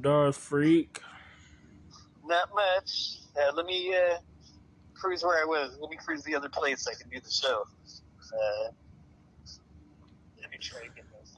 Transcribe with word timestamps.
Darth 0.00 0.36
Freak? 0.36 1.00
Not 2.24 2.48
much. 2.54 3.18
Uh, 3.36 3.52
let 3.54 3.66
me 3.66 3.94
uh, 3.94 4.18
cruise 4.94 5.22
where 5.22 5.40
I 5.40 5.44
was. 5.44 5.76
Let 5.80 5.90
me 5.90 5.96
cruise 5.96 6.22
the 6.22 6.34
other 6.34 6.48
place 6.48 6.86
I 6.86 6.94
can 7.00 7.10
do 7.10 7.20
the 7.20 7.30
show. 7.30 7.64
Uh, 8.32 8.70
let 10.40 10.50
me 10.50 10.58
try 10.60 10.80
to 10.80 10.86
get 10.94 11.04
this. 11.20 11.36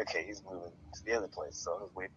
Okay, 0.00 0.24
he's 0.26 0.42
moving 0.44 0.72
to 0.94 1.04
the 1.04 1.12
other 1.12 1.28
place, 1.28 1.56
so 1.56 1.72
I'll 1.72 1.90
wait. 1.94 2.08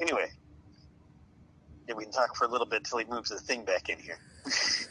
Anyway, 0.00 0.30
yeah, 1.86 1.94
we 1.94 2.04
can 2.04 2.12
talk 2.12 2.34
for 2.36 2.44
a 2.44 2.48
little 2.48 2.66
bit 2.66 2.84
till 2.84 2.98
he 2.98 3.04
moves 3.04 3.30
the 3.30 3.38
thing 3.38 3.64
back 3.64 3.88
in 3.88 3.98
here. 3.98 4.18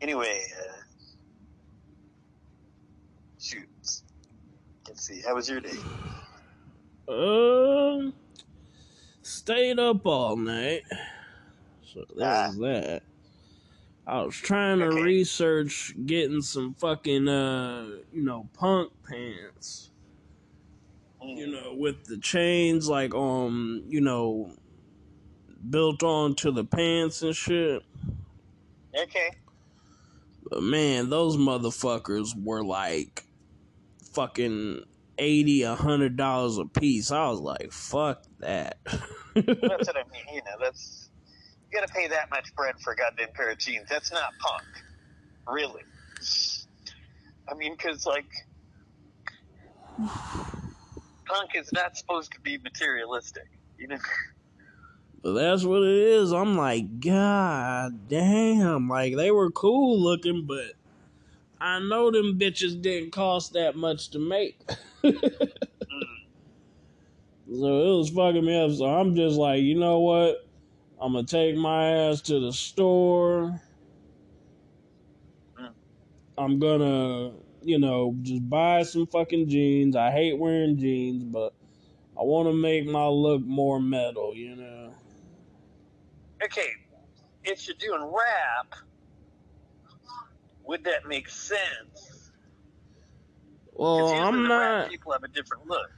anyway, 0.00 0.44
uh, 0.58 0.72
shoot. 3.38 3.68
Let's 4.88 5.02
see. 5.06 5.22
How 5.22 5.34
was 5.34 5.48
your 5.48 5.60
day? 5.60 5.78
Um, 7.08 8.14
stayed 9.22 9.78
up 9.78 10.06
all 10.06 10.36
night. 10.36 10.82
So 11.82 12.04
Ah. 12.20 12.50
there's 12.50 12.56
that. 12.58 13.02
I 14.06 14.22
was 14.22 14.36
trying 14.36 14.80
to 14.80 14.86
Okay. 14.86 15.00
research 15.02 15.94
getting 16.06 16.42
some 16.42 16.74
fucking 16.74 17.28
uh, 17.28 17.88
you 18.12 18.24
know, 18.24 18.48
punk 18.54 18.92
pants. 19.08 19.90
You 21.22 21.48
know, 21.48 21.74
with 21.74 22.04
the 22.06 22.18
chains 22.18 22.88
like 22.88 23.14
um, 23.14 23.84
you 23.88 24.00
know, 24.00 24.56
built 25.68 26.02
onto 26.02 26.50
the 26.50 26.64
pants 26.64 27.22
and 27.22 27.34
shit. 27.34 27.82
Okay. 28.98 29.30
But 30.50 30.62
man, 30.62 31.10
those 31.10 31.36
motherfuckers 31.36 32.30
were 32.42 32.64
like 32.64 33.24
fucking 34.12 34.82
eighty, 35.18 35.62
a 35.62 35.74
hundred 35.74 36.16
dollars 36.16 36.58
a 36.58 36.64
piece. 36.64 37.10
I 37.10 37.28
was 37.28 37.40
like, 37.40 37.72
fuck 37.72 38.22
that. 38.40 38.78
That's 38.84 39.46
what 39.46 39.96
I 39.96 40.04
mean. 40.10 40.34
You 40.34 40.40
know, 40.44 40.56
that's 40.60 41.10
you 41.70 41.78
got 41.78 41.86
to 41.86 41.92
pay 41.92 42.08
that 42.08 42.30
much 42.30 42.54
bread 42.54 42.76
for 42.80 42.92
a 42.92 42.96
goddamn 42.96 43.28
pair 43.34 43.50
of 43.50 43.58
jeans. 43.58 43.88
That's 43.88 44.10
not 44.10 44.32
punk, 44.40 44.62
really. 45.46 45.82
I 47.50 47.54
mean, 47.54 47.72
because 47.72 48.06
like 48.06 48.30
punk 51.26 51.50
is 51.54 51.70
not 51.72 51.96
supposed 51.96 52.32
to 52.32 52.40
be 52.40 52.58
materialistic. 52.58 53.48
You 53.78 53.88
know, 53.88 53.98
But 55.22 55.34
that's 55.34 55.64
what 55.64 55.82
it 55.82 55.96
is. 55.96 56.32
I'm 56.32 56.56
like, 56.56 57.00
God 57.00 58.08
damn. 58.08 58.88
Like, 58.88 59.16
they 59.16 59.30
were 59.30 59.50
cool 59.50 60.00
looking, 60.00 60.46
but 60.46 60.72
I 61.60 61.80
know 61.80 62.10
them 62.10 62.38
bitches 62.38 62.80
didn't 62.80 63.12
cost 63.12 63.54
that 63.54 63.76
much 63.76 64.10
to 64.10 64.18
make. 64.18 64.60
So 67.50 67.94
it 67.94 67.98
was 67.98 68.10
fucking 68.10 68.44
me 68.44 68.62
up. 68.62 68.72
So 68.72 68.84
I'm 68.84 69.16
just 69.16 69.36
like, 69.38 69.62
you 69.62 69.78
know 69.78 70.00
what? 70.00 70.36
I'm 71.00 71.14
gonna 71.14 71.26
take 71.26 71.56
my 71.56 71.88
ass 71.92 72.20
to 72.22 72.40
the 72.40 72.52
store. 72.52 73.62
I'm 76.36 76.58
gonna, 76.58 77.32
you 77.62 77.78
know, 77.78 78.14
just 78.22 78.48
buy 78.48 78.82
some 78.82 79.06
fucking 79.06 79.48
jeans. 79.48 79.96
I 79.96 80.10
hate 80.10 80.38
wearing 80.38 80.78
jeans, 80.78 81.24
but 81.24 81.54
I 82.18 82.22
want 82.22 82.48
to 82.48 82.52
make 82.54 82.86
my 82.86 83.06
look 83.06 83.42
more 83.42 83.80
metal, 83.80 84.34
you 84.34 84.56
know. 84.56 84.77
Okay, 86.42 86.70
if 87.44 87.66
you're 87.66 87.76
doing 87.78 88.02
rap, 88.02 88.74
would 90.64 90.84
that 90.84 91.06
make 91.06 91.28
sense? 91.28 92.30
Well, 93.72 94.08
I'm 94.08 94.46
not. 94.46 94.90
people 94.90 95.12
have 95.12 95.22
a 95.22 95.28
different 95.28 95.66
look. 95.66 95.90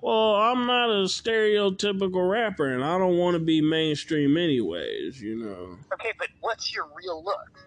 Well, 0.00 0.34
I'm 0.34 0.66
not 0.66 0.90
a 0.90 1.04
stereotypical 1.04 2.28
rapper, 2.28 2.74
and 2.74 2.84
I 2.84 2.98
don't 2.98 3.16
want 3.16 3.36
to 3.36 3.40
be 3.40 3.62
mainstream, 3.62 4.36
anyways. 4.36 5.20
You 5.20 5.36
know. 5.36 5.78
Okay, 5.94 6.12
but 6.18 6.28
what's 6.40 6.74
your 6.74 6.88
real 6.96 7.24
look? 7.24 7.60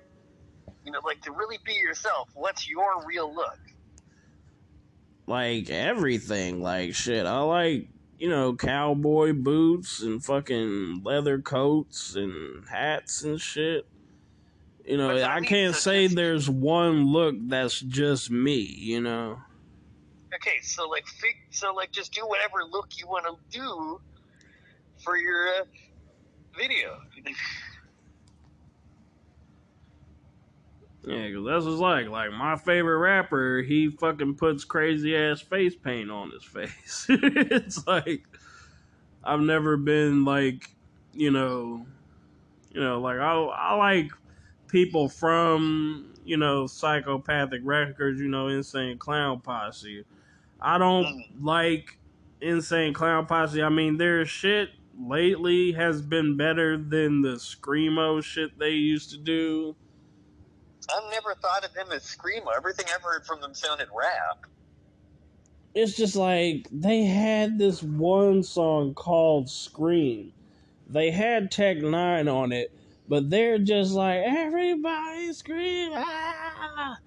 You 0.86 0.92
know, 0.92 1.00
like 1.04 1.22
to 1.24 1.32
really 1.32 1.58
be 1.66 1.74
yourself. 1.74 2.30
What's 2.36 2.70
your 2.70 3.04
real 3.06 3.34
look? 3.34 3.58
like 5.28 5.70
everything. 5.70 6.62
Like 6.62 6.96
shit, 6.96 7.26
I 7.26 7.40
like 7.40 7.90
you 8.18 8.30
know 8.30 8.56
cowboy 8.56 9.34
boots 9.34 10.02
and 10.02 10.24
fucking 10.24 11.02
leather 11.04 11.40
coats 11.40 12.16
and 12.16 12.68
hats 12.68 13.24
and 13.24 13.40
shit. 13.40 13.88
You 14.86 14.96
know, 14.96 15.22
I 15.22 15.42
can't 15.42 15.76
say 15.76 16.08
there's 16.08 16.50
one 16.50 17.08
look 17.08 17.36
that's 17.48 17.80
just 17.80 18.32
me. 18.32 18.62
You 18.62 19.02
know, 19.02 19.38
Okay, 20.36 20.60
so 20.62 20.88
like, 20.88 21.08
fig- 21.08 21.36
so 21.52 21.74
like, 21.74 21.92
just 21.92 22.14
do 22.14 22.28
whatever 22.28 22.64
look 22.70 22.90
you 22.98 23.08
want 23.08 23.26
to 23.26 23.58
do 23.58 24.00
for 25.04 25.18
your 25.18 25.48
uh, 25.48 25.64
video. 26.58 26.98
yeah, 31.08 31.28
because 31.28 31.46
that's 31.46 31.66
what's 31.66 31.80
like. 31.80 32.08
Like 32.10 32.32
my 32.32 32.56
favorite 32.58 32.98
rapper, 33.00 33.62
he 33.62 33.90
fucking 33.90 34.36
puts 34.36 34.64
crazy 34.66 35.16
ass 35.16 35.42
face 35.42 35.76
paint 35.76 36.12
on 36.12 36.32
his 36.32 36.44
face. 36.46 37.06
it's 37.10 37.86
like 37.88 38.26
I've 39.24 39.42
never 39.42 39.78
been 39.78 40.26
like, 40.26 40.70
you 41.14 41.32
know, 41.32 41.86
you 42.72 42.82
know, 42.82 43.00
like 43.02 43.18
I 43.20 43.34
I 43.34 43.76
like 43.76 44.12
people 44.68 45.10
from 45.10 46.14
you 46.24 46.38
know 46.38 46.68
psychopathic 46.68 47.62
records, 47.64 48.20
you 48.20 48.30
know, 48.30 48.48
insane 48.50 48.98
clown 48.98 49.42
posse. 49.42 50.06
I 50.62 50.78
don't 50.78 51.06
Mhm. 51.06 51.44
like 51.46 52.00
insane 52.42 52.94
clown 52.94 53.28
posse. 53.28 53.62
I 53.64 53.70
mean, 53.70 53.98
their 53.98 54.26
shit 54.26 54.70
lately 55.00 55.74
has 55.74 56.02
been 56.02 56.38
better 56.38 56.78
than 56.78 57.22
the 57.22 57.36
screamo 57.36 58.24
shit 58.24 58.58
they 58.60 58.72
used 58.72 59.12
to 59.12 59.18
do. 59.18 59.78
I've 60.96 61.12
never 61.12 61.36
thought 61.36 61.66
of 61.66 61.74
them 61.74 61.88
as 61.92 62.04
screamo. 62.04 62.56
Everything 62.56 62.86
I've 62.94 63.02
heard 63.02 63.26
from 63.26 63.42
them 63.42 63.54
sounded 63.54 63.88
rap. 63.96 64.46
It's 65.74 65.96
just 65.96 66.16
like 66.16 66.68
they 66.72 67.04
had 67.04 67.58
this 67.58 67.84
one 67.84 68.42
song 68.42 68.94
called 68.94 69.50
Scream. 69.50 70.34
They 70.90 71.12
had 71.12 71.52
Tech 71.52 71.78
Nine 71.78 72.28
on 72.28 72.52
it, 72.52 72.72
but 73.08 73.30
they're 73.30 73.60
just 73.60 73.94
like 73.94 74.22
everybody 74.26 75.34
scream 75.34 75.92
ah! 75.94 76.98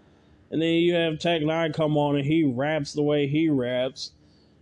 And 0.51 0.61
then 0.61 0.75
you 0.75 0.95
have 0.95 1.19
Tech 1.19 1.43
Nine 1.43 1.73
come 1.73 1.97
on 1.97 2.17
and 2.17 2.27
he 2.27 2.45
raps 2.45 2.93
the 2.93 3.03
way 3.03 3.27
he 3.27 3.49
raps. 3.49 4.13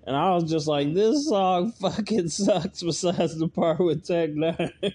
And 0.06 0.16
I 0.16 0.34
was 0.34 0.50
just 0.50 0.66
like, 0.66 0.94
this 0.94 1.28
song 1.28 1.72
fucking 1.72 2.28
sucks 2.30 2.82
besides 2.82 3.36
the 3.36 3.48
part 3.48 3.80
with 3.80 4.06
Tech 4.06 4.30
Nine. 4.30 4.72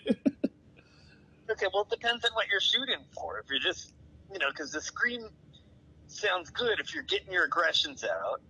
Okay, 1.51 1.67
well, 1.71 1.83
it 1.83 1.89
depends 1.89 2.25
on 2.25 2.31
what 2.33 2.47
you're 2.47 2.59
shooting 2.59 2.97
for. 3.13 3.37
If 3.37 3.49
you're 3.49 3.59
just, 3.59 3.93
you 4.33 4.39
know, 4.39 4.49
because 4.49 4.71
the 4.71 4.81
scream 4.81 5.27
sounds 6.07 6.49
good 6.49 6.79
if 6.79 6.93
you're 6.93 7.03
getting 7.03 7.31
your 7.31 7.45
aggressions 7.45 8.03
out. 8.03 8.41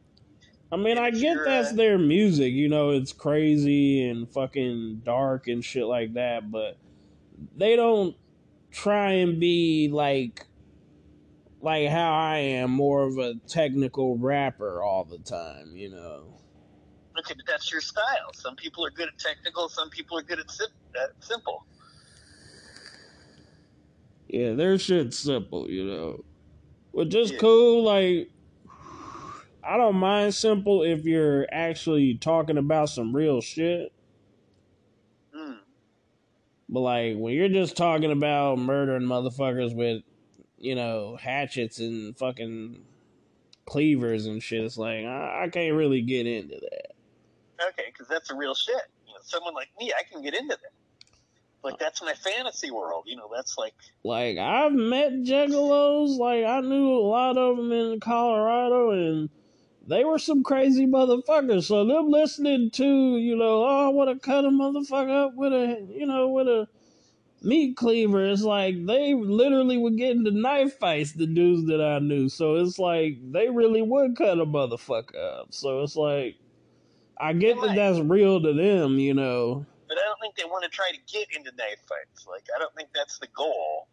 I 0.71 0.77
mean, 0.77 0.97
I 0.97 1.11
get 1.11 1.37
that's 1.45 1.71
uh, 1.71 1.75
their 1.75 1.99
music, 1.99 2.53
you 2.53 2.67
know, 2.67 2.91
it's 2.91 3.13
crazy 3.13 4.07
and 4.09 4.27
fucking 4.27 5.01
dark 5.03 5.47
and 5.47 5.63
shit 5.63 5.85
like 5.85 6.13
that, 6.13 6.49
but 6.49 6.77
they 7.55 7.75
don't 7.75 8.15
try 8.71 9.11
and 9.11 9.39
be 9.39 9.89
like 9.91 10.47
like 11.61 11.89
how 11.89 12.11
I 12.11 12.37
am, 12.37 12.71
more 12.71 13.03
of 13.03 13.17
a 13.17 13.35
technical 13.47 14.17
rapper 14.17 14.81
all 14.83 15.05
the 15.05 15.19
time, 15.19 15.75
you 15.75 15.89
know. 15.89 16.39
Okay, 17.19 17.35
but 17.35 17.45
that's 17.47 17.71
your 17.71 17.79
style. 17.79 18.33
Some 18.33 18.55
people 18.55 18.85
are 18.85 18.91
good 18.91 19.07
at 19.07 19.17
technical. 19.17 19.69
Some 19.69 19.89
people 19.89 20.17
are 20.17 20.23
good 20.23 20.39
at, 20.39 20.49
sim- 20.49 20.67
at 21.01 21.11
simple. 21.23 21.65
Yeah, 24.33 24.53
their 24.53 24.79
shit's 24.79 25.19
simple, 25.19 25.69
you 25.69 25.85
know. 25.85 26.25
But 26.91 27.09
just 27.09 27.33
Yeah. 27.33 27.39
cool, 27.39 27.83
like 27.83 28.31
I 29.63 29.77
don't 29.77 29.97
mind 29.97 30.33
simple 30.33 30.81
if 30.81 31.05
you're 31.05 31.47
actually 31.51 32.15
talking 32.15 32.57
about 32.57 32.89
some 32.89 33.15
real 33.15 33.41
shit. 33.41 33.93
Mm. 35.35 35.59
But 36.67 36.79
like 36.79 37.15
when 37.17 37.35
you're 37.35 37.47
just 37.47 37.77
talking 37.77 38.11
about 38.11 38.57
murdering 38.57 39.03
motherfuckers 39.03 39.75
with, 39.75 40.01
you 40.57 40.73
know, 40.73 41.15
hatchets 41.15 41.77
and 41.77 42.17
fucking 42.17 42.83
cleavers 43.65 44.25
and 44.25 44.41
shit, 44.41 44.63
it's 44.63 44.79
like 44.79 45.05
I, 45.05 45.43
I 45.43 45.49
can't 45.49 45.75
really 45.75 46.01
get 46.01 46.25
into 46.25 46.55
that. 46.55 47.67
Okay, 47.67 47.85
because 47.85 48.07
that's 48.07 48.31
a 48.31 48.35
real 48.35 48.55
shit. 48.55 48.81
You 49.05 49.13
know, 49.13 49.19
someone 49.21 49.53
like 49.53 49.69
me, 49.79 49.93
I 49.95 50.01
can 50.11 50.23
get 50.23 50.33
into 50.33 50.57
that. 50.59 50.71
Like 51.63 51.79
that's 51.79 52.01
my 52.01 52.13
fantasy 52.13 52.71
world. 52.71 53.05
You 53.07 53.15
know, 53.15 53.29
that's 53.33 53.57
like 53.57 53.73
Like 54.03 54.37
I've 54.37 54.73
met 54.73 55.13
juggalos, 55.23 56.17
like 56.17 56.43
I 56.43 56.61
knew 56.61 56.91
a 56.91 56.99
lot 56.99 57.37
of 57.37 57.57
them 57.57 57.71
in 57.71 57.99
Colorado, 57.99 58.91
and 58.91 59.29
they 59.87 60.03
were 60.03 60.19
some 60.19 60.43
crazy 60.43 60.85
motherfuckers. 60.85 61.63
So 61.63 61.85
them 61.85 62.09
listening 62.09 62.71
to, 62.71 63.17
you 63.17 63.35
know, 63.35 63.63
oh, 63.63 63.85
I 63.85 63.89
want 63.89 64.09
to 64.09 64.25
cut 64.25 64.45
a 64.45 64.49
motherfucker 64.49 65.27
up 65.27 65.35
with 65.35 65.53
a, 65.53 65.87
you 65.89 66.05
know, 66.05 66.29
with 66.29 66.47
a 66.47 66.67
meat 67.41 67.75
cleaver. 67.77 68.25
It's 68.25 68.43
like 68.43 68.85
they 68.85 69.13
literally 69.13 69.77
would 69.77 69.97
get 69.97 70.11
into 70.11 70.31
knife 70.31 70.77
fights. 70.79 71.13
The 71.13 71.27
dudes 71.27 71.67
that 71.67 71.81
I 71.81 71.99
knew. 71.99 72.29
So 72.29 72.55
it's 72.55 72.79
like 72.79 73.19
they 73.31 73.49
really 73.49 73.81
would 73.81 74.17
cut 74.17 74.39
a 74.39 74.45
motherfucker 74.45 75.39
up. 75.39 75.47
So 75.53 75.81
it's 75.83 75.95
like 75.95 76.35
I 77.17 77.33
get 77.33 77.59
that 77.61 77.75
that's 77.75 77.99
real 77.99 78.41
to 78.41 78.53
them, 78.53 78.99
you 78.99 79.13
know. 79.13 79.65
But 79.93 80.01
I 80.01 80.05
don't 80.05 80.19
think 80.19 80.35
they 80.35 80.45
want 80.45 80.63
to 80.63 80.71
try 80.71 80.89
to 80.89 80.97
get 81.11 81.27
into 81.37 81.51
knife 81.55 81.77
fights. 81.87 82.25
Like 82.27 82.45
I 82.55 82.57
don't 82.57 82.73
think 82.75 82.89
that's 82.95 83.19
the 83.19 83.27
goal. 83.27 83.87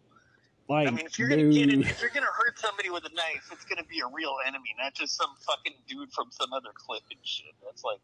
Like, 0.67 0.89
I 0.89 0.91
mean, 0.93 1.05
if 1.05 1.19
you're 1.19 1.29
gonna 1.29 1.51
get 1.51 1.69
in, 1.69 1.83
if 1.83 2.01
you're 2.01 2.11
gonna 2.15 2.27
hurt 2.27 2.59
somebody 2.59 2.89
with 2.89 3.05
a 3.05 3.13
knife, 3.13 3.51
it's 3.53 3.65
gonna 3.67 3.85
be 3.85 4.01
a 4.01 4.07
real 4.07 4.37
enemy, 4.47 4.75
not 4.83 4.95
just 4.95 5.15
some 5.15 5.29
fucking 5.47 5.75
dude 5.87 6.11
from 6.13 6.29
some 6.31 6.55
other 6.55 6.71
clip 6.75 7.03
and 7.11 7.21
shit. 7.23 7.53
That's 7.63 7.85
like 7.85 7.99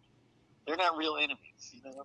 they're 0.67 0.77
not 0.77 0.99
real 0.99 1.17
enemies, 1.17 1.73
you 1.73 1.81
know. 1.85 2.05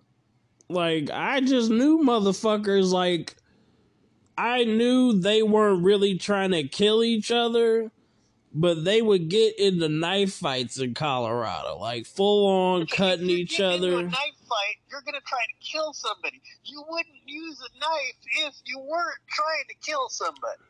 like 0.70 1.10
I 1.10 1.40
just 1.40 1.70
knew 1.70 1.98
motherfuckers 1.98 2.90
like 2.90 3.36
I 4.38 4.64
knew 4.64 5.12
they 5.12 5.42
weren't 5.42 5.84
really 5.84 6.16
trying 6.16 6.52
to 6.52 6.66
kill 6.66 7.04
each 7.04 7.30
other, 7.30 7.90
but 8.54 8.84
they 8.84 9.02
would 9.02 9.28
get 9.28 9.58
into 9.58 9.88
knife 9.88 10.32
fights 10.32 10.78
in 10.78 10.94
Colorado, 10.94 11.76
like 11.76 12.06
full 12.06 12.46
on 12.46 12.86
cutting 12.86 13.28
each 13.28 13.60
other. 13.60 14.04
knife 14.04 14.41
you're 14.90 15.02
gonna 15.02 15.20
try 15.26 15.38
to 15.40 15.66
kill 15.72 15.92
somebody. 15.92 16.40
You 16.64 16.84
wouldn't 16.88 17.22
use 17.26 17.60
a 17.60 17.78
knife 17.78 18.48
if 18.48 18.54
you 18.64 18.78
weren't 18.78 19.18
trying 19.28 19.64
to 19.68 19.74
kill 19.86 20.08
somebody. 20.08 20.62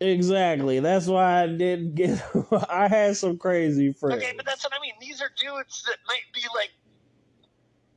Exactly. 0.00 0.80
That's 0.80 1.06
why 1.06 1.42
I 1.42 1.46
didn't 1.46 1.94
get. 1.94 2.22
I 2.68 2.88
had 2.88 3.16
some 3.16 3.38
crazy 3.38 3.92
friends. 3.92 4.22
Okay, 4.22 4.32
but 4.36 4.44
that's 4.44 4.64
what 4.64 4.72
I 4.74 4.80
mean. 4.80 4.94
These 5.00 5.22
are 5.22 5.30
dudes 5.36 5.82
that 5.84 5.96
might 6.06 6.24
be 6.34 6.42
like 6.54 6.70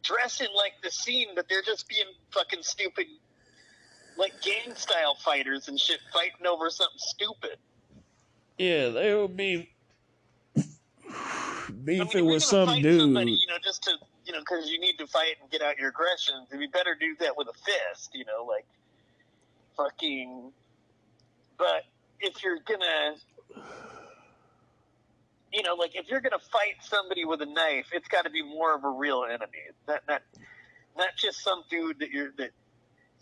dressing 0.04 0.48
like 0.56 0.74
the 0.84 0.92
scene, 0.92 1.30
but 1.36 1.50
they're 1.50 1.64
just 1.64 1.88
being 1.90 2.06
fucking 2.32 2.64
stupid, 2.64 3.08
like 4.18 4.34
gang 4.42 4.74
style 4.76 5.16
fighters 5.16 5.68
and 5.68 5.80
shit, 5.80 6.00
fighting 6.14 6.46
over 6.48 6.70
something 6.70 6.98
stupid. 6.98 7.58
yeah, 8.58 8.90
they 8.90 9.14
would 9.14 9.36
be 9.36 9.70
I 11.10 11.72
beefing 11.84 12.26
mean, 12.26 12.30
if 12.30 12.34
with 12.36 12.44
some 12.44 12.82
dude. 12.82 13.02
somebody, 13.02 13.32
you 13.32 13.48
know, 13.48 13.58
just 13.64 13.84
to 13.84 13.92
you 14.28 14.34
know, 14.34 14.40
because 14.40 14.70
you 14.70 14.80
need 14.80 14.98
to 14.98 15.08
fight 15.08 15.36
and 15.42 15.50
get 15.50 15.62
out 15.62 15.78
your 15.78 15.90
aggressions. 15.90 16.48
You 16.52 16.70
better 16.70 16.96
do 17.00 17.16
that 17.22 17.38
with 17.38 17.48
a 17.48 17.54
fist, 17.54 18.12
you 18.14 18.26
know, 18.26 18.46
like 18.46 18.66
fucking. 19.78 20.52
But 21.58 21.86
if 22.20 22.44
you're 22.44 22.60
gonna, 22.68 23.16
you 25.54 25.64
know, 25.64 25.76
like 25.76 25.96
if 25.96 26.10
you're 26.10 26.20
gonna 26.20 26.40
fight 26.52 26.76
somebody 26.82 27.24
with 27.24 27.42
a 27.42 27.46
knife, 27.46 27.88
it's 27.94 28.10
got 28.10 28.26
to 28.26 28.30
be 28.30 28.44
more 28.44 28.76
of 28.76 28.84
a 28.84 28.90
real 28.90 29.24
enemy. 29.24 29.60
Not 29.88 30.02
not 30.08 30.22
not 30.98 31.10
just 31.16 31.42
some 31.42 31.64
dude 31.70 32.00
that 32.00 32.12
you're 32.12 32.32
that 32.38 32.52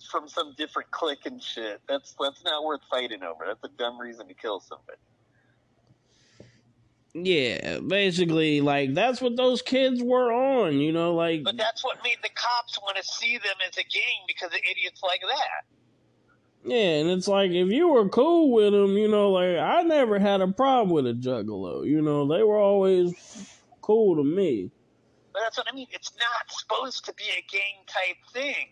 from 0.09 0.27
some 0.27 0.55
different 0.57 0.89
clique 0.89 1.25
and 1.25 1.41
shit. 1.41 1.81
That's 1.87 2.15
that's 2.19 2.43
not 2.43 2.63
worth 2.63 2.81
fighting 2.89 3.21
over. 3.21 3.45
That's 3.45 3.63
a 3.63 3.77
dumb 3.77 3.99
reason 3.99 4.27
to 4.27 4.33
kill 4.33 4.59
somebody. 4.59 4.97
Yeah, 7.17 7.79
basically, 7.79 8.59
like 8.59 8.93
that's 8.93 9.21
what 9.21 9.37
those 9.37 9.61
kids 9.61 10.03
were 10.03 10.33
on. 10.33 10.79
You 10.79 10.91
know, 10.91 11.15
like 11.15 11.43
But 11.45 11.55
that's 11.55 11.81
what 11.81 12.03
made 12.03 12.17
the 12.21 12.29
cops 12.35 12.77
want 12.81 12.97
to 12.97 13.03
see 13.03 13.37
them 13.37 13.55
as 13.65 13.77
a 13.77 13.83
gang 13.83 14.25
because 14.27 14.49
of 14.49 14.59
idiots 14.69 15.01
like 15.01 15.21
that. 15.21 15.63
Yeah, 16.65 16.99
and 16.99 17.09
it's 17.09 17.29
like 17.29 17.51
if 17.51 17.69
you 17.69 17.87
were 17.87 18.09
cool 18.09 18.51
with 18.51 18.73
them, 18.73 18.97
you 18.97 19.07
know, 19.07 19.31
like 19.31 19.57
I 19.57 19.83
never 19.83 20.19
had 20.19 20.41
a 20.41 20.47
problem 20.49 20.89
with 20.89 21.07
a 21.07 21.13
juggalo. 21.13 21.87
You 21.87 22.01
know, 22.01 22.27
they 22.27 22.43
were 22.43 22.59
always 22.59 23.13
cool 23.79 24.17
to 24.17 24.23
me. 24.23 24.69
But 25.31 25.39
that's 25.43 25.57
what 25.57 25.67
I 25.71 25.75
mean. 25.75 25.87
It's 25.91 26.11
not 26.19 26.51
supposed 26.51 27.05
to 27.05 27.13
be 27.13 27.23
a 27.23 27.45
gang 27.49 27.85
type 27.87 28.17
thing. 28.33 28.67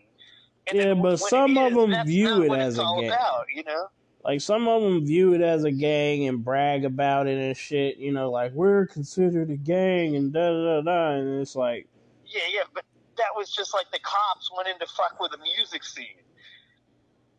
And 0.66 0.78
Yeah, 0.78 0.94
but 0.94 1.16
some 1.16 1.56
it 1.56 1.72
of 1.72 1.72
them 1.72 2.04
view 2.04 2.42
it 2.42 2.52
as 2.52 2.78
a 2.78 2.82
gang. 2.82 3.06
About, 3.06 3.46
you 3.54 3.64
know. 3.64 3.86
Like 4.24 4.40
some 4.40 4.68
of 4.68 4.82
them 4.82 5.06
view 5.06 5.34
it 5.34 5.42
as 5.42 5.64
a 5.64 5.70
gang 5.70 6.26
and 6.28 6.42
brag 6.44 6.84
about 6.84 7.26
it 7.26 7.38
and 7.38 7.56
shit. 7.56 7.98
You 7.98 8.12
know, 8.12 8.30
like 8.30 8.52
we're 8.52 8.86
considered 8.86 9.50
a 9.50 9.56
gang 9.56 10.16
and 10.16 10.32
da 10.32 10.50
da 10.50 10.80
da. 10.80 10.82
da. 10.82 11.10
And 11.18 11.40
it's 11.40 11.56
like, 11.56 11.88
Yeah, 12.26 12.42
yeah, 12.52 12.62
but 12.74 12.84
that 13.18 13.28
was 13.36 13.50
just 13.52 13.74
like 13.74 13.86
the 13.92 14.00
cops 14.00 14.50
went 14.56 14.68
in 14.68 14.78
to 14.78 14.86
fuck 14.94 15.20
with 15.20 15.32
the 15.32 15.38
music 15.38 15.84
scene. 15.84 16.06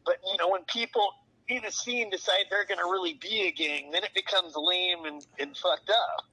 But 0.06 0.18
you 0.32 0.38
know, 0.38 0.50
when 0.50 0.64
people 0.66 1.10
in 1.50 1.66
a 1.66 1.72
scene 1.72 2.10
decide 2.10 2.46
they're 2.50 2.66
going 2.66 2.80
to 2.80 2.86
really 2.86 3.16
be 3.16 3.48
a 3.48 3.52
gang, 3.52 3.92
then 3.92 4.04
it 4.04 4.14
becomes 4.16 4.54
lame 4.56 5.06
and, 5.06 5.26
and 5.40 5.58
fucked 5.58 5.90
up. 5.90 6.26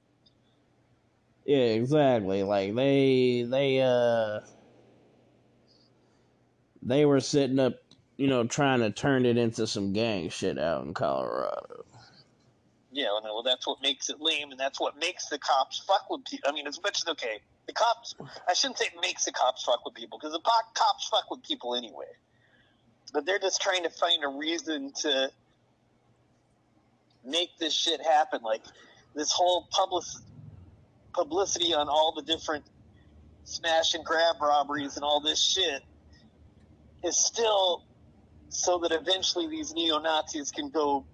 yeah, 1.45 1.57
exactly. 1.57 2.43
Like 2.43 2.75
they 2.75 3.43
they 3.49 3.81
uh 3.81 4.41
they 6.81 7.05
were 7.05 7.19
sitting 7.21 7.59
up, 7.59 7.75
you 8.23 8.29
know, 8.29 8.45
trying 8.45 8.79
to 8.79 8.89
turn 8.89 9.25
it 9.25 9.35
into 9.35 9.67
some 9.67 9.91
gang 9.91 10.29
shit 10.29 10.57
out 10.57 10.85
in 10.85 10.93
Colorado. 10.93 11.83
Yeah, 12.89 13.09
well, 13.21 13.43
that's 13.43 13.67
what 13.67 13.81
makes 13.81 14.09
it 14.09 14.21
lame, 14.21 14.49
and 14.49 14.57
that's 14.57 14.79
what 14.79 14.97
makes 14.97 15.27
the 15.27 15.37
cops 15.37 15.79
fuck 15.79 16.09
with 16.09 16.23
people. 16.23 16.49
I 16.49 16.53
mean, 16.53 16.65
as 16.65 16.81
much 16.81 16.99
as 16.99 17.07
okay, 17.09 17.41
the 17.67 17.73
cops. 17.73 18.15
I 18.47 18.53
shouldn't 18.53 18.77
say 18.77 18.85
it 18.85 19.01
makes 19.01 19.25
the 19.25 19.33
cops 19.33 19.65
fuck 19.65 19.83
with 19.83 19.95
people 19.95 20.17
because 20.17 20.31
the 20.31 20.39
cops 20.39 21.09
fuck 21.09 21.29
with 21.29 21.43
people 21.43 21.75
anyway. 21.75 22.05
But 23.13 23.25
they're 23.25 23.39
just 23.39 23.61
trying 23.61 23.83
to 23.83 23.89
find 23.89 24.23
a 24.23 24.29
reason 24.29 24.93
to 25.01 25.29
make 27.25 27.49
this 27.59 27.73
shit 27.73 27.99
happen. 28.01 28.41
Like 28.41 28.61
this 29.15 29.33
whole 29.33 29.67
public 29.69 30.05
publicity 31.13 31.73
on 31.73 31.89
all 31.89 32.13
the 32.15 32.21
different 32.21 32.63
smash 33.43 33.95
and 33.95 34.05
grab 34.05 34.37
robberies 34.41 34.95
and 34.95 35.03
all 35.03 35.19
this 35.19 35.43
shit 35.43 35.83
is 37.03 37.17
still 37.17 37.83
so 38.53 38.77
that 38.77 38.91
eventually 38.91 39.47
these 39.47 39.73
neo 39.73 39.97
Nazis 39.99 40.51
can 40.51 40.69
go 40.69 41.05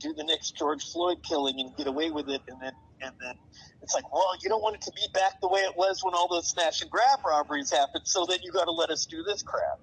do 0.00 0.12
the 0.12 0.24
next 0.24 0.56
George 0.56 0.84
Floyd 0.90 1.18
killing 1.22 1.60
and 1.60 1.74
get 1.76 1.86
away 1.86 2.10
with 2.10 2.28
it, 2.28 2.42
and 2.48 2.60
then 2.60 2.72
and 3.00 3.14
then 3.20 3.34
it's 3.82 3.94
like, 3.94 4.12
well, 4.12 4.34
you 4.42 4.48
don't 4.48 4.62
want 4.62 4.76
it 4.76 4.82
to 4.82 4.92
be 4.92 5.02
back 5.14 5.40
the 5.40 5.48
way 5.48 5.60
it 5.60 5.76
was 5.76 6.04
when 6.04 6.14
all 6.14 6.28
those 6.28 6.48
smash 6.48 6.82
and 6.82 6.90
grab 6.90 7.20
robberies 7.26 7.70
happened, 7.70 8.06
so 8.06 8.26
then 8.28 8.38
you 8.42 8.52
got 8.52 8.64
to 8.64 8.72
let 8.72 8.90
us 8.90 9.06
do 9.06 9.22
this 9.22 9.42
crap. 9.42 9.80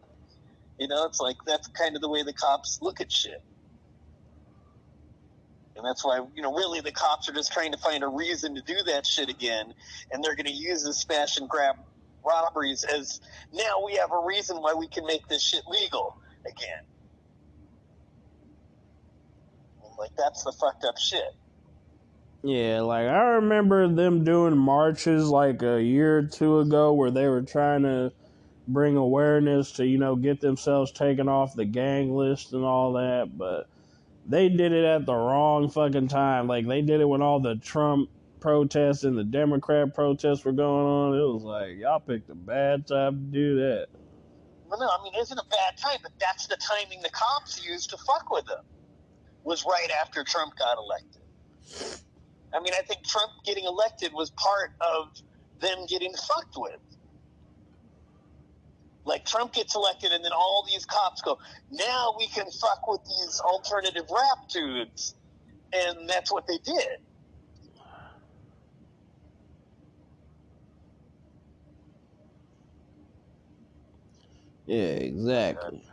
You 0.77 0.87
know, 0.87 1.05
it's 1.05 1.19
like 1.19 1.37
that's 1.47 1.67
kind 1.67 1.95
of 1.95 2.01
the 2.01 2.09
way 2.09 2.23
the 2.23 2.33
cops 2.33 2.79
look 2.81 2.99
at 2.99 3.11
shit, 3.11 3.41
and 5.77 5.85
that's 5.85 6.03
why 6.03 6.19
you 6.35 6.41
know 6.41 6.53
really 6.53 6.81
the 6.81 6.91
cops 6.91 7.29
are 7.29 7.33
just 7.33 7.53
trying 7.53 7.71
to 7.71 7.77
find 7.77 8.03
a 8.03 8.07
reason 8.07 8.55
to 8.55 8.61
do 8.61 8.75
that 8.87 9.05
shit 9.05 9.29
again, 9.29 9.73
and 10.11 10.21
they're 10.21 10.35
going 10.35 10.47
to 10.47 10.53
use 10.53 10.83
the 10.83 10.93
smash 10.93 11.37
and 11.37 11.47
grab 11.47 11.77
robberies 12.25 12.83
as 12.83 13.21
now 13.53 13.85
we 13.85 13.95
have 13.95 14.11
a 14.11 14.19
reason 14.19 14.57
why 14.57 14.73
we 14.73 14.85
can 14.89 15.05
make 15.05 15.25
this 15.29 15.41
shit 15.41 15.63
legal 15.69 16.17
again. 16.49 16.83
Like 19.97 20.11
that's 20.17 20.43
the 20.43 20.53
fucked 20.53 20.85
up 20.85 20.97
shit. 20.97 21.35
Yeah, 22.41 22.81
like 22.81 23.07
I 23.07 23.21
remember 23.31 23.87
them 23.89 24.23
doing 24.23 24.57
marches 24.57 25.27
like 25.27 25.61
a 25.61 25.81
year 25.81 26.19
or 26.19 26.23
two 26.23 26.59
ago 26.59 26.93
where 26.93 27.11
they 27.11 27.27
were 27.27 27.41
trying 27.41 27.83
to 27.83 28.13
bring 28.65 28.95
awareness 28.95 29.73
to, 29.73 29.85
you 29.85 29.97
know, 29.97 30.15
get 30.15 30.39
themselves 30.39 30.91
taken 30.91 31.27
off 31.27 31.55
the 31.55 31.65
gang 31.65 32.15
list 32.15 32.53
and 32.53 32.63
all 32.63 32.93
that, 32.93 33.37
but 33.37 33.67
they 34.25 34.47
did 34.47 34.71
it 34.71 34.85
at 34.85 35.05
the 35.05 35.13
wrong 35.13 35.69
fucking 35.69 36.07
time. 36.07 36.47
Like 36.47 36.65
they 36.65 36.81
did 36.81 37.01
it 37.01 37.09
when 37.09 37.21
all 37.21 37.41
the 37.41 37.55
Trump 37.55 38.09
protests 38.39 39.03
and 39.03 39.17
the 39.17 39.23
Democrat 39.23 39.93
protests 39.93 40.45
were 40.45 40.53
going 40.53 40.85
on. 40.85 41.15
It 41.15 41.33
was 41.33 41.43
like 41.43 41.77
y'all 41.77 41.99
picked 41.99 42.29
a 42.29 42.35
bad 42.35 42.87
time 42.87 43.15
to 43.15 43.37
do 43.37 43.55
that. 43.57 43.87
I 44.71 45.03
mean, 45.03 45.13
isn't 45.19 45.37
a 45.37 45.45
bad 45.45 45.77
time, 45.77 45.99
but 46.01 46.11
that's 46.19 46.47
the 46.47 46.57
timing 46.57 47.01
the 47.01 47.09
cops 47.09 47.65
used 47.65 47.89
to 47.91 47.97
fuck 47.97 48.29
with 48.29 48.45
them. 48.45 48.63
Was 49.43 49.65
right 49.65 49.89
after 50.01 50.23
Trump 50.23 50.53
got 50.57 50.77
elected. 50.77 51.21
I 52.53 52.59
mean, 52.59 52.73
I 52.77 52.81
think 52.81 53.03
Trump 53.03 53.31
getting 53.45 53.65
elected 53.65 54.11
was 54.13 54.31
part 54.31 54.71
of 54.81 55.09
them 55.59 55.85
getting 55.87 56.13
fucked 56.13 56.55
with. 56.57 56.79
Like 59.05 59.25
Trump 59.25 59.53
gets 59.53 59.75
elected, 59.75 60.11
and 60.11 60.23
then 60.23 60.33
all 60.33 60.65
these 60.67 60.85
cops 60.85 61.21
go, 61.21 61.39
"Now 61.71 62.15
we 62.17 62.27
can 62.27 62.51
fuck 62.51 62.87
with 62.87 63.03
these 63.05 63.39
alternative 63.39 64.05
rap 64.11 64.49
dudes," 64.49 65.15
and 65.73 66.07
that's 66.07 66.31
what 66.31 66.45
they 66.47 66.57
did. 66.59 66.99
Yeah, 74.69 74.95
exactly. 75.09 75.83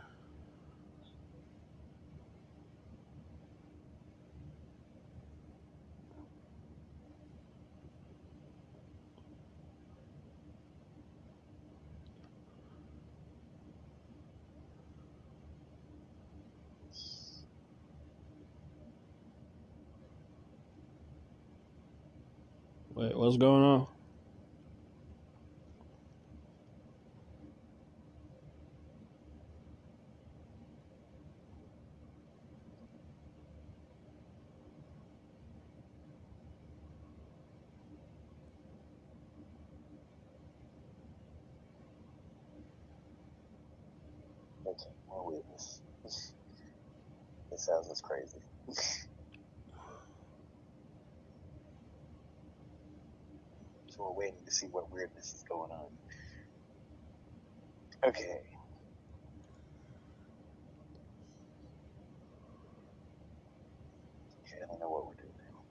Wait, 22.89 23.17
what's 23.17 23.37
going 23.37 23.63
on? 23.63 23.87
Sounds 47.77 47.89
just 47.89 48.03
crazy. 48.03 48.39
so 53.89 53.99
we're 53.99 54.13
waiting 54.25 54.39
to 54.45 54.51
see 54.51 54.65
what 54.71 54.91
weirdness 54.91 55.35
is 55.35 55.43
going 55.47 55.69
on. 55.69 55.89
Okay, 58.07 58.41
I 64.63 64.65
don't 64.67 64.79
know 64.79 64.89
what 64.89 65.05
we're 65.05 65.15
doing 65.21 65.35
now. 65.37 65.61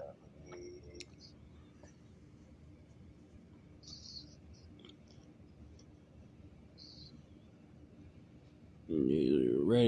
Uh, 0.00 0.12
let 0.48 0.56
me- 0.56 1.04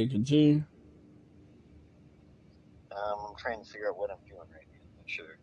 Continue? 0.08 0.64
Um, 2.92 3.18
I'm 3.28 3.36
trying 3.36 3.62
to 3.64 3.70
figure 3.70 3.88
out 3.90 3.98
what 3.98 4.10
I'm 4.10 4.18
doing 4.28 4.40
right 4.52 4.66
now. 4.72 4.80
I'm 4.82 4.96
not 4.98 5.10
sure 5.10 5.38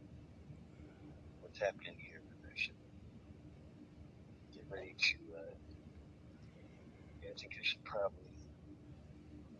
what's 1.42 1.60
happening 1.60 1.96
here, 2.00 2.22
but 2.30 2.50
I 2.50 2.54
should 2.56 2.74
get 4.54 4.64
ready 4.72 4.96
to. 4.98 5.16
Uh, 5.38 5.56
yeah, 7.24 7.30
I 7.32 7.40
think 7.40 7.54
I 7.60 7.64
should 7.64 7.84
probably 7.84 8.26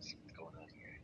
see 0.00 0.16
what's 0.22 0.32
going 0.38 0.54
on 0.56 0.68
here. 0.74 1.00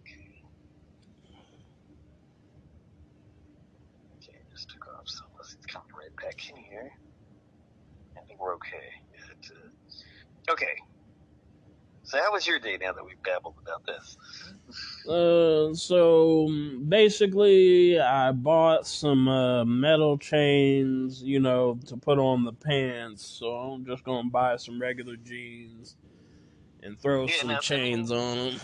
Okay. 0.00 0.42
Okay, 4.18 4.38
I 4.49 4.49
just 4.60 4.70
took 4.70 4.86
off, 4.88 5.08
so 5.08 5.24
unless 5.32 5.54
it's 5.54 5.66
coming 5.66 5.88
right 5.96 6.14
back 6.22 6.50
in 6.50 6.56
here, 6.56 6.90
I 8.16 8.20
think 8.26 8.40
we're 8.40 8.54
okay. 8.56 8.76
It, 9.30 9.50
uh, 10.48 10.52
okay. 10.52 10.76
So 12.02 12.18
how 12.18 12.32
was 12.32 12.46
your 12.46 12.58
day 12.58 12.76
now 12.78 12.92
that 12.92 13.04
we've 13.04 13.22
babbled 13.22 13.54
about 13.62 13.86
this? 13.86 14.16
Uh, 15.08 15.72
so 15.74 16.48
basically, 16.88 17.98
I 17.98 18.32
bought 18.32 18.86
some 18.86 19.28
uh, 19.28 19.64
metal 19.64 20.18
chains, 20.18 21.22
you 21.22 21.40
know, 21.40 21.78
to 21.86 21.96
put 21.96 22.18
on 22.18 22.44
the 22.44 22.52
pants. 22.52 23.24
So 23.24 23.46
I'm 23.46 23.86
just 23.86 24.04
gonna 24.04 24.28
buy 24.28 24.56
some 24.56 24.80
regular 24.80 25.16
jeans 25.16 25.96
and 26.82 26.98
throw 26.98 27.26
Yeah, 27.26 27.32
some 27.40 27.58
chains 27.60 28.10
on 28.10 28.36
them. 28.36 28.60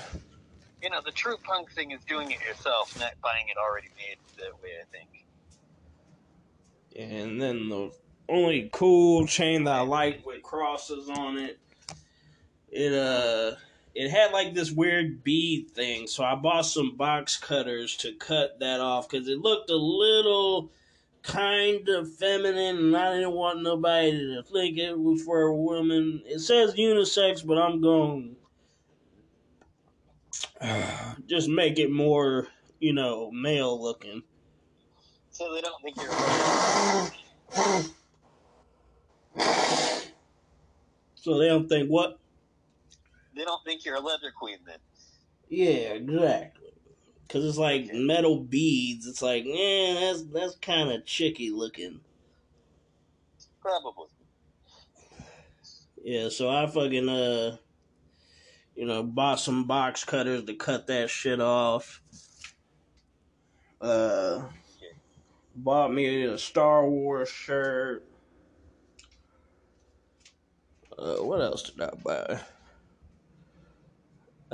You 0.83 0.91
know, 0.91 1.01
the 1.05 1.13
true 1.13 1.37
punk 1.43 1.73
thing 1.73 1.93
is 1.93 2.01
doing 2.05 2.31
it 2.33 2.41
yourself, 2.43 2.99
not 2.99 3.15
buying 3.23 3.47
it 3.49 3.57
already 3.57 3.89
made 3.97 4.19
that 4.37 4.53
way, 4.63 4.71
I 4.81 4.85
think. 4.93 5.16
And 6.99 7.41
then 7.41 7.69
the 7.69 7.91
only 8.29 8.71
cool 8.73 9.27
chain 9.27 9.65
that 9.65 9.75
I 9.75 9.81
like 9.81 10.25
with 10.25 10.43
crosses 10.43 11.09
on 11.09 11.37
it, 11.37 11.59
it 12.71 12.93
uh, 12.93 13.57
it 13.95 14.11
had 14.11 14.33
like 14.33 14.55
this 14.55 14.71
weird 14.71 15.23
bead 15.23 15.71
thing. 15.71 16.07
So 16.07 16.25
I 16.25 16.35
bought 16.35 16.67
some 16.67 16.97
box 16.97 17.37
cutters 17.37 17.97
to 17.99 18.13
cut 18.13 18.61
that 18.61 18.81
off 18.81 19.09
because 19.09 19.29
it 19.29 19.39
looked 19.39 19.71
a 19.71 19.77
little 19.77 20.71
kind 21.23 21.89
of 21.89 22.15
feminine, 22.15 22.77
and 22.79 22.97
I 22.97 23.15
didn't 23.15 23.33
want 23.33 23.63
nobody 23.63 24.13
to 24.13 24.43
think 24.43 24.79
it 24.79 24.99
was 24.99 25.23
for 25.23 25.43
a 25.43 25.55
woman. 25.55 26.23
It 26.25 26.41
says 26.41 26.75
unisex, 26.75 27.47
but 27.47 27.59
I'm 27.59 27.81
going 27.81 28.37
just 31.27 31.49
make 31.49 31.79
it 31.79 31.91
more, 31.91 32.49
you 32.79 32.93
know, 32.93 33.31
male 33.31 33.81
looking. 33.81 34.23
So 35.37 35.53
they 35.53 35.61
don't 35.61 35.83
think 35.83 35.99
you're 36.01 36.11
So 41.15 41.39
they 41.39 41.49
don't 41.49 41.69
think 41.69 41.91
what 41.91 42.19
they 43.35 43.45
don't 43.45 43.63
think 43.63 43.85
you're 43.85 43.97
a 43.97 44.01
leather 44.01 44.33
queen 44.35 44.57
then. 44.67 44.79
Yeah, 45.51 45.93
exactly. 45.93 46.71
Cause 47.29 47.45
it's 47.45 47.59
like 47.59 47.93
metal 47.93 48.41
beads. 48.41 49.07
It's 49.07 49.21
like, 49.21 49.45
yeah, 49.45 49.99
that's 50.01 50.23
that's 50.33 50.57
kind 50.57 50.91
of 50.91 51.05
chicky 51.05 51.51
looking. 51.51 52.01
Probably. 53.61 54.07
Yeah, 56.03 56.31
so 56.31 56.49
I 56.49 56.67
fucking 56.67 57.11
uh, 57.11 57.59
you 58.75 58.87
know, 58.87 59.03
bought 59.03 59.39
some 59.39 59.67
box 59.67 60.03
cutters 60.03 60.45
to 60.45 60.55
cut 60.55 60.87
that 60.87 61.11
shit 61.11 61.43
off. 61.43 62.01
Uh, 63.83 64.41
bought 65.57 65.93
me 65.93 66.25
a 66.25 66.39
Star 66.39 66.87
Wars 66.89 67.29
shirt. 67.29 68.05
Uh, 70.99 71.17
what 71.17 71.41
else 71.41 71.71
did 71.71 71.81
I 71.81 71.91
buy? 72.05 72.41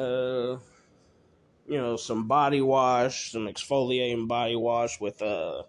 Uh, 0.00 0.58
you 1.66 1.78
know, 1.78 1.96
some 1.96 2.26
body 2.26 2.60
wash, 2.60 3.32
some 3.32 3.46
exfoliating 3.46 4.26
body 4.26 4.56
wash 4.56 5.00
with 5.00 5.20
uh, 5.20 5.62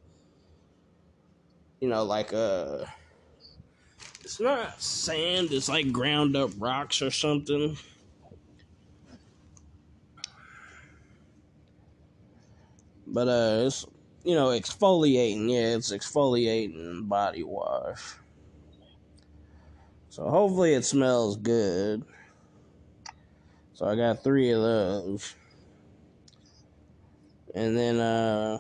you 1.80 1.90
know, 1.90 2.04
like 2.04 2.34
uh, 2.34 2.86
it's 4.22 4.40
not 4.40 4.82
sand, 4.82 5.52
it's 5.52 5.68
like 5.68 5.92
ground 5.92 6.36
up 6.38 6.52
rocks 6.58 7.02
or 7.02 7.12
something. 7.12 7.78
But 13.06 13.28
uh, 13.28 13.64
it's 13.68 13.86
you 14.24 14.36
know 14.36 14.48
exfoliating. 14.48 15.50
Yeah, 15.52 15.76
it's 15.76 15.92
exfoliating 15.92 17.08
body 17.08 17.44
wash. 17.44 18.16
So 20.10 20.30
hopefully 20.30 20.74
it 20.74 20.86
smells 20.86 21.38
good. 21.38 22.04
So 23.74 23.88
I 23.88 23.96
got 23.96 24.24
three 24.24 24.52
of 24.52 24.62
those. 24.62 25.36
And 27.56 27.78
then 27.78 28.00
uh 28.00 28.60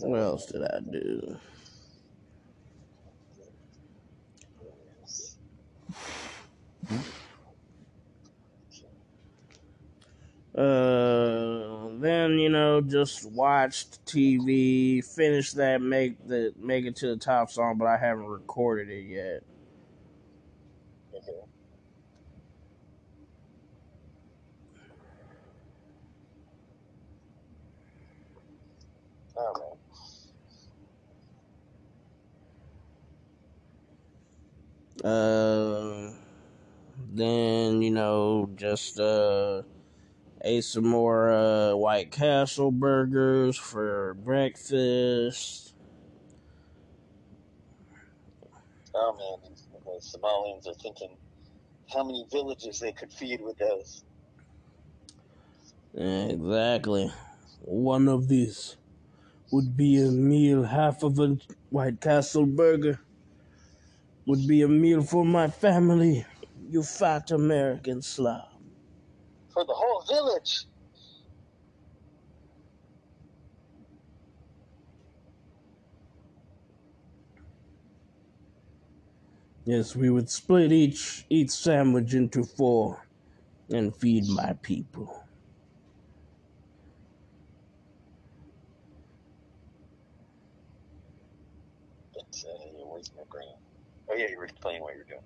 what 0.00 0.20
else 0.20 0.46
did 0.46 0.62
I 0.62 0.80
do? 0.80 1.38
Uh, 10.54 11.88
then 12.00 12.38
you 12.38 12.50
know, 12.50 12.80
just 12.82 13.30
watched 13.32 14.04
TV, 14.06 15.02
finished 15.04 15.56
that, 15.56 15.80
make 15.82 16.26
the 16.28 16.52
make 16.58 16.84
it 16.86 16.96
to 16.96 17.08
the 17.08 17.16
top 17.16 17.50
song, 17.50 17.78
but 17.78 17.86
I 17.86 17.96
haven't 17.96 18.26
recorded 18.26 18.90
it 18.90 19.04
yet. 19.06 19.42
Okay. 21.14 21.32
Uh, 35.04 36.12
then 37.14 37.82
you 37.82 37.90
know, 37.90 38.50
just 38.56 39.00
uh, 39.00 39.62
ate 40.44 40.64
some 40.64 40.86
more 40.86 41.30
uh 41.32 41.74
White 41.76 42.10
Castle 42.12 42.70
burgers 42.72 43.56
for 43.58 44.14
breakfast. 44.14 45.74
Oh 48.94 49.12
man, 49.16 49.50
these- 49.50 49.68
the 49.70 50.00
Somalians 50.00 50.66
are 50.66 50.74
thinking 50.74 51.18
how 51.90 52.04
many 52.04 52.26
villages 52.32 52.80
they 52.80 52.92
could 52.92 53.12
feed 53.12 53.40
with 53.42 53.58
those. 53.58 54.04
Exactly. 55.94 57.10
One 57.60 58.08
of 58.08 58.28
these 58.28 58.76
would 59.52 59.76
be 59.76 60.02
a 60.02 60.10
meal, 60.10 60.64
half 60.64 61.02
of 61.04 61.18
a 61.20 61.38
White 61.70 62.00
Castle 62.00 62.46
burger. 62.46 63.00
would 64.26 64.46
be 64.48 64.62
a 64.62 64.68
meal 64.68 65.00
for 65.02 65.24
my 65.24 65.46
family, 65.48 66.26
you 66.68 66.82
fat 66.82 67.30
American 67.30 68.02
slob. 68.02 68.51
For 69.52 69.64
the 69.64 69.74
whole 69.74 70.04
village. 70.08 70.66
Yes, 79.64 79.94
we 79.96 80.10
would 80.10 80.30
split 80.30 80.72
each 80.72 81.24
each 81.30 81.50
sandwich 81.50 82.14
into 82.14 82.44
four 82.44 83.02
and 83.70 83.96
feed 83.96 84.26
my 84.28 84.54
people. 84.62 85.22
But 92.14 92.22
uh, 92.48 92.86
where's 92.86 93.10
my? 93.16 93.22
Oh 94.10 94.14
yeah, 94.16 94.28
you 94.28 94.38
were 94.38 94.44
explaining 94.44 94.82
what 94.82 94.94
you're 94.94 95.04
doing. 95.04 95.22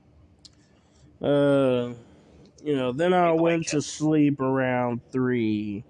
Uh, 1.21 1.95
you 2.67 2.75
know, 2.75 2.91
then 2.91 3.15
I 3.15 3.31
went 3.31 3.69
to 3.69 3.81
sleep 3.81 4.41
around 4.41 5.01
three. 5.13 5.85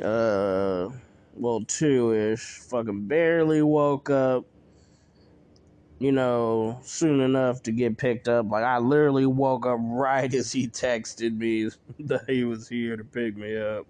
Uh, 0.00 0.90
well, 1.34 1.64
two 1.66 2.14
ish. 2.14 2.60
Fucking 2.70 3.08
barely 3.08 3.60
woke 3.60 4.08
up. 4.08 4.44
You 5.98 6.12
know, 6.12 6.78
soon 6.84 7.20
enough 7.20 7.60
to 7.64 7.72
get 7.72 7.98
picked 7.98 8.28
up. 8.28 8.48
Like 8.48 8.62
I 8.62 8.78
literally 8.78 9.26
woke 9.26 9.66
up 9.66 9.80
right 9.82 10.32
as 10.34 10.52
he 10.52 10.68
texted 10.68 11.36
me 11.36 11.70
that 12.06 12.30
he 12.30 12.44
was 12.44 12.68
here 12.68 12.96
to 12.96 13.02
pick 13.02 13.36
me 13.36 13.56
up. 13.56 13.84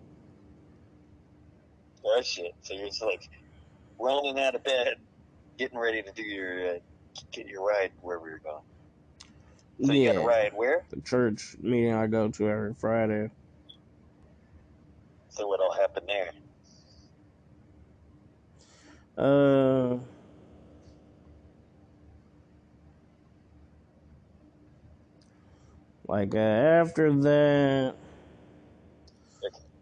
Oh 2.02 2.22
shit! 2.22 2.54
So 2.62 2.72
you're 2.72 2.86
just 2.86 3.02
like 3.02 3.28
rolling 3.98 4.40
out 4.40 4.54
of 4.54 4.64
bed, 4.64 4.94
getting 5.58 5.78
ready 5.78 6.02
to 6.02 6.12
do 6.12 6.22
your 6.22 6.76
uh, 6.76 6.78
get 7.30 7.46
your 7.46 7.66
ride 7.66 7.92
wherever 8.00 8.26
you're 8.26 8.38
going. 8.38 8.62
So 9.83 9.93
you 9.93 10.04
yeah, 10.04 10.11
a 10.12 10.25
ride 10.26 10.52
where? 10.54 10.85
the 10.90 11.00
church 11.02 11.57
meeting 11.61 11.93
I 11.93 12.07
go 12.07 12.28
to 12.28 12.49
every 12.49 12.75
Friday. 12.75 13.31
So 15.31 15.49
what 15.49 15.61
all 15.61 15.73
happen 15.73 16.04
there? 16.07 16.31
Uh, 19.16 19.99
like 26.07 26.35
uh, 26.35 26.38
after 26.38 27.12
that, 27.12 27.95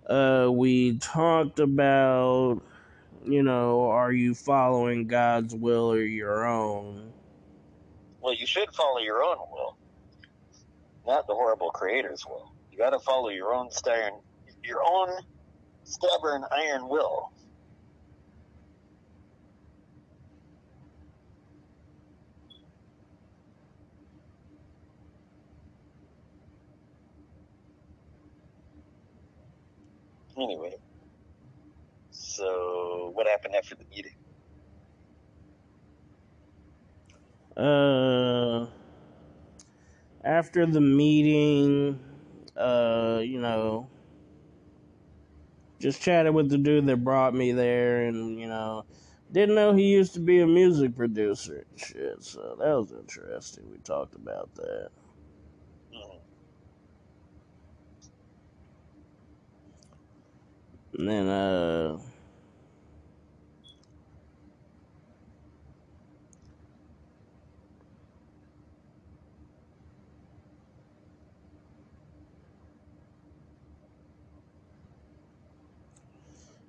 uh, 0.09 0.51
we 0.53 0.99
talked 0.99 1.59
about, 1.61 2.63
you 3.25 3.43
know, 3.43 3.91
are 3.91 4.13
you 4.13 4.35
following 4.35 5.07
God's 5.07 5.55
will 5.55 5.93
or 5.93 6.03
your 6.03 6.47
own? 6.47 7.13
Well, 8.21 8.35
you 8.35 8.47
should 8.47 8.71
follow 8.73 8.99
your 8.99 9.23
own 9.23 9.37
will, 9.53 9.77
not 11.07 11.27
the 11.27 11.35
horrible 11.35 11.71
creator's 11.71 12.25
will. 12.27 12.53
You 12.71 12.79
got 12.79 12.91
to 12.91 12.99
follow 13.01 13.29
your 13.29 13.55
own 13.55 13.71
stubborn, 13.71 14.21
your 14.65 14.81
own 14.87 15.09
stubborn 15.85 16.45
iron 16.51 16.89
will. 16.89 17.33
Anyway, 30.37 30.75
so 32.11 33.11
what 33.15 33.27
happened 33.27 33.55
after 33.55 33.75
the 33.75 33.85
meeting? 33.91 34.13
Uh, 37.55 38.67
after 40.25 40.67
the 40.67 40.81
meeting, 40.81 42.01
uh, 42.57 43.21
you 43.23 43.41
know, 43.41 43.89
just 45.81 46.03
chatted 46.03 46.35
with 46.35 46.49
the 46.49 46.59
dude 46.59 46.87
that 46.87 47.05
brought 47.05 47.35
me 47.35 47.53
there, 47.53 48.05
and 48.05 48.39
you 48.39 48.47
know, 48.49 48.85
didn't 49.33 49.55
know 49.55 49.75
he 49.75 49.85
used 49.85 50.15
to 50.15 50.21
be 50.21 50.41
a 50.41 50.47
music 50.47 50.95
producer 50.95 51.65
and 51.71 51.81
shit. 51.81 52.23
So 52.23 52.57
that 52.59 52.73
was 52.75 52.93
interesting. 52.93 53.71
We 53.71 53.79
talked 53.79 54.15
about 54.15 54.51
that. 54.57 54.91
And 60.99 61.09
then, 61.09 61.29
uh, 61.29 61.99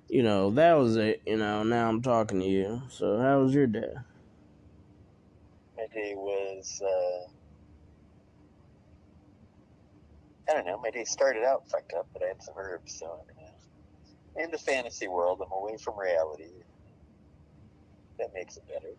you 0.08 0.22
know, 0.22 0.50
that 0.52 0.74
was 0.74 0.96
it. 0.96 1.22
You 1.26 1.36
know, 1.36 1.62
now 1.62 1.88
I'm 1.88 2.02
talking 2.02 2.40
to 2.40 2.46
you. 2.46 2.82
So, 2.88 3.18
how 3.18 3.40
was 3.40 3.54
your 3.54 3.66
day? 3.66 3.92
My 5.76 5.86
day 5.92 6.14
was, 6.16 6.82
uh, 6.84 7.30
I 10.50 10.54
don't 10.54 10.66
know, 10.66 10.78
my 10.80 10.90
day 10.90 11.04
started 11.04 11.44
out 11.44 11.68
fucked 11.70 11.94
up, 11.98 12.08
but 12.12 12.22
I 12.22 12.28
had 12.28 12.42
some 12.42 12.54
herbs, 12.58 12.96
so 12.98 13.06
I'm 13.06 14.40
uh, 14.40 14.44
in 14.44 14.50
the 14.50 14.58
fantasy 14.58 15.08
world. 15.08 15.40
I'm 15.42 15.52
away 15.52 15.76
from 15.82 15.98
reality. 15.98 16.52
That 18.18 18.28
makes 18.34 18.56
it 18.56 18.64
better. 18.68 18.94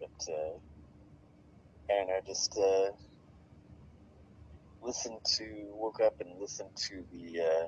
But, 0.00 0.32
uh, 0.32 0.58
I 1.90 1.98
don't 1.98 2.08
know, 2.08 2.20
just, 2.26 2.58
uh, 2.58 2.90
listened 4.82 5.20
to, 5.36 5.44
woke 5.74 6.00
up 6.00 6.20
and 6.20 6.40
listened 6.40 6.70
to 6.88 7.04
the, 7.12 7.40
uh, 7.42 7.66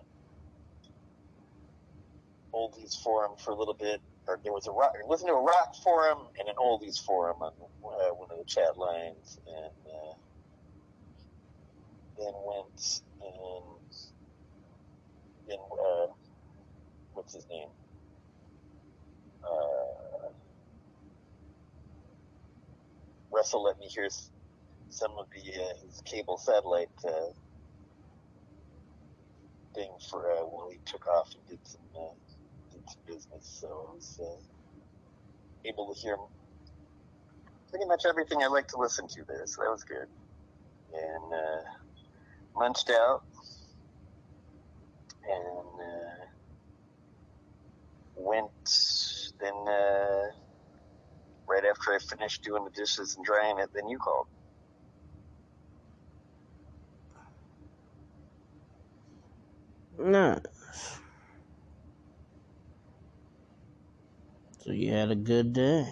oldies 2.54 2.96
forum 3.02 3.32
for 3.38 3.52
a 3.52 3.56
little 3.56 3.76
bit. 3.78 4.00
Or 4.28 4.38
there 4.44 4.52
was 4.52 4.66
a 4.68 4.72
rock, 4.72 4.92
listened 5.08 5.28
to 5.28 5.34
a 5.34 5.42
rock 5.42 5.74
forum 5.84 6.18
and 6.38 6.48
an 6.48 6.56
oldies 6.60 6.98
forum 7.04 7.36
on 7.42 7.52
uh, 7.58 8.14
one 8.14 8.28
of 8.30 8.38
the 8.38 8.44
chat 8.46 8.76
lines, 8.78 9.38
and 9.46 9.72
uh, 9.86 10.14
then 12.18 12.32
went 12.46 13.02
and 13.22 13.78
then 15.48 15.58
uh, 15.58 16.06
what's 17.14 17.34
his 17.34 17.46
name? 17.50 17.68
Uh, 19.44 20.30
Russell 23.32 23.64
let 23.64 23.78
me 23.78 23.86
hear 23.86 24.08
some 24.90 25.12
of 25.18 25.26
the 25.34 25.62
uh, 25.62 25.74
his 25.84 26.02
cable 26.06 26.38
satellite 26.38 26.88
uh, 27.06 27.32
thing 29.74 29.90
for 30.10 30.30
uh, 30.32 30.44
while 30.44 30.70
he 30.70 30.78
took 30.86 31.06
off 31.08 31.30
and 31.34 31.46
did 31.48 31.60
some 31.64 31.80
uh, 31.96 32.27
business. 33.06 33.60
So 33.60 33.96
uh, 34.20 34.40
able 35.64 35.92
to 35.92 36.00
hear 36.00 36.16
pretty 37.70 37.86
much 37.86 38.02
everything 38.08 38.42
I 38.42 38.48
like 38.48 38.68
to 38.68 38.78
listen 38.78 39.06
to 39.08 39.24
there. 39.26 39.46
So 39.46 39.62
that 39.62 39.70
was 39.70 39.84
good. 39.84 40.08
And 40.94 41.32
uh, 41.32 42.60
lunched 42.60 42.90
out 42.90 43.22
and 45.28 45.80
uh, 45.80 46.24
went 48.16 48.50
then 49.40 49.54
uh, 49.68 50.32
right 51.48 51.64
after 51.64 51.92
I 51.92 51.98
finished 51.98 52.42
doing 52.42 52.64
the 52.64 52.70
dishes 52.70 53.16
and 53.16 53.24
drying 53.24 53.58
it, 53.58 53.70
then 53.74 53.88
you 53.88 53.98
called. 53.98 54.26
Nice. 59.98 61.00
So, 64.68 64.74
you 64.74 64.92
had 64.92 65.10
a 65.10 65.16
good 65.16 65.54
day. 65.54 65.88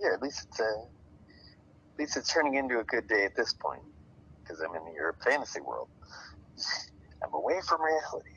Yeah, 0.00 0.14
at 0.14 0.22
least 0.22 0.46
it's 0.48 0.60
uh, 0.60 0.64
at 0.64 1.02
least 1.98 2.16
it's 2.16 2.32
turning 2.32 2.54
into 2.54 2.78
a 2.78 2.84
good 2.84 3.08
day 3.08 3.24
at 3.24 3.32
this 3.36 3.54
point 3.54 3.82
because 4.44 4.60
I'm 4.60 4.76
in 4.76 4.94
your 4.94 5.16
fantasy 5.24 5.60
world. 5.60 5.88
I'm 7.24 7.34
away 7.34 7.60
from 7.68 7.80
reality. 7.82 8.30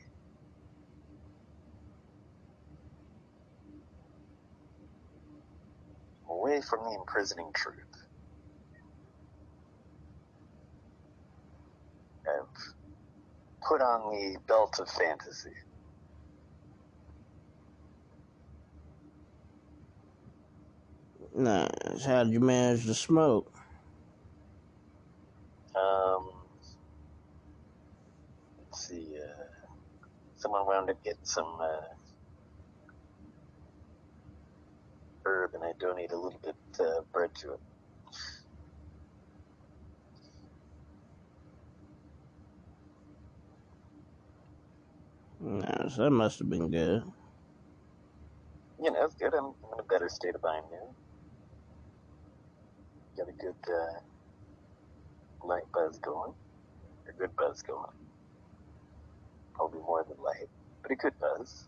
Away 6.30 6.60
from 6.62 6.84
the 6.84 6.96
imprisoning 6.98 7.52
truth. 7.54 7.76
I've 12.26 12.48
put 13.68 13.82
on 13.82 14.10
the 14.10 14.38
belt 14.48 14.76
of 14.80 14.88
fantasy. 14.90 15.54
Nice. 21.34 22.04
How 22.04 22.24
did 22.24 22.32
you 22.32 22.40
manage 22.40 22.86
to 22.86 22.94
smoke? 22.94 23.52
Um, 25.76 26.30
let's 28.58 28.88
see. 28.88 29.16
Uh, 29.16 29.44
someone 30.36 30.66
wound 30.66 30.90
up 30.90 31.02
getting 31.04 31.20
some 31.24 31.58
uh, 31.60 31.94
herb 35.24 35.52
and 35.54 35.64
I 35.64 35.72
donate 35.78 36.12
a 36.12 36.16
little 36.16 36.40
bit 36.42 36.56
uh, 36.80 37.02
bread 37.12 37.30
to 37.36 37.54
it. 37.54 37.60
Nice. 45.40 45.96
That 45.96 46.10
must 46.10 46.38
have 46.40 46.50
been 46.50 46.70
good. 46.70 47.02
You 48.82 48.92
know, 48.92 49.04
it's 49.04 49.14
good. 49.14 49.34
I'm 49.34 49.46
in 49.46 49.80
a 49.80 49.82
better 49.84 50.08
state 50.08 50.34
of 50.34 50.42
mind 50.42 50.64
now. 50.72 50.99
Got 53.20 53.28
a 53.28 53.32
good 53.32 53.54
uh, 53.70 55.46
light 55.46 55.70
buzz 55.74 55.98
going. 55.98 56.32
A 57.06 57.12
good 57.12 57.36
buzz 57.36 57.60
going. 57.60 57.92
Probably 59.52 59.80
more 59.80 60.06
than 60.08 60.16
light, 60.24 60.48
but 60.80 60.90
a 60.90 60.94
good 60.94 61.12
buzz. 61.20 61.66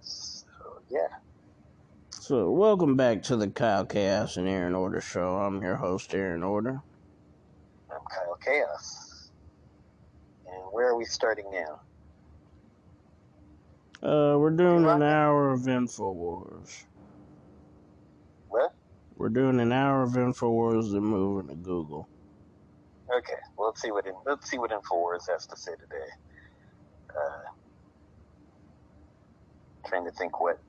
So, 0.00 0.46
yeah. 0.88 1.08
So, 2.10 2.50
welcome 2.50 2.96
back 2.96 3.22
to 3.24 3.36
the 3.36 3.48
Kyle 3.48 3.84
Chaos 3.84 4.38
and 4.38 4.48
Aaron 4.48 4.74
Order 4.74 5.02
show. 5.02 5.36
I'm 5.36 5.60
your 5.60 5.76
host, 5.76 6.14
Aaron 6.14 6.42
Order. 6.42 6.80
I'm 7.90 8.00
Kyle 8.10 8.38
Chaos. 8.42 9.32
And 10.46 10.62
where 10.72 10.88
are 10.88 10.96
we 10.96 11.04
starting 11.04 11.50
now? 11.52 11.80
Uh, 14.02 14.36
we're 14.38 14.50
doing 14.50 14.86
an 14.86 15.02
hour 15.02 15.50
of 15.50 15.60
InfoWars. 15.62 16.84
What? 18.48 18.72
We're 19.16 19.28
doing 19.28 19.58
an 19.58 19.72
hour 19.72 20.04
of 20.04 20.10
InfoWars 20.10 20.92
and 20.92 21.02
moving 21.02 21.48
to 21.48 21.56
Google. 21.56 22.08
Okay, 23.12 23.40
well, 23.56 23.68
let's 23.68 23.82
see 23.82 23.90
what 23.90 24.06
in, 24.06 24.14
let's 24.24 24.48
see 24.48 24.58
what 24.58 24.70
Infowars 24.70 25.28
has 25.28 25.46
to 25.46 25.56
say 25.56 25.72
today. 25.72 26.08
Uh, 27.10 27.50
trying 29.88 30.04
to 30.04 30.12
think 30.12 30.40
what 30.40 30.60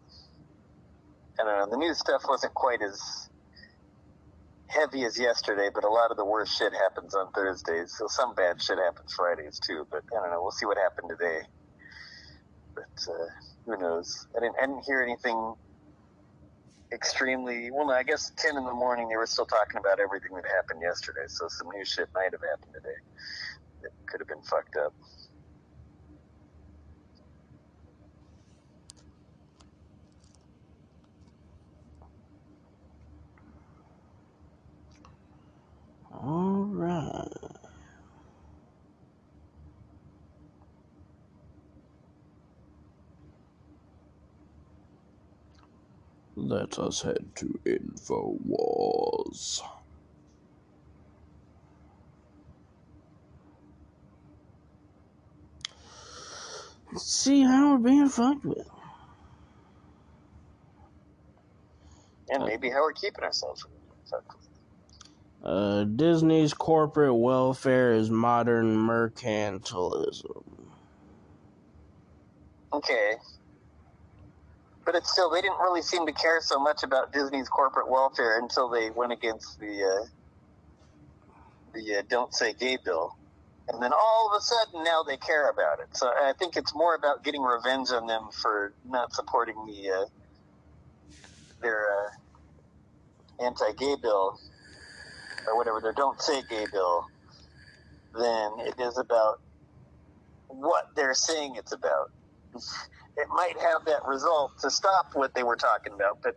I 1.40 1.44
don't 1.44 1.60
know. 1.60 1.70
The 1.70 1.78
news 1.78 2.00
stuff 2.00 2.24
wasn't 2.28 2.54
quite 2.54 2.82
as 2.82 3.30
heavy 4.68 5.04
as 5.06 5.20
yesterday, 5.20 5.70
but 5.74 5.84
a 5.84 5.90
lot 5.90 6.12
of 6.12 6.18
the 6.18 6.26
worst 6.26 6.58
shit 6.58 6.74
happens 6.74 7.16
on 7.16 7.32
Thursdays. 7.32 7.96
So 7.98 8.08
some 8.08 8.36
bad 8.36 8.62
shit 8.62 8.78
happens 8.78 9.14
Fridays 9.14 9.60
too. 9.60 9.88
But 9.90 10.04
I 10.12 10.22
don't 10.22 10.32
know. 10.32 10.42
We'll 10.42 10.52
see 10.52 10.66
what 10.66 10.78
happened 10.78 11.10
today. 11.10 11.42
But 12.80 13.14
uh, 13.14 13.28
who 13.66 13.78
knows? 13.78 14.28
I 14.38 14.42
didn't, 14.42 14.56
I 14.62 14.68
didn't 14.68 14.86
hear 14.86 15.02
anything 15.02 15.56
extremely. 16.94 17.70
Well, 17.72 17.92
I 17.92 18.04
guess 18.04 18.32
ten 18.38 18.58
in 18.58 18.66
the 18.66 18.74
morning 18.74 19.10
they 19.10 19.18
were 19.18 19.28
still 19.28 19.46
talking 19.46 19.80
about 19.80 20.00
everything 20.00 20.36
that 20.36 20.46
happened 20.56 20.82
yesterday. 20.82 21.28
So 21.28 21.48
some 21.50 21.70
new 21.76 21.86
shit 21.86 22.08
might 22.16 22.32
have 22.32 22.42
happened 22.42 22.74
today. 22.74 22.98
It 23.84 23.94
could 24.08 24.22
have 24.22 24.28
been 24.30 24.44
fucked 24.44 24.78
up. 24.78 24.94
All 36.14 36.66
right. 36.70 37.59
Let 46.42 46.80
us 46.80 47.02
head 47.02 47.32
to 47.36 47.60
InfoWars. 47.66 49.62
Let's 56.92 57.06
see 57.06 57.44
how 57.44 57.74
we're 57.74 57.78
being 57.80 58.08
fucked 58.08 58.46
with. 58.46 58.70
And 62.30 62.46
maybe 62.46 62.70
how 62.70 62.82
we're 62.84 62.94
keeping 62.94 63.24
ourselves 63.24 63.62
from 63.62 63.72
being 63.72 63.92
fucked 64.10 64.34
with. 64.34 64.48
Uh, 65.44 65.84
Disney's 65.84 66.54
corporate 66.54 67.16
welfare 67.16 67.92
is 67.92 68.10
modern 68.10 68.78
mercantilism. 68.78 70.44
Okay. 72.72 73.16
But 74.90 74.96
it's 74.96 75.12
still, 75.12 75.30
they 75.30 75.42
didn't 75.44 75.60
really 75.60 75.84
seem 75.84 76.08
to 76.08 76.12
care 76.12 76.42
so 76.42 76.60
much 76.60 76.82
about 76.82 77.14
Disney's 77.14 77.48
corporate 77.48 77.92
welfare 77.92 78.40
until 78.40 78.70
they 78.70 78.90
went 78.90 79.12
against 79.12 79.60
the 79.60 79.84
uh, 79.84 80.06
the 81.76 82.00
uh, 82.00 82.02
"Don't 82.10 82.34
Say 82.34 82.54
Gay" 82.54 82.76
bill, 82.84 83.16
and 83.68 83.84
then 83.84 83.92
all 83.94 84.32
of 84.34 84.40
a 84.40 84.42
sudden 84.42 84.84
now 84.84 85.04
they 85.04 85.18
care 85.18 85.48
about 85.52 85.80
it. 85.80 85.96
So 85.96 86.08
I 86.08 86.34
think 86.40 86.58
it's 86.58 86.74
more 86.74 86.96
about 86.96 87.24
getting 87.24 87.44
revenge 87.44 87.92
on 87.92 88.08
them 88.08 88.30
for 88.42 88.74
not 88.84 89.14
supporting 89.14 89.64
the 89.68 89.92
uh, 89.92 90.06
their 91.62 91.86
uh, 91.86 93.46
anti-gay 93.46 93.96
bill 94.02 94.40
or 95.48 95.56
whatever 95.56 95.82
their 95.82 95.94
"Don't 95.94 96.20
Say 96.20 96.42
Gay" 96.50 96.66
bill 96.74 97.06
than 98.16 98.54
it 98.62 98.74
is 98.80 98.98
about 98.98 99.40
what 100.48 100.86
they're 100.96 101.14
saying 101.14 101.58
it's 101.58 101.74
about 101.74 102.10
it 103.20 103.28
might 103.36 103.56
have 103.60 103.86
that 103.86 104.08
result 104.08 104.52
to 104.62 104.72
stop 104.72 105.08
what 105.14 105.34
they 105.36 105.44
were 105.44 105.58
talking 105.58 105.94
about, 105.94 106.20
but 106.24 106.36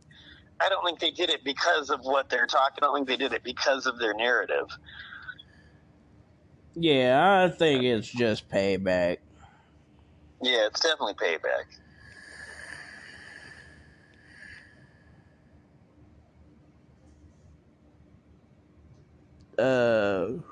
I 0.60 0.68
don't 0.68 0.84
think 0.84 1.00
they 1.00 1.10
did 1.10 1.30
it 1.30 1.40
because 1.44 1.90
of 1.90 2.00
what 2.02 2.28
they're 2.30 2.46
talking. 2.46 2.82
I 2.82 2.86
don't 2.86 2.96
think 2.96 3.08
they 3.08 3.16
did 3.16 3.32
it 3.32 3.42
because 3.44 3.86
of 3.86 3.98
their 3.98 4.14
narrative. 4.14 4.66
Yeah, 6.74 7.44
I 7.44 7.50
think 7.50 7.84
it's 7.84 8.08
just 8.08 8.48
payback. 8.48 9.18
Yeah, 10.42 10.66
it's 10.66 10.80
definitely 10.80 11.14
payback. 11.14 11.66
Uh, 19.58 20.42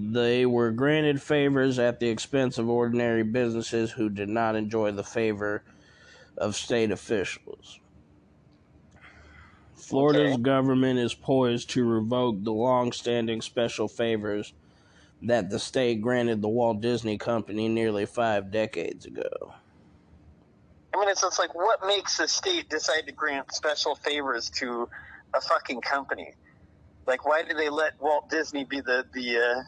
they 0.00 0.46
were 0.46 0.70
granted 0.70 1.20
favors 1.20 1.78
at 1.78 1.98
the 1.98 2.08
expense 2.08 2.56
of 2.56 2.68
ordinary 2.68 3.24
businesses 3.24 3.90
who 3.90 4.08
did 4.08 4.28
not 4.28 4.54
enjoy 4.54 4.92
the 4.92 5.02
favor 5.02 5.64
of 6.36 6.54
state 6.54 6.92
officials. 6.92 7.80
Florida's 9.74 10.34
Okay. 10.34 10.42
government 10.42 11.00
is 11.00 11.14
poised 11.14 11.70
to 11.70 11.84
revoke 11.84 12.44
the 12.44 12.52
long 12.52 12.92
standing 12.92 13.40
special 13.40 13.88
favors 13.88 14.52
that 15.22 15.50
the 15.50 15.58
state 15.58 16.00
granted 16.00 16.42
the 16.42 16.48
Walt 16.48 16.80
Disney 16.80 17.18
Company 17.18 17.68
nearly 17.68 18.06
five 18.06 18.52
decades 18.52 19.04
ago. 19.04 19.54
I 20.94 21.00
mean, 21.00 21.08
it's 21.08 21.22
just 21.22 21.38
like 21.40 21.54
what 21.54 21.84
makes 21.86 22.18
the 22.18 22.28
state 22.28 22.68
decide 22.70 23.06
to 23.06 23.12
grant 23.12 23.52
special 23.52 23.96
favors 23.96 24.48
to 24.50 24.88
a 25.34 25.40
fucking 25.40 25.80
company? 25.80 26.34
Like, 27.06 27.26
why 27.26 27.42
do 27.42 27.54
they 27.54 27.68
let 27.68 28.00
Walt 28.00 28.30
Disney 28.30 28.64
be 28.64 28.80
the 28.80 29.04
the 29.12 29.38
uh, 29.38 29.62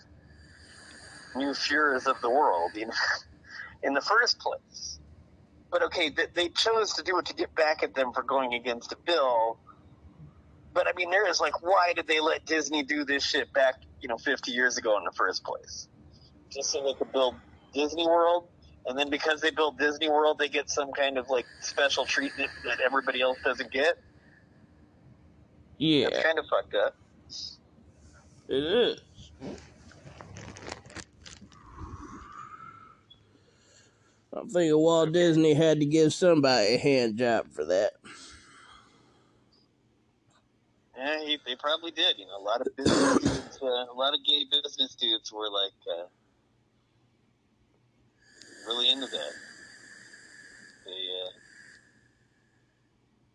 new 1.37 1.51
Fuhrers 1.51 2.07
of 2.07 2.21
the 2.21 2.31
world? 2.31 2.73
You 2.75 2.87
know, 2.89 2.93
in 3.83 3.95
the 3.95 4.01
first 4.01 4.39
place. 4.39 4.99
But 5.71 5.83
okay, 5.85 6.11
they, 6.11 6.27
they 6.35 6.49
chose 6.49 6.95
to 6.95 7.03
do 7.03 7.19
it 7.19 7.27
to 7.27 7.35
get 7.35 7.55
back 7.55 7.83
at 7.83 7.95
them 7.95 8.13
for 8.13 8.23
going 8.23 8.55
against 8.55 8.93
a 8.93 8.97
bill. 9.07 9.59
But 10.73 10.87
I 10.89 10.93
mean, 10.97 11.11
there 11.11 11.29
is 11.29 11.41
like, 11.41 11.63
why 11.63 11.93
did 11.95 12.07
they 12.07 12.21
let 12.21 12.45
Disney 12.45 12.83
do 12.83 13.05
this 13.05 13.25
shit 13.25 13.53
back, 13.53 13.75
you 14.01 14.09
know, 14.09 14.19
50 14.19 14.51
years 14.51 14.79
ago 14.79 14.99
in 14.99 15.05
the 15.05 15.13
first 15.13 15.45
place? 15.45 15.89
Just 16.51 16.71
so 16.71 16.83
they 16.83 16.95
could 16.95 17.13
build 17.13 17.37
Disney 17.73 18.07
World, 18.07 18.49
and 18.87 18.99
then 18.99 19.11
because 19.11 19.41
they 19.41 19.51
built 19.51 19.79
Disney 19.79 20.09
World, 20.09 20.39
they 20.39 20.49
get 20.49 20.69
some 20.69 20.91
kind 20.93 21.19
of 21.19 21.29
like 21.31 21.47
special 21.61 22.05
treatment 22.05 22.51
that 22.65 22.81
everybody 22.81 23.21
else 23.21 23.39
doesn't 23.45 23.71
get. 23.71 23.99
Yeah, 25.79 26.09
That's 26.11 26.25
kind 26.25 26.39
of 26.39 26.45
fucked 26.51 26.75
up. 26.75 26.97
it 28.49 28.55
is. 28.65 29.01
I'm 34.33 34.49
thinking 34.49 34.79
Walt 34.79 35.13
Disney 35.13 35.55
had 35.55 35.81
to 35.81 35.87
give 35.87 36.13
somebody 36.13 36.75
a 36.75 36.79
hand 36.79 37.17
job 37.17 37.51
for 37.53 37.65
that. 37.65 37.93
Yeah, 40.97 41.19
he, 41.25 41.39
they 41.47 41.57
probably 41.57 41.91
did. 41.91 42.19
You 42.19 42.27
know, 42.27 42.39
a 42.39 42.45
lot 42.45 42.61
of 42.61 42.77
business 42.77 43.19
dudes, 43.19 43.59
uh, 43.63 43.67
a 43.67 43.97
lot 43.97 44.15
of 44.15 44.21
gay 44.25 44.45
business 44.51 44.95
dudes 44.95 45.33
were 45.33 45.49
like 45.51 45.73
uh, 45.99 46.07
really 48.69 48.91
into 48.91 49.07
that. 49.07 49.33
They 50.87 50.93
uh, 50.93 51.31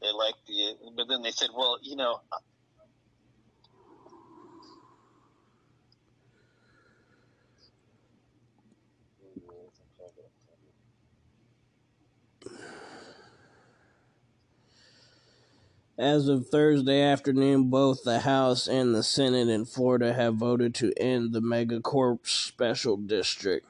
they 0.02 0.12
liked 0.12 0.46
the, 0.48 0.76
but 0.96 1.08
then 1.10 1.22
they 1.22 1.32
said, 1.32 1.50
well, 1.56 1.78
you 1.82 1.96
know. 1.96 2.22
As 15.98 16.28
of 16.28 16.50
Thursday 16.50 17.02
afternoon, 17.02 17.70
both 17.70 18.04
the 18.04 18.20
House 18.20 18.68
and 18.68 18.94
the 18.94 19.02
Senate 19.02 19.48
in 19.48 19.64
Florida 19.64 20.12
have 20.14 20.36
voted 20.36 20.76
to 20.76 20.92
end 20.98 21.32
the 21.32 21.42
Megacorp 21.42 22.28
Special 22.28 22.98
District, 22.98 23.66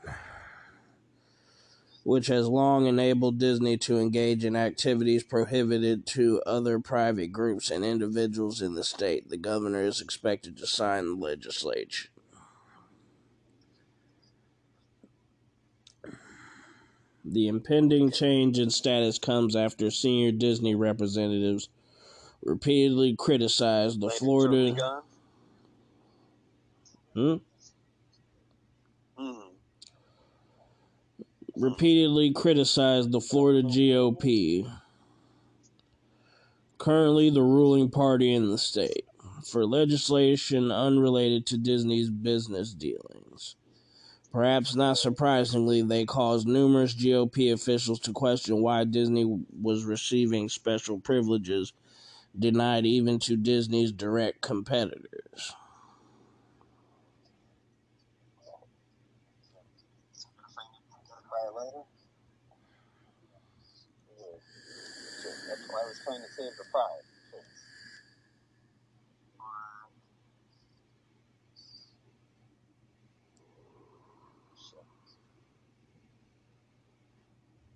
which 2.04 2.26
has 2.26 2.48
long 2.48 2.88
enabled 2.88 3.38
Disney 3.38 3.78
to 3.78 4.00
engage 4.00 4.44
in 4.44 4.56
activities 4.56 5.22
prohibited 5.22 6.08
to 6.08 6.42
other 6.48 6.80
private 6.80 7.32
groups 7.32 7.70
and 7.70 7.86
individuals 7.86 8.60
in 8.60 8.74
the 8.74 8.84
state. 8.84 9.30
The 9.30 9.38
governor 9.38 9.84
is 9.84 10.02
expected 10.02 10.58
to 10.58 10.66
sign 10.66 11.06
the 11.06 11.14
legislation. 11.14 12.10
The 17.24 17.48
impending 17.48 18.10
change 18.10 18.58
in 18.58 18.72
status 18.72 19.20
comes 19.20 19.56
after 19.56 19.92
senior 19.92 20.32
Disney 20.32 20.74
representatives 20.74 21.70
repeatedly 22.46 23.16
criticized 23.18 24.00
the 24.00 24.10
Florida. 24.10 25.02
Hmm? 27.14 27.36
Hmm. 29.18 29.40
repeatedly 31.56 32.32
criticized 32.34 33.12
the 33.12 33.22
Florida 33.22 33.68
GOP, 33.68 34.70
currently 36.78 37.30
the 37.30 37.42
ruling 37.42 37.90
party 37.90 38.34
in 38.34 38.50
the 38.50 38.58
state, 38.58 39.06
for 39.46 39.66
legislation 39.66 40.72
unrelated 40.72 41.46
to 41.48 41.58
Disney's 41.58 42.10
business 42.10 42.74
dealings. 42.74 43.56
Perhaps 44.34 44.76
not 44.76 44.98
surprisingly, 44.98 45.82
they 45.82 46.04
caused 46.04 46.46
numerous 46.46 46.94
GOP 46.94 47.54
officials 47.54 48.02
to 48.02 48.12
question 48.12 48.62
why 48.62 48.84
Disney 48.84 49.24
was 49.62 49.86
receiving 49.86 50.50
special 50.50 51.00
privileges 51.00 51.72
denied 52.40 52.86
even 52.86 53.20
to 53.20 53.38
Disney's 53.38 53.92
direct 53.92 54.42
competitors. 54.42 55.54
Yeah. 64.20 64.26
That's 65.50 65.64
why 65.70 65.82
I 65.84 65.88
was 65.90 66.00
trying 66.06 66.22
to 66.22 66.28
save 66.38 66.52
the. 66.58 66.66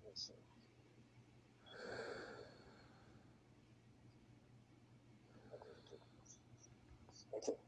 Let's 0.06 0.28
see. 0.28 0.34
Okay. 7.36 7.58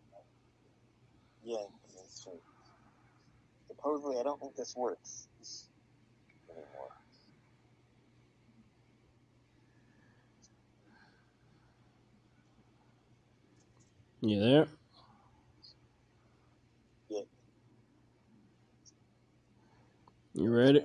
Yeah, 1.45 1.57
that's 1.97 2.27
right. 2.27 2.43
Supposedly, 3.83 4.21
I 4.21 4.23
don't 4.23 4.39
think 4.41 4.55
this 4.55 4.77
works 4.77 5.27
anymore. 6.49 6.67
You 14.21 14.39
there? 14.39 14.69
Yeah. 17.09 17.23
You 20.35 20.55
ready? 20.55 20.85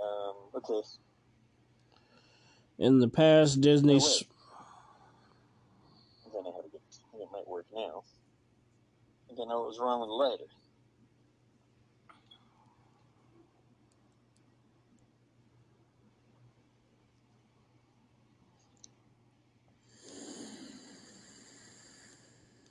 Um, 0.00 0.36
okay. 0.54 0.82
In 2.78 3.00
the 3.00 3.08
past, 3.08 3.60
Disney. 3.60 3.98
Oh. 4.00 4.20
Then 6.32 6.42
I 6.46 6.54
had 6.54 6.64
to 6.64 6.70
get. 6.70 6.80
Think 7.10 7.24
it 7.24 7.28
might 7.32 7.48
work 7.48 7.66
now. 7.74 8.04
I 9.24 9.34
think 9.34 9.40
I 9.40 9.48
know 9.48 9.58
what 9.62 9.68
was 9.68 9.80
wrong 9.80 10.00
with 10.00 10.10
the 10.10 10.14
lighter. 10.14 10.44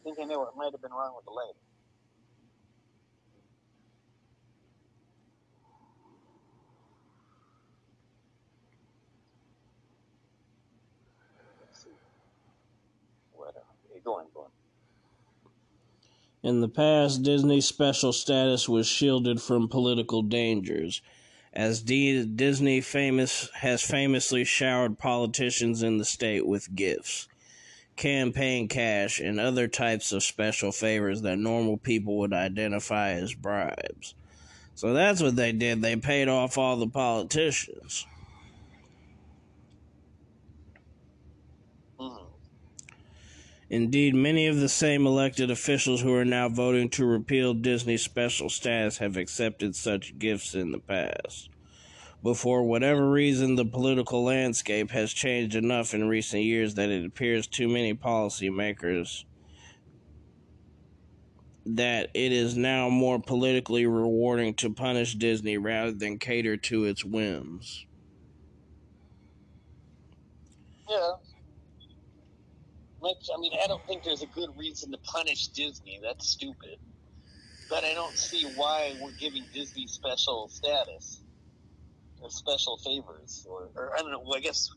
Think 0.03 0.19
I 0.19 0.23
know 0.25 0.39
what 0.39 0.55
might 0.55 0.71
have 0.71 0.81
been 0.81 0.91
wrong 0.91 1.13
with 1.15 1.25
the 1.25 1.31
on. 1.31 1.53
In 16.43 16.61
the 16.61 16.69
past, 16.69 17.21
Disney's 17.21 17.65
special 17.65 18.11
status 18.11 18.67
was 18.67 18.87
shielded 18.87 19.41
from 19.41 19.67
political 19.67 20.23
dangers, 20.23 21.01
as 21.53 21.81
D- 21.81 22.25
Disney 22.25 22.81
famous 22.81 23.49
has 23.55 23.83
famously 23.83 24.43
showered 24.43 24.97
politicians 24.97 25.83
in 25.83 25.97
the 25.97 26.05
state 26.05 26.47
with 26.47 26.73
gifts, 26.73 27.27
campaign 28.01 28.67
cash, 28.67 29.19
and 29.19 29.39
other 29.39 29.67
types 29.67 30.11
of 30.11 30.23
special 30.23 30.71
favors 30.71 31.21
that 31.21 31.37
normal 31.37 31.77
people 31.77 32.17
would 32.17 32.33
identify 32.33 33.11
as 33.11 33.35
bribes. 33.35 34.15
So 34.73 34.93
that's 34.93 35.21
what 35.21 35.35
they 35.35 35.51
did. 35.51 35.83
They 35.83 35.95
paid 35.95 36.27
off 36.27 36.57
all 36.57 36.77
the 36.77 36.87
politicians. 36.87 38.07
Indeed, 43.69 44.15
many 44.15 44.47
of 44.47 44.59
the 44.59 44.67
same 44.67 45.05
elected 45.05 45.51
officials 45.51 46.01
who 46.01 46.13
are 46.15 46.25
now 46.25 46.49
voting 46.49 46.89
to 46.89 47.05
repeal 47.05 47.53
Disney's 47.53 48.01
special 48.01 48.49
status 48.49 48.97
have 48.97 49.15
accepted 49.15 49.75
such 49.75 50.17
gifts 50.17 50.55
in 50.55 50.71
the 50.71 50.79
past. 50.79 51.50
But 52.23 52.37
for 52.37 52.63
whatever 52.63 53.09
reason, 53.09 53.55
the 53.55 53.65
political 53.65 54.23
landscape 54.23 54.91
has 54.91 55.11
changed 55.11 55.55
enough 55.55 55.93
in 55.93 56.07
recent 56.07 56.43
years 56.43 56.75
that 56.75 56.89
it 56.89 57.05
appears 57.05 57.47
too 57.47 57.67
many 57.67 57.95
policymakers 57.95 59.25
that 61.65 62.09
it 62.13 62.31
is 62.31 62.57
now 62.57 62.89
more 62.89 63.19
politically 63.19 63.85
rewarding 63.85 64.53
to 64.55 64.71
punish 64.71 65.15
Disney 65.15 65.57
rather 65.57 65.91
than 65.91 66.17
cater 66.17 66.57
to 66.57 66.85
its 66.85 67.05
whims. 67.05 67.85
Yeah. 70.89 71.13
Which, 72.99 73.29
I 73.35 73.39
mean, 73.39 73.53
I 73.63 73.67
don't 73.67 73.85
think 73.87 74.03
there's 74.03 74.21
a 74.21 74.27
good 74.27 74.49
reason 74.57 74.91
to 74.91 74.97
punish 74.99 75.47
Disney. 75.47 75.99
That's 76.03 76.27
stupid. 76.27 76.77
But 77.69 77.83
I 77.83 77.93
don't 77.93 78.17
see 78.17 78.45
why 78.55 78.95
we're 79.01 79.11
giving 79.11 79.43
Disney 79.53 79.87
special 79.87 80.49
status 80.49 81.20
or 82.21 82.29
special 82.29 82.77
favors, 82.77 83.45
or, 83.49 83.69
or 83.75 83.93
I 83.95 84.01
don't 84.01 84.11
know. 84.11 84.19
Well, 84.19 84.37
I 84.37 84.39
guess 84.39 84.69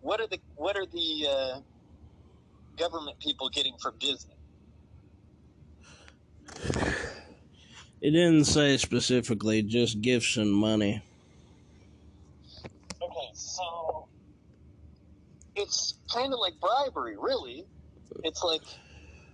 what 0.00 0.20
are 0.20 0.26
the 0.26 0.38
what 0.56 0.76
are 0.76 0.86
the 0.86 1.26
uh, 1.28 1.60
government 2.76 3.18
people 3.18 3.48
getting 3.48 3.76
from 3.80 3.94
Disney? 3.98 4.34
It 8.00 8.10
didn't 8.10 8.44
say 8.46 8.76
specifically, 8.78 9.62
just 9.62 10.00
gifts 10.00 10.36
and 10.36 10.52
money. 10.52 11.02
Okay, 13.00 13.30
so 13.32 14.08
it's 15.54 15.94
kind 16.12 16.32
of 16.32 16.40
like 16.40 16.54
bribery, 16.60 17.16
really. 17.16 17.64
It's 18.24 18.42
like 18.42 18.62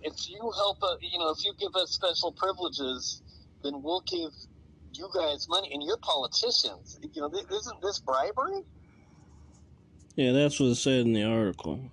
if 0.03 0.29
you 0.29 0.39
help, 0.57 0.83
uh, 0.83 0.97
you 1.01 1.19
know, 1.19 1.31
if 1.31 1.45
you 1.45 1.55
give 1.59 1.75
us 1.77 1.91
special 1.91 2.33
privileges, 2.33 3.23
then 3.63 3.83
we'll 3.83 4.03
give 4.03 4.33
you 4.99 5.09
guys 5.15 5.47
money, 5.49 5.71
and 5.73 5.83
you're 5.83 5.99
politicians. 5.99 6.99
You 7.15 7.23
know, 7.23 7.31
th- 7.31 7.47
isn't 7.51 7.83
this 7.83 8.01
bribery? 8.01 8.63
Yeah, 10.17 10.33
that's 10.33 10.59
what 10.59 10.67
it 10.67 10.75
said 10.75 11.07
in 11.07 11.13
the 11.13 11.25
article. 11.25 11.93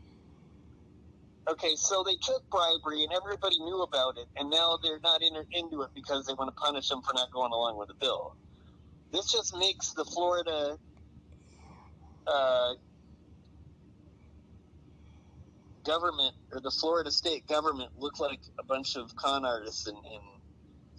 Okay, 1.50 1.76
so 1.76 2.04
they 2.04 2.16
took 2.24 2.42
bribery, 2.50 3.04
and 3.04 3.14
everybody 3.14 3.60
knew 3.60 3.84
about 3.84 4.18
it, 4.18 4.26
and 4.36 4.50
now 4.50 4.80
they're 4.82 5.00
not 5.04 5.22
in, 5.22 5.36
into 5.52 5.84
it 5.84 5.92
because 5.94 6.26
they 6.26 6.34
want 6.34 6.50
to 6.50 6.60
punish 6.60 6.90
them 6.90 7.02
for 7.04 7.14
not 7.14 7.32
going 7.32 7.52
along 7.52 7.78
with 7.78 7.88
the 7.88 7.94
bill. 8.02 8.36
This 9.12 9.32
just 9.32 9.56
makes 9.56 9.94
the 9.94 10.04
Florida 10.06 10.76
uh, 12.26 12.74
government 15.86 16.34
or 16.52 16.60
the 16.62 16.72
Florida 16.72 17.12
state 17.12 17.48
government 17.48 17.92
look 17.96 18.20
like 18.20 18.40
a 18.60 18.66
bunch 18.66 18.96
of 18.96 19.16
con 19.16 19.46
artists 19.46 19.86
and, 19.86 19.98
and 19.98 20.35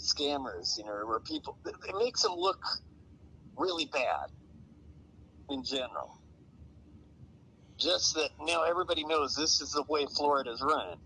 scammers, 0.07 0.79
you 0.79 0.85
know, 0.85 1.05
where 1.07 1.21
people 1.21 1.57
it 1.67 1.75
it 1.89 1.97
makes 1.99 2.23
them 2.23 2.33
look 2.37 2.65
really 3.57 3.87
bad 3.87 4.31
in 5.51 5.63
general. 5.65 6.19
Just 7.79 8.15
that 8.15 8.31
now 8.41 8.63
everybody 8.65 9.05
knows 9.05 9.35
this 9.35 9.61
is 9.61 9.73
the 9.73 9.85
way 9.89 10.07
Florida's 10.17 10.63
run. 10.63 10.97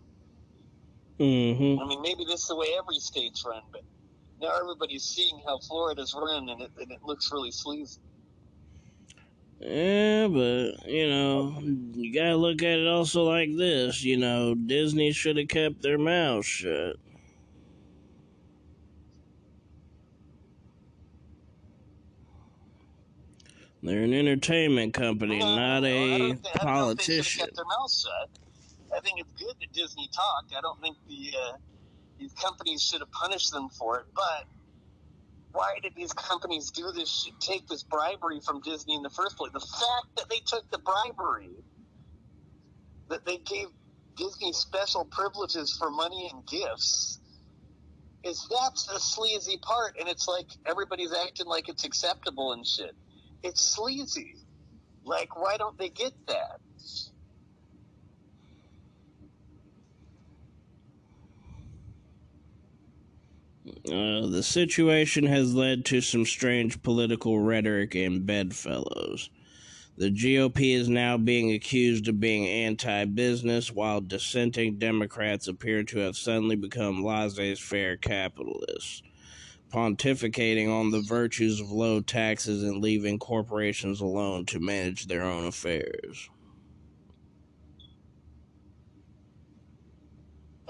Mm-hmm. 1.19 1.83
I 1.83 1.87
mean, 1.87 2.01
maybe 2.01 2.25
this 2.25 2.43
is 2.43 2.49
the 2.49 2.57
way 2.57 2.69
every 2.79 2.97
state's 2.97 3.45
run, 3.45 3.63
but 3.73 3.83
now 4.41 4.57
everybody's 4.59 5.03
seeing 5.03 5.43
how 5.45 5.59
Florida's 5.59 6.15
run, 6.15 6.49
and 6.49 6.63
it, 6.63 6.71
and 6.81 6.91
it 6.91 7.03
looks 7.05 7.31
really 7.33 7.51
sleazy. 7.51 8.01
Yeah, 9.61 10.29
but 10.29 10.89
you 10.89 11.09
know, 11.11 11.59
you 11.61 12.15
gotta 12.15 12.37
look 12.37 12.63
at 12.63 12.79
it 12.79 12.87
also 12.87 13.25
like 13.25 13.55
this. 13.57 14.03
You 14.03 14.17
know, 14.17 14.55
Disney 14.55 15.13
should 15.13 15.37
have 15.37 15.49
kept 15.49 15.83
their 15.83 15.99
mouth 15.99 16.47
shut. 16.47 16.97
They're 23.83 24.03
an 24.03 24.13
entertainment 24.13 24.93
company, 24.95 25.39
No, 25.39 25.57
not 25.57 25.85
I 25.85 25.89
a 25.89 26.19
think- 26.35 26.47
I 26.61 26.65
don't 26.65 26.75
know 26.75 26.91
if 26.91 26.99
they 26.99 27.23
should've 27.23 27.27
politician. 27.27 27.49
their 27.55 27.65
mouth 27.65 27.93
shut. 27.93 28.31
I 28.95 29.01
think 29.01 29.21
it's 29.21 29.33
good 29.33 29.55
that 29.61 29.73
Disney 29.73 30.09
talked. 30.09 30.53
I 30.55 30.61
don't 30.61 30.81
think 30.83 30.97
the 31.09 31.33
uh, 31.39 31.57
these 32.19 32.33
companies 32.35 32.83
should 32.83 33.01
have 33.01 33.11
punished 33.13 33.53
them 33.53 33.69
for 33.71 34.01
it. 34.01 34.07
But 34.15 34.45
why 35.53 35.79
did 35.83 35.95
these 35.95 36.13
companies 36.13 36.71
do 36.71 36.93
this? 36.93 37.31
Take 37.41 37.67
this 37.69 37.83
bribery 37.85 38.41
from 38.41 38.61
Disney 38.61 38.97
in 38.97 39.03
the 39.03 39.11
first 39.11 39.37
place? 39.39 39.53
The 39.53 39.61
fact 39.61 40.17
that 40.17 40.29
they 40.29 40.41
took 40.45 40.69
the 40.71 40.79
bribery, 40.79 41.51
that 43.09 43.25
they 43.25 43.39
gave 43.39 43.69
Disney 44.17 44.53
special 44.53 45.05
privileges 45.07 45.75
for 45.79 45.91
money 45.91 46.29
and 46.33 46.45
gifts, 46.47 47.21
is 48.25 48.47
that's 48.51 48.85
the 48.87 48.99
sleazy 48.99 49.57
part. 49.63 49.97
And 49.99 50.09
it's 50.09 50.29
like 50.29 50.49
everybody's 50.67 51.13
acting 51.15 51.47
like 51.47 51.69
it's 51.71 51.85
acceptable 51.85 52.53
and 52.53 52.67
shit. 52.67 52.95
It's 53.43 53.61
sleazy. 53.61 54.37
Like, 55.05 55.41
why 55.41 55.57
don't 55.57 55.79
they 55.79 55.89
get 55.89 56.13
that? 56.27 56.61
Uh, 63.91 64.27
the 64.27 64.43
situation 64.43 65.25
has 65.25 65.55
led 65.55 65.85
to 65.87 66.01
some 66.01 66.27
strange 66.27 66.83
political 66.83 67.41
rhetoric 67.41 67.95
and 67.95 68.27
bedfellows. 68.27 69.31
The 69.97 70.11
GOP 70.11 70.75
is 70.75 70.89
now 70.89 71.19
being 71.19 71.53
accused 71.53 72.09
of 72.09 72.21
being 72.21 72.47
anti 72.47 73.05
business, 73.05 73.71
while 73.73 74.01
dissenting 74.01 74.79
Democrats 74.79 75.47
appear 75.49 75.83
to 75.85 75.99
have 75.99 76.17
suddenly 76.17 76.57
become 76.57 77.05
laissez 77.05 77.57
faire 77.57 77.97
capitalists, 77.97 79.03
pontificating 79.71 80.69
on 80.69 80.91
the 80.91 81.01
virtues 81.01 81.61
of 81.61 81.71
low 81.71 82.01
taxes 82.01 82.63
and 82.63 82.83
leaving 82.83 83.19
corporations 83.19 84.01
alone 84.01 84.47
to 84.47 84.59
manage 84.59 85.07
their 85.07 85.23
own 85.23 85.47
affairs. 85.47 86.29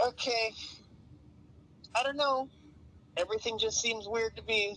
Okay. 0.07 0.53
I 1.95 2.03
don't 2.03 2.17
know. 2.17 2.49
Everything 3.17 3.59
just 3.59 3.81
seems 3.81 4.07
weird 4.09 4.37
to 4.37 4.43
me. 4.45 4.77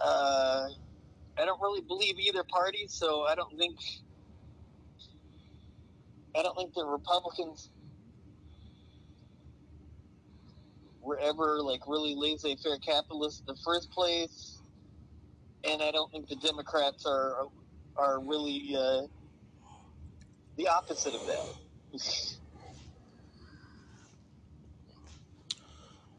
Uh, 0.00 0.68
I 1.38 1.44
don't 1.44 1.60
really 1.60 1.82
believe 1.82 2.18
either 2.18 2.42
party, 2.44 2.86
so 2.88 3.22
I 3.22 3.34
don't 3.34 3.56
think. 3.58 3.78
I 6.34 6.42
don't 6.42 6.56
think 6.56 6.74
the 6.74 6.84
Republicans 6.84 7.70
were 11.06 11.18
ever 11.20 11.62
like 11.62 11.86
really 11.86 12.14
laissez-faire 12.16 12.78
capitalists 12.78 13.40
in 13.40 13.46
the 13.46 13.56
first 13.64 13.90
place, 13.92 14.58
and 15.64 15.80
I 15.80 15.92
don't 15.92 16.10
think 16.10 16.28
the 16.28 16.36
Democrats 16.36 17.06
are 17.06 17.46
are 17.96 18.20
really 18.20 18.76
uh, 18.76 19.02
the 20.56 20.68
opposite 20.68 21.14
of 21.14 21.26
that. 21.26 21.46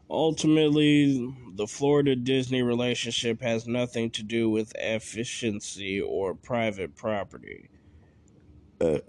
Ultimately, 0.09 1.35
the 1.55 1.67
Florida 1.67 2.15
Disney 2.15 2.61
relationship 2.61 3.41
has 3.41 3.67
nothing 3.67 4.09
to 4.11 4.23
do 4.23 4.49
with 4.49 4.71
efficiency 4.77 5.99
or 5.99 6.33
private 6.33 6.95
property. 6.95 7.67
Uh, 8.79 8.99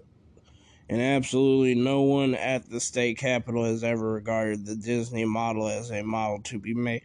and 0.89 1.01
absolutely 1.01 1.75
no 1.75 2.01
one 2.01 2.33
at 2.33 2.67
the 2.69 2.79
state 2.79 3.17
capitol 3.17 3.63
has 3.63 3.83
ever 3.83 4.13
regarded 4.13 4.65
the 4.65 4.75
Disney 4.75 5.23
model 5.23 5.67
as 5.67 5.91
a 5.91 6.01
model 6.01 6.41
to 6.45 6.57
be 6.57 6.73
made 6.73 7.03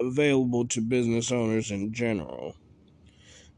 available 0.00 0.66
to 0.68 0.80
business 0.80 1.32
owners 1.32 1.70
in 1.70 1.92
general. 1.92 2.54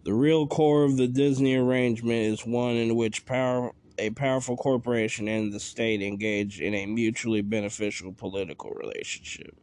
The 0.04 0.14
real 0.14 0.46
core 0.46 0.84
of 0.84 0.96
the 0.96 1.08
Disney 1.08 1.56
arrangement 1.56 2.22
is 2.22 2.46
one 2.46 2.76
in 2.76 2.96
which 2.96 3.26
power 3.26 3.72
a 3.98 4.10
powerful 4.10 4.56
corporation 4.56 5.26
and 5.26 5.52
the 5.52 5.60
state 5.60 6.02
engage 6.02 6.60
in 6.60 6.74
a 6.74 6.86
mutually 6.86 7.40
beneficial 7.40 8.12
political 8.12 8.70
relationship. 8.70 9.56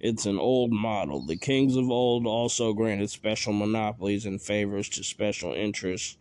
It's 0.00 0.26
an 0.26 0.38
old 0.38 0.72
model. 0.72 1.24
The 1.24 1.36
kings 1.36 1.76
of 1.76 1.90
old 1.90 2.26
also 2.26 2.72
granted 2.72 3.10
special 3.10 3.52
monopolies 3.52 4.26
and 4.26 4.40
favors 4.40 4.88
to 4.90 5.04
special 5.04 5.52
interests 5.54 6.16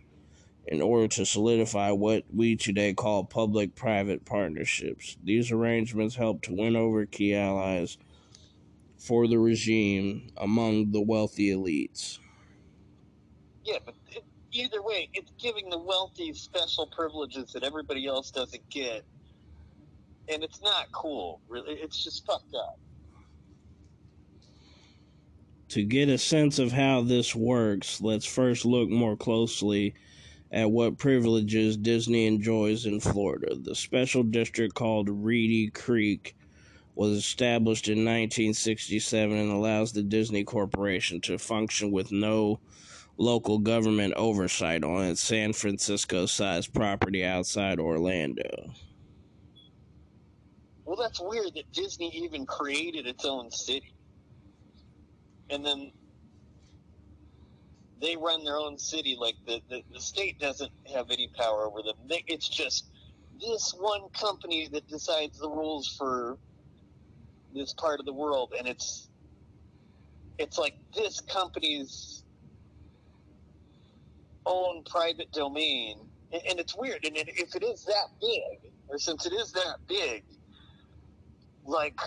in 0.67 0.81
order 0.81 1.07
to 1.07 1.25
solidify 1.25 1.91
what 1.91 2.23
we 2.33 2.55
today 2.55 2.93
call 2.93 3.23
public 3.23 3.73
private 3.75 4.25
partnerships. 4.25 5.17
These 5.23 5.51
arrangements 5.51 6.15
help 6.15 6.41
to 6.43 6.53
win 6.53 6.75
over 6.75 7.05
key 7.05 7.33
allies 7.33 7.97
for 8.97 9.27
the 9.27 9.39
regime 9.39 10.29
among 10.37 10.91
the 10.91 11.01
wealthy 11.01 11.51
elites. 11.51 12.19
Yeah, 13.63 13.77
but 13.85 13.95
it, 14.11 14.23
either 14.51 14.81
way, 14.81 15.09
it's 15.13 15.31
giving 15.39 15.69
the 15.69 15.77
wealthy 15.77 16.33
special 16.33 16.87
privileges 16.87 17.53
that 17.53 17.63
everybody 17.63 18.05
else 18.07 18.31
doesn't 18.31 18.67
get, 18.69 19.05
and 20.27 20.43
it's 20.43 20.61
not 20.61 20.91
cool. 20.91 21.39
Really, 21.47 21.73
it's 21.75 22.03
just 22.03 22.25
fucked 22.25 22.55
up. 22.55 22.79
To 25.69 25.83
get 25.83 26.09
a 26.09 26.17
sense 26.17 26.59
of 26.59 26.71
how 26.71 27.01
this 27.01 27.35
works, 27.35 28.01
let's 28.01 28.25
first 28.25 28.65
look 28.65 28.89
more 28.89 29.17
closely 29.17 29.93
at 30.51 30.71
what 30.71 30.97
privileges 30.97 31.77
Disney 31.77 32.25
enjoys 32.25 32.85
in 32.85 32.99
Florida. 32.99 33.55
The 33.55 33.75
special 33.75 34.23
district 34.23 34.75
called 34.75 35.09
Reedy 35.09 35.69
Creek 35.69 36.35
was 36.95 37.11
established 37.11 37.87
in 37.87 37.99
1967 37.99 39.37
and 39.37 39.51
allows 39.51 39.91
the 39.91 40.01
Disney 40.01 40.43
Corporation 40.43 41.21
to 41.21 41.37
function 41.37 41.91
with 41.91 42.11
no 42.11 42.59
local 43.17 43.59
government 43.59 44.13
oversight 44.15 44.83
on 44.83 45.03
its 45.03 45.21
San 45.21 45.53
Francisco 45.53 46.25
sized 46.25 46.73
property 46.73 47.23
outside 47.23 47.79
Orlando. 47.79 48.71
Well, 50.85 50.95
that's 50.95 51.19
weird 51.19 51.53
that 51.55 51.71
Disney 51.73 52.09
even 52.15 52.45
created 52.45 53.05
its 53.07 53.25
own 53.25 53.51
city, 53.51 53.93
and 55.49 55.65
then 55.65 55.91
they 58.01 58.15
run 58.15 58.43
their 58.43 58.57
own 58.57 58.77
city. 58.77 59.17
Like 59.19 59.35
the 59.45 59.61
the, 59.69 59.81
the 59.93 60.01
state 60.01 60.39
doesn't 60.39 60.71
have 60.93 61.09
any 61.11 61.29
power 61.37 61.65
over 61.67 61.81
them. 61.81 61.95
It's 62.09 62.47
just 62.47 62.89
this 63.39 63.73
one 63.77 64.09
company 64.09 64.67
that 64.71 64.87
decides 64.87 65.39
the 65.39 65.49
rules 65.49 65.95
for 65.97 66.37
this 67.53 67.73
part 67.73 67.99
of 67.99 68.05
the 68.05 68.13
world, 68.13 68.53
and 68.57 68.67
it's 68.67 69.09
it's 70.37 70.57
like 70.57 70.75
this 70.95 71.21
company's 71.21 72.23
own 74.45 74.83
private 74.83 75.31
domain, 75.31 75.99
and, 76.31 76.59
it's 76.59 76.75
weird. 76.75 77.03
And 77.05 77.17
if 77.17 77.55
it 77.55 77.63
is 77.63 77.83
that 77.85 78.07
big, 78.21 78.71
or 78.87 78.97
since 78.97 79.25
it 79.25 79.33
is 79.33 79.51
that 79.51 79.77
big, 79.87 80.23
like 81.65 81.99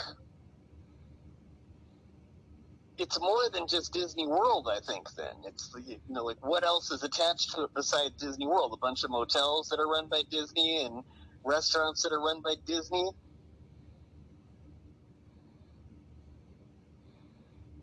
it's 3.00 3.18
more 3.18 3.48
than 3.52 3.66
just 3.66 3.92
Disney 3.92 4.26
World. 4.26 4.68
I 4.70 4.78
think 4.80 5.10
then 5.14 5.34
it's 5.46 5.74
you 5.86 5.98
know 6.08 6.24
like 6.24 6.44
what 6.44 6.64
else 6.64 6.90
is 6.90 7.02
attached 7.02 7.52
to 7.54 7.62
it 7.64 7.70
besides 7.74 8.12
Disney 8.18 8.46
World? 8.46 8.72
A 8.74 8.76
bunch 8.76 9.04
of 9.04 9.10
motels 9.10 9.68
that 9.70 9.80
are 9.80 9.88
run 9.88 10.06
by 10.08 10.22
Disney 10.30 10.84
and 10.84 11.02
restaurants 11.44 12.02
that 12.02 12.12
are 12.12 12.20
run 12.20 12.42
by 12.42 12.54
Disney. 12.66 13.10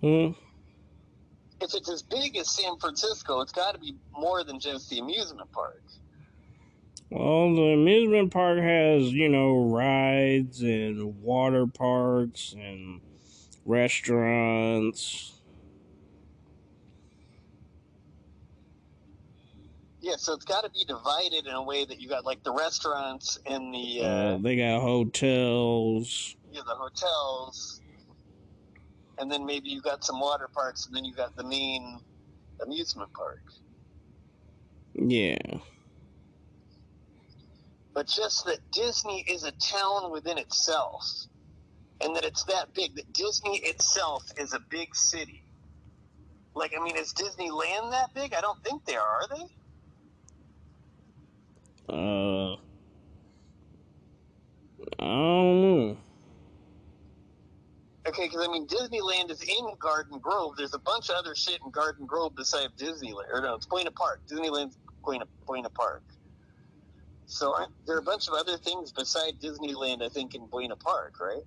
Hmm. 0.02 0.30
If 1.60 1.74
it's 1.74 1.90
as 1.90 2.04
big 2.04 2.38
as 2.38 2.52
San 2.52 2.78
Francisco, 2.78 3.42
it's 3.42 3.52
got 3.52 3.74
to 3.74 3.80
be 3.80 3.96
more 4.12 4.44
than 4.44 4.60
just 4.60 4.92
the 4.92 5.00
amusement 5.00 5.52
park. 5.52 5.82
Well, 7.10 7.56
the 7.56 7.74
amusement 7.74 8.32
park 8.32 8.60
has, 8.60 9.12
you 9.12 9.30
know, 9.30 9.70
rides 9.72 10.62
and 10.62 11.22
water 11.22 11.66
parks 11.66 12.54
and 12.56 13.02
restaurants. 13.68 15.34
Yeah, 20.00 20.16
so 20.18 20.34
it's 20.34 20.46
got 20.46 20.64
to 20.64 20.70
be 20.70 20.86
divided 20.88 21.48
in 21.48 21.54
a 21.54 21.62
way 21.62 21.84
that 21.84 22.00
you 22.00 22.08
got 22.08 22.24
like 22.24 22.42
the 22.44 22.54
restaurants 22.54 23.38
and 23.46 23.74
the 23.74 24.02
uh, 24.02 24.08
Uh, 24.08 24.38
they 24.38 24.56
got 24.56 24.82
hotels. 24.82 26.36
Yeah, 26.50 26.62
the 26.66 26.76
hotels, 26.76 27.82
and 29.20 29.30
then 29.30 29.46
maybe 29.46 29.70
you 29.70 29.82
got 29.82 30.04
some 30.06 30.20
water 30.20 30.50
parks, 30.54 30.88
and 30.88 30.96
then 30.96 31.04
you 31.04 31.14
got 31.14 31.36
the 31.36 31.44
main 31.44 32.00
amusement 32.64 33.12
park. 33.14 33.42
Yeah. 34.94 35.60
But 37.94 38.08
just 38.08 38.46
that 38.46 38.60
Disney 38.72 39.26
is 39.28 39.44
a 39.44 39.52
town 39.52 40.12
within 40.12 40.38
itself, 40.38 41.04
and 42.02 42.16
that 42.16 42.26
it's 42.26 42.44
that 42.46 42.74
big. 42.74 42.96
That 42.96 43.12
Disney 43.14 43.58
itself 43.58 44.24
is 44.38 44.54
a 44.54 44.60
big 44.60 44.96
city. 44.96 45.44
Like, 46.56 46.74
I 46.78 46.84
mean, 46.84 46.96
is 46.96 47.14
Disneyland 47.14 47.92
that 47.92 48.14
big? 48.14 48.34
I 48.34 48.42
don't 48.42 48.64
think 48.64 48.86
they 48.86 48.96
are. 48.96 49.02
Are 49.02 49.28
they? 49.30 49.44
Uh, 51.90 52.54
I 55.00 55.06
don't 55.06 55.62
know. 55.62 55.98
Okay, 58.08 58.26
because 58.26 58.48
I 58.48 58.52
mean, 58.52 58.66
Disneyland 58.68 59.30
is 59.32 59.42
in 59.42 59.68
Garden 59.80 60.20
Grove. 60.20 60.56
There's 60.58 60.74
a 60.74 60.80
bunch 60.80 61.10
of 61.10 61.16
other 61.16 61.36
shit 61.36 61.60
in 61.64 61.72
Garden 61.72 62.06
Grove 62.06 62.36
besides 62.36 62.74
Disneyland. 62.78 63.32
Or 63.32 63.42
no, 63.42 63.56
it's 63.56 63.66
Buena 63.66 63.92
Park. 63.92 64.22
Disneyland's 64.30 64.78
Buena, 65.04 65.26
Buena 65.46 65.70
Park. 65.70 66.04
So 67.26 67.54
there 67.86 67.98
are 67.98 68.00
a 68.00 68.04
bunch 68.04 68.30
of 68.30 68.34
other 68.34 68.58
things 68.58 68.94
besides 68.94 69.38
Disneyland, 69.44 70.02
I 70.02 70.08
think, 70.08 70.34
in 70.34 70.48
Buena 70.48 70.78
Park, 70.78 71.20
right? 71.20 71.44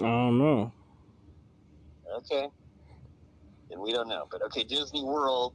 I 0.00 0.02
don't 0.02 0.38
know. 0.38 0.72
Okay. 2.18 2.48
And 3.70 3.80
we 3.80 3.92
don't 3.92 4.08
know. 4.08 4.24
But 4.30 4.42
okay, 4.46 4.64
Disney 4.64 5.04
World 5.04 5.54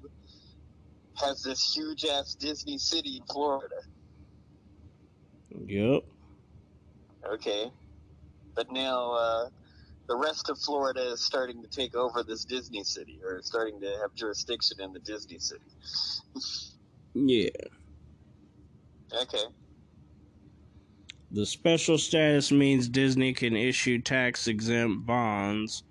has 1.17 1.41
this 1.41 1.73
huge 1.75 2.05
ass 2.05 2.35
Disney 2.39 2.77
city 2.77 3.17
in 3.17 3.23
Florida. 3.31 3.75
Yep. 5.49 6.03
Okay. 7.33 7.71
But 8.55 8.67
now 8.71 9.13
uh, 9.13 9.49
the 10.07 10.17
rest 10.17 10.49
of 10.49 10.57
Florida 10.65 11.11
is 11.11 11.25
starting 11.25 11.61
to 11.61 11.69
take 11.69 11.95
over 11.95 12.23
this 12.23 12.45
Disney 12.45 12.83
city, 12.83 13.19
or 13.25 13.41
starting 13.41 13.79
to 13.81 13.87
have 14.01 14.15
jurisdiction 14.17 14.77
in 14.81 14.93
the 14.93 14.99
Disney 14.99 15.39
city. 15.39 15.61
Yeah. 17.13 17.49
Okay. 19.21 19.43
The 21.31 21.45
special 21.45 21.99
status 21.99 22.51
means 22.51 22.89
Disney 22.89 23.33
can 23.33 23.55
issue 23.55 24.01
tax 24.01 24.47
exempt 24.47 25.05
bonds 25.05 25.83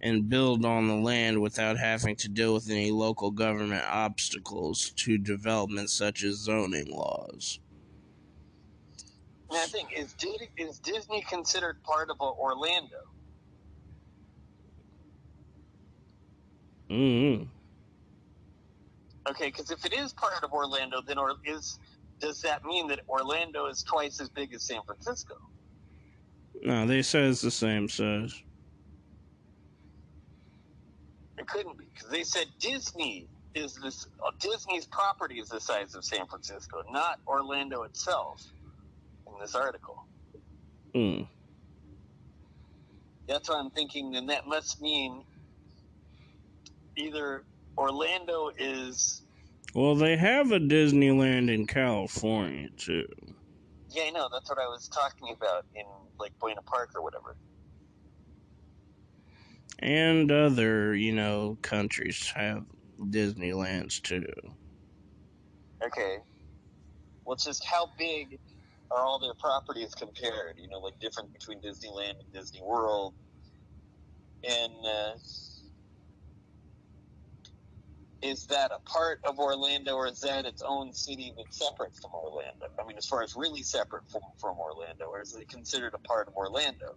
and 0.00 0.28
build 0.28 0.64
on 0.64 0.88
the 0.88 0.96
land 0.96 1.40
without 1.40 1.78
having 1.78 2.16
to 2.16 2.28
deal 2.28 2.54
with 2.54 2.68
any 2.68 2.90
local 2.90 3.30
government 3.30 3.84
obstacles 3.86 4.92
to 4.96 5.16
development 5.18 5.90
such 5.90 6.24
as 6.24 6.36
zoning 6.36 6.90
laws. 6.90 7.60
Now, 9.52 9.62
I 9.62 9.66
think 9.66 9.90
is 9.96 10.14
Disney, 10.14 10.48
is 10.56 10.78
Disney 10.80 11.22
considered 11.28 11.82
part 11.84 12.08
of 12.10 12.20
Orlando? 12.20 12.96
Mm-hmm. 16.90 17.44
Okay, 19.30 19.46
because 19.46 19.70
if 19.70 19.84
it 19.84 19.92
is 19.92 20.12
part 20.12 20.42
of 20.42 20.52
Orlando, 20.52 21.00
then 21.06 21.18
or 21.18 21.34
is 21.44 21.78
does 22.20 22.40
that 22.42 22.64
mean 22.64 22.88
that 22.88 23.00
Orlando 23.08 23.66
is 23.66 23.82
twice 23.82 24.20
as 24.20 24.30
big 24.30 24.54
as 24.54 24.66
San 24.66 24.80
Francisco? 24.86 25.34
No, 26.62 26.86
they 26.86 27.02
say 27.02 27.24
it's 27.24 27.40
the 27.42 27.50
same 27.50 27.88
size. 27.88 28.34
It 31.38 31.46
couldn't 31.48 31.78
be 31.78 31.86
because 31.94 32.10
they 32.10 32.24
said 32.24 32.46
Disney 32.60 33.28
is 33.54 33.74
this 33.82 34.06
uh, 34.26 34.30
Disney's 34.40 34.86
property 34.86 35.36
is 35.40 35.48
the 35.48 35.60
size 35.60 35.94
of 35.94 36.04
San 36.04 36.26
Francisco, 36.28 36.78
not 36.90 37.16
Orlando 37.28 37.82
itself. 37.84 38.42
In 39.26 39.34
this 39.40 39.54
article, 39.54 39.96
Mm. 40.96 41.28
that's 43.28 43.48
what 43.48 43.58
I'm 43.58 43.70
thinking. 43.70 44.12
Then 44.12 44.26
that 44.26 44.46
must 44.46 44.80
mean 44.80 45.24
either 46.96 47.44
Orlando 47.78 48.50
is 48.58 49.22
Well, 49.74 49.94
they 49.94 50.16
have 50.16 50.52
a 50.52 50.58
Disneyland 50.60 51.52
in 51.52 51.66
California 51.66 52.68
too. 52.76 53.06
yeah, 53.90 54.04
I 54.04 54.10
know 54.10 54.28
that's 54.32 54.48
what 54.48 54.58
I 54.58 54.66
was 54.66 54.88
talking 54.88 55.34
about 55.36 55.64
in 55.74 55.84
like 56.18 56.32
Buena 56.40 56.62
Park 56.62 56.90
or 56.94 57.02
whatever. 57.02 57.36
And 59.78 60.30
other, 60.30 60.94
you 60.94 61.12
know, 61.12 61.58
countries 61.62 62.32
have 62.34 62.64
Disneylands 63.00 64.00
too. 64.02 64.26
Okay. 65.84 66.18
Well, 67.24 67.34
it's 67.34 67.44
just 67.44 67.64
how 67.64 67.88
big 67.98 68.38
are 68.90 69.04
all 69.04 69.18
their 69.18 69.34
properties 69.40 69.94
compared? 69.94 70.56
You 70.58 70.68
know, 70.68 70.78
like 70.80 70.94
different 71.00 71.32
between 71.32 71.60
Disneyland 71.60 72.18
and 72.22 72.32
Disney 72.32 72.60
World. 72.62 73.14
And 74.48 74.72
uh, 74.86 75.12
is 78.22 78.46
that 78.46 78.72
a 78.72 78.80
part 78.90 79.20
of 79.26 79.38
Orlando 79.38 79.94
or 79.94 80.08
is 80.08 80.20
that 80.20 80.46
its 80.46 80.62
own 80.66 80.92
city 80.92 81.32
that's 81.36 81.58
separate 81.58 81.92
from 82.00 82.10
Orlando? 82.14 82.66
I 82.82 82.86
mean, 82.86 82.98
as 82.98 83.06
far 83.06 83.22
as 83.22 83.34
really 83.36 83.62
separate 83.62 84.04
from, 84.10 84.22
from 84.40 84.56
Orlando, 84.58 85.06
or 85.06 85.20
is 85.22 85.34
it 85.34 85.48
considered 85.48 85.94
a 85.94 86.08
part 86.08 86.28
of 86.28 86.34
Orlando? 86.34 86.96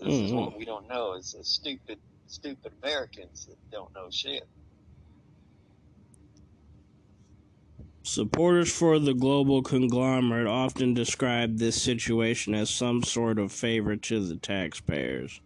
This 0.00 0.20
is 0.20 0.32
Mhm. 0.32 0.36
what 0.36 0.56
we 0.58 0.64
don't 0.66 0.88
know 0.88 1.14
is 1.14 1.32
the 1.32 1.44
stupid, 1.44 2.00
stupid 2.26 2.72
Americans 2.82 3.46
that 3.46 3.58
don't 3.70 3.94
know 3.94 4.10
shit. 4.10 4.48
Supporters 8.10 8.72
for 8.72 8.98
the 8.98 9.12
global 9.12 9.60
conglomerate 9.60 10.46
often 10.46 10.94
describe 10.94 11.58
this 11.58 11.80
situation 11.80 12.54
as 12.54 12.70
some 12.70 13.02
sort 13.02 13.38
of 13.38 13.52
favor 13.52 13.96
to 13.96 14.26
the 14.26 14.36
taxpayers. 14.36 15.42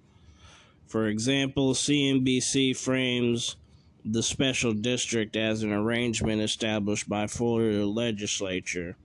For 0.87 1.09
example, 1.09 1.75
CNBC 1.75 2.77
frames 2.77 3.57
the 4.05 4.23
special 4.23 4.75
district 4.75 5.35
as 5.35 5.65
an 5.65 5.73
arrangement 5.73 6.41
established 6.41 7.09
by 7.09 7.27
Florida 7.27 7.85
legislature 7.85 8.97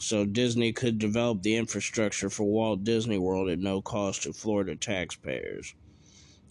so 0.00 0.24
Disney 0.24 0.72
could 0.72 0.98
develop 0.98 1.42
the 1.42 1.54
infrastructure 1.54 2.28
for 2.28 2.42
Walt 2.42 2.82
Disney 2.82 3.18
World 3.18 3.50
at 3.50 3.60
no 3.60 3.82
cost 3.82 4.24
to 4.24 4.32
Florida 4.32 4.74
taxpayers. 4.74 5.74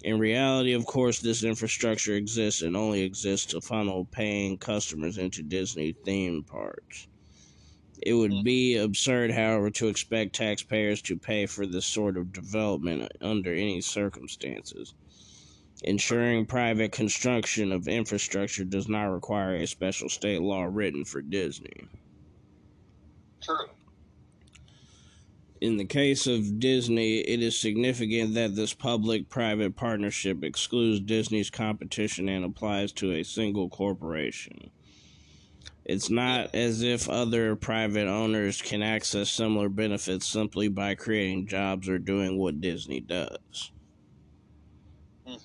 In 0.04 0.20
reality, 0.20 0.74
of 0.74 0.86
course, 0.86 1.20
this 1.20 1.46
infrastructure 1.46 2.14
exists 2.16 2.62
and 2.62 2.76
only 2.76 3.04
exists 3.04 3.54
to 3.54 3.62
funnel 3.62 4.06
paying 4.12 4.58
customers 4.58 5.18
into 5.18 5.42
Disney 5.42 5.94
theme 5.94 6.44
parks. 6.44 7.08
It 8.02 8.14
would 8.14 8.44
be 8.44 8.74
mm-hmm. 8.74 8.84
absurd, 8.84 9.32
however, 9.32 9.70
to 9.72 9.88
expect 9.88 10.36
taxpayers 10.36 11.02
to 11.04 11.18
pay 11.18 11.46
for 11.46 11.66
this 11.66 11.86
sort 11.86 12.18
of 12.18 12.34
development 12.34 13.10
under 13.22 13.54
any 13.54 13.80
circumstances. 13.80 14.94
Ensuring 15.84 16.46
private 16.48 16.92
construction 16.92 17.72
of 17.72 17.88
infrastructure 17.88 18.66
does 18.66 18.90
not 18.90 19.06
require 19.06 19.56
a 19.56 19.68
special 19.68 20.10
state 20.10 20.42
law 20.42 20.64
written 20.64 21.06
for 21.06 21.22
Disney. 21.22 21.88
True. 23.42 23.68
In 25.64 25.78
the 25.78 25.86
case 25.86 26.28
of 26.28 26.60
Disney, 26.60 27.20
it 27.20 27.42
is 27.42 27.58
significant 27.58 28.34
that 28.34 28.54
this 28.54 28.74
public 28.74 29.30
private 29.30 29.78
partnership 29.78 30.44
excludes 30.44 31.00
Disney's 31.00 31.50
competition 31.50 32.28
and 32.28 32.44
applies 32.44 32.92
to 32.92 33.14
a 33.14 33.24
single 33.24 33.70
corporation. 33.70 34.72
It's 35.86 36.10
not 36.10 36.54
as 36.54 36.82
if 36.82 37.08
other 37.08 37.56
private 37.56 38.10
owners 38.10 38.62
can 38.62 38.84
access 38.84 39.32
similar 39.32 39.70
benefits 39.70 40.26
simply 40.28 40.68
by 40.68 40.96
creating 40.96 41.48
jobs 41.48 41.88
or 41.88 41.98
doing 41.98 42.38
what 42.38 42.60
Disney 42.60 43.00
does. 43.00 43.72
Hmm. 45.26 45.36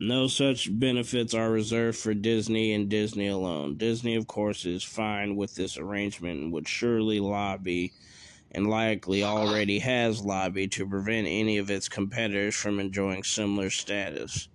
No 0.00 0.28
such 0.28 0.78
benefits 0.78 1.34
are 1.34 1.50
reserved 1.50 1.98
for 1.98 2.14
Disney 2.14 2.72
and 2.72 2.88
Disney 2.88 3.26
alone. 3.26 3.76
Disney, 3.76 4.14
of 4.14 4.26
course, 4.26 4.64
is 4.64 4.82
fine 4.82 5.36
with 5.36 5.56
this 5.56 5.76
arrangement 5.76 6.40
and 6.40 6.52
would 6.54 6.66
surely 6.66 7.20
lobby 7.20 7.92
and 8.54 8.70
likely 8.70 9.22
already 9.22 9.78
has 9.80 10.24
lobbied 10.24 10.72
to 10.72 10.88
prevent 10.88 11.26
any 11.26 11.58
of 11.58 11.70
its 11.70 11.88
competitors 11.88 12.54
from 12.54 12.80
enjoying 12.80 13.24
similar 13.24 13.70
status. 13.70 14.48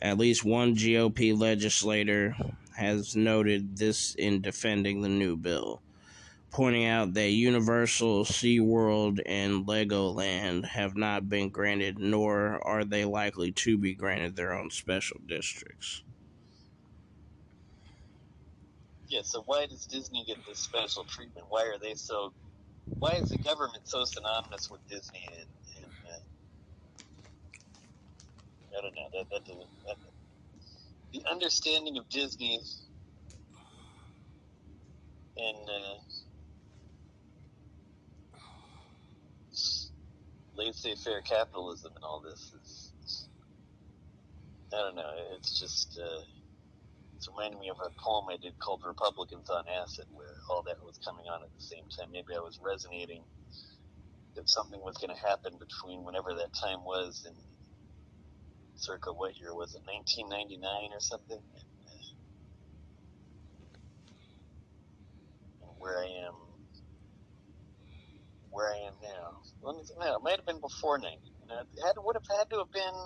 At 0.00 0.18
least 0.18 0.44
one 0.44 0.76
GOP 0.76 1.36
legislator 1.38 2.36
has 2.76 3.16
noted 3.16 3.78
this 3.78 4.14
in 4.14 4.42
defending 4.42 5.00
the 5.00 5.08
new 5.08 5.36
bill, 5.36 5.80
pointing 6.50 6.84
out 6.84 7.14
that 7.14 7.30
Universal, 7.30 8.26
SeaWorld, 8.26 9.20
and 9.24 9.66
Legoland 9.66 10.66
have 10.66 10.96
not 10.96 11.30
been 11.30 11.48
granted, 11.48 11.98
nor 11.98 12.60
are 12.66 12.84
they 12.84 13.06
likely 13.06 13.52
to 13.52 13.78
be 13.78 13.94
granted 13.94 14.36
their 14.36 14.52
own 14.52 14.70
special 14.70 15.18
districts. 15.26 16.02
Yeah, 19.08 19.22
so 19.22 19.42
why 19.46 19.66
does 19.66 19.86
Disney 19.86 20.24
get 20.26 20.44
this 20.46 20.58
special 20.58 21.04
treatment? 21.04 21.46
Why 21.48 21.62
are 21.62 21.78
they 21.78 21.94
so? 21.94 22.32
Why 23.00 23.14
is 23.14 23.30
the 23.30 23.38
government 23.38 23.82
so 23.88 24.04
synonymous 24.04 24.70
with 24.70 24.80
Disney? 24.88 25.20
And, 25.38 25.48
and 25.84 25.92
uh, 26.06 26.36
I 28.78 28.82
don't 28.82 28.96
know. 28.96 29.08
That 29.14 29.30
that. 29.30 29.46
That, 29.86 29.96
the 31.12 31.22
understanding 31.30 31.98
of 31.98 32.08
Disney 32.10 32.60
and 35.36 35.58
uh, 35.68 35.98
laissez-faire 40.56 41.22
capitalism 41.22 41.92
and 41.96 42.04
all 42.04 42.22
this 42.22 42.52
is. 42.62 42.92
I 44.72 44.76
don't 44.78 44.96
know. 44.96 45.12
It's 45.36 45.58
just. 45.58 46.00
Uh, 46.02 46.35
It's 47.16 47.28
reminding 47.28 47.60
me 47.60 47.70
of 47.70 47.78
a 47.80 47.90
poem 48.00 48.26
I 48.30 48.36
did 48.36 48.58
called 48.60 48.82
Republicans 48.86 49.50
on 49.50 49.64
Acid, 49.82 50.06
where 50.12 50.36
all 50.50 50.62
that 50.68 50.76
was 50.84 51.00
coming 51.04 51.26
on 51.26 51.42
at 51.42 51.50
the 51.56 51.64
same 51.64 51.84
time. 51.88 52.12
Maybe 52.12 52.36
I 52.36 52.40
was 52.40 52.60
resonating 52.62 53.24
that 54.36 54.48
something 54.50 54.80
was 54.80 54.96
going 54.98 55.14
to 55.16 55.22
happen 55.26 55.54
between 55.58 56.04
whenever 56.04 56.34
that 56.34 56.52
time 56.52 56.84
was 56.84 57.24
and 57.26 57.36
circa 58.76 59.12
what 59.12 59.38
year 59.40 59.54
was 59.54 59.74
it, 59.74 59.82
1999 59.86 60.92
or 60.92 61.00
something? 61.00 61.40
Where 65.78 65.98
I 65.98 66.08
am, 66.28 66.34
where 68.50 68.68
I 68.72 68.88
am 68.88 68.94
now. 69.02 69.42
Let 69.62 69.76
me 69.76 69.82
think. 69.84 70.00
It 70.00 70.22
might 70.22 70.36
have 70.36 70.46
been 70.46 70.60
before 70.60 70.98
90. 70.98 71.16
It 71.16 71.96
would 72.04 72.16
have 72.16 72.38
had 72.38 72.50
to 72.50 72.58
have 72.58 72.72
been, 72.72 72.98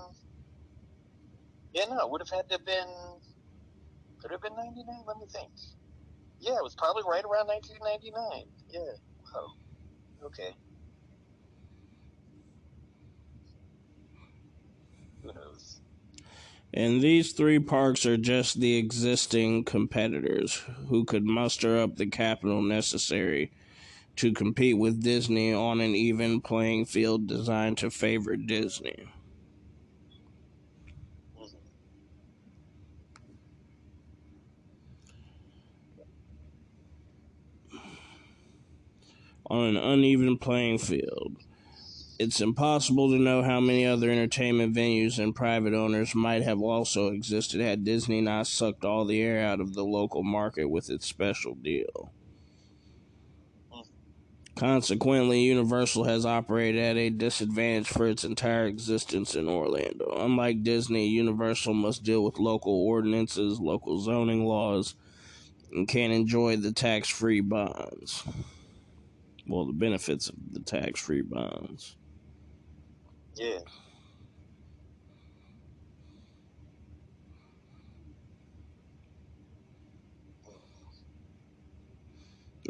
yeah, 1.74 1.86
no, 1.90 2.06
it 2.06 2.10
would 2.10 2.22
have 2.22 2.30
had 2.30 2.48
to 2.50 2.56
have 2.56 2.66
been 2.66 2.90
could 4.20 4.30
have 4.30 4.42
been 4.42 4.56
99? 4.56 4.86
Let 5.06 5.16
me 5.18 5.26
think. 5.30 5.50
Yeah, 6.40 6.56
it 6.56 6.62
was 6.62 6.74
probably 6.74 7.02
right 7.06 7.24
around 7.24 7.46
1999. 7.48 8.46
Yeah. 8.70 8.80
Wow. 9.34 9.52
Okay. 10.24 10.54
Who 15.22 15.32
knows? 15.32 15.80
And 16.72 17.02
these 17.02 17.32
three 17.32 17.58
parks 17.58 18.06
are 18.06 18.16
just 18.16 18.60
the 18.60 18.76
existing 18.76 19.64
competitors 19.64 20.62
who 20.88 21.04
could 21.04 21.24
muster 21.24 21.78
up 21.78 21.96
the 21.96 22.06
capital 22.06 22.62
necessary 22.62 23.50
to 24.16 24.32
compete 24.32 24.78
with 24.78 25.02
Disney 25.02 25.52
on 25.52 25.80
an 25.80 25.94
even 25.94 26.40
playing 26.40 26.84
field 26.84 27.26
designed 27.26 27.78
to 27.78 27.90
favor 27.90 28.36
Disney. 28.36 29.08
On 39.50 39.64
an 39.64 39.76
uneven 39.76 40.38
playing 40.38 40.78
field. 40.78 41.36
It's 42.20 42.40
impossible 42.40 43.10
to 43.10 43.18
know 43.18 43.42
how 43.42 43.60
many 43.60 43.84
other 43.84 44.10
entertainment 44.10 44.76
venues 44.76 45.18
and 45.18 45.34
private 45.34 45.74
owners 45.74 46.14
might 46.14 46.42
have 46.42 46.60
also 46.60 47.08
existed 47.08 47.60
had 47.60 47.82
Disney 47.82 48.20
not 48.20 48.46
sucked 48.46 48.84
all 48.84 49.04
the 49.04 49.20
air 49.20 49.44
out 49.44 49.60
of 49.60 49.74
the 49.74 49.84
local 49.84 50.22
market 50.22 50.66
with 50.66 50.88
its 50.88 51.06
special 51.06 51.54
deal. 51.54 52.12
Consequently, 54.54 55.40
Universal 55.40 56.04
has 56.04 56.26
operated 56.26 56.82
at 56.82 56.96
a 56.98 57.08
disadvantage 57.08 57.88
for 57.88 58.06
its 58.06 58.24
entire 58.24 58.66
existence 58.66 59.34
in 59.34 59.48
Orlando. 59.48 60.14
Unlike 60.18 60.62
Disney, 60.62 61.08
Universal 61.08 61.72
must 61.72 62.04
deal 62.04 62.22
with 62.22 62.38
local 62.38 62.74
ordinances, 62.86 63.58
local 63.58 63.98
zoning 63.98 64.44
laws, 64.44 64.94
and 65.72 65.88
can't 65.88 66.12
enjoy 66.12 66.56
the 66.56 66.72
tax 66.72 67.08
free 67.08 67.40
bonds 67.40 68.22
well, 69.46 69.64
the 69.66 69.72
benefits 69.72 70.28
of 70.28 70.36
the 70.52 70.60
tax 70.60 71.00
free 71.00 71.22
bonds. 71.22 71.96
Yeah. 73.34 73.58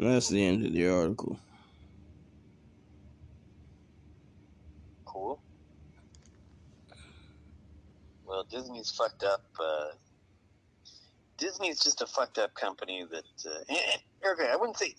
that's 0.01 0.29
the 0.29 0.43
end 0.43 0.65
of 0.65 0.73
the 0.73 0.87
article. 0.89 1.39
Cool. 5.05 5.39
Well, 8.25 8.43
Disney's 8.49 8.89
fucked 8.89 9.23
up. 9.23 9.43
Uh, 9.59 9.91
Disney's 11.37 11.79
just 11.79 12.01
a 12.01 12.07
fucked 12.07 12.39
up 12.39 12.55
company 12.55 13.05
that. 13.11 13.23
Uh, 13.45 14.29
okay, 14.31 14.49
I 14.51 14.55
wouldn't 14.55 14.77
say 14.77 14.95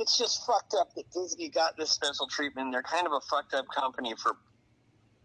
it's 0.00 0.16
just 0.16 0.46
fucked 0.46 0.74
up 0.78 0.94
that 0.94 1.10
Disney 1.12 1.50
got 1.50 1.76
this 1.76 1.90
special 1.90 2.26
treatment. 2.26 2.72
They're 2.72 2.82
kind 2.82 3.06
of 3.06 3.12
a 3.12 3.20
fucked 3.20 3.52
up 3.54 3.66
company 3.68 4.14
for 4.20 4.32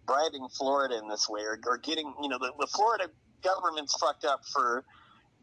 bribing 0.06 0.48
Florida 0.50 0.98
in 0.98 1.08
this 1.08 1.30
way, 1.30 1.42
or, 1.42 1.58
or 1.66 1.78
getting 1.78 2.14
you 2.22 2.30
know 2.30 2.38
the, 2.38 2.52
the 2.60 2.68
Florida 2.68 3.10
government's 3.44 3.96
fucked 3.98 4.26
up 4.26 4.42
for 4.46 4.84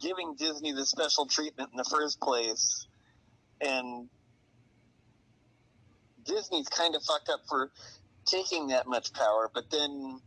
giving 0.01 0.35
Disney 0.37 0.73
this 0.73 0.91
special 0.91 1.27
treatment 1.27 1.71
in 1.73 1.79
the 1.79 1.85
first 1.85 2.21
place, 2.21 2.87
and 3.61 4.09
Disney's 6.25 6.69
kind 6.69 6.95
of 6.95 7.03
fucked 7.03 7.31
up 7.31 7.41
for 7.49 7.71
taking 8.27 8.69
that 8.69 8.87
much 8.87 9.13
power, 9.13 9.51
but 9.53 9.71
then. 9.71 10.21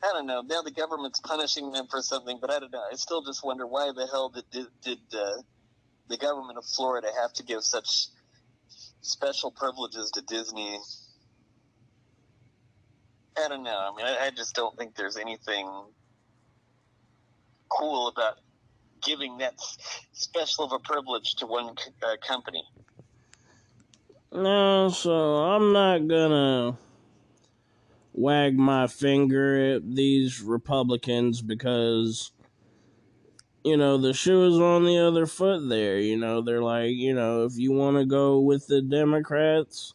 I 0.00 0.12
don't 0.12 0.28
know. 0.28 0.42
Now 0.42 0.62
the 0.62 0.70
government's 0.70 1.18
punishing 1.18 1.72
them 1.72 1.88
for 1.90 2.00
something, 2.02 2.38
but 2.40 2.52
I 2.52 2.60
don't 2.60 2.72
know. 2.72 2.78
I 2.78 2.94
still 2.94 3.20
just 3.20 3.44
wonder 3.44 3.66
why 3.66 3.90
the 3.92 4.06
hell 4.06 4.28
did 4.28 4.44
did, 4.52 4.66
did 4.80 4.98
uh, 5.12 5.42
the 6.08 6.16
government 6.16 6.58
of 6.58 6.64
Florida 6.64 7.08
have 7.20 7.32
to 7.34 7.42
give 7.42 7.62
such 7.62 8.08
special 9.00 9.50
privileges 9.50 10.10
to 10.12 10.22
Disney? 10.22 10.78
I 13.36 13.48
don't 13.48 13.62
know. 13.62 13.78
I 13.78 13.96
mean, 13.96 14.06
I, 14.06 14.26
I 14.26 14.30
just 14.30 14.54
don't 14.54 14.76
think 14.76 14.96
there's 14.96 15.16
anything 15.16 15.68
cool 17.68 18.08
about 18.08 18.38
giving 19.02 19.38
that 19.38 19.54
special 20.12 20.64
of 20.64 20.72
a 20.72 20.78
privilege 20.78 21.34
to 21.36 21.46
one 21.46 21.74
uh, 22.02 22.16
company. 22.26 22.62
No, 24.32 24.88
so 24.90 25.12
I'm 25.12 25.72
not 25.72 26.06
gonna 26.06 26.76
wag 28.12 28.58
my 28.58 28.86
finger 28.86 29.76
at 29.76 29.94
these 29.94 30.42
Republicans 30.42 31.40
because 31.40 32.32
you 33.68 33.76
know, 33.76 33.98
the 33.98 34.14
shoe 34.14 34.46
is 34.46 34.58
on 34.58 34.84
the 34.84 34.98
other 34.98 35.26
foot 35.26 35.68
there. 35.68 35.98
You 35.98 36.16
know, 36.16 36.40
they're 36.40 36.62
like, 36.62 36.92
you 36.92 37.14
know, 37.14 37.44
if 37.44 37.58
you 37.58 37.70
want 37.72 37.98
to 37.98 38.06
go 38.06 38.40
with 38.40 38.66
the 38.66 38.80
Democrats, 38.80 39.94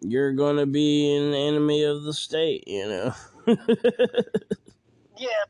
you're 0.00 0.32
going 0.32 0.56
to 0.56 0.66
be 0.66 1.16
an 1.16 1.34
enemy 1.34 1.82
of 1.82 2.04
the 2.04 2.12
state, 2.12 2.68
you 2.68 2.88
know. 2.88 3.14
yeah, 3.46 3.56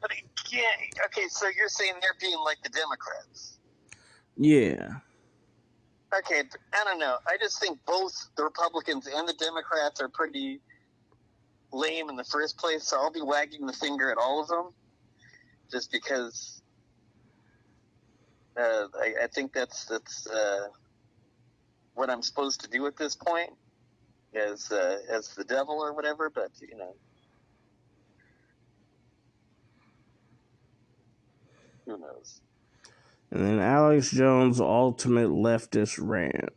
but 0.00 0.10
yeah, 0.50 0.62
okay, 1.04 1.28
so 1.28 1.48
you're 1.54 1.68
saying 1.68 1.92
they're 2.00 2.16
being 2.18 2.38
like 2.44 2.56
the 2.62 2.70
Democrats. 2.70 3.58
Yeah. 4.38 4.94
Okay, 6.16 6.44
I 6.72 6.84
don't 6.84 6.98
know. 6.98 7.18
I 7.26 7.36
just 7.38 7.60
think 7.60 7.78
both 7.84 8.30
the 8.36 8.44
Republicans 8.44 9.06
and 9.06 9.28
the 9.28 9.34
Democrats 9.34 10.00
are 10.00 10.08
pretty 10.08 10.60
lame 11.72 12.08
in 12.08 12.16
the 12.16 12.24
first 12.24 12.56
place, 12.56 12.84
so 12.84 12.96
I'll 12.98 13.12
be 13.12 13.20
wagging 13.20 13.66
the 13.66 13.74
finger 13.74 14.10
at 14.10 14.16
all 14.16 14.40
of 14.40 14.48
them 14.48 14.70
just 15.70 15.92
because 15.92 16.57
uh, 18.58 18.88
I, 19.00 19.14
I, 19.24 19.26
think 19.28 19.52
that's 19.52 19.84
that's 19.84 20.26
uh, 20.26 20.68
what 21.94 22.10
I'm 22.10 22.22
supposed 22.22 22.60
to 22.62 22.70
do 22.70 22.86
at 22.86 22.96
this 22.96 23.14
point, 23.14 23.50
as 24.34 24.70
uh, 24.72 24.98
as 25.08 25.34
the 25.34 25.44
devil 25.44 25.80
or 25.80 25.92
whatever. 25.92 26.28
But 26.28 26.50
you 26.60 26.76
know, 26.76 26.94
who 31.86 31.98
knows? 31.98 32.40
And 33.30 33.44
then 33.44 33.58
Alex 33.60 34.10
Jones' 34.10 34.60
ultimate 34.60 35.28
leftist 35.28 35.98
rant. 36.00 36.50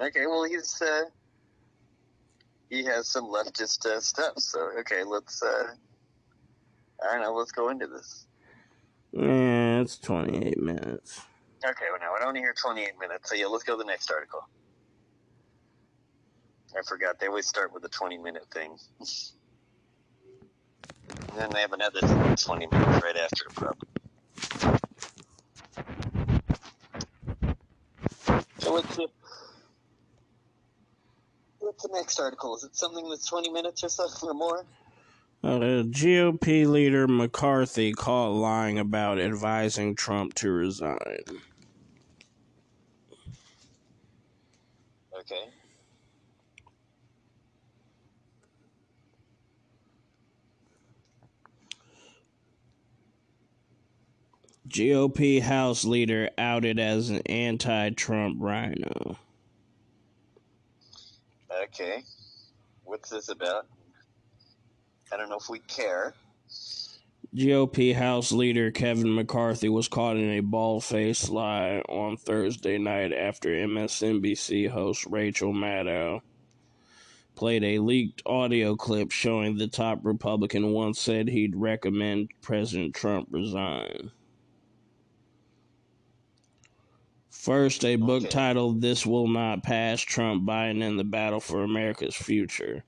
Okay, 0.00 0.26
well 0.26 0.44
he's 0.44 0.82
uh, 0.82 1.04
he 2.68 2.84
has 2.84 3.08
some 3.08 3.24
leftist 3.24 3.86
uh, 3.86 4.00
stuff. 4.00 4.34
So 4.38 4.70
okay, 4.80 5.02
let's. 5.04 5.42
Uh, 5.42 5.74
I 7.02 7.14
don't 7.14 7.22
know. 7.22 7.34
Let's 7.34 7.52
go 7.52 7.70
into 7.70 7.86
this. 7.86 8.26
Yeah, 9.12 9.80
it's 9.80 9.98
28 9.98 10.58
minutes. 10.58 11.20
Okay, 11.64 11.84
well, 11.90 12.00
now 12.00 12.14
I 12.18 12.24
don't 12.24 12.34
hear 12.34 12.54
28 12.60 12.92
minutes. 12.98 13.28
So, 13.28 13.36
yeah, 13.36 13.46
let's 13.46 13.62
go 13.62 13.74
to 13.74 13.78
the 13.78 13.84
next 13.84 14.10
article. 14.10 14.48
I 16.74 16.80
forgot. 16.88 17.20
They 17.20 17.26
always 17.26 17.46
start 17.46 17.72
with 17.74 17.84
a 17.84 17.88
20 17.88 18.16
minute 18.18 18.46
thing. 18.52 18.76
and 18.98 19.08
then 21.36 21.50
they 21.50 21.60
have 21.60 21.72
another 21.72 22.00
20 22.00 22.66
minutes 22.66 23.04
right 23.04 23.16
after, 23.16 23.44
probably. 23.54 23.88
So, 28.58 28.72
what's 28.72 28.96
the, 28.96 29.08
what's 31.58 31.82
the 31.82 31.90
next 31.92 32.18
article? 32.18 32.56
Is 32.56 32.64
it 32.64 32.74
something 32.74 33.08
that's 33.10 33.26
20 33.26 33.50
minutes 33.50 33.84
or 33.84 33.90
something 33.90 34.30
or 34.30 34.34
more? 34.34 34.64
Uh, 35.44 35.82
GOP 35.82 36.68
leader 36.68 37.08
McCarthy 37.08 37.92
caught 37.92 38.30
lying 38.30 38.78
about 38.78 39.18
advising 39.18 39.96
Trump 39.96 40.34
to 40.34 40.52
resign. 40.52 40.96
Okay. 45.18 45.48
GOP 54.68 55.42
House 55.42 55.84
leader 55.84 56.30
outed 56.38 56.78
as 56.78 57.10
an 57.10 57.18
anti 57.26 57.90
Trump 57.90 58.36
RINO. 58.40 59.16
Okay. 61.64 62.04
What's 62.84 63.10
this 63.10 63.28
about? 63.28 63.66
I 65.12 65.16
don't 65.16 65.28
know 65.28 65.38
if 65.38 65.48
we 65.48 65.58
care. 65.60 66.14
GOP 67.34 67.94
House 67.94 68.30
Leader 68.32 68.70
Kevin 68.70 69.14
McCarthy 69.14 69.68
was 69.68 69.88
caught 69.88 70.16
in 70.16 70.30
a 70.30 70.40
bald 70.40 70.84
faced 70.84 71.30
lie 71.30 71.82
on 71.88 72.16
Thursday 72.16 72.78
night 72.78 73.12
after 73.12 73.48
MSNBC 73.50 74.68
host 74.68 75.06
Rachel 75.06 75.52
Maddow 75.52 76.20
played 77.34 77.64
a 77.64 77.78
leaked 77.78 78.22
audio 78.26 78.76
clip 78.76 79.10
showing 79.10 79.56
the 79.56 79.66
top 79.66 80.00
Republican 80.02 80.72
once 80.72 81.00
said 81.00 81.28
he'd 81.28 81.56
recommend 81.56 82.30
President 82.42 82.94
Trump 82.94 83.28
resign. 83.30 84.10
First, 87.30 87.84
a 87.84 87.96
book 87.96 88.24
Okay. 88.24 88.30
titled 88.30 88.82
This 88.82 89.06
Will 89.06 89.26
Not 89.26 89.62
Pass 89.62 90.00
Trump, 90.02 90.44
Biden, 90.44 90.82
and 90.86 90.98
the 90.98 91.04
Battle 91.04 91.40
for 91.40 91.64
America's 91.64 92.14
Future 92.14 92.84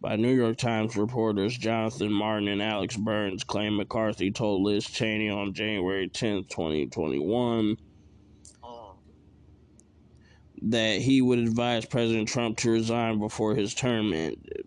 by 0.00 0.16
New 0.16 0.32
York 0.32 0.56
Times 0.56 0.96
reporters 0.96 1.56
Jonathan 1.56 2.10
Martin 2.10 2.48
and 2.48 2.62
Alex 2.62 2.96
Burns 2.96 3.44
claim 3.44 3.76
McCarthy 3.76 4.30
told 4.30 4.62
Liz 4.62 4.86
Cheney 4.86 5.28
on 5.28 5.52
January 5.52 6.08
10, 6.08 6.44
2021, 6.44 7.76
Mm. 8.62 8.94
that 10.62 11.00
he 11.00 11.20
would 11.20 11.38
advise 11.38 11.84
President 11.84 12.28
Trump 12.28 12.56
to 12.58 12.70
resign 12.70 13.18
before 13.18 13.54
his 13.54 13.74
term 13.74 14.12
ended. 14.12 14.66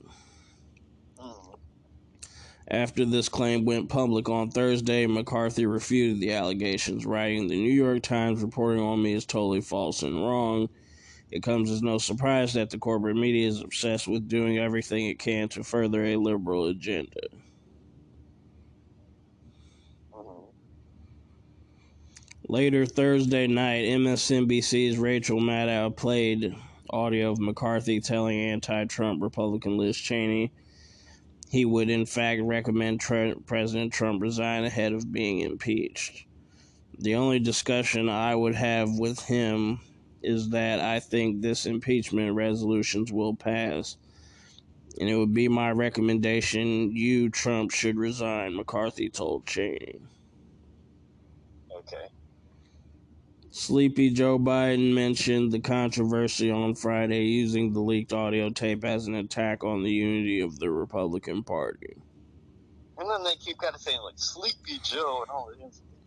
After 2.68 3.06
this 3.06 3.28
claim 3.30 3.66
went 3.66 3.90
public 3.90 4.30
on 4.30 4.50
Thursday, 4.50 5.06
McCarthy 5.06 5.66
refuted 5.66 6.20
the 6.20 6.32
allegations, 6.32 7.06
writing, 7.06 7.48
The 7.48 7.58
New 7.58 7.74
York 7.74 8.02
Times 8.02 8.42
reporting 8.42 8.82
on 8.82 9.04
me 9.04 9.14
is 9.14 9.26
totally 9.26 9.62
false 9.62 10.02
and 10.02 10.16
wrong. 10.16 10.70
It 11.34 11.42
comes 11.42 11.72
as 11.72 11.82
no 11.82 11.98
surprise 11.98 12.54
that 12.54 12.70
the 12.70 12.78
corporate 12.78 13.16
media 13.16 13.48
is 13.48 13.60
obsessed 13.60 14.08
with 14.08 14.28
doing 14.28 14.60
everything 14.60 15.08
it 15.08 15.18
can 15.18 15.50
to 15.50 15.64
further 15.64 16.06
a 16.06 16.16
liberal 16.16 16.68
agenda. 16.68 17.22
Later 22.48 22.86
Thursday 22.86 23.48
night, 23.48 23.86
MSNBC's 23.86 25.00
Rachel 25.00 25.40
Maddow 25.40 25.96
played 25.96 26.56
audio 26.92 27.32
of 27.32 27.40
McCarthy 27.40 28.00
telling 28.00 28.40
anti 28.40 28.86
Trump 28.86 29.24
Republican 29.24 29.76
Liz 29.76 29.98
Cheney 29.98 30.52
he 31.50 31.66
would, 31.66 31.90
in 31.90 32.06
fact, 32.06 32.44
recommend 32.44 33.00
Tre- 33.00 33.34
President 33.48 33.92
Trump 33.92 34.22
resign 34.22 34.66
ahead 34.66 34.94
of 34.94 35.12
being 35.12 35.40
impeached. 35.40 36.28
The 37.00 37.16
only 37.16 37.40
discussion 37.40 38.08
I 38.08 38.36
would 38.36 38.54
have 38.54 39.00
with 39.00 39.20
him 39.22 39.80
is 40.24 40.49
that 40.49 40.80
I 40.80 40.99
think 40.99 41.41
this 41.41 41.65
impeachment 41.65 42.36
resolutions 42.36 43.11
will 43.11 43.36
pass. 43.36 43.97
And 44.99 45.09
it 45.09 45.15
would 45.15 45.34
be 45.34 45.47
my 45.47 45.71
recommendation 45.71 46.95
you, 46.95 47.30
Trump, 47.30 47.71
should 47.71 47.97
resign, 47.97 48.55
McCarthy 48.55 49.09
told 49.09 49.45
Cheney. 49.45 49.99
Okay. 51.76 52.07
Sleepy 53.49 54.09
Joe 54.09 54.39
Biden 54.39 54.93
mentioned 54.93 55.51
the 55.51 55.59
controversy 55.59 56.49
on 56.49 56.74
Friday 56.76 57.26
using 57.26 57.71
the 57.71 57.82
leaked 57.82 58.13
audio 58.13 58.49
tape 58.49 58.84
as 58.84 59.07
an 59.07 59.15
attack 59.15 59.63
on 59.63 59.84
the 59.84 59.91
unity 59.91 60.39
of 60.39 60.57
the 60.59 60.71
Republican 60.71 61.43
Party. 61.43 61.95
And 62.97 63.09
then 63.09 63.24
they 63.24 63.36
keep 63.36 63.57
kind 63.57 63.76
of 63.76 63.82
saying 63.82 63.99
like 64.01 64.17
Sleepy 64.17 64.80
Joe 64.84 65.21
and 65.21 65.32
all. 65.32 65.51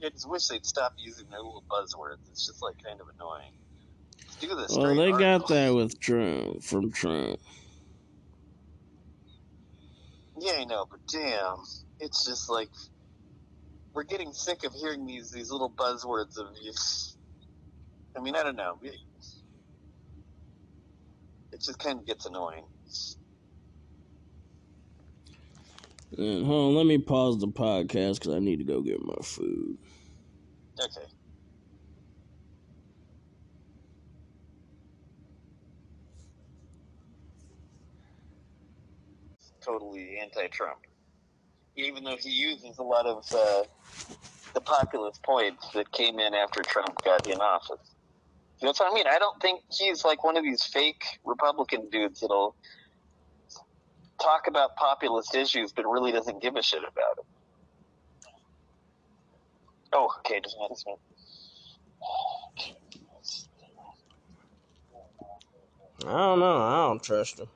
I 0.05 0.09
just 0.11 0.29
wish 0.29 0.47
they'd 0.47 0.67
stop 0.67 0.95
using 0.99 1.29
their 1.31 1.41
little 1.41 1.65
buzzwords. 1.71 2.19
It's 2.31 2.47
just 2.47 2.63
like 2.63 2.83
kind 2.83 3.01
of 3.01 3.07
annoying. 3.15 3.53
This. 4.41 4.77
Well, 4.77 4.95
they 4.95 5.13
got 5.13 5.49
that 5.49 5.75
with 5.75 5.99
Trump 5.99 6.63
from 6.63 6.93
Trump. 6.93 7.41
Yeah, 10.39 10.53
I 10.59 10.65
know, 10.65 10.87
but 10.91 11.01
damn, 11.09 11.57
it's 12.01 12.27
just 12.27 12.51
like 12.51 12.69
we're 13.95 14.05
getting 14.05 14.33
sick 14.33 14.65
of 14.65 14.75
hearing 14.75 15.07
these 15.07 15.31
these 15.31 15.51
little 15.51 15.71
buzzwords 15.71 16.39
of 16.39 16.55
these. 16.55 17.17
I 18.17 18.21
mean, 18.21 18.37
I 18.37 18.43
don't 18.43 18.57
know. 18.57 18.79
It 18.83 18.97
it 21.53 21.61
just 21.63 21.79
kind 21.79 21.99
of 21.99 22.07
gets 22.07 22.27
annoying. 22.27 22.65
And 26.19 26.47
hold 26.47 26.71
on, 26.71 26.75
let 26.77 26.87
me 26.87 26.99
pause 26.99 27.39
the 27.39 27.49
podcast 27.49 28.21
because 28.21 28.35
I 28.35 28.39
need 28.39 28.59
to 28.59 28.65
go 28.65 28.81
get 28.83 29.03
my 29.03 29.17
food. 29.23 29.79
Okay. 30.79 31.07
Totally 39.67 40.19
anti-Trump, 40.23 40.79
even 41.75 42.05
though 42.05 42.17
he 42.17 42.31
uses 42.31 42.79
a 42.79 42.85
lot 42.85 43.05
of 43.05 43.25
uh, 43.35 43.65
the 44.55 44.61
populist 44.61 45.21
points 45.25 45.69
that 45.75 45.91
came 45.91 46.21
in 46.21 46.35
after 46.35 46.63
Trump 46.63 46.95
got 47.05 47.27
in 47.27 47.41
office. 47.41 47.95
That's 48.63 48.79
what 48.79 48.93
I 48.93 48.95
mean. 48.95 49.07
I 49.09 49.19
don't 49.19 49.43
think 49.43 49.63
he's 49.77 50.05
like 50.05 50.23
one 50.23 50.37
of 50.37 50.45
these 50.45 50.63
fake 50.63 51.03
Republican 51.25 51.89
dudes 51.91 52.21
that'll 52.21 52.55
talk 54.23 54.47
about 54.47 54.77
populist 54.77 55.35
issues 55.35 55.73
but 55.73 55.85
really 55.85 56.13
doesn't 56.13 56.41
give 56.41 56.55
a 56.55 56.63
shit 56.63 56.79
about 56.79 57.19
it. 57.19 57.25
Oh, 59.93 60.09
okay, 60.21 60.41
just 60.41 60.57
one 60.59 60.75
second. 60.77 60.99
I 66.07 66.19
don't 66.19 66.39
know. 66.39 66.63
I 66.63 66.87
don't 66.87 67.03
trust 67.03 67.41
him. 67.41 67.49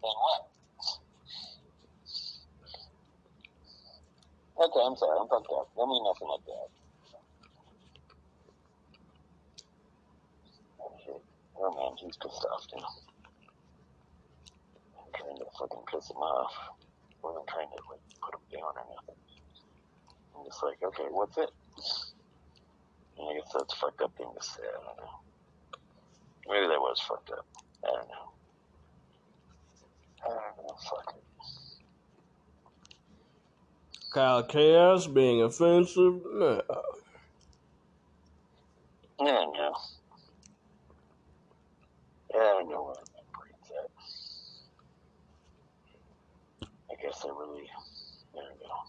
What? 0.00 0.42
Okay, 4.60 4.82
I'm 4.84 4.96
sorry. 4.96 5.18
I'm 5.20 5.28
fucked 5.28 5.48
up. 5.52 5.68
Don't 5.76 5.88
mean 5.88 6.04
nothing 6.04 6.28
like 6.28 6.44
that. 6.46 6.68
Oh, 10.80 11.22
oh 11.60 11.70
man, 11.76 11.96
he's 11.96 12.16
pissed 12.16 12.46
off 12.52 12.64
now. 12.76 12.88
I'm 15.00 15.12
trying 15.16 15.38
to 15.38 15.46
fucking 15.58 15.84
piss 15.90 16.10
him 16.10 16.18
off. 16.18 16.52
I 16.60 17.26
wasn't 17.26 17.48
trying 17.48 17.68
to 17.68 17.80
like 17.90 18.04
put 18.20 18.34
him 18.34 18.44
down 18.52 18.72
or 18.76 18.86
nothing. 18.96 19.20
I'm 20.36 20.44
just 20.44 20.62
like, 20.62 20.78
okay, 20.82 21.08
what's 21.10 21.36
it? 21.38 21.50
And 23.18 23.28
I 23.28 23.34
guess 23.34 23.52
that's 23.52 23.74
fucked 23.74 24.00
up 24.02 24.16
thing 24.16 24.28
to 24.32 24.42
say. 24.44 24.62
I 24.64 24.72
don't 24.80 24.96
know. 24.96 25.14
Maybe 26.48 26.66
that 26.68 26.80
was 26.80 27.00
fucked 27.06 27.30
up. 27.30 27.46
I 27.84 27.88
don't 27.88 28.08
know. 28.08 28.08
I 28.08 28.08
don't 28.08 28.08
know. 28.08 28.28
Fuck 29.80 30.04
it. 30.04 30.09
Kyle 34.12 34.42
Chaos 34.42 35.06
being 35.06 35.42
offensive? 35.42 36.20
No. 36.34 36.62
Don't 39.18 39.52
know. 39.54 39.74
I 42.34 42.38
don't 42.38 42.70
know 42.70 42.82
where 42.84 42.94
my 43.14 43.22
brain's 43.38 43.70
at. 43.78 43.90
I 46.90 47.02
guess 47.02 47.24
I 47.24 47.28
really, 47.28 47.68
I 48.34 48.36
don't 48.36 48.60
know. 48.60 48.82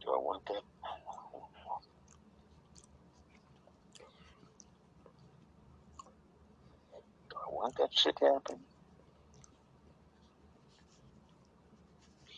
Do 0.00 0.06
I 0.14 0.18
want 0.18 0.46
that? 0.46 0.62
I 0.84 0.88
don't 1.32 1.32
know. 1.32 1.78
Want 7.58 7.74
that 7.78 7.90
shit 7.92 8.14
happen? 8.20 8.60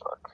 Fuck. 0.03 0.31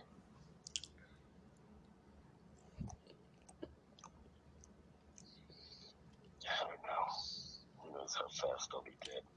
I 6.46 6.64
don't 6.64 6.70
know. 6.86 7.06
Who 7.82 7.92
knows 7.98 8.14
how 8.16 8.28
fast 8.28 8.70
I'll 8.74 8.82
be 8.84 8.92
dead. 9.04 9.35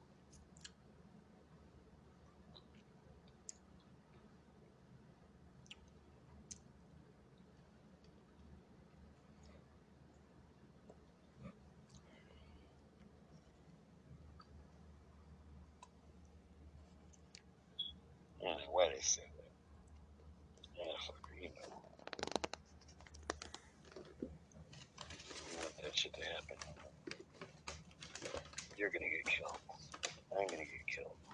said 19.04 19.26
that. 19.38 19.54
Motherfucker, 20.80 21.36
you 21.42 21.50
know. 21.50 21.82
You 25.50 25.58
want 25.58 25.74
that 25.84 25.98
shit 25.98 26.14
to 26.14 26.22
happen. 26.22 26.58
You're 28.78 28.90
gonna 28.92 29.06
get 29.12 29.28
killed. 29.28 29.60
I'm 30.34 30.46
gonna 30.50 30.66
get 30.66 30.88
killed. 30.96 31.29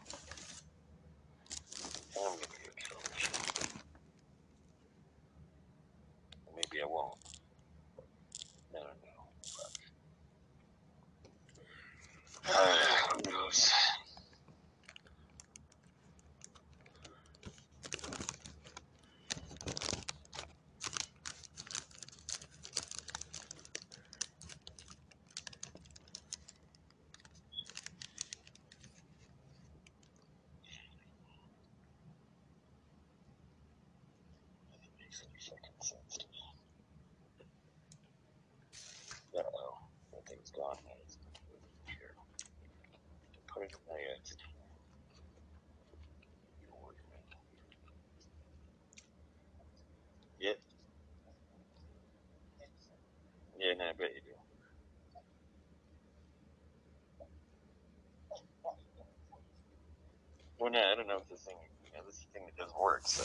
No, 60.76 60.82
I 60.82 60.96
don't 60.96 61.08
know 61.08 61.20
if 61.20 61.30
this 61.30 61.42
thing, 61.42 61.56
you 61.86 61.92
know, 61.94 62.06
this 62.06 62.28
thing 62.34 62.44
doesn't 62.60 62.82
work, 62.82 63.04
so. 63.08 63.24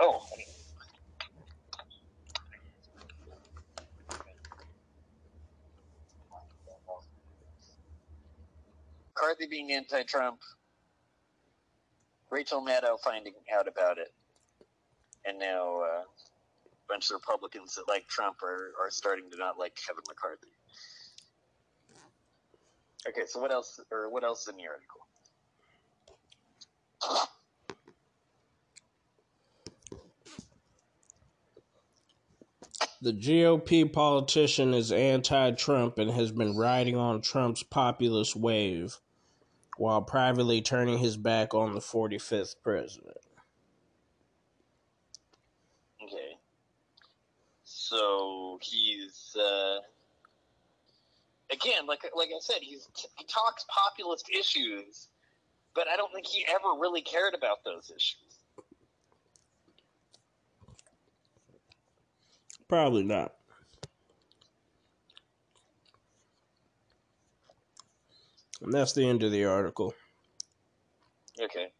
Oh, 0.00 0.26
I 0.32 0.36
didn't- 0.38 0.54
McCarthy 9.08 9.46
being 9.48 9.72
anti-Trump, 9.72 10.40
Rachel 12.30 12.62
Maddow 12.64 12.98
finding 13.04 13.34
out 13.54 13.68
about 13.68 13.98
it, 13.98 14.14
and 15.26 15.38
now 15.38 15.82
uh, 15.82 16.02
a 16.04 16.76
bunch 16.88 17.10
of 17.10 17.16
Republicans 17.16 17.74
that 17.76 17.88
like 17.88 18.08
Trump 18.08 18.42
are, 18.42 18.72
are 18.80 18.90
starting 18.90 19.30
to 19.32 19.38
not 19.38 19.58
like 19.58 19.76
Kevin 19.76 20.04
McCarthy. 20.08 20.48
Okay, 23.08 23.22
so 23.26 23.40
what 23.40 23.50
else, 23.50 23.80
or 23.90 24.10
what 24.10 24.24
else 24.24 24.48
in 24.48 24.56
the 24.56 24.64
article? 24.66 25.00
The 33.02 33.12
GOP 33.12 33.90
politician 33.90 34.74
is 34.74 34.92
anti 34.92 35.52
Trump 35.52 35.98
and 35.98 36.10
has 36.10 36.30
been 36.30 36.56
riding 36.56 36.96
on 36.96 37.22
Trump's 37.22 37.62
populist 37.62 38.36
wave 38.36 38.98
while 39.78 40.02
privately 40.02 40.60
turning 40.60 40.98
his 40.98 41.16
back 41.16 41.54
on 41.54 41.72
the 41.72 41.80
45th 41.80 42.56
president. 42.62 43.16
Okay. 46.02 46.36
So 47.64 48.58
he's 48.60 49.34
uh, 49.34 49.78
again, 51.52 51.86
like 51.86 52.04
like 52.16 52.28
I 52.28 52.40
said, 52.40 52.58
he's 52.60 52.88
he 53.16 53.24
talks 53.24 53.64
populist 53.68 54.28
issues, 54.30 55.08
but 55.74 55.86
I 55.88 55.96
don't 55.96 56.12
think 56.12 56.26
he 56.26 56.44
ever 56.48 56.78
really 56.78 57.02
cared 57.02 57.34
about 57.34 57.64
those 57.64 57.90
issues. 57.94 58.40
Probably 62.68 63.02
not. 63.02 63.32
And 68.62 68.72
that's 68.72 68.92
the 68.92 69.08
end 69.08 69.22
of 69.22 69.32
the 69.32 69.44
article. 69.44 69.94
Okay. 71.40 71.72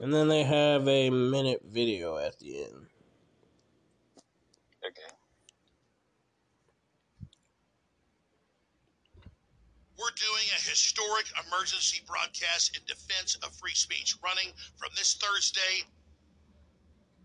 And 0.00 0.14
then 0.14 0.28
they 0.28 0.42
have 0.42 0.86
a 0.88 1.10
minute 1.10 1.62
video 1.64 2.18
at 2.18 2.38
the 2.38 2.64
end. 2.64 2.86
Okay. 4.86 5.14
We're 9.98 10.14
doing 10.14 10.46
a 10.54 10.60
historic 10.62 11.26
emergency 11.42 12.00
broadcast 12.06 12.76
in 12.78 12.82
defense 12.86 13.34
of 13.42 13.50
free 13.58 13.74
speech 13.74 14.14
running 14.22 14.54
from 14.78 14.90
this 14.94 15.18
Thursday. 15.18 15.82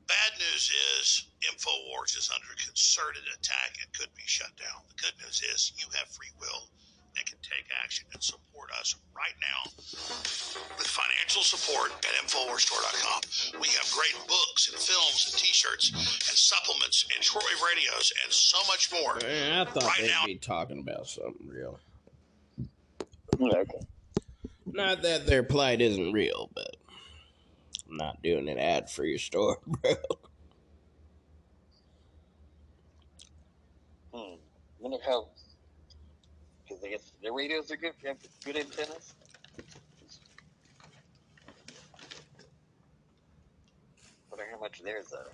Bad 0.09 0.32
news 0.41 0.74
is 0.99 1.30
InfoWars 1.45 2.17
is 2.17 2.30
under 2.34 2.49
concerted 2.59 3.24
attack 3.34 3.78
and 3.80 3.88
could 3.93 4.09
be 4.17 4.26
shut 4.26 4.51
down. 4.57 4.82
The 4.89 4.97
good 4.99 5.13
news 5.24 5.41
is 5.53 5.71
you 5.78 5.86
have 5.95 6.09
free 6.09 6.34
will 6.41 6.67
and 7.15 7.24
can 7.30 7.38
take 7.45 7.69
action 7.82 8.05
and 8.11 8.21
support 8.24 8.71
us 8.82 8.95
right 9.15 9.38
now 9.38 9.69
with 10.78 10.88
financial 10.89 11.43
support 11.45 11.93
at 12.03 12.13
InfoWarsStore.com. 12.26 13.61
We 13.61 13.67
have 13.78 13.86
great 13.93 14.17
books 14.28 14.74
and 14.74 14.82
films 14.82 15.30
and 15.30 15.38
t-shirts 15.38 15.93
and 15.93 16.36
supplements 16.38 17.05
and 17.13 17.24
shortwave 17.24 17.61
radios 17.61 18.11
and 18.26 18.34
so 18.34 18.57
much 18.67 18.91
more. 18.91 19.15
Man, 19.21 19.61
I 19.67 19.69
thought 19.69 19.84
Right 19.84 20.01
they'd 20.01 20.07
now- 20.09 20.26
be 20.26 20.36
talking 20.41 20.80
about 20.80 21.05
something 21.07 21.47
real. 21.47 21.80
Okay. 23.51 23.85
Not 24.65 25.01
that 25.03 25.25
their 25.25 25.43
plight 25.43 25.81
isn't 25.81 26.13
real, 26.13 26.49
but 26.55 26.77
I'm 27.89 27.97
not 27.97 28.21
doing 28.23 28.47
an 28.49 28.57
ad 28.57 28.89
for 28.89 29.05
your 29.05 29.19
store, 29.19 29.57
bro. 29.67 29.93
Hmm. 34.13 34.35
Wonder 34.79 34.97
how. 35.05 35.27
Because 36.67 36.83
I 36.83 36.89
guess 36.89 37.11
their 37.21 37.33
radios 37.33 37.69
are 37.71 37.77
good. 37.77 37.93
Have 38.05 38.17
good 38.45 38.57
antennas. 38.57 39.13
Wonder 44.31 44.45
how 44.51 44.59
much 44.59 44.81
theirs 44.81 45.13
are. 45.13 45.31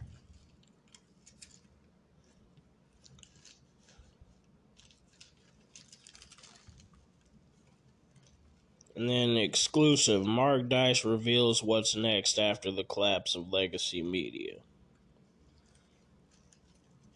And 8.99 9.09
then 9.09 9.37
exclusive, 9.37 10.25
Mark 10.25 10.67
Dice 10.67 11.05
reveals 11.05 11.63
what's 11.63 11.95
next 11.95 12.37
after 12.37 12.69
the 12.69 12.83
collapse 12.83 13.33
of 13.33 13.53
legacy 13.53 14.03
media. 14.03 14.55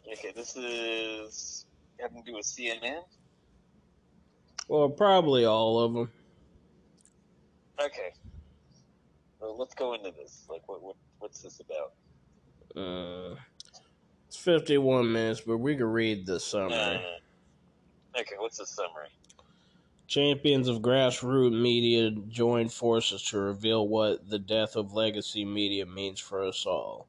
Okay, 0.10 0.32
this 0.34 0.56
is 0.56 1.66
having 2.00 2.24
to 2.24 2.32
do 2.32 2.38
with 2.38 2.46
CNN. 2.46 3.02
Well, 4.70 4.88
probably 4.88 5.44
all 5.44 5.80
of 5.82 5.94
them. 5.94 6.12
Okay. 7.82 8.14
Well, 9.42 9.58
let's 9.58 9.76
go 9.76 9.94
into 9.94 10.12
this. 10.12 10.46
Like, 10.50 10.62
what, 10.70 10.82
what 10.82 10.96
what's 11.20 11.42
this 11.42 11.60
about? 11.60 12.82
Uh, 12.82 13.36
it's 14.30 14.38
51 14.38 15.12
minutes, 15.12 15.42
but 15.42 15.58
we 15.58 15.76
can 15.76 15.88
read 15.88 16.26
the 16.26 16.40
summary. 16.40 16.76
Uh, 16.78 18.20
okay, 18.22 18.36
what's 18.38 18.60
the 18.60 18.66
summary? 18.66 19.10
Champions 20.14 20.68
of 20.68 20.84
grassroots 20.84 21.60
media 21.60 22.12
join 22.12 22.70
forces 22.70 23.24
to 23.24 23.40
reveal 23.40 23.88
what 23.88 24.30
the 24.30 24.38
death 24.38 24.76
of 24.76 24.94
legacy 24.94 25.44
media 25.44 25.88
means 25.88 26.20
for 26.20 26.44
us 26.44 26.68
all. 26.68 27.08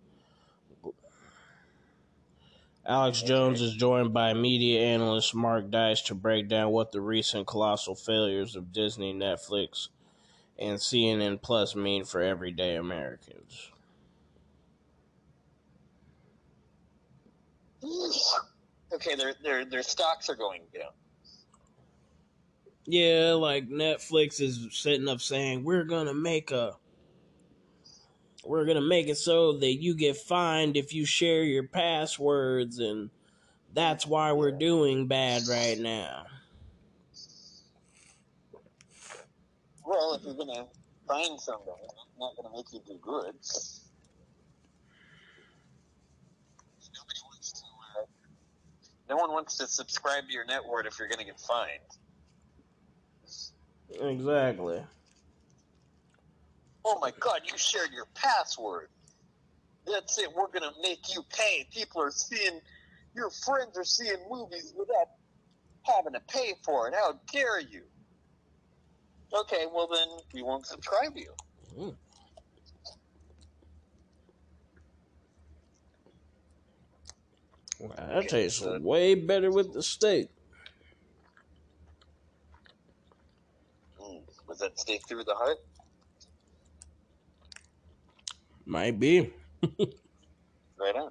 Alex 2.87 3.21
Jones 3.21 3.61
is 3.61 3.75
joined 3.75 4.15
by 4.15 4.33
media 4.33 4.81
analyst 4.81 5.35
Mark 5.35 5.71
Dice 5.71 6.01
to 6.01 6.15
break 6.15 6.49
down 6.49 6.73
what 6.73 6.93
the 6.93 7.03
recent 7.03 7.47
colossal 7.47 7.95
failures 7.95 8.57
of 8.57 8.73
Disney, 8.73 9.13
Netflix, 9.13 9.89
and 10.59 10.79
CNN 10.79 11.43
Plus 11.43 11.77
mean 11.77 12.07
for 12.07 12.23
everyday 12.23 12.77
Americans. 12.77 13.71
Okay, 18.95 19.15
their 19.15 19.35
their 19.43 19.67
their 19.67 19.83
stocks 19.83 20.31
are 20.31 20.37
going 20.37 20.63
down. 20.73 20.93
Yeah, 22.87 23.33
like 23.33 23.69
Netflix 23.69 24.41
is 24.41 24.69
sitting 24.73 25.09
up 25.09 25.21
saying 25.21 25.65
we're 25.65 25.85
gonna 25.85 26.13
make 26.15 26.51
a 26.51 26.77
we're 28.45 28.67
gonna 28.67 28.83
make 28.83 29.09
it 29.09 29.17
so 29.17 29.55
that 29.55 29.75
you 29.75 29.95
get 29.95 30.17
fined 30.17 30.77
if 30.77 30.93
you 30.93 31.07
share 31.07 31.43
your 31.45 31.63
passwords 31.63 32.79
and 32.79 33.09
that's 33.73 34.07
why 34.07 34.33
we're 34.33 34.53
doing 34.53 35.07
bad 35.07 35.43
right 35.49 35.79
now. 35.79 36.27
Well, 39.87 40.15
if 40.15 40.23
you're 40.25 40.35
gonna 40.35 40.67
find 41.09 41.41
somebody, 41.41 41.83
it's 41.85 41.95
not 42.19 42.37
gonna 42.37 42.55
make 42.55 42.67
you 42.73 42.81
do 42.87 42.99
good. 43.01 43.35
Nobody 46.93 47.21
wants 47.25 47.53
to. 47.53 47.65
Uh, 47.99 48.05
no 49.09 49.17
one 49.17 49.33
wants 49.33 49.57
to 49.57 49.67
subscribe 49.67 50.27
to 50.27 50.33
your 50.33 50.45
network 50.45 50.87
if 50.87 50.99
you're 50.99 51.09
to 51.09 51.25
get 51.25 51.41
fined. 51.41 51.81
Exactly. 54.01 54.83
Oh 56.85 56.99
my 57.01 57.13
god, 57.21 57.41
you 57.51 57.57
shared 57.57 57.91
your 57.93 58.07
password. 58.15 58.89
That's 59.87 60.19
it, 60.19 60.29
we're 60.35 60.49
to 60.49 60.71
make 60.83 61.15
you 61.15 61.23
pay. 61.31 61.67
People 61.73 62.03
are 62.03 62.11
seeing, 62.11 62.61
your 63.15 63.31
friends 63.31 63.77
are 63.77 63.85
seeing 63.85 64.17
movies 64.31 64.73
without 64.77 65.09
having 65.83 66.13
to 66.15 66.21
pay 66.29 66.55
for 66.65 66.89
it. 66.89 66.95
How 66.95 67.19
dare 67.33 67.61
you? 67.61 67.83
Okay, 69.41 69.67
well 69.73 69.89
then 69.93 70.09
we 70.33 70.43
won't 70.43 70.67
subscribe 70.67 71.15
to 71.15 71.21
you. 71.21 71.33
Mm. 71.79 71.95
Wow, 77.81 77.95
that 77.97 78.17
Okay, 78.19 78.29
tastes 78.29 78.61
so- 78.61 78.79
way 78.81 79.15
better 79.15 79.51
with 79.51 79.73
the 79.73 79.83
steak. 79.83 80.29
Mm, 84.01 84.23
Was 84.55 84.61
that 84.61 84.79
steak 84.79 85.03
through 85.09 85.25
the 85.25 85.35
heart? 85.35 85.59
Might 88.65 89.01
be. 89.01 89.33
Right 90.79 90.95
on. 90.97 91.11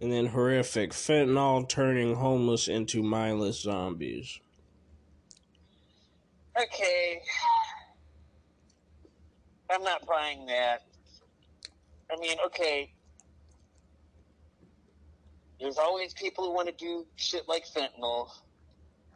And 0.00 0.12
then 0.12 0.26
horrific 0.26 0.90
fentanyl 0.92 1.68
turning 1.68 2.16
homeless 2.16 2.68
into 2.68 3.02
mindless 3.02 3.60
zombies. 3.62 4.38
Okay. 6.56 7.22
I'm 9.70 9.82
not 9.84 10.06
buying 10.06 10.46
that. 10.46 10.82
I 12.12 12.18
mean, 12.18 12.36
okay. 12.46 12.92
There's 15.60 15.78
always 15.78 16.12
people 16.14 16.44
who 16.44 16.54
want 16.54 16.68
to 16.68 16.74
do 16.74 17.06
shit 17.16 17.48
like 17.48 17.64
fentanyl. 17.66 18.30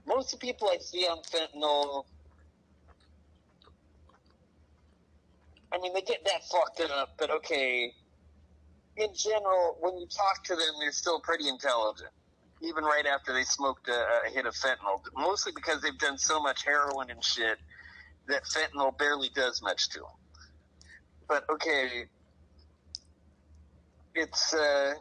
Most 0.06 0.32
of 0.32 0.40
the 0.40 0.46
people 0.46 0.68
I 0.72 0.78
see 0.78 1.06
on 1.06 1.22
fentanyl, 1.22 2.04
I 5.72 5.78
mean, 5.78 5.94
they 5.94 6.02
get 6.02 6.24
that 6.24 6.44
fucked 6.44 6.80
up, 6.92 7.14
but 7.18 7.30
okay. 7.30 7.92
In 8.96 9.08
general, 9.12 9.76
when 9.80 9.98
you 9.98 10.06
talk 10.06 10.44
to 10.44 10.54
them, 10.54 10.74
they're 10.78 10.92
still 10.92 11.18
pretty 11.18 11.48
intelligent. 11.48 12.10
Even 12.60 12.84
right 12.84 13.06
after 13.06 13.32
they 13.32 13.42
smoked 13.42 13.88
a, 13.88 14.28
a 14.28 14.30
hit 14.30 14.46
of 14.46 14.54
fentanyl. 14.54 15.00
Mostly 15.16 15.52
because 15.52 15.80
they've 15.82 15.98
done 15.98 16.18
so 16.18 16.40
much 16.40 16.64
heroin 16.64 17.10
and 17.10 17.24
shit 17.24 17.58
that 18.28 18.44
fentanyl 18.44 18.96
barely 18.96 19.30
does 19.34 19.60
much 19.62 19.88
to 19.90 20.00
them. 20.00 20.23
But 21.28 21.44
okay, 21.50 22.04
it's 24.14 24.54
uh, 24.54 24.94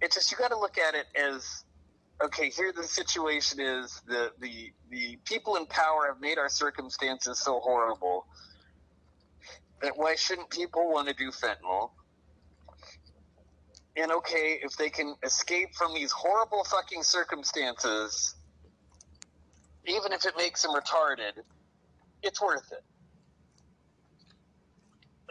it's 0.00 0.14
just 0.16 0.30
you 0.30 0.38
got 0.38 0.48
to 0.48 0.58
look 0.58 0.78
at 0.78 0.94
it 0.94 1.06
as 1.16 1.64
okay. 2.22 2.50
Here 2.50 2.72
the 2.72 2.84
situation 2.84 3.60
is 3.60 4.00
the 4.06 4.30
the 4.40 4.72
the 4.90 5.18
people 5.24 5.56
in 5.56 5.66
power 5.66 6.06
have 6.08 6.20
made 6.20 6.38
our 6.38 6.48
circumstances 6.48 7.38
so 7.40 7.60
horrible 7.60 8.26
that 9.82 9.92
why 9.96 10.14
shouldn't 10.14 10.50
people 10.50 10.90
want 10.90 11.08
to 11.08 11.14
do 11.14 11.30
fentanyl? 11.30 11.90
And 13.96 14.10
okay, 14.10 14.58
if 14.62 14.76
they 14.76 14.88
can 14.88 15.14
escape 15.22 15.74
from 15.74 15.92
these 15.92 16.12
horrible 16.12 16.64
fucking 16.64 17.02
circumstances, 17.02 18.34
even 19.86 20.12
if 20.12 20.24
it 20.24 20.34
makes 20.38 20.62
them 20.62 20.72
retarded, 20.72 21.42
it's 22.22 22.40
worth 22.40 22.72
it. 22.72 22.84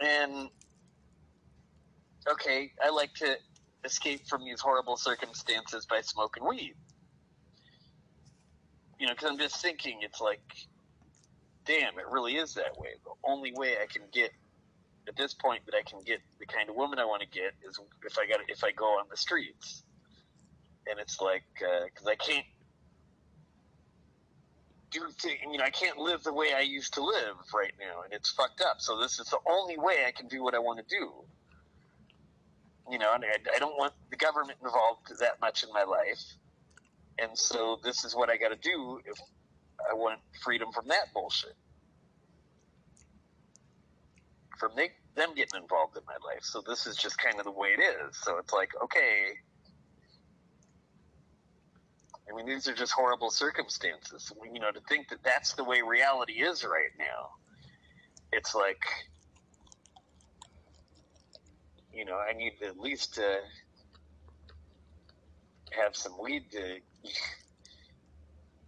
And 0.04 0.48
okay, 2.28 2.72
I 2.82 2.90
like 2.90 3.14
to 3.14 3.36
escape 3.84 4.26
from 4.28 4.44
these 4.44 4.60
horrible 4.60 4.96
circumstances 4.96 5.86
by 5.86 6.00
smoking 6.00 6.46
weed. 6.46 6.74
You 8.98 9.06
know, 9.06 9.14
because 9.14 9.30
I'm 9.30 9.38
just 9.38 9.60
thinking, 9.60 9.98
it's 10.02 10.20
like, 10.20 10.42
damn, 11.64 11.98
it 11.98 12.06
really 12.10 12.36
is 12.36 12.54
that 12.54 12.78
way. 12.78 12.90
The 13.04 13.10
only 13.28 13.52
way 13.52 13.74
I 13.82 13.86
can 13.86 14.02
get 14.12 14.30
at 15.08 15.16
this 15.16 15.34
point 15.34 15.66
that 15.66 15.74
I 15.74 15.82
can 15.82 16.00
get 16.04 16.20
the 16.38 16.46
kind 16.46 16.68
of 16.68 16.76
woman 16.76 16.98
I 16.98 17.04
want 17.04 17.22
to 17.22 17.28
get 17.28 17.52
is 17.68 17.78
if 18.04 18.18
I 18.18 18.26
got 18.26 18.40
if 18.48 18.62
I 18.62 18.70
go 18.70 18.84
on 18.84 19.06
the 19.10 19.16
streets, 19.16 19.82
and 20.88 21.00
it's 21.00 21.20
like 21.20 21.42
uh, 21.60 21.86
because 21.86 22.06
I 22.06 22.14
can't 22.14 22.46
do 24.92 25.00
things, 25.18 25.40
you 25.50 25.58
know 25.58 25.64
I 25.64 25.70
can't 25.70 25.98
live 25.98 26.22
the 26.22 26.32
way 26.32 26.52
I 26.56 26.60
used 26.60 26.94
to 26.94 27.04
live 27.04 27.36
right 27.54 27.72
now, 27.80 28.02
and 28.04 28.12
it's 28.12 28.30
fucked 28.30 28.60
up. 28.60 28.76
So 28.78 29.00
this 29.00 29.18
is 29.18 29.26
the 29.26 29.38
only 29.50 29.76
way 29.78 30.04
I 30.06 30.12
can 30.12 30.28
do 30.28 30.42
what 30.42 30.54
I 30.54 30.58
want 30.58 30.78
to 30.78 30.84
do. 30.88 31.10
You 32.90 32.98
know, 32.98 33.12
and 33.14 33.24
I, 33.24 33.56
I 33.56 33.58
don't 33.58 33.76
want 33.78 33.94
the 34.10 34.16
government 34.16 34.58
involved 34.62 35.18
that 35.20 35.40
much 35.40 35.62
in 35.62 35.72
my 35.72 35.84
life, 35.84 36.22
and 37.18 37.36
so 37.36 37.78
this 37.82 38.04
is 38.04 38.14
what 38.14 38.28
I 38.30 38.36
got 38.36 38.50
to 38.50 38.68
do 38.68 39.00
if 39.06 39.18
I 39.90 39.94
want 39.94 40.20
freedom 40.42 40.70
from 40.72 40.88
that 40.88 41.12
bullshit 41.14 41.56
from 44.62 44.70
they, 44.76 44.90
them 45.16 45.34
getting 45.34 45.60
involved 45.60 45.96
in 45.96 46.04
my 46.06 46.14
life. 46.24 46.42
So 46.42 46.62
this 46.64 46.86
is 46.86 46.96
just 46.96 47.18
kind 47.18 47.36
of 47.40 47.44
the 47.44 47.50
way 47.50 47.70
it 47.76 47.82
is. 47.82 48.16
So 48.22 48.38
it's 48.38 48.52
like, 48.52 48.70
okay. 48.84 49.34
I 52.30 52.36
mean, 52.36 52.46
these 52.46 52.68
are 52.68 52.74
just 52.74 52.92
horrible 52.92 53.30
circumstances. 53.30 54.32
You 54.52 54.60
know, 54.60 54.70
to 54.70 54.80
think 54.88 55.08
that 55.08 55.22
that's 55.24 55.54
the 55.54 55.64
way 55.64 55.82
reality 55.82 56.34
is 56.34 56.64
right 56.64 56.92
now, 56.98 57.30
it's 58.32 58.54
like, 58.54 58.82
you 61.92 62.04
know, 62.04 62.16
I 62.16 62.32
need 62.32 62.54
at 62.64 62.78
least 62.78 63.14
to 63.14 63.38
have 65.72 65.96
some 65.96 66.12
weed 66.20 66.44
to 66.52 66.76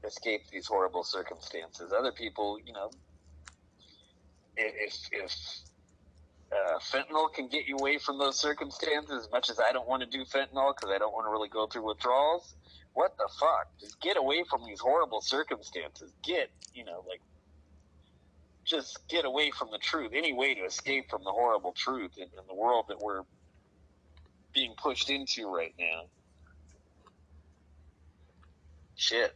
escape 0.07 0.43
these 0.51 0.67
horrible 0.67 1.05
circumstances. 1.05 1.93
Other 1.93 2.13
people, 2.13 2.59
you 2.65 2.73
know, 2.73 2.91
if 4.57 5.09
if 5.13 5.35
uh, 6.53 6.79
fentanyl 6.79 7.33
can 7.33 7.49
get 7.49 7.67
you 7.67 7.77
away 7.77 7.99
from 7.99 8.19
those 8.19 8.39
circumstances 8.39 9.25
as 9.25 9.31
much 9.31 9.51
as 9.51 9.59
I 9.59 9.73
don't 9.73 9.89
want 9.89 10.03
to 10.03 10.09
do 10.09 10.25
fentanyl 10.25 10.75
because 10.75 10.91
I 10.95 10.99
don't 10.99 11.13
want 11.13 11.27
to 11.27 11.31
really 11.31 11.49
go 11.49 11.67
through 11.67 11.87
withdrawals. 11.87 12.55
What 12.95 13.17
the 13.17 13.29
fuck? 13.39 13.69
Just 13.81 14.01
get 14.01 14.17
away 14.17 14.45
from 14.49 14.65
these 14.65 14.81
horrible 14.81 15.21
circumstances. 15.21 16.13
Get, 16.23 16.51
you 16.73 16.85
know, 16.85 17.05
like, 17.09 17.21
just 18.65 19.07
get 19.09 19.25
away 19.25 19.51
from 19.51 19.69
the 19.71 19.79
truth. 19.79 20.13
Any 20.15 20.33
way 20.33 20.55
to 20.55 20.65
escape 20.65 21.11
from 21.11 21.23
the 21.25 21.31
horrible 21.31 21.73
truth 21.73 22.13
in, 22.17 22.25
in 22.25 22.47
the 22.49 22.55
world 22.55 22.87
that 22.89 23.01
we're 23.01 23.23
being 24.53 24.75
pushed 24.77 25.11
into 25.11 25.49
right 25.49 25.75
now. 25.79 26.03
Shit. 28.97 29.35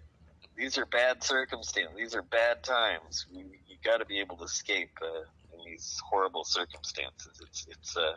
These 0.57 0.79
are 0.79 0.87
bad 0.87 1.23
circumstances. 1.23 1.95
These 1.97 2.15
are 2.15 2.23
bad 2.23 2.63
times. 2.65 3.27
You, 3.31 3.45
you 3.69 3.77
got 3.85 3.99
to 3.99 4.05
be 4.07 4.21
able 4.21 4.37
to 4.39 4.45
escape. 4.45 4.91
Uh, 5.03 5.25
in 5.59 5.71
these 5.71 6.01
horrible 6.09 6.45
circumstances. 6.45 7.41
It's 7.43 7.67
it's 7.69 7.97
uh, 7.97 8.15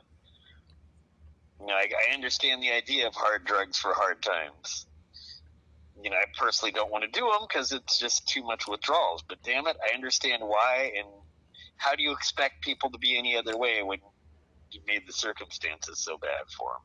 you 1.59 1.67
know 1.67 1.73
I, 1.73 1.89
I 2.09 2.13
understand 2.13 2.61
the 2.61 2.71
idea 2.71 3.07
of 3.07 3.15
hard 3.15 3.45
drugs 3.45 3.77
for 3.77 3.93
hard 3.93 4.21
times. 4.21 4.87
You 6.03 6.09
know, 6.09 6.17
I 6.17 6.25
personally 6.37 6.71
don't 6.71 6.91
want 6.91 7.03
to 7.03 7.09
do 7.11 7.25
them 7.25 7.47
because 7.47 7.71
it's 7.71 7.99
just 7.99 8.27
too 8.27 8.43
much 8.43 8.67
withdrawals. 8.67 9.23
But 9.27 9.43
damn 9.43 9.67
it, 9.67 9.77
I 9.87 9.93
understand 9.93 10.41
why. 10.43 10.91
And 10.97 11.07
how 11.77 11.95
do 11.95 12.03
you 12.03 12.11
expect 12.11 12.61
people 12.61 12.89
to 12.91 12.97
be 12.97 13.17
any 13.17 13.37
other 13.37 13.57
way 13.57 13.83
when 13.83 13.99
you 14.71 14.81
made 14.87 15.07
the 15.07 15.13
circumstances 15.13 15.99
so 15.99 16.17
bad 16.17 16.49
for 16.57 16.71
them? 16.73 16.81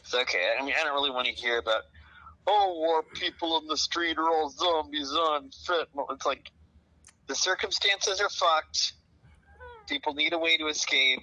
It's 0.00 0.14
okay. 0.14 0.50
I 0.58 0.64
mean, 0.64 0.74
I 0.78 0.84
don't 0.84 0.94
really 0.94 1.10
want 1.10 1.26
to 1.26 1.32
hear 1.32 1.58
about 1.58 1.82
oh, 2.46 2.74
war 2.76 3.02
people 3.14 3.58
in 3.58 3.66
the 3.66 3.76
street 3.76 4.18
are 4.18 4.28
all 4.28 4.50
zombies 4.50 5.10
on 5.12 5.50
fentanyl. 5.50 6.06
It's 6.10 6.26
like 6.26 6.50
the 7.28 7.34
circumstances 7.34 8.20
are 8.20 8.28
fucked. 8.28 8.94
People 9.88 10.14
need 10.14 10.32
a 10.32 10.38
way 10.38 10.56
to 10.56 10.66
escape. 10.66 11.20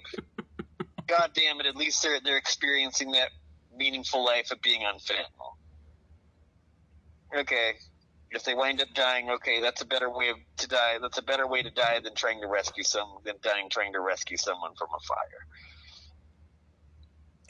God 1.06 1.30
damn 1.34 1.60
it! 1.60 1.66
At 1.66 1.76
least 1.76 2.02
they're 2.02 2.20
they're 2.22 2.36
experiencing 2.36 3.12
that 3.12 3.30
meaningful 3.76 4.24
life 4.24 4.50
of 4.50 4.60
being 4.62 4.82
on 4.82 4.98
fentanyl. 4.98 5.56
Okay, 7.36 7.74
if 8.30 8.44
they 8.44 8.54
wind 8.54 8.80
up 8.80 8.88
dying, 8.94 9.30
okay, 9.30 9.60
that's 9.60 9.80
a 9.80 9.86
better 9.86 10.10
way 10.10 10.28
of, 10.30 10.36
to 10.58 10.68
die. 10.68 10.98
That's 11.00 11.18
a 11.18 11.22
better 11.22 11.46
way 11.46 11.62
to 11.62 11.70
die 11.70 12.00
than 12.02 12.14
trying 12.14 12.40
to 12.42 12.46
rescue 12.46 12.84
some 12.84 13.08
than 13.24 13.36
dying 13.42 13.68
trying 13.70 13.92
to 13.94 14.00
rescue 14.00 14.36
someone 14.36 14.72
from 14.76 14.88
a 14.96 15.00
fire. 15.06 15.46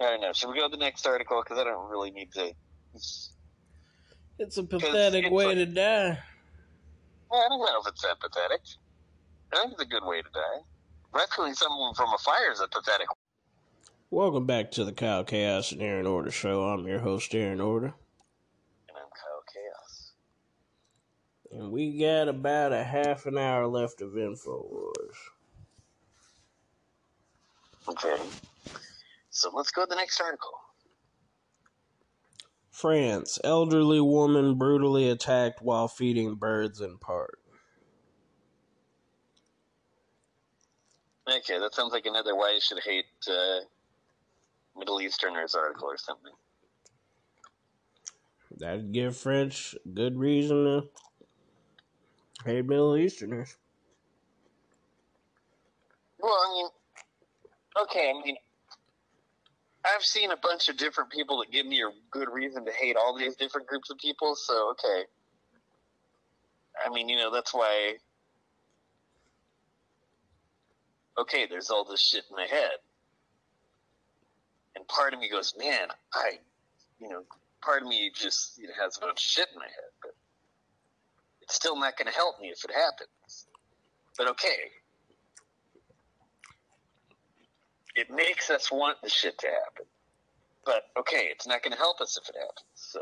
I 0.00 0.12
don't 0.12 0.20
know. 0.22 0.32
Should 0.32 0.48
we 0.48 0.58
go 0.58 0.68
to 0.68 0.70
the 0.70 0.82
next 0.82 1.06
article? 1.06 1.42
Because 1.42 1.58
I 1.58 1.64
don't 1.64 1.90
really 1.90 2.10
need 2.10 2.32
to. 2.32 2.52
It's 2.94 4.56
a 4.56 4.62
pathetic 4.62 5.26
it's 5.26 5.32
way 5.32 5.46
like- 5.46 5.56
to 5.56 5.66
die. 5.66 6.18
Well, 7.30 7.42
I 7.44 7.48
don't 7.48 7.60
know 7.60 7.80
if 7.80 7.86
it's 7.86 8.02
that 8.02 8.18
pathetic. 8.18 8.60
I 9.52 9.56
think 9.60 9.72
it's 9.72 9.82
a 9.82 9.86
good 9.86 10.04
way 10.04 10.22
to 10.22 10.28
die. 10.32 10.62
Rescuing 11.12 11.54
someone 11.54 11.94
from 11.94 12.08
a 12.14 12.18
fire 12.18 12.52
is 12.52 12.60
a 12.60 12.68
pathetic. 12.68 13.08
Welcome 14.10 14.46
back 14.46 14.70
to 14.72 14.84
the 14.84 14.92
Kyle 14.92 15.24
Chaos 15.24 15.72
and 15.72 15.82
Aaron 15.82 16.06
Order 16.06 16.30
show. 16.30 16.62
I'm 16.64 16.86
your 16.86 17.00
host, 17.00 17.34
Aaron 17.34 17.60
Order. 17.60 17.94
And 18.88 18.96
I'm 18.96 19.10
Kyle 19.10 19.44
Chaos. 19.52 20.12
And 21.52 21.72
we 21.72 21.98
got 21.98 22.28
about 22.28 22.72
a 22.72 22.82
half 22.82 23.26
an 23.26 23.38
hour 23.38 23.66
left 23.66 24.02
of 24.02 24.12
InfoWars. 24.12 24.92
Okay. 27.88 28.16
So 29.30 29.50
let's 29.54 29.70
go 29.70 29.82
to 29.84 29.88
the 29.88 29.96
next 29.96 30.20
article. 30.20 30.52
France, 32.70 33.38
elderly 33.44 34.00
woman 34.00 34.56
brutally 34.56 35.10
attacked 35.10 35.60
while 35.60 35.88
feeding 35.88 36.36
birds 36.36 36.80
in 36.80 36.98
park. 36.98 37.39
Okay, 41.30 41.58
that 41.58 41.74
sounds 41.74 41.92
like 41.92 42.06
another 42.06 42.34
why 42.34 42.52
you 42.52 42.60
should 42.60 42.80
hate 42.84 43.04
uh, 43.28 43.60
Middle 44.76 45.00
Easterners 45.00 45.54
article 45.54 45.88
or 45.88 45.96
something. 45.96 46.32
That'd 48.58 48.92
give 48.92 49.16
French 49.16 49.76
good 49.94 50.16
reason 50.16 50.64
to 50.64 50.82
hate 52.44 52.66
Middle 52.66 52.96
Easterners. 52.96 53.56
Well, 56.18 56.32
I 56.32 56.52
mean, 56.54 56.66
okay, 57.84 58.10
I 58.10 58.24
mean, 58.24 58.36
I've 59.84 60.02
seen 60.02 60.32
a 60.32 60.36
bunch 60.36 60.68
of 60.68 60.76
different 60.76 61.10
people 61.10 61.38
that 61.38 61.50
give 61.52 61.64
me 61.64 61.80
a 61.80 61.90
good 62.10 62.28
reason 62.30 62.64
to 62.64 62.72
hate 62.72 62.96
all 62.96 63.16
these 63.16 63.36
different 63.36 63.66
groups 63.68 63.88
of 63.90 63.98
people, 63.98 64.34
so 64.34 64.70
okay. 64.72 65.04
I 66.84 66.92
mean, 66.92 67.08
you 67.08 67.16
know, 67.16 67.30
that's 67.32 67.54
why. 67.54 67.94
Okay, 71.20 71.46
there's 71.48 71.68
all 71.68 71.84
this 71.84 72.00
shit 72.00 72.24
in 72.30 72.36
my 72.36 72.46
head. 72.46 72.78
And 74.74 74.88
part 74.88 75.12
of 75.12 75.20
me 75.20 75.28
goes, 75.28 75.54
man, 75.58 75.88
I, 76.14 76.38
you 76.98 77.10
know, 77.10 77.22
part 77.62 77.82
of 77.82 77.88
me 77.88 78.10
just 78.14 78.58
you 78.58 78.68
know, 78.68 78.72
has 78.82 78.96
a 78.96 79.00
bunch 79.00 79.24
of 79.24 79.30
shit 79.30 79.48
in 79.52 79.58
my 79.58 79.66
head, 79.66 79.92
but 80.02 80.12
it's 81.42 81.54
still 81.54 81.76
not 81.78 81.98
going 81.98 82.06
to 82.06 82.14
help 82.14 82.40
me 82.40 82.48
if 82.48 82.64
it 82.64 82.70
happens. 82.70 83.46
But 84.16 84.28
okay, 84.30 84.70
it 87.96 88.10
makes 88.10 88.48
us 88.48 88.72
want 88.72 88.96
the 89.02 89.10
shit 89.10 89.36
to 89.38 89.46
happen. 89.46 89.86
But 90.64 90.84
okay, 90.98 91.28
it's 91.30 91.46
not 91.46 91.62
going 91.62 91.72
to 91.72 91.78
help 91.78 92.00
us 92.00 92.18
if 92.20 92.28
it 92.30 92.36
happens. 92.38 92.64
So 92.74 93.00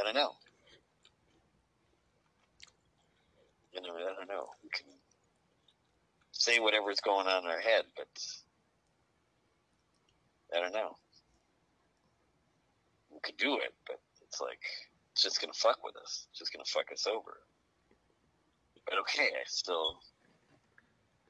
I 0.00 0.04
don't 0.04 0.14
know. 0.14 0.32
You 3.76 3.82
know, 3.82 3.94
I 3.94 4.14
don't 4.16 4.28
know. 4.28 4.48
We 4.62 4.70
can 4.70 4.86
say 6.32 6.58
whatever's 6.60 7.00
going 7.00 7.26
on 7.26 7.44
in 7.44 7.50
our 7.50 7.60
head, 7.60 7.84
but 7.94 8.08
I 10.56 10.60
don't 10.60 10.72
know. 10.72 10.96
We 13.12 13.20
could 13.22 13.36
do 13.36 13.56
it, 13.56 13.74
but 13.86 14.00
it's 14.22 14.40
like 14.40 14.60
it's 15.12 15.22
just 15.22 15.42
gonna 15.42 15.52
fuck 15.52 15.84
with 15.84 15.94
us. 15.96 16.26
It's 16.30 16.38
just 16.38 16.54
gonna 16.54 16.64
fuck 16.64 16.90
us 16.90 17.06
over. 17.06 17.40
But 18.86 18.98
okay, 19.00 19.28
I 19.28 19.44
still 19.44 20.00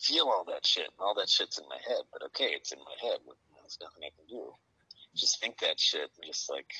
feel 0.00 0.26
all 0.26 0.44
that 0.46 0.64
shit, 0.64 0.86
and 0.86 1.00
all 1.00 1.14
that 1.14 1.28
shit's 1.28 1.58
in 1.58 1.68
my 1.68 1.78
head. 1.88 2.04
But 2.12 2.22
okay, 2.26 2.50
it's 2.54 2.70
in 2.70 2.78
my 2.78 3.08
head. 3.08 3.18
There's 3.26 3.78
nothing 3.80 4.04
I 4.04 4.14
can 4.14 4.26
do. 4.28 4.52
Just 5.16 5.40
think 5.40 5.58
that 5.60 5.80
shit, 5.80 6.10
and 6.14 6.26
just 6.26 6.48
like 6.48 6.70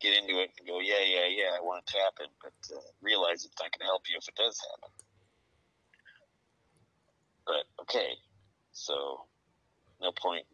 get 0.00 0.16
into 0.16 0.40
it 0.40 0.50
and 0.58 0.66
go, 0.68 0.80
yeah, 0.80 1.02
yeah, 1.04 1.26
yeah, 1.28 1.56
I 1.56 1.60
want 1.60 1.84
it 1.86 1.92
to 1.92 1.98
happen, 1.98 2.26
but 2.42 2.54
uh, 2.76 2.80
realize 3.02 3.44
it's 3.44 3.58
not 3.60 3.70
going 3.72 3.80
to 3.80 3.86
help 3.86 4.02
you 4.08 4.16
if 4.18 4.28
it 4.28 4.34
does 4.34 4.58
happen. 4.72 4.90
But 7.46 7.82
okay, 7.82 8.12
so 8.72 9.24
no 10.00 10.12
point. 10.12 10.44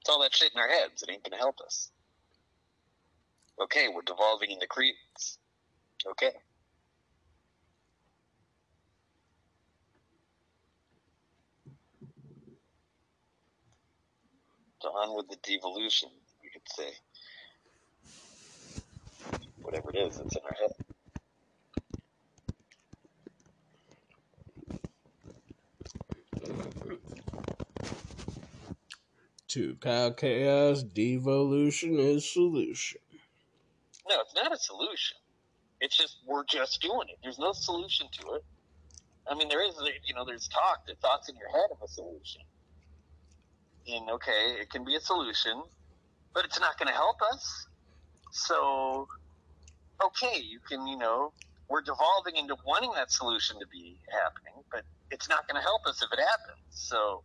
It's 0.00 0.10
all 0.10 0.22
that 0.22 0.34
shit 0.34 0.52
in 0.52 0.60
our 0.60 0.68
heads. 0.68 1.02
It 1.02 1.10
ain't 1.10 1.22
going 1.22 1.32
to 1.32 1.38
help 1.38 1.60
us. 1.64 1.90
Okay, 3.62 3.88
we're 3.88 4.02
devolving 4.02 4.50
into 4.50 4.66
cretins. 4.66 5.38
Okay. 6.10 6.32
On 14.84 15.16
with 15.16 15.28
the 15.28 15.36
devolution, 15.42 16.10
you 16.42 16.50
could 16.52 16.62
say. 16.66 16.90
Whatever 19.72 19.90
it 19.94 20.06
is, 20.06 20.20
it's 20.20 20.36
in 20.36 20.42
our 20.44 20.54
head. 20.60 20.72
To 29.48 29.74
Kyle 29.76 30.12
Chaos, 30.12 30.82
devolution 30.82 31.98
is 31.98 32.30
solution. 32.30 33.00
No, 34.06 34.20
it's 34.20 34.34
not 34.34 34.52
a 34.52 34.58
solution. 34.58 35.16
It's 35.80 35.96
just 35.96 36.18
we're 36.26 36.44
just 36.44 36.82
doing 36.82 37.08
it. 37.08 37.16
There's 37.22 37.38
no 37.38 37.52
solution 37.52 38.08
to 38.20 38.34
it. 38.34 38.44
I 39.30 39.34
mean, 39.34 39.48
there 39.48 39.66
is, 39.66 39.74
you 40.04 40.14
know, 40.14 40.26
there's 40.26 40.48
talk. 40.48 40.86
The 40.86 40.96
thoughts 40.96 41.30
in 41.30 41.36
your 41.36 41.48
head 41.48 41.70
of 41.70 41.78
a 41.82 41.88
solution. 41.88 42.42
And 43.88 44.10
okay, 44.10 44.56
it 44.60 44.68
can 44.68 44.84
be 44.84 44.96
a 44.96 45.00
solution, 45.00 45.62
but 46.34 46.44
it's 46.44 46.60
not 46.60 46.78
going 46.78 46.88
to 46.88 46.94
help 46.94 47.16
us. 47.32 47.66
So, 48.32 49.08
okay, 50.04 50.40
you 50.40 50.60
can, 50.60 50.86
you 50.86 50.96
know, 50.96 51.32
we're 51.68 51.82
devolving 51.82 52.36
into 52.36 52.56
wanting 52.66 52.92
that 52.94 53.10
solution 53.10 53.58
to 53.58 53.66
be 53.66 53.98
happening, 54.10 54.62
but 54.70 54.82
it's 55.10 55.28
not 55.28 55.48
going 55.48 55.56
to 55.56 55.62
help 55.62 55.86
us 55.86 56.02
if 56.02 56.12
it 56.12 56.20
happens. 56.20 56.62
So, 56.70 57.22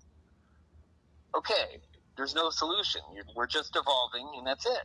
okay, 1.36 1.80
there's 2.16 2.34
no 2.34 2.50
solution. 2.50 3.02
We're 3.36 3.48
just 3.48 3.76
evolving, 3.76 4.28
and 4.38 4.48
that's 4.48 4.66
it. 4.66 4.84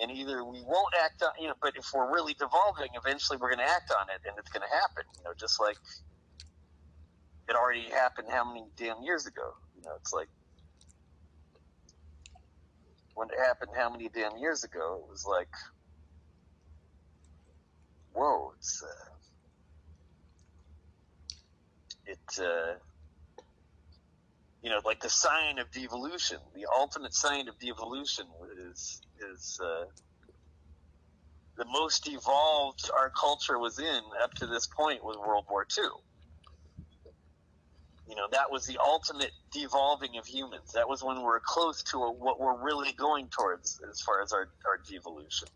And 0.00 0.10
either 0.10 0.44
we 0.44 0.62
won't 0.62 0.94
act 1.02 1.22
on, 1.22 1.30
you 1.40 1.48
know, 1.48 1.54
but 1.62 1.76
if 1.76 1.86
we're 1.94 2.12
really 2.12 2.34
devolving, 2.34 2.88
eventually 2.94 3.38
we're 3.40 3.54
going 3.54 3.64
to 3.64 3.70
act 3.72 3.92
on 4.00 4.08
it, 4.10 4.20
and 4.26 4.36
it's 4.38 4.50
going 4.50 4.62
to 4.62 4.74
happen. 4.74 5.04
You 5.16 5.24
know, 5.24 5.30
just 5.38 5.60
like 5.60 5.76
it 7.48 7.56
already 7.56 7.88
happened 7.90 8.28
how 8.30 8.44
many 8.44 8.64
damn 8.76 9.02
years 9.02 9.26
ago? 9.26 9.54
You 9.76 9.82
know, 9.82 9.92
it's 10.00 10.12
like 10.12 10.28
when 13.14 13.28
it 13.28 13.38
happened 13.38 13.70
how 13.76 13.90
many 13.90 14.08
damn 14.08 14.36
years 14.38 14.64
ago? 14.64 15.02
It 15.04 15.10
was 15.10 15.24
like, 15.28 15.48
whoa, 18.12 18.52
it's 18.56 18.82
uh, 18.82 19.12
it. 22.06 22.40
Uh, 22.40 22.74
you 24.62 24.70
know, 24.70 24.80
like 24.84 25.00
the 25.00 25.10
sign 25.10 25.58
of 25.58 25.70
devolution, 25.72 26.38
the 26.54 26.66
ultimate 26.78 27.14
sign 27.14 27.48
of 27.48 27.58
devolution 27.58 28.26
is 28.70 29.00
is 29.34 29.58
uh, 29.62 29.84
the 31.56 31.64
most 31.64 32.08
evolved 32.08 32.88
our 32.96 33.10
culture 33.10 33.58
was 33.58 33.78
in 33.78 34.00
up 34.22 34.32
to 34.34 34.46
this 34.46 34.66
point 34.66 35.04
was 35.04 35.16
World 35.18 35.46
War 35.50 35.66
II. 35.76 35.84
You 38.08 38.16
know, 38.16 38.26
that 38.32 38.50
was 38.50 38.66
the 38.66 38.78
ultimate 38.84 39.30
devolving 39.52 40.18
of 40.18 40.26
humans. 40.26 40.72
That 40.74 40.88
was 40.88 41.02
when 41.04 41.16
we 41.18 41.22
were 41.24 41.42
close 41.44 41.82
to 41.84 41.98
a, 41.98 42.12
what 42.12 42.40
we're 42.40 42.62
really 42.62 42.92
going 42.92 43.28
towards 43.28 43.80
as 43.90 44.00
far 44.00 44.22
as 44.22 44.32
our, 44.32 44.48
our 44.66 44.78
devolution. 44.90 45.48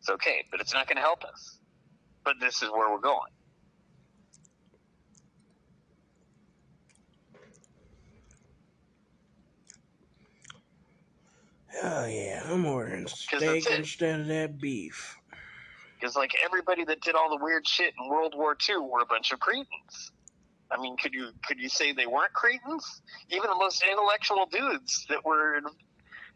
It's 0.00 0.10
okay, 0.10 0.44
but 0.50 0.60
it's 0.60 0.74
not 0.74 0.88
going 0.88 0.96
to 0.96 1.02
help 1.02 1.24
us. 1.24 1.58
But 2.24 2.36
this 2.40 2.62
is 2.62 2.70
where 2.70 2.90
we're 2.92 3.00
going. 3.00 3.32
Oh 11.82 12.06
yeah, 12.06 12.42
I'm 12.46 12.66
ordering 12.66 13.06
steak 13.06 13.70
instead 13.70 14.20
of 14.20 14.26
that 14.26 14.60
beef. 14.60 15.16
Because 15.98 16.16
like 16.16 16.32
everybody 16.44 16.84
that 16.84 17.00
did 17.00 17.14
all 17.14 17.30
the 17.30 17.42
weird 17.42 17.66
shit 17.66 17.94
in 17.98 18.08
World 18.08 18.34
War 18.36 18.56
II 18.68 18.78
were 18.78 19.00
a 19.00 19.06
bunch 19.06 19.32
of 19.32 19.40
cretins. 19.40 20.12
I 20.70 20.80
mean, 20.80 20.96
could 20.96 21.12
you 21.12 21.30
could 21.46 21.58
you 21.58 21.68
say 21.68 21.92
they 21.92 22.06
weren't 22.06 22.32
cretins? 22.32 23.02
Even 23.28 23.50
the 23.50 23.56
most 23.56 23.82
intellectual 23.88 24.46
dudes 24.46 25.06
that 25.08 25.24
were 25.24 25.60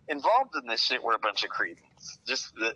involved 0.08 0.54
in 0.60 0.66
this 0.68 0.82
shit 0.82 1.02
were 1.02 1.14
a 1.14 1.18
bunch 1.18 1.44
of 1.44 1.50
cretins. 1.50 2.18
Just 2.26 2.54
that 2.56 2.74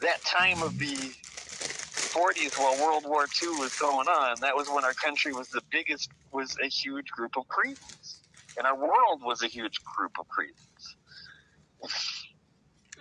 that 0.00 0.22
time 0.22 0.62
of 0.62 0.78
the 0.78 0.96
40s 0.96 2.58
while 2.58 2.76
World 2.82 3.04
War 3.06 3.26
II 3.42 3.50
was 3.60 3.76
going 3.78 4.08
on, 4.08 4.40
that 4.40 4.56
was 4.56 4.68
when 4.68 4.84
our 4.84 4.94
country 4.94 5.32
was 5.32 5.48
the 5.48 5.62
biggest, 5.70 6.10
was 6.32 6.56
a 6.62 6.66
huge 6.66 7.08
group 7.10 7.36
of 7.36 7.46
cretins. 7.48 8.20
And 8.56 8.66
our 8.66 8.76
world 8.76 9.22
was 9.22 9.42
a 9.42 9.46
huge 9.46 9.82
group 9.84 10.12
of 10.18 10.26
cretins. 10.28 10.69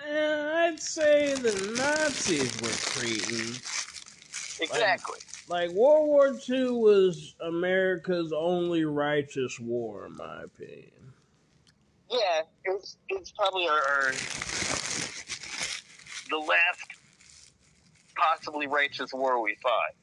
Yeah, 0.07 0.51
I'd 0.55 0.79
say 0.79 1.35
the 1.35 1.73
Nazis 1.77 2.53
were 2.61 2.69
cretins. 2.69 3.61
Exactly. 4.59 5.19
Like 5.47 5.71
World 5.71 6.07
War 6.07 6.39
II 6.49 6.69
was 6.71 7.35
America's 7.41 8.31
only 8.35 8.85
righteous 8.85 9.59
war, 9.59 10.05
in 10.05 10.15
my 10.15 10.43
opinion. 10.43 11.13
Yeah, 12.11 12.41
it's 12.65 12.97
it's 13.09 13.31
probably 13.31 13.67
our, 13.67 13.77
our 13.77 14.11
the 16.29 16.37
last 16.37 16.85
possibly 18.15 18.67
righteous 18.67 19.13
war 19.13 19.41
we 19.41 19.55
fought. 19.61 19.95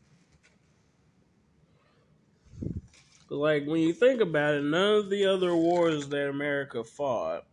But 3.29 3.37
like 3.37 3.67
when 3.67 3.81
you 3.81 3.93
think 3.93 4.21
about 4.21 4.55
it, 4.55 4.63
none 4.63 4.95
of 4.95 5.11
the 5.11 5.27
other 5.27 5.55
wars 5.55 6.09
that 6.09 6.29
America 6.29 6.85
fought, 6.85 7.45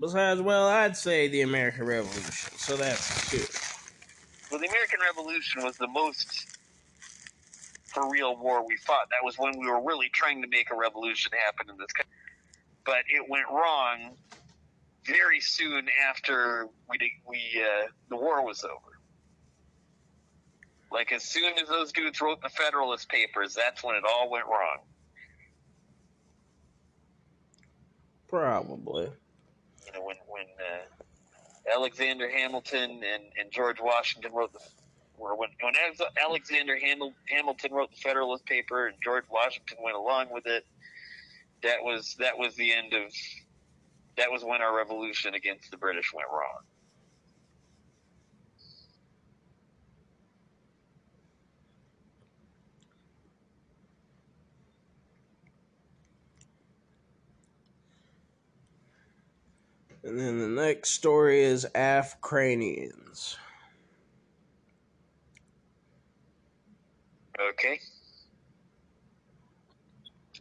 besides, 0.00 0.40
well, 0.40 0.68
I'd 0.68 0.96
say 0.96 1.28
the 1.28 1.42
American 1.42 1.86
Revolution. 1.86 2.56
So 2.58 2.76
that's 2.76 3.30
two. 3.30 3.44
Well, 4.50 4.60
the 4.60 4.68
American 4.68 5.00
Revolution 5.00 5.62
was 5.62 5.76
the 5.76 5.88
most 5.88 6.56
for 7.96 8.10
real 8.10 8.36
war 8.36 8.66
we 8.66 8.76
fought. 8.76 9.08
That 9.10 9.24
was 9.24 9.36
when 9.38 9.58
we 9.58 9.66
were 9.66 9.82
really 9.82 10.10
trying 10.12 10.42
to 10.42 10.48
make 10.48 10.70
a 10.70 10.76
revolution 10.76 11.32
happen 11.44 11.70
in 11.70 11.78
this 11.78 11.92
country. 11.92 12.12
But 12.84 13.04
it 13.08 13.28
went 13.28 13.46
wrong 13.50 14.16
very 15.04 15.40
soon 15.40 15.86
after 16.08 16.68
we 16.90 16.98
did, 16.98 17.10
we 17.26 17.38
uh, 17.60 17.88
the 18.10 18.16
war 18.16 18.44
was 18.44 18.64
over. 18.64 18.98
Like 20.92 21.12
as 21.12 21.24
soon 21.24 21.54
as 21.60 21.68
those 21.68 21.90
dudes 21.92 22.20
wrote 22.20 22.42
the 22.42 22.48
Federalist 22.48 23.08
Papers, 23.08 23.54
that's 23.54 23.82
when 23.82 23.96
it 23.96 24.04
all 24.08 24.30
went 24.30 24.46
wrong. 24.46 24.78
Probably. 28.28 29.08
Know, 29.96 30.04
when 30.04 30.16
when 30.26 30.44
uh, 30.60 31.74
Alexander 31.74 32.30
Hamilton 32.30 32.90
and, 32.90 33.22
and 33.38 33.50
George 33.50 33.80
Washington 33.80 34.32
wrote 34.32 34.52
the 34.52 34.60
or 35.18 35.36
when 35.38 35.48
when 35.60 35.74
Alexander 36.22 36.76
Hamil- 36.76 37.14
Hamilton 37.28 37.72
wrote 37.72 37.90
the 37.90 37.96
Federalist 37.96 38.44
Paper 38.46 38.86
and 38.86 38.96
George 39.02 39.24
Washington 39.30 39.78
went 39.82 39.96
along 39.96 40.26
with 40.30 40.46
it, 40.46 40.66
that 41.62 41.82
was 41.82 42.14
that 42.18 42.38
was 42.38 42.54
the 42.56 42.72
end 42.72 42.92
of 42.92 43.12
that 44.16 44.30
was 44.30 44.44
when 44.44 44.62
our 44.62 44.76
revolution 44.76 45.34
against 45.34 45.70
the 45.70 45.76
British 45.76 46.12
went 46.12 46.28
wrong. 46.30 46.62
And 60.06 60.20
then 60.20 60.38
the 60.38 60.62
next 60.62 60.90
story 60.90 61.42
is 61.42 61.66
Afranians. 61.74 63.34
Okay. 67.50 67.80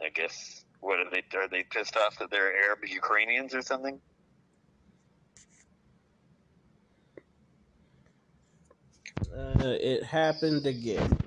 I 0.04 0.10
guess 0.10 0.66
what 0.82 1.00
are 1.00 1.10
they? 1.10 1.24
Are 1.36 1.48
they 1.48 1.64
pissed 1.64 1.98
off 1.98 2.20
that 2.20 2.30
they're 2.30 2.56
Arab 2.56 2.80
Ukrainians 2.88 3.56
or 3.56 3.64
something? 3.64 4.00
Uh, 9.36 9.54
it 9.64 10.04
happened 10.04 10.68
again. 10.68 11.18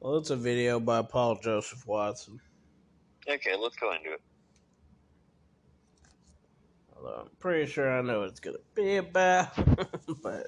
Well, 0.00 0.16
it's 0.16 0.30
a 0.30 0.36
video 0.36 0.80
by 0.80 1.02
Paul 1.02 1.36
Joseph 1.36 1.86
Watson. 1.86 2.40
Okay, 3.28 3.54
let's 3.56 3.76
go 3.76 3.92
into 3.94 4.14
it. 4.14 4.20
Although 6.96 7.22
I'm 7.22 7.30
pretty 7.38 7.70
sure 7.70 7.90
I 7.90 8.02
know 8.02 8.20
what 8.20 8.30
it's 8.30 8.40
gonna 8.40 8.58
be 8.74 8.96
about, 8.96 9.54
but. 10.22 10.46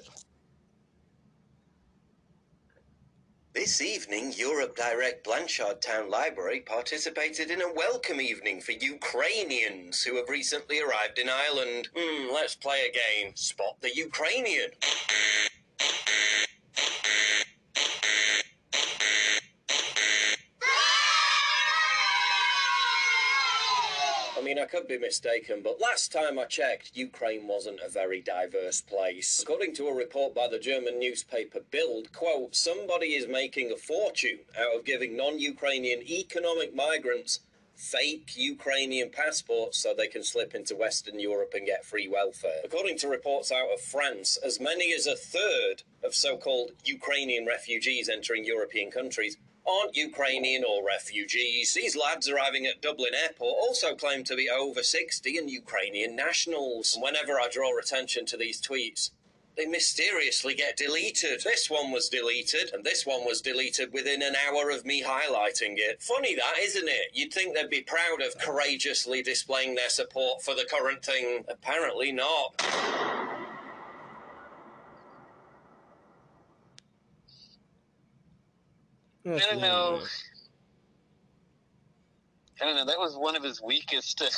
This 3.53 3.81
evening, 3.81 4.33
Europe 4.35 4.75
Direct 4.75 5.25
Blanchardstown 5.25 6.11
Library 6.11 6.59
participated 6.59 7.49
in 7.49 7.59
a 7.59 7.73
welcome 7.73 8.21
evening 8.21 8.61
for 8.61 8.73
Ukrainians 8.73 10.03
who 10.03 10.15
have 10.17 10.29
recently 10.29 10.79
arrived 10.79 11.17
in 11.17 11.27
Ireland. 11.27 11.89
Hmm, 11.95 12.31
let's 12.31 12.53
play 12.53 12.87
a 12.87 12.91
game. 12.91 13.35
Spot 13.35 13.75
the 13.81 13.95
Ukrainian. 13.95 14.69
Mean, 24.47 24.59
I 24.59 24.65
could 24.65 24.87
be 24.87 24.97
mistaken, 24.97 25.59
but 25.61 25.81
last 25.81 26.13
time 26.13 26.39
I 26.39 26.45
checked, 26.45 26.91
Ukraine 26.95 27.47
wasn't 27.47 27.81
a 27.85 27.89
very 27.89 28.21
diverse 28.21 28.79
place. 28.79 29.41
According 29.43 29.75
to 29.75 29.87
a 29.87 29.93
report 29.93 30.33
by 30.33 30.47
the 30.47 30.57
German 30.57 30.99
newspaper 30.99 31.59
Bild, 31.69 32.13
quote, 32.13 32.55
somebody 32.55 33.07
is 33.07 33.27
making 33.27 33.73
a 33.73 33.75
fortune 33.75 34.39
out 34.57 34.73
of 34.73 34.85
giving 34.85 35.17
non-Ukrainian 35.17 36.01
economic 36.03 36.73
migrants 36.73 37.41
fake 37.75 38.31
Ukrainian 38.37 39.09
passports 39.09 39.79
so 39.79 39.93
they 39.93 40.07
can 40.07 40.23
slip 40.23 40.55
into 40.55 40.77
Western 40.77 41.19
Europe 41.19 41.51
and 41.53 41.65
get 41.65 41.83
free 41.85 42.07
welfare. 42.07 42.61
According 42.63 42.97
to 42.99 43.09
reports 43.09 43.51
out 43.51 43.73
of 43.73 43.81
France, 43.81 44.37
as 44.43 44.61
many 44.61 44.93
as 44.93 45.07
a 45.07 45.15
third 45.15 45.83
of 46.05 46.15
so 46.15 46.37
called 46.37 46.71
Ukrainian 46.85 47.45
refugees 47.45 48.07
entering 48.07 48.45
European 48.45 48.91
countries 48.91 49.35
aren't 49.67 49.97
Ukrainian 49.97 50.63
or 50.63 50.85
refugees. 50.85 51.73
These 51.73 51.95
lads 51.97 52.29
arriving 52.29 52.65
at 52.65 52.81
Dublin 52.81 53.13
Airport 53.13 53.57
also 53.59 53.95
claim 53.95 54.23
to 54.25 54.35
be 54.35 54.49
over 54.49 54.81
60 54.81 55.37
and 55.37 55.49
Ukrainian 55.49 56.15
nationals. 56.15 56.97
Whenever 57.01 57.33
I 57.33 57.49
draw 57.51 57.77
attention 57.77 58.25
to 58.27 58.37
these 58.37 58.61
tweets, 58.61 59.11
they 59.57 59.65
mysteriously 59.65 60.53
get 60.53 60.77
deleted. 60.77 61.41
This 61.43 61.69
one 61.69 61.91
was 61.91 62.09
deleted, 62.09 62.71
and 62.73 62.83
this 62.83 63.05
one 63.05 63.25
was 63.25 63.41
deleted 63.41 63.91
within 63.91 64.21
an 64.21 64.35
hour 64.47 64.69
of 64.69 64.85
me 64.85 65.03
highlighting 65.03 65.73
it. 65.77 66.01
Funny 66.01 66.35
that, 66.35 66.59
isn't 66.61 66.87
it? 66.87 67.11
You'd 67.13 67.33
think 67.33 67.55
they'd 67.55 67.69
be 67.69 67.81
proud 67.81 68.21
of 68.21 68.37
courageously 68.37 69.23
displaying 69.23 69.73
their 69.73 69.89
support 69.89 70.43
for 70.43 70.53
the 70.53 70.67
current 70.69 71.03
thing. 71.03 71.43
Apparently 71.49 72.11
not. 72.11 73.36
I 79.35 79.39
don't 79.39 79.59
know. 79.59 80.01
I 82.61 82.65
don't 82.65 82.75
know. 82.75 82.85
That 82.85 82.97
was 82.97 83.15
one 83.17 83.35
of 83.35 83.43
his 83.43 83.61
weakest 83.61 84.21
uh, 84.21 84.29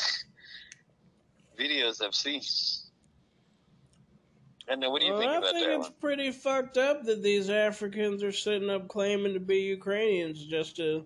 videos 1.62 2.04
I've 2.04 2.16
seen. 2.16 2.42
I 4.70 4.76
know. 4.76 4.90
What 4.90 5.02
do 5.02 5.08
you 5.08 5.14
well, 5.14 5.22
think 5.22 5.32
I 5.32 5.38
about 5.38 5.52
think 5.52 5.60
that 5.60 5.70
I 5.70 5.74
think 5.74 5.80
it's 5.82 5.90
one? 5.90 6.00
pretty 6.02 6.32
fucked 6.32 6.78
up 6.78 7.04
that 7.06 7.22
these 7.22 7.50
Africans 7.50 8.24
are 8.24 8.32
sitting 8.32 8.70
up 8.70 8.88
claiming 8.88 9.34
to 9.34 9.40
be 9.40 9.58
Ukrainians 9.62 10.44
just 10.46 10.76
to, 10.78 11.06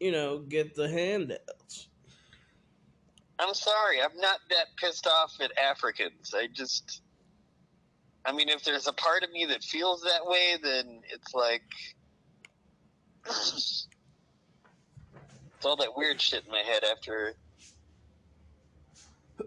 you 0.00 0.12
know, 0.12 0.38
get 0.40 0.74
the 0.74 0.88
handouts. 0.88 1.88
I'm 3.38 3.54
sorry. 3.54 4.00
I'm 4.00 4.16
not 4.20 4.40
that 4.50 4.66
pissed 4.76 5.06
off 5.06 5.34
at 5.40 5.56
Africans. 5.58 6.34
I 6.36 6.48
just. 6.52 7.02
I 8.26 8.32
mean, 8.32 8.48
if 8.48 8.64
there's 8.64 8.86
a 8.86 8.92
part 8.92 9.22
of 9.22 9.30
me 9.32 9.44
that 9.46 9.62
feels 9.62 10.02
that 10.02 10.24
way, 10.24 10.56
then 10.62 11.02
it's 11.12 11.34
like 11.34 11.62
it's 13.26 13.86
all 15.64 15.76
that 15.76 15.96
weird 15.96 16.20
shit 16.20 16.44
in 16.44 16.50
my 16.50 16.58
head 16.58 16.84
after 16.84 17.34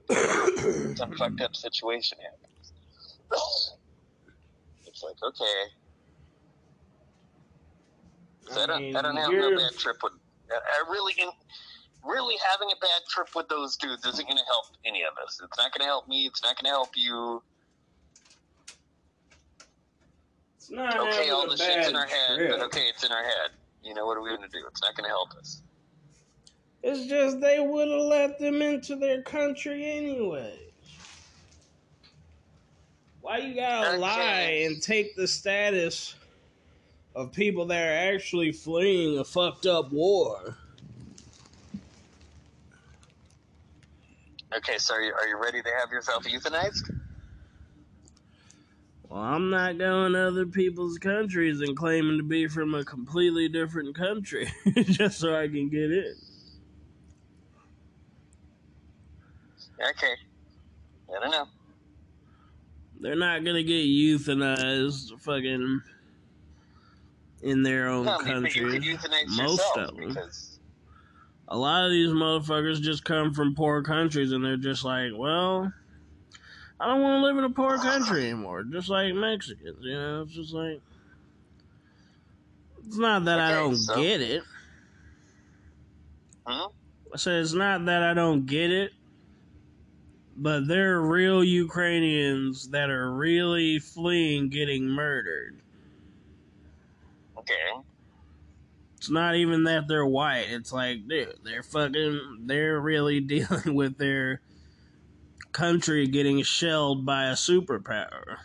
some 0.95 1.11
fucked 1.13 1.41
up 1.41 1.55
situation 1.55 2.17
happens. 2.21 2.73
It's 4.85 5.03
like, 5.03 5.15
okay. 5.23 5.63
So 8.49 8.61
I, 8.63 8.65
don't, 8.65 8.81
mean, 8.81 8.95
I 8.95 9.01
don't 9.01 9.17
have 9.17 9.31
no 9.31 9.55
bad 9.57 9.73
trip 9.77 9.97
with. 10.01 10.13
I 10.49 10.89
really, 10.89 11.13
really 12.05 12.35
having 12.51 12.69
a 12.71 12.79
bad 12.79 13.01
trip 13.09 13.27
with 13.35 13.49
those 13.49 13.75
dudes 13.75 14.05
isn't 14.05 14.25
going 14.25 14.37
to 14.37 14.45
help 14.45 14.65
any 14.85 15.03
of 15.03 15.11
us. 15.23 15.39
It's 15.43 15.57
not 15.57 15.73
going 15.73 15.81
to 15.81 15.85
help 15.85 16.07
me. 16.07 16.25
It's 16.25 16.41
not 16.41 16.55
going 16.55 16.65
to 16.65 16.69
help 16.69 16.91
you. 16.95 17.43
It's 20.55 20.71
not 20.71 20.97
okay, 20.99 21.29
all 21.29 21.49
the 21.49 21.57
shit's 21.57 21.89
in 21.89 21.95
our 21.95 22.07
head, 22.07 22.37
trip. 22.37 22.51
but 22.51 22.61
okay, 22.67 22.85
it's 22.87 23.03
in 23.03 23.11
our 23.11 23.23
head. 23.23 23.51
You 23.87 23.93
know, 23.93 24.05
what 24.05 24.17
are 24.17 24.21
we 24.21 24.29
going 24.29 24.41
to 24.41 24.49
do? 24.49 24.65
It's 24.69 24.81
not 24.81 24.95
going 24.95 25.05
to 25.05 25.09
help 25.09 25.33
us. 25.35 25.61
It's 26.83 27.07
just 27.07 27.39
they 27.39 27.59
would 27.59 27.87
have 27.87 28.01
let 28.01 28.37
them 28.37 28.61
into 28.61 28.97
their 28.97 29.21
country 29.21 29.89
anyway. 29.89 30.59
Why 33.21 33.37
you 33.39 33.55
gotta 33.55 33.89
okay. 33.89 33.97
lie 33.97 34.65
and 34.65 34.81
take 34.81 35.15
the 35.15 35.27
status 35.27 36.15
of 37.15 37.33
people 37.33 37.65
that 37.65 37.87
are 37.87 38.13
actually 38.13 38.51
fleeing 38.51 39.19
a 39.19 39.23
fucked 39.23 39.65
up 39.65 39.91
war? 39.91 40.55
Okay, 44.55 44.77
so 44.77 44.95
are 44.95 45.01
you, 45.01 45.13
are 45.13 45.27
you 45.27 45.37
ready 45.41 45.61
to 45.61 45.69
have 45.77 45.91
yourself 45.91 46.23
euthanized? 46.25 46.89
Well, 49.09 49.21
I'm 49.21 49.49
not 49.49 49.77
going 49.77 50.13
to 50.13 50.27
other 50.27 50.45
people's 50.45 50.97
countries 50.97 51.61
and 51.61 51.77
claiming 51.77 52.17
to 52.17 52.23
be 52.23 52.47
from 52.47 52.73
a 52.75 52.83
completely 52.83 53.47
different 53.47 53.95
country 53.95 54.49
just 54.83 55.19
so 55.19 55.35
I 55.35 55.47
can 55.47 55.69
get 55.69 55.91
in. 55.91 56.15
Okay. 59.81 60.13
I 61.15 61.19
don't 61.21 61.31
know. 61.31 61.45
They're 62.99 63.15
not 63.15 63.45
gonna 63.45 63.63
get 63.63 63.85
euthanized, 63.85 65.19
fucking, 65.21 65.81
in 67.43 67.63
their 67.63 67.89
own 67.89 68.05
No, 68.05 68.17
country. 68.17 68.81
Most 69.27 69.61
of 69.77 69.95
them. 69.95 70.07
because 70.07 70.59
A 71.47 71.57
lot 71.57 71.85
of 71.85 71.91
these 71.91 72.09
motherfuckers 72.09 72.81
just 72.81 73.05
come 73.05 73.33
from 73.33 73.53
poor 73.55 73.83
countries, 73.83 74.31
and 74.31 74.43
they're 74.43 74.57
just 74.57 74.83
like, 74.83 75.11
well, 75.15 75.71
I 76.79 76.85
don't 76.87 77.01
want 77.01 77.21
to 77.21 77.25
live 77.25 77.37
in 77.37 77.43
a 77.43 77.49
poor 77.49 77.77
country 77.77 78.25
anymore. 78.29 78.63
Just 78.63 78.89
like 78.89 79.13
Mexicans, 79.13 79.77
you 79.81 79.93
know. 79.95 80.21
It's 80.21 80.33
just 80.33 80.53
like, 80.53 80.79
it's 82.85 82.97
not 82.97 83.25
that 83.25 83.39
I 83.39 83.53
don't 83.53 83.75
so- 83.75 83.95
get 83.95 84.21
it. 84.21 84.43
Hmm? 86.45 86.67
I 87.13 87.17
said 87.17 87.41
it's 87.41 87.53
not 87.53 87.85
that 87.85 88.03
I 88.03 88.13
don't 88.13 88.45
get 88.45 88.71
it, 88.71 88.91
but 90.35 90.67
there 90.67 90.95
are 90.95 91.07
real 91.07 91.43
Ukrainians 91.43 92.69
that 92.69 92.89
are 92.89 93.11
really 93.11 93.79
fleeing 93.79 94.49
getting 94.49 94.85
murdered. 94.87 95.59
okay. 97.37 97.81
It's 98.97 99.09
not 99.09 99.35
even 99.35 99.63
that 99.65 99.87
they're 99.87 100.05
white. 100.05 100.47
It's 100.49 100.73
like, 100.73 101.07
dude, 101.07 101.35
they're 101.43 101.63
fucking, 101.63 102.43
they're 102.45 102.79
really 102.79 103.19
dealing 103.21 103.73
with 103.73 103.97
their 103.97 104.41
country 105.57 106.05
getting 106.05 106.43
shelled 106.43 107.03
by 107.03 107.25
a 107.25 107.33
superpower. 107.33 108.37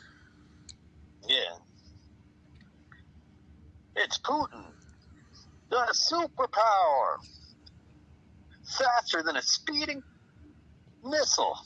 Yeah. 1.28 1.59
It's 3.97 4.16
Putin. 4.16 4.64
The 5.68 5.94
superpower. 6.10 7.18
Faster 8.64 9.22
than 9.22 9.36
a 9.36 9.43
speeding 9.43 10.02
missile. 11.05 11.59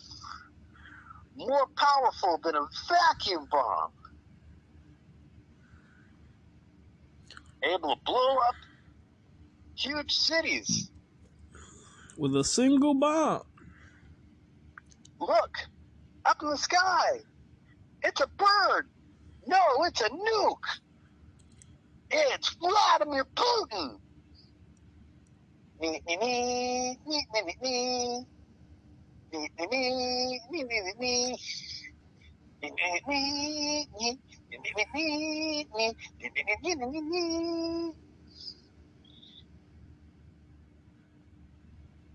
More 1.37 1.69
powerful 1.77 2.41
than 2.43 2.57
a 2.57 2.67
vacuum 2.89 3.47
bomb. 3.49 3.93
Able 7.63 7.95
to 7.95 8.01
blow 8.05 8.37
up 8.49 8.55
huge 9.77 10.11
cities. 10.11 10.91
With 12.19 12.35
a 12.35 12.43
single 12.43 12.95
bomb. 12.95 13.46
Look, 15.21 15.59
up 16.25 16.43
in 16.43 16.51
the 16.51 16.59
sky. 16.59 17.21
It's 18.03 18.21
a 18.21 18.27
bird. 18.37 18.89
No, 19.47 19.59
it's 19.85 20.01
a 20.01 20.09
nuke. 20.09 20.57
It's 22.11 22.55
Vladimir 22.61 23.25
Putin. 23.35 23.99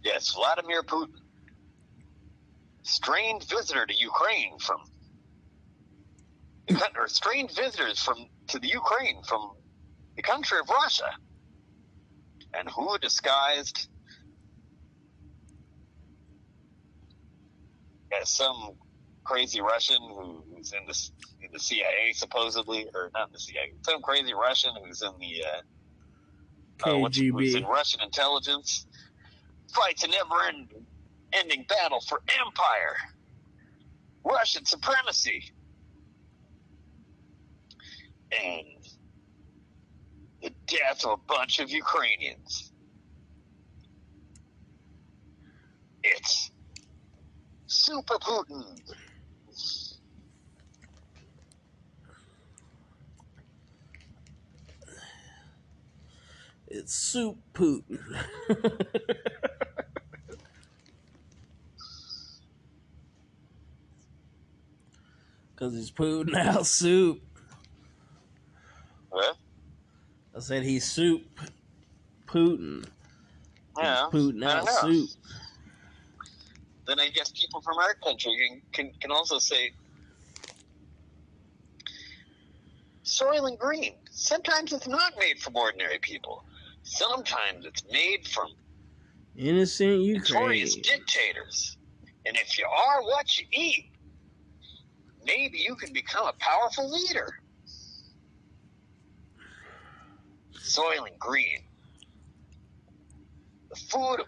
Yes, 0.03 0.33
Vladimir 0.33 0.83
Putin 0.83 1.20
strange 2.83 3.47
visitor 3.47 3.85
to 3.85 3.93
Ukraine 3.95 4.57
from 4.59 4.77
or 6.95 7.07
strange 7.07 7.53
visitors 7.55 7.99
from 7.99 8.17
to 8.47 8.59
the 8.59 8.67
Ukraine 8.67 9.21
from 9.23 9.51
the 10.15 10.21
country 10.21 10.59
of 10.59 10.69
Russia, 10.69 11.09
and 12.53 12.69
who 12.69 12.97
disguised 12.99 13.87
as 18.21 18.29
some 18.29 18.71
crazy 19.23 19.61
Russian 19.61 19.97
who, 20.01 20.43
who's 20.53 20.71
in 20.73 20.85
the 20.87 21.09
in 21.45 21.49
the 21.51 21.59
CIA 21.59 22.11
supposedly, 22.13 22.87
or 22.93 23.09
not 23.13 23.27
in 23.27 23.33
the 23.33 23.39
CIA, 23.39 23.73
some 23.85 24.01
crazy 24.01 24.33
Russian 24.33 24.71
who's 24.83 25.01
in 25.01 25.11
the 25.19 25.43
uh, 25.45 26.89
uh, 26.91 26.97
what's- 26.97 27.17
who's 27.17 27.55
in 27.55 27.63
KGB. 27.63 27.67
Russian 27.67 28.01
intelligence 28.01 28.85
fights 29.73 30.03
a 30.03 30.07
never-ending 30.07 30.67
ending 30.71 30.85
battle 31.67 32.01
for 32.01 32.21
empire, 32.39 32.95
Russian 34.23 34.65
supremacy, 34.65 35.51
and 38.31 38.65
the 40.41 40.51
death 40.67 41.05
of 41.05 41.11
a 41.11 41.17
bunch 41.27 41.59
of 41.59 41.69
Ukrainians. 41.69 42.71
It's 46.03 46.51
Super 47.67 48.15
Putin. 48.15 48.79
It's 56.67 56.93
soup 56.93 57.37
Putin. 57.53 57.99
Because 65.61 65.75
he's 65.75 65.91
Putin 65.91 66.35
out 66.37 66.65
soup. 66.65 67.21
What? 69.11 69.37
I 70.35 70.39
said 70.39 70.63
he's 70.63 70.85
soup 70.85 71.21
Putin. 72.25 72.83
Yeah, 73.77 74.07
Putin 74.11 74.43
I 74.43 74.57
out 74.57 74.67
soup. 74.67 75.09
then 76.87 76.99
I 76.99 77.09
guess 77.09 77.31
people 77.31 77.61
from 77.61 77.77
our 77.77 77.93
country 78.03 78.31
can, 78.73 78.85
can, 78.87 78.99
can 79.01 79.11
also 79.11 79.37
say 79.37 79.69
Soylent 83.05 83.59
Green. 83.59 83.93
Sometimes 84.09 84.73
it's 84.73 84.87
not 84.87 85.13
made 85.19 85.39
from 85.39 85.55
ordinary 85.55 85.99
people. 85.99 86.43
Sometimes 86.81 87.65
it's 87.65 87.83
made 87.91 88.27
from 88.27 88.47
Innocent 89.37 90.01
Ukraine. 90.01 90.65
dictators. 90.81 91.77
And 92.25 92.35
if 92.35 92.57
you 92.57 92.65
are 92.65 93.03
what 93.03 93.37
you 93.37 93.45
eat, 93.51 93.90
maybe 95.25 95.59
you 95.59 95.75
can 95.75 95.93
become 95.93 96.27
a 96.27 96.33
powerful 96.39 96.89
leader. 96.89 97.27
Soylent 100.55 101.17
Green. 101.19 101.59
The 103.69 103.75
food 103.75 104.19
of 104.21 104.25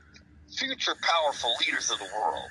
future 0.57 0.95
powerful 1.01 1.53
leaders 1.65 1.91
of 1.91 1.99
the 1.99 2.05
world. 2.05 2.49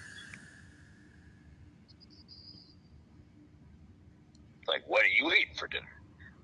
Like, 4.69 4.83
what 4.87 5.03
are 5.03 5.09
you 5.09 5.31
eating 5.33 5.55
for 5.57 5.69
dinner? 5.69 5.85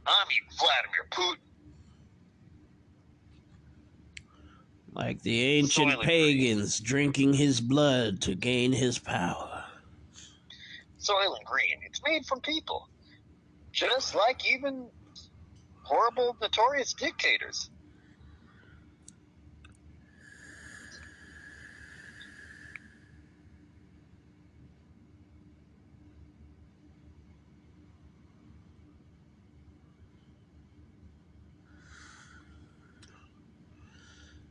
I'm 0.07 0.27
eating 0.31 0.59
Vladimir 0.59 1.07
Putin. 1.13 1.39
Like 4.93 5.23
the 5.23 5.43
ancient 5.43 6.01
pagans 6.03 6.81
drinking 6.81 7.35
his 7.35 7.61
blood 7.61 8.21
to 8.23 8.35
gain 8.35 8.73
his 8.73 8.99
power. 8.99 9.58
Soylent 11.09 11.45
Green. 11.47 11.79
It's 11.87 12.01
made 12.07 12.27
from 12.27 12.41
people. 12.41 12.89
Just 13.73 14.15
like 14.15 14.41
even 14.53 14.91
horrible, 15.85 16.37
notorious 16.43 16.95
dictators. 16.95 17.71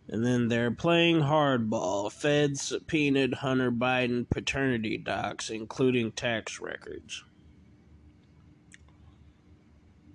And 0.09 0.25
then 0.25 0.47
they're 0.47 0.71
playing 0.71 1.21
hardball. 1.21 2.11
Feds 2.11 2.61
subpoenaed 2.61 3.35
Hunter 3.35 3.71
Biden 3.71 4.29
paternity 4.29 4.97
docs, 4.97 5.49
including 5.49 6.13
tax 6.13 6.61
records. 6.61 7.23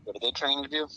What 0.05 0.17
are 0.17 0.21
they 0.21 0.33
trying 0.33 0.63
to 0.63 0.69
do? 0.69 0.89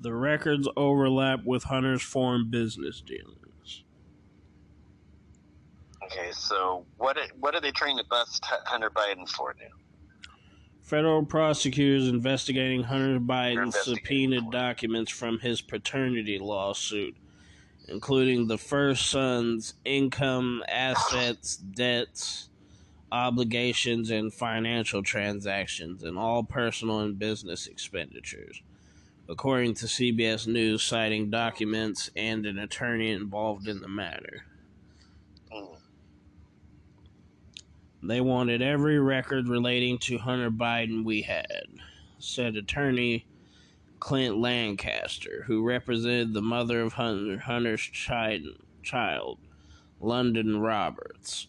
The 0.00 0.14
records 0.14 0.68
overlap 0.76 1.40
with 1.44 1.64
Hunter's 1.64 2.02
foreign 2.02 2.50
business 2.50 3.00
dealings. 3.00 3.82
Okay, 6.04 6.30
so 6.32 6.86
what 6.98 7.18
what 7.40 7.54
are 7.54 7.60
they 7.60 7.72
trying 7.72 7.96
to 7.98 8.04
bust 8.04 8.44
Hunter 8.44 8.90
Biden 8.90 9.28
for 9.28 9.54
now? 9.58 9.87
Federal 10.88 11.22
prosecutors 11.22 12.08
investigating 12.08 12.82
Hunter 12.82 13.20
Biden 13.20 13.74
subpoenaed 13.74 14.50
documents 14.50 15.12
from 15.12 15.38
his 15.38 15.60
paternity 15.60 16.38
lawsuit, 16.38 17.14
including 17.88 18.46
the 18.46 18.56
first 18.56 19.10
son's 19.10 19.74
income, 19.84 20.62
assets, 20.66 21.58
debts, 21.58 22.48
obligations, 23.12 24.10
and 24.10 24.32
financial 24.32 25.02
transactions, 25.02 26.04
and 26.04 26.16
all 26.16 26.42
personal 26.42 27.00
and 27.00 27.18
business 27.18 27.66
expenditures. 27.66 28.62
According 29.28 29.74
to 29.74 29.84
CBS 29.84 30.46
News, 30.46 30.82
citing 30.82 31.28
documents 31.28 32.08
and 32.16 32.46
an 32.46 32.58
attorney 32.58 33.10
involved 33.10 33.68
in 33.68 33.82
the 33.82 33.88
matter. 33.88 34.46
Mm. 35.52 35.76
They 38.02 38.20
wanted 38.20 38.62
every 38.62 38.98
record 38.98 39.48
relating 39.48 39.98
to 40.00 40.18
Hunter 40.18 40.50
Biden 40.50 41.04
we 41.04 41.22
had, 41.22 41.66
said 42.18 42.56
attorney 42.56 43.26
Clint 43.98 44.38
Lancaster, 44.38 45.44
who 45.46 45.66
represented 45.66 46.32
the 46.32 46.42
mother 46.42 46.80
of 46.80 46.92
Hunter, 46.92 47.38
Hunter's 47.38 47.80
child, 47.80 48.44
child, 48.82 49.38
Lunden 50.00 50.62
Roberts. 50.62 51.48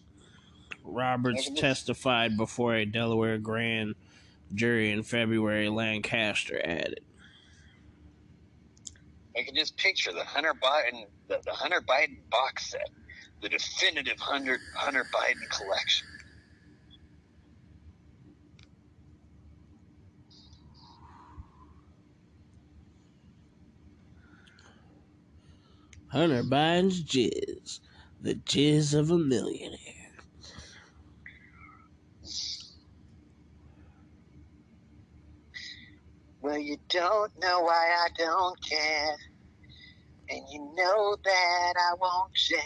Roberts 0.84 1.48
testified 1.50 2.36
before 2.36 2.74
a 2.74 2.84
Delaware 2.84 3.38
grand 3.38 3.94
jury 4.52 4.90
in 4.90 5.04
February, 5.04 5.68
Lancaster 5.68 6.60
added. 6.64 7.00
I 9.38 9.42
can 9.42 9.54
just 9.54 9.76
picture 9.76 10.12
the 10.12 10.24
Hunter 10.24 10.54
Biden, 10.60 11.04
the, 11.28 11.40
the 11.44 11.52
Hunter 11.52 11.80
Biden 11.80 12.18
box 12.28 12.70
set, 12.70 12.90
the 13.40 13.48
definitive 13.48 14.18
Hunter 14.18 14.58
Hunter 14.74 15.06
Biden 15.14 15.48
collection. 15.50 16.08
Hunter 26.10 26.42
Biden's 26.42 27.04
jizz, 27.04 27.78
the 28.20 28.34
jizz 28.34 28.98
of 28.98 29.12
a 29.12 29.18
millionaire. 29.18 29.78
Well, 36.40 36.58
you 36.58 36.78
don't 36.88 37.30
know 37.40 37.60
why 37.60 37.94
I 37.96 38.08
don't 38.18 38.60
care, 38.68 39.16
and 40.30 40.42
you 40.50 40.72
know 40.74 41.16
that 41.24 41.74
I 41.78 41.94
won't 42.00 42.36
share, 42.36 42.60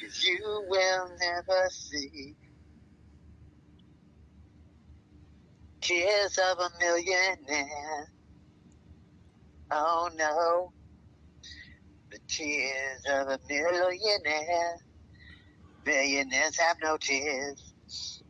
cause 0.00 0.24
you 0.24 0.64
will 0.66 1.10
never 1.20 1.68
see. 1.70 2.34
Tears 5.82 6.38
of 6.38 6.58
a 6.58 6.70
millionaire. 6.80 8.08
Oh 9.70 10.08
no, 10.16 10.72
the 12.12 12.18
tears 12.28 13.02
of 13.10 13.28
a 13.28 13.38
millionaire. 13.48 14.76
Millionaires 15.86 16.58
have 16.58 16.76
no 16.82 16.96
tears. 16.98 18.22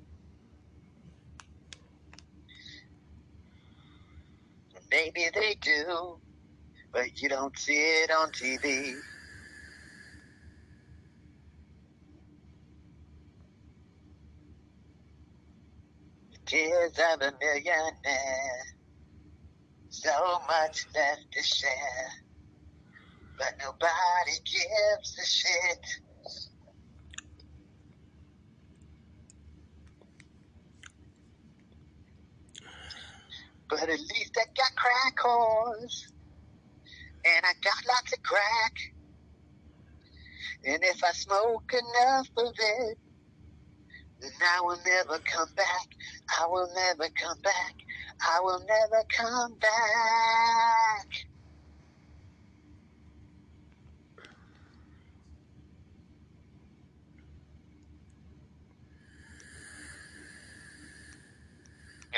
Maybe 4.91 5.27
they 5.35 5.57
do, 5.61 6.19
but 6.93 7.21
you 7.21 7.29
don't 7.29 7.59
see 7.59 7.73
it 7.73 8.11
on 8.11 8.31
TV. 8.31 8.95
Tears 16.47 16.93
of 17.15 17.23
a 17.23 17.33
millionaire. 17.41 18.63
So 19.89 20.11
much 20.49 20.87
left 20.95 21.33
to 21.33 21.43
share, 21.43 22.11
but 23.43 23.55
nobody 23.59 24.39
gives 24.47 25.19
a 25.19 25.27
shit. 25.27 25.79
But 33.69 33.83
at 33.83 33.99
least 33.99 34.39
I 34.39 34.45
got 34.57 34.77
crack 34.77 35.19
horse. 35.19 36.13
And 37.25 37.45
I 37.45 37.53
got 37.65 37.75
lots 37.89 38.13
of 38.13 38.23
crack. 38.23 38.75
And 40.65 40.85
if 40.85 41.03
I 41.03 41.13
smoke 41.13 41.73
enough 41.73 42.29
of 42.37 42.55
it, 42.57 42.99
then 44.21 44.31
I 44.41 44.61
will 44.61 44.79
never 44.87 45.19
come 45.25 45.49
back. 45.57 45.89
I 46.41 46.47
will 46.47 46.69
never 46.75 47.09
come 47.21 47.39
back. 47.43 47.75
I 48.21 48.41
will 48.41 48.61
never 48.61 49.05
come 49.17 49.57
back. 49.59 51.32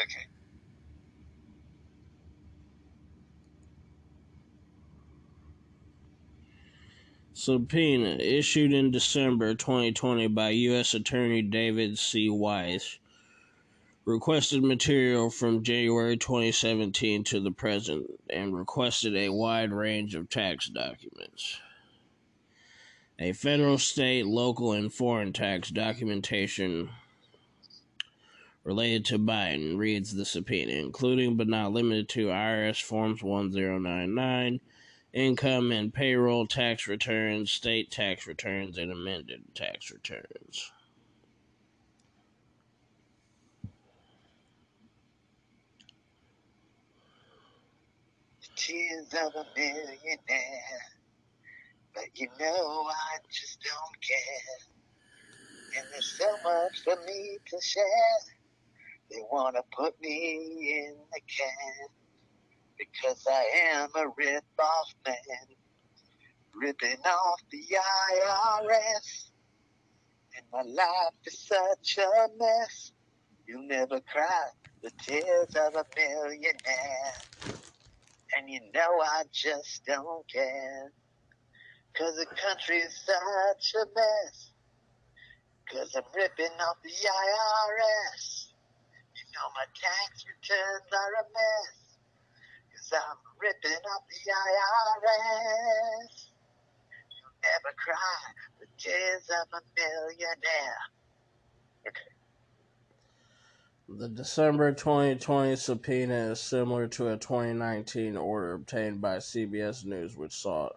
Okay. 0.03 0.27
Subpoena 7.33 8.17
issued 8.21 8.73
in 8.73 8.91
December 8.91 9.55
2020 9.55 10.29
by 10.29 10.51
U.S. 10.51 10.95
Attorney 10.95 11.43
David 11.43 11.99
C. 11.99 12.29
Weiss 12.29 12.99
requested 14.05 14.63
material 14.63 15.31
from 15.31 15.63
January 15.63 16.17
2017 16.17 17.25
to 17.25 17.41
the 17.41 17.51
present 17.51 18.07
and 18.31 18.57
requested 18.57 19.17
a 19.17 19.31
wide 19.31 19.73
range 19.73 20.15
of 20.15 20.29
tax 20.29 20.69
documents. 20.69 21.59
A 23.19 23.33
federal, 23.33 23.79
state, 23.79 24.27
local, 24.27 24.73
and 24.73 24.93
foreign 24.93 25.33
tax 25.33 25.71
documentation 25.71 26.91
related 28.65 29.05
to 29.05 29.19
Biden 29.19 29.77
reads 29.77 30.15
the 30.15 30.25
subpoena, 30.25 30.73
including 30.73 31.37
but 31.37 31.47
not 31.49 31.73
limited 31.73 32.09
to 32.11 32.29
IRS 32.29 32.83
Forms 32.83 33.23
1099 33.23 34.61
income 35.13 35.71
and 35.71 35.95
payroll 35.95 36.47
tax 36.47 36.89
returns, 36.89 37.51
state 37.51 37.91
tax 37.91 38.27
returns, 38.27 38.77
and 38.77 38.91
amended 38.91 39.43
tax 39.55 39.91
returns. 39.91 40.73
Tears 48.57 49.13
of 49.15 49.35
a 49.35 49.47
millionaire. 49.57 50.81
But 51.93 52.05
you 52.15 52.29
know 52.41 52.87
I 52.89 53.19
just 53.31 53.59
don't 53.63 54.01
care. 54.01 55.77
And 55.77 55.87
there's 55.93 56.17
so 56.19 56.31
much 56.45 56.83
for 56.85 56.97
me 57.05 57.39
to 57.47 57.61
share. 57.61 58.34
They 59.11 59.23
wanna 59.31 59.63
put 59.77 60.01
me 60.01 60.85
in 60.87 60.97
the 61.13 61.21
can. 61.21 61.89
Because 62.79 63.25
I 63.31 63.45
am 63.73 63.91
a 63.95 64.09
rip-off 64.17 64.95
man. 65.07 65.57
Ripping 66.55 67.01
off 67.05 67.41
the 67.51 67.63
IRS. 68.13 69.31
And 70.37 70.47
my 70.53 70.63
life 70.63 71.15
is 71.27 71.39
such 71.39 71.99
a 71.99 72.29
mess. 72.39 72.93
You'll 73.47 73.67
never 73.67 74.01
cry 74.01 74.49
the 74.83 74.91
tears 75.03 75.55
of 75.57 75.75
a 75.75 75.85
millionaire. 75.97 77.15
And 78.37 78.51
you 78.51 78.61
know 78.75 79.01
I 79.03 79.25
just 79.33 79.85
don't 79.87 80.29
care. 80.33 80.93
Cause 81.97 82.17
the 82.17 82.27
country's 82.27 83.01
such 83.07 83.75
a 83.83 83.87
mess. 83.95 84.51
Cause 85.71 85.95
I'm 85.95 86.03
ripping 86.15 86.53
off 86.61 86.77
the 86.83 86.91
IRS. 86.91 88.44
You 89.35 89.41
my 89.51 89.67
tax 89.75 90.25
returns 90.31 90.87
are 90.93 91.15
a 91.19 91.27
mess. 91.35 91.99
Cause 92.71 92.93
I'm 92.95 93.19
ripping 93.43 93.83
off 93.83 94.07
the 94.07 94.31
IRS. 94.31 95.11
You'll 97.11 97.35
never 97.43 97.75
cry 97.75 98.21
the 98.61 98.67
tears 98.79 99.29
of 99.43 99.49
a 99.59 99.63
millionaire. 99.75 100.87
The 103.89 104.09
December 104.09 104.73
2020 104.73 105.57
subpoena 105.57 106.31
is 106.31 106.41
similar 106.41 106.87
to 106.89 107.09
a 107.09 107.17
2019 107.17 108.17
order 108.17 108.55
obtained 108.55 109.01
by 109.01 109.17
CBS 109.17 109.85
News, 109.85 110.17
which 110.17 110.33
sought 110.33 110.77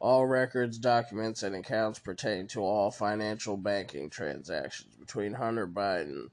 all 0.00 0.26
records, 0.26 0.78
documents, 0.78 1.42
and 1.42 1.54
accounts 1.54 1.98
pertaining 1.98 2.46
to 2.48 2.60
all 2.60 2.90
financial 2.90 3.58
banking 3.58 4.08
transactions 4.08 4.94
between 4.96 5.34
Hunter 5.34 5.66
Biden, 5.66 6.30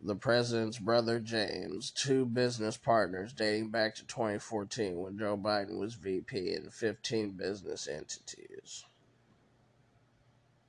the 0.00 0.14
president's 0.14 0.78
brother 0.78 1.18
James, 1.18 1.90
two 1.90 2.24
business 2.24 2.76
partners 2.76 3.32
dating 3.32 3.70
back 3.70 3.94
to 3.96 4.06
2014 4.06 4.96
when 4.98 5.18
Joe 5.18 5.36
Biden 5.36 5.78
was 5.78 5.94
VP, 5.94 6.52
and 6.54 6.72
15 6.72 7.32
business 7.32 7.88
entities. 7.88 8.84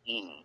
Mm. 0.10 0.44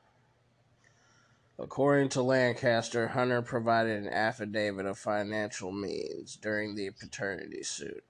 According 1.59 2.11
to 2.11 2.23
Lancaster, 2.23 3.09
Hunter 3.09 3.41
provided 3.41 4.03
an 4.03 4.13
affidavit 4.13 4.87
of 4.87 4.99
financial 4.99 5.73
means 5.73 6.37
during 6.37 6.75
the 6.75 6.91
paternity 6.91 7.63
suit, 7.63 8.05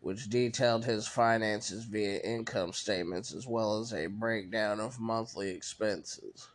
which 0.00 0.30
detailed 0.30 0.84
his 0.84 1.06
finances 1.06 1.84
via 1.84 2.20
income 2.20 2.72
statements 2.72 3.34
as 3.34 3.46
well 3.46 3.80
as 3.80 3.92
a 3.92 4.06
breakdown 4.06 4.80
of 4.80 5.00
monthly 5.00 5.50
expenses. 5.50 6.48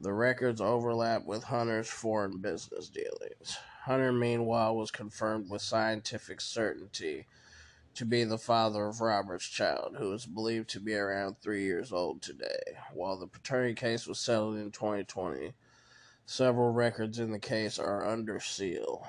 The 0.00 0.12
records 0.12 0.60
overlap 0.60 1.24
with 1.24 1.44
Hunter's 1.44 1.88
foreign 1.88 2.38
business 2.38 2.88
dealings. 2.88 3.58
Hunter, 3.82 4.12
meanwhile, 4.12 4.76
was 4.76 4.92
confirmed 4.92 5.50
with 5.50 5.60
scientific 5.60 6.40
certainty 6.40 7.26
to 7.94 8.04
be 8.04 8.22
the 8.22 8.38
father 8.38 8.86
of 8.86 9.00
Robert's 9.00 9.48
child, 9.48 9.96
who 9.98 10.12
is 10.12 10.24
believed 10.24 10.70
to 10.70 10.80
be 10.80 10.94
around 10.94 11.36
three 11.40 11.64
years 11.64 11.92
old 11.92 12.22
today. 12.22 12.76
While 12.92 13.16
the 13.16 13.26
paternity 13.26 13.74
case 13.74 14.06
was 14.06 14.20
settled 14.20 14.56
in 14.56 14.70
2020, 14.70 15.52
several 16.26 16.70
records 16.70 17.18
in 17.18 17.32
the 17.32 17.40
case 17.40 17.76
are 17.76 18.06
under 18.06 18.38
seal. 18.38 19.04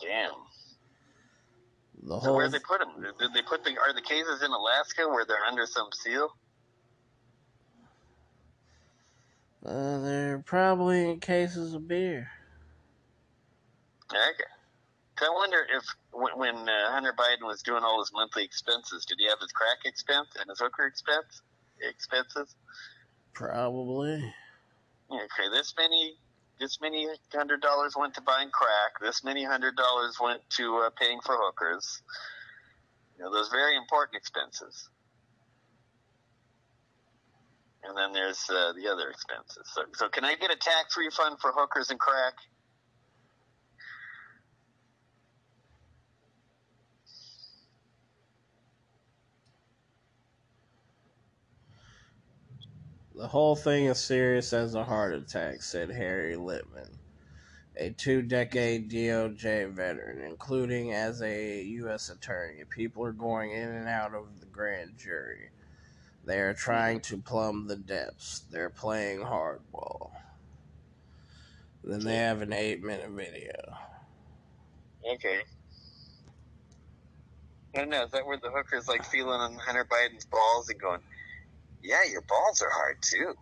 Damn. 0.00 0.30
The 2.04 2.20
So 2.20 2.34
where 2.34 2.48
they 2.48 2.60
put 2.60 2.80
them? 2.80 3.04
Did 3.18 3.34
they 3.34 3.42
put 3.42 3.64
the 3.64 3.76
are 3.78 3.92
the 3.92 4.00
cases 4.00 4.42
in 4.42 4.50
Alaska 4.50 5.06
where 5.08 5.26
they're 5.26 5.44
under 5.44 5.66
some 5.66 5.88
seal? 5.92 6.32
Uh, 9.64 9.98
they're 10.00 10.42
probably 10.44 11.10
in 11.10 11.20
cases 11.20 11.74
of 11.74 11.88
beer. 11.88 12.28
Okay. 14.10 14.44
I 15.20 15.30
wonder 15.30 15.58
if 15.76 15.84
when, 16.12 16.38
when 16.38 16.68
uh, 16.68 16.90
Hunter 16.92 17.12
Biden 17.12 17.46
was 17.46 17.62
doing 17.62 17.82
all 17.82 17.98
his 18.00 18.12
monthly 18.12 18.44
expenses, 18.44 19.04
did 19.04 19.18
he 19.18 19.28
have 19.28 19.40
his 19.40 19.50
crack 19.52 19.78
expense 19.84 20.28
and 20.38 20.48
his 20.48 20.60
hooker 20.60 20.86
expense 20.86 21.42
expenses? 21.80 22.54
Probably. 23.32 24.32
Okay, 25.10 25.48
this 25.52 25.74
many 25.76 26.14
this 26.60 26.80
many 26.80 27.06
hundred 27.32 27.60
dollars 27.60 27.94
went 27.96 28.14
to 28.14 28.20
buying 28.20 28.50
crack. 28.50 29.00
This 29.00 29.24
many 29.24 29.44
hundred 29.44 29.76
dollars 29.76 30.18
went 30.20 30.40
to 30.50 30.76
uh, 30.78 30.90
paying 30.90 31.20
for 31.24 31.36
hookers. 31.36 32.02
You 33.16 33.24
know, 33.24 33.32
those 33.32 33.48
very 33.48 33.76
important 33.76 34.16
expenses. 34.16 34.88
And 37.84 37.96
then 37.96 38.12
there's 38.12 38.44
uh, 38.50 38.72
the 38.72 38.88
other 38.88 39.08
expenses. 39.10 39.70
So, 39.74 39.82
so 39.94 40.08
can 40.08 40.24
I 40.24 40.34
get 40.34 40.50
a 40.50 40.56
tax 40.56 40.96
refund 40.96 41.38
for 41.40 41.52
hookers 41.54 41.90
and 41.90 41.98
crack? 41.98 42.34
The 53.14 53.28
whole 53.28 53.56
thing 53.56 53.86
is 53.86 53.98
serious 53.98 54.52
as 54.52 54.74
a 54.76 54.84
heart 54.84 55.14
attack, 55.14 55.62
said 55.62 55.90
Harry 55.90 56.36
Litman, 56.36 56.98
a 57.76 57.90
two 57.90 58.22
decade 58.22 58.90
DOJ 58.90 59.72
veteran, 59.74 60.22
including 60.24 60.92
as 60.92 61.20
a 61.20 61.62
U.S. 61.62 62.10
attorney. 62.10 62.62
People 62.70 63.04
are 63.04 63.12
going 63.12 63.50
in 63.52 63.70
and 63.70 63.88
out 63.88 64.14
of 64.14 64.40
the 64.40 64.46
grand 64.46 64.96
jury. 64.96 65.50
They 66.28 66.40
are 66.40 66.52
trying 66.52 67.00
to 67.08 67.16
plumb 67.16 67.68
the 67.68 67.76
depths. 67.76 68.40
They're 68.50 68.68
playing 68.68 69.20
hardball. 69.20 70.10
Then 71.82 72.04
they 72.04 72.16
have 72.16 72.42
an 72.42 72.52
eight 72.52 72.82
minute 72.82 73.08
video. 73.08 73.54
Okay. 75.10 75.40
I 77.74 77.78
don't 77.78 77.88
know. 77.88 78.04
Is 78.04 78.10
that 78.10 78.26
where 78.26 78.36
the 78.36 78.50
hooker's 78.50 78.88
like 78.88 79.06
feeling 79.06 79.40
on 79.40 79.54
Hunter 79.54 79.86
Biden's 79.90 80.26
balls 80.26 80.68
and 80.68 80.78
going, 80.78 81.00
"Yeah, 81.82 82.04
your 82.04 82.20
balls 82.28 82.60
are 82.60 82.70
hard 82.70 82.98
too." 83.00 83.34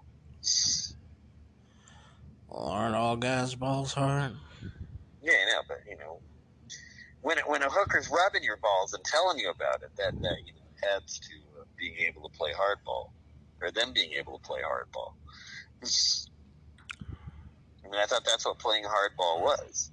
Well, 2.46 2.68
aren't 2.68 2.94
all 2.94 3.16
guys' 3.16 3.56
balls 3.56 3.94
hard? 3.94 4.36
Yeah, 5.20 5.32
I 5.32 5.50
know, 5.50 5.62
but 5.66 5.78
you 5.88 5.98
know, 5.98 6.20
when 7.22 7.38
when 7.46 7.64
a 7.64 7.68
hooker's 7.68 8.08
rubbing 8.08 8.44
your 8.44 8.58
balls 8.58 8.92
and 8.92 9.04
telling 9.04 9.40
you 9.40 9.50
about 9.50 9.82
it, 9.82 9.90
that 9.96 10.12
that 10.22 10.36
you 10.46 10.52
know 10.54 10.94
adds 10.94 11.18
to 11.18 11.45
being 11.78 11.94
able 12.08 12.28
to 12.28 12.36
play 12.36 12.50
hardball, 12.50 13.06
or 13.62 13.70
them 13.72 13.92
being 13.94 14.12
able 14.18 14.38
to 14.38 14.46
play 14.46 14.60
hardball. 14.60 15.12
I 17.84 17.88
mean, 17.90 18.00
I 18.00 18.06
thought 18.06 18.24
that's 18.26 18.46
what 18.46 18.58
playing 18.58 18.84
hardball 18.84 19.42
was. 19.42 19.92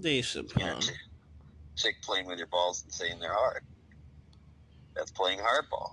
Decent 0.00 0.52
You 0.58 0.66
know, 0.66 0.78
chick, 0.78 0.96
chick 1.76 1.94
playing 2.04 2.26
with 2.26 2.38
your 2.38 2.46
balls 2.48 2.82
and 2.84 2.92
saying 2.92 3.18
they're 3.20 3.34
hard. 3.34 3.62
That's 4.96 5.10
playing 5.10 5.38
hardball. 5.38 5.90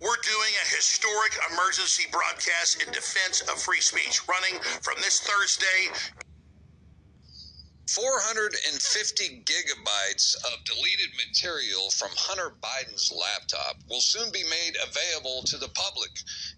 We're 0.00 0.16
doing 0.24 0.52
a 0.64 0.74
historic 0.74 1.21
emergency 1.52 2.04
broadcast 2.10 2.82
in 2.82 2.92
defense 2.92 3.40
of 3.42 3.60
free 3.60 3.80
speech, 3.80 4.20
running 4.28 4.60
from 4.82 4.94
this 5.00 5.20
Thursday 5.20 5.92
450 7.88 9.42
gigabytes 9.44 10.36
of 10.36 10.64
deleted 10.64 11.10
material 11.18 11.90
from 11.90 12.10
Hunter 12.14 12.54
Biden's 12.62 13.10
laptop 13.10 13.76
will 13.90 14.00
soon 14.00 14.30
be 14.30 14.44
made 14.44 14.76
available 14.86 15.42
to 15.42 15.58
the 15.58 15.68
public 15.68 16.10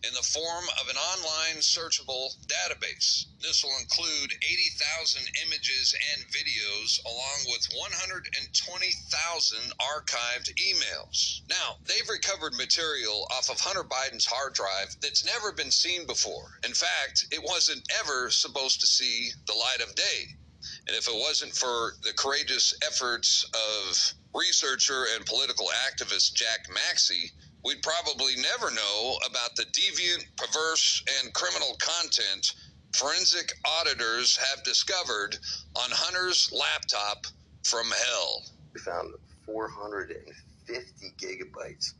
in 0.07 0.13
the 0.13 0.23
form 0.23 0.65
of 0.81 0.89
an 0.89 0.97
online 0.97 1.63
searchable 1.63 2.37
database. 2.47 3.25
This 3.41 3.65
will 3.65 3.77
include 3.81 4.33
80,000 4.43 5.23
images 5.47 5.95
and 6.13 6.25
videos, 6.29 7.01
along 7.07 7.47
with 7.49 7.73
120,000 7.75 9.59
archived 9.81 10.55
emails. 10.61 11.41
Now, 11.49 11.79
they've 11.87 12.09
recovered 12.09 12.55
material 12.55 13.27
off 13.33 13.49
of 13.49 13.59
Hunter 13.61 13.85
Biden's 13.85 14.27
hard 14.27 14.53
drive 14.53 14.95
that's 15.01 15.25
never 15.25 15.53
been 15.53 15.71
seen 15.71 16.07
before. 16.07 16.61
In 16.65 16.75
fact, 16.75 17.27
it 17.31 17.43
wasn't 17.43 17.91
ever 17.99 18.31
supposed 18.31 18.81
to 18.83 18.87
see 18.87 19.31
the 19.47 19.55
light 19.55 19.81
of 19.81 19.95
day. 19.95 20.37
And 20.87 20.97
if 20.97 21.09
it 21.09 21.15
wasn't 21.15 21.55
for 21.55 21.95
the 22.03 22.13
courageous 22.13 22.75
efforts 22.87 23.45
of 23.55 24.15
researcher 24.35 25.05
and 25.15 25.25
political 25.25 25.67
activist 25.89 26.35
Jack 26.35 26.67
Maxey, 26.73 27.31
we'd 27.65 27.83
probably 27.83 28.35
never 28.37 28.71
know 28.71 29.17
about 29.29 29.57
the 29.57 29.65
deviant, 29.65 30.25
perverse, 30.37 31.03
and 31.23 31.33
criminal 31.33 31.77
content 31.81 32.53
forensic 32.95 33.53
auditors 33.81 34.37
have 34.37 34.63
discovered 34.65 35.37
on 35.77 35.91
Hunter's 35.91 36.53
laptop 36.53 37.27
from 37.65 37.87
hell. 37.91 38.43
we 38.73 38.81
found 38.81 39.09
450 39.47 41.15
gigabytes 41.21 41.95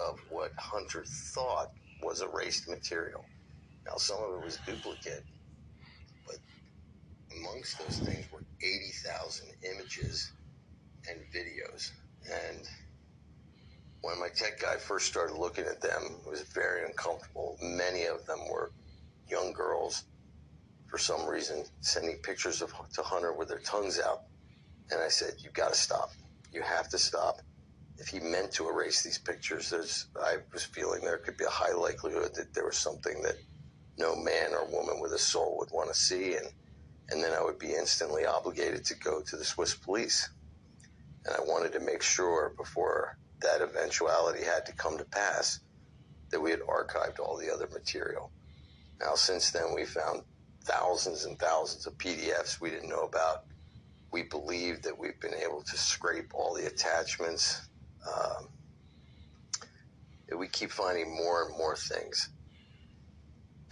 of 0.00 0.18
what 0.28 0.52
Hunter 0.58 1.04
thought 1.34 1.68
was 2.02 2.20
erased 2.20 2.68
material. 2.68 3.24
Now, 3.86 3.96
some 3.96 4.18
of 4.18 4.34
it 4.34 4.44
was 4.44 4.58
duplicate, 4.66 5.24
amongst 7.38 7.78
those 7.78 7.98
things 7.98 8.30
were 8.32 8.42
80,000 8.60 9.48
images 9.62 10.32
and 11.08 11.20
videos. 11.32 11.92
And 12.30 12.68
when 14.00 14.18
my 14.20 14.28
tech 14.28 14.60
guy 14.60 14.76
first 14.76 15.06
started 15.06 15.36
looking 15.36 15.64
at 15.64 15.80
them, 15.80 16.20
it 16.24 16.30
was 16.30 16.42
very 16.42 16.84
uncomfortable. 16.84 17.58
Many 17.62 18.04
of 18.04 18.26
them 18.26 18.40
were 18.50 18.72
young 19.28 19.52
girls, 19.52 20.04
for 20.88 20.98
some 20.98 21.26
reason, 21.26 21.64
sending 21.80 22.18
pictures 22.18 22.62
of 22.62 22.72
to 22.94 23.02
Hunter 23.02 23.32
with 23.32 23.48
their 23.48 23.60
tongues 23.60 24.00
out. 24.00 24.22
And 24.90 25.00
I 25.00 25.08
said, 25.08 25.34
"You've 25.38 25.52
got 25.52 25.72
to 25.72 25.78
stop. 25.78 26.12
You 26.52 26.62
have 26.62 26.88
to 26.90 26.98
stop." 26.98 27.42
If 27.98 28.08
he 28.08 28.20
meant 28.20 28.52
to 28.52 28.68
erase 28.68 29.02
these 29.02 29.18
pictures, 29.18 29.70
there's 29.70 30.06
I 30.18 30.38
was 30.52 30.64
feeling 30.64 31.02
there 31.02 31.18
could 31.18 31.36
be 31.36 31.44
a 31.44 31.50
high 31.50 31.72
likelihood 31.72 32.34
that 32.36 32.54
there 32.54 32.64
was 32.64 32.78
something 32.78 33.22
that 33.22 33.36
no 33.98 34.14
man 34.16 34.54
or 34.54 34.64
woman 34.66 35.00
with 35.00 35.12
a 35.12 35.18
soul 35.18 35.58
would 35.58 35.70
want 35.72 35.92
to 35.92 35.98
see, 35.98 36.36
and 36.36 36.46
and 37.10 37.22
then 37.22 37.32
I 37.32 37.42
would 37.42 37.58
be 37.58 37.74
instantly 37.74 38.26
obligated 38.26 38.84
to 38.86 38.94
go 38.98 39.22
to 39.22 39.36
the 39.36 39.44
Swiss 39.44 39.74
police. 39.74 40.28
And 41.24 41.34
I 41.34 41.40
wanted 41.40 41.72
to 41.72 41.80
make 41.80 42.02
sure 42.02 42.52
before 42.56 43.18
that 43.40 43.62
eventuality 43.62 44.44
had 44.44 44.66
to 44.66 44.72
come 44.72 44.98
to 44.98 45.04
pass 45.04 45.60
that 46.30 46.40
we 46.40 46.50
had 46.50 46.60
archived 46.60 47.20
all 47.20 47.36
the 47.36 47.52
other 47.52 47.68
material. 47.72 48.30
Now, 49.00 49.14
since 49.14 49.50
then, 49.50 49.74
we 49.74 49.84
found 49.84 50.22
thousands 50.64 51.24
and 51.24 51.38
thousands 51.38 51.86
of 51.86 51.96
PDFs 51.96 52.60
we 52.60 52.70
didn't 52.70 52.90
know 52.90 53.04
about. 53.04 53.44
We 54.12 54.24
believe 54.24 54.82
that 54.82 54.98
we've 54.98 55.18
been 55.20 55.34
able 55.34 55.62
to 55.62 55.76
scrape 55.76 56.34
all 56.34 56.54
the 56.54 56.66
attachments. 56.66 57.68
Um, 58.06 58.48
we 60.36 60.48
keep 60.48 60.70
finding 60.70 61.14
more 61.14 61.46
and 61.46 61.56
more 61.56 61.76
things. 61.76 62.30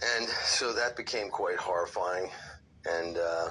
And 0.01 0.27
so 0.45 0.73
that 0.73 0.95
became 0.95 1.29
quite 1.29 1.57
horrifying. 1.57 2.29
And 2.87 3.17
uh, 3.17 3.49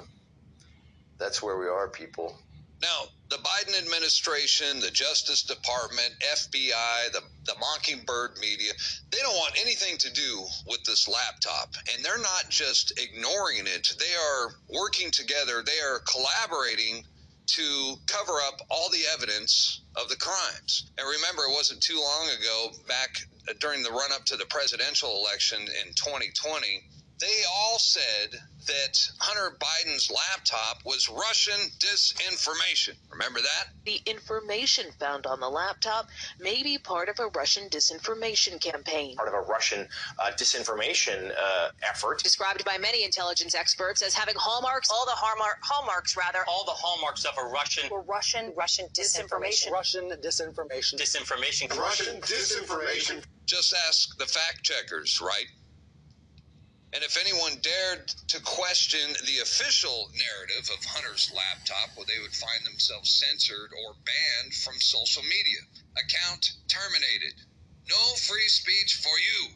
that's 1.17 1.41
where 1.41 1.57
we 1.57 1.67
are, 1.67 1.87
people. 1.87 2.37
Now, 2.81 3.05
the 3.29 3.37
Biden 3.37 3.77
administration, 3.77 4.79
the 4.79 4.91
Justice 4.91 5.43
Department, 5.43 6.13
FBI, 6.31 7.11
the, 7.11 7.21
the 7.45 7.55
Mockingbird 7.59 8.37
media, 8.39 8.71
they 9.11 9.17
don't 9.19 9.35
want 9.35 9.59
anything 9.59 9.97
to 9.97 10.13
do 10.13 10.45
with 10.67 10.83
this 10.83 11.07
laptop. 11.07 11.73
And 11.93 12.05
they're 12.05 12.19
not 12.19 12.45
just 12.49 12.99
ignoring 12.99 13.65
it, 13.65 13.95
they 13.99 14.15
are 14.15 14.53
working 14.69 15.11
together, 15.11 15.63
they 15.65 15.79
are 15.79 15.99
collaborating 15.99 17.03
to 17.47 17.95
cover 18.07 18.33
up 18.47 18.61
all 18.69 18.89
the 18.89 19.03
evidence 19.13 19.81
of 19.95 20.09
the 20.09 20.17
crimes. 20.17 20.91
And 20.97 21.07
remember, 21.07 21.43
it 21.43 21.53
wasn't 21.53 21.81
too 21.81 21.99
long 21.99 22.27
ago, 22.39 22.71
back 22.87 23.17
during 23.59 23.83
the 23.83 23.89
run 23.89 24.11
up 24.13 24.25
to 24.25 24.37
the 24.37 24.45
presidential 24.45 25.17
election 25.17 25.61
in 25.61 25.93
2020, 25.95 26.83
they 27.19 27.43
all 27.51 27.79
said 27.79 28.39
that 28.67 29.09
Hunter 29.19 29.57
Biden's 29.59 30.11
laptop 30.11 30.81
was 30.85 31.09
Russian 31.09 31.59
disinformation. 31.79 32.95
Remember 33.11 33.39
that? 33.39 33.69
The 33.85 34.01
information 34.05 34.85
found 34.99 35.25
on 35.25 35.39
the 35.39 35.49
laptop 35.49 36.07
may 36.39 36.63
be 36.63 36.77
part 36.77 37.09
of 37.09 37.19
a 37.19 37.27
Russian 37.35 37.69
disinformation 37.69 38.61
campaign. 38.61 39.15
Part 39.15 39.29
of 39.29 39.33
a 39.33 39.41
Russian 39.41 39.87
uh, 40.19 40.31
disinformation 40.37 41.31
uh, 41.31 41.69
effort. 41.87 42.23
Described 42.23 42.63
by 42.65 42.77
many 42.77 43.03
intelligence 43.03 43.55
experts 43.55 44.01
as 44.01 44.13
having 44.13 44.35
hallmarks, 44.37 44.89
all 44.91 45.05
the 45.05 45.11
hallmark, 45.15 45.57
hallmarks 45.61 46.15
rather, 46.17 46.39
all 46.47 46.65
the 46.65 46.71
hallmarks 46.71 47.25
of 47.25 47.33
a 47.41 47.47
Russian 47.47 47.89
or 47.91 48.01
Russian 48.01 48.53
Russian 48.55 48.87
disinformation. 48.93 49.71
Russian 49.71 50.09
disinformation. 50.09 50.95
Disinformation. 50.95 51.77
Russian 51.77 52.21
disinformation. 52.21 53.23
Just 53.45 53.73
ask 53.87 54.17
the 54.17 54.25
fact 54.25 54.63
checkers, 54.63 55.21
right? 55.21 55.45
And 56.97 57.05
if 57.05 57.15
anyone 57.15 57.61
dared 57.61 58.07
to 58.29 58.41
question 58.41 59.13
the 59.21 59.37
official 59.45 60.09
narrative 60.17 60.67
of 60.73 60.83
Hunter's 60.83 61.29
laptop, 61.29 61.93
well, 61.95 62.09
they 62.09 62.17
would 62.17 62.33
find 62.33 62.65
themselves 62.65 63.13
censored 63.13 63.69
or 63.69 63.93
banned 64.01 64.55
from 64.55 64.81
social 64.81 65.21
media. 65.21 65.61
Account 65.93 66.53
terminated. 66.67 67.37
No 67.87 68.01
free 68.25 68.49
speech 68.49 68.95
for 68.95 69.13
you. 69.13 69.53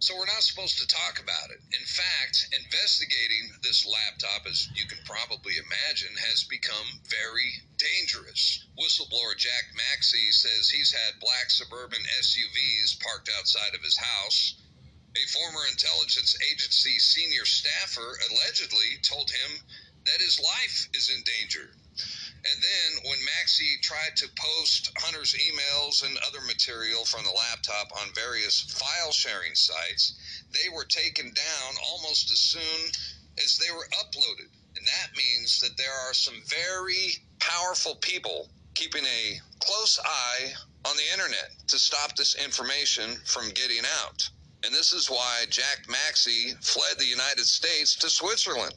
So 0.00 0.18
we're 0.18 0.26
not 0.26 0.42
supposed 0.42 0.80
to 0.82 0.88
talk 0.90 1.22
about 1.22 1.54
it. 1.54 1.62
In 1.78 1.86
fact, 1.86 2.50
investigating 2.50 3.54
this 3.62 3.86
laptop, 3.86 4.42
as 4.50 4.66
you 4.74 4.88
can 4.88 4.98
probably 5.06 5.54
imagine, 5.54 6.18
has 6.26 6.42
become 6.42 6.98
very 7.06 7.54
dangerous. 7.78 8.66
Whistleblower 8.74 9.38
Jack 9.38 9.70
Maxey 9.78 10.32
says 10.32 10.68
he's 10.68 10.90
had 10.90 11.22
black 11.22 11.54
suburban 11.54 12.02
SUVs 12.18 12.98
parked 12.98 13.30
outside 13.38 13.76
of 13.76 13.84
his 13.84 13.96
house 13.96 14.58
a 15.16 15.30
former 15.30 15.66
intelligence 15.70 16.36
agency 16.50 16.98
senior 16.98 17.44
staffer 17.44 18.18
allegedly 18.30 18.98
told 19.02 19.30
him 19.30 19.60
that 20.06 20.20
his 20.20 20.40
life 20.40 20.88
is 20.94 21.10
in 21.10 21.22
danger. 21.22 21.70
And 22.44 22.62
then 22.62 23.10
when 23.10 23.24
Maxey 23.24 23.78
tried 23.80 24.16
to 24.16 24.28
post 24.36 24.90
Hunter's 24.98 25.34
emails 25.34 26.04
and 26.04 26.18
other 26.26 26.42
material 26.42 27.04
from 27.04 27.24
the 27.24 27.30
laptop 27.30 27.90
on 28.02 28.12
various 28.14 28.60
file 28.60 29.12
sharing 29.12 29.54
sites, 29.54 30.14
they 30.52 30.68
were 30.68 30.84
taken 30.84 31.32
down 31.32 31.74
almost 31.88 32.30
as 32.30 32.40
soon 32.40 32.90
as 33.38 33.56
they 33.56 33.70
were 33.70 33.88
uploaded. 33.96 34.50
And 34.76 34.86
that 34.86 35.16
means 35.16 35.60
that 35.60 35.76
there 35.78 35.94
are 36.06 36.12
some 36.12 36.42
very 36.46 37.16
powerful 37.38 37.94
people 37.96 38.50
keeping 38.74 39.04
a 39.04 39.40
close 39.60 39.98
eye 40.04 40.52
on 40.84 40.96
the 40.96 41.12
internet 41.12 41.50
to 41.68 41.78
stop 41.78 42.16
this 42.16 42.34
information 42.34 43.16
from 43.24 43.50
getting 43.50 43.84
out. 44.02 44.28
And 44.64 44.74
this 44.74 44.92
is 44.92 45.10
why 45.10 45.44
Jack 45.50 45.86
Maxey 45.88 46.54
fled 46.60 46.98
the 46.98 47.06
United 47.06 47.44
States 47.44 47.94
to 47.96 48.08
Switzerland. 48.08 48.74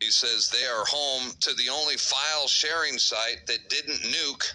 He 0.00 0.10
says 0.10 0.50
they 0.50 0.66
are 0.66 0.84
home 0.84 1.32
to 1.40 1.54
the 1.54 1.68
only 1.70 1.96
file 1.96 2.48
sharing 2.48 2.98
site 2.98 3.46
that 3.46 3.70
didn't 3.70 4.02
nuke 4.02 4.52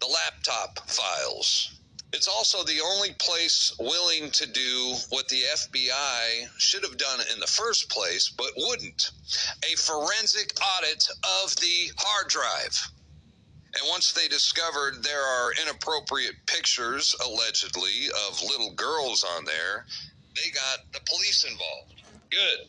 the 0.00 0.06
laptop 0.06 0.88
files. 0.88 1.78
It's 2.12 2.28
also 2.28 2.62
the 2.64 2.80
only 2.80 3.14
place 3.18 3.74
willing 3.78 4.30
to 4.32 4.46
do 4.46 4.94
what 5.10 5.28
the 5.28 5.42
FBI 5.54 6.48
should 6.58 6.82
have 6.82 6.98
done 6.98 7.20
in 7.32 7.40
the 7.40 7.46
first 7.46 7.88
place, 7.88 8.28
but 8.28 8.52
wouldn't 8.56 9.10
a 9.70 9.76
forensic 9.76 10.52
audit 10.78 11.06
of 11.42 11.56
the 11.56 11.90
hard 11.96 12.28
drive. 12.28 12.78
And 13.74 13.88
once 13.88 14.12
they 14.12 14.28
discovered 14.28 15.02
there 15.02 15.22
are 15.22 15.52
inappropriate 15.62 16.34
pictures, 16.46 17.14
allegedly, 17.24 18.08
of 18.28 18.42
little 18.42 18.72
girls 18.74 19.24
on 19.36 19.44
there, 19.44 19.86
they 20.34 20.50
got 20.50 20.92
the 20.92 21.00
police 21.06 21.44
involved. 21.44 22.02
Good. 22.30 22.68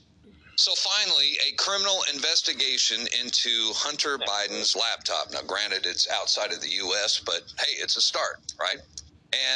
So 0.56 0.74
finally, 0.76 1.38
a 1.48 1.56
criminal 1.56 2.04
investigation 2.14 3.00
into 3.20 3.74
Hunter 3.74 4.18
Biden's 4.20 4.76
laptop. 4.76 5.32
Now, 5.32 5.42
granted, 5.42 5.86
it's 5.86 6.08
outside 6.10 6.54
of 6.54 6.62
the 6.62 6.70
U.S., 6.70 7.20
but 7.20 7.42
hey, 7.60 7.82
it's 7.82 7.98
a 7.98 8.02
start, 8.02 8.54
right? 8.60 8.78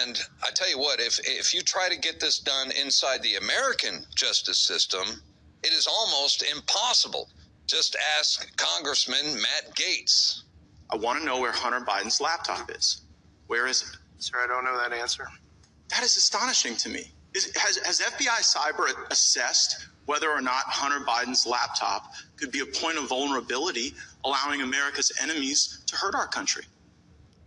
And 0.02 0.20
I 0.44 0.50
tell 0.52 0.70
you 0.70 0.80
what, 0.80 1.00
if 1.00 1.20
if 1.20 1.54
you 1.54 1.62
try 1.62 1.88
to 1.88 1.98
get 1.98 2.20
this 2.20 2.40
done 2.40 2.72
inside 2.72 3.22
the 3.22 3.36
American 3.36 4.06
justice 4.16 4.60
system, 4.60 5.22
it 5.64 5.72
is 5.72 5.88
almost 5.88 6.44
impossible. 6.44 7.30
Just 7.68 7.96
ask 8.18 8.58
Congressman 8.58 9.36
Matt 9.36 9.76
Gaetz. 9.76 10.42
I 10.90 10.96
want 10.96 11.20
to 11.20 11.26
know 11.26 11.40
where 11.40 11.52
Hunter 11.52 11.80
Biden's 11.80 12.22
laptop 12.22 12.72
is. 12.72 13.02
Where 13.48 13.68
is 13.68 13.82
it? 13.82 13.98
Sir, 14.20 14.38
I 14.44 14.48
don't 14.48 14.64
know 14.64 14.78
that 14.78 14.94
answer. 14.94 15.28
That 15.90 16.04
is 16.04 16.18
astonishing 16.18 16.76
to 16.78 16.90
me. 16.90 17.12
Is, 17.34 17.56
has, 17.56 17.78
has 17.78 18.00
FBI 18.00 18.42
Cyber 18.42 18.90
assessed 19.12 19.88
whether 20.06 20.30
or 20.30 20.42
not 20.42 20.64
Hunter 20.66 21.06
Biden's 21.06 21.46
laptop 21.46 22.14
could 22.38 22.52
be 22.52 22.62
a 22.62 22.66
point 22.66 22.98
of 22.98 23.10
vulnerability, 23.10 23.94
allowing 24.24 24.62
America's 24.62 25.12
enemies 25.22 25.84
to 25.88 25.96
hurt 25.96 26.16
our 26.16 26.28
country? 26.28 26.64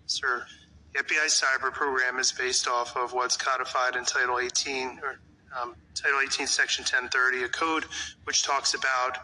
Sir, 0.07 0.45
the 0.93 1.03
FBI 1.03 1.27
Cyber 1.27 1.73
program 1.73 2.19
is 2.19 2.33
based 2.33 2.69
off 2.69 2.97
of 2.97 3.13
what's 3.13 3.37
codified 3.37 3.97
in 3.97 4.05
Title 4.05 4.39
18, 4.39 5.01
or 5.03 5.19
um, 5.61 5.75
Title 5.95 6.21
18, 6.23 6.47
Section 6.47 6.83
1030, 6.83 7.45
a 7.45 7.49
code 7.49 7.85
which 8.25 8.43
talks 8.43 8.75
about 8.75 9.19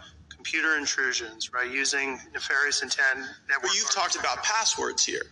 computer 0.47 0.77
intrusions, 0.77 1.53
right? 1.53 1.71
Using 1.71 2.21
nefarious 2.33 2.83
intent. 2.83 3.19
Network 3.49 3.65
well, 3.65 3.77
you've 3.77 3.91
talked 3.91 4.15
about 4.15 4.45
passwords 4.45 5.05
here. 5.05 5.23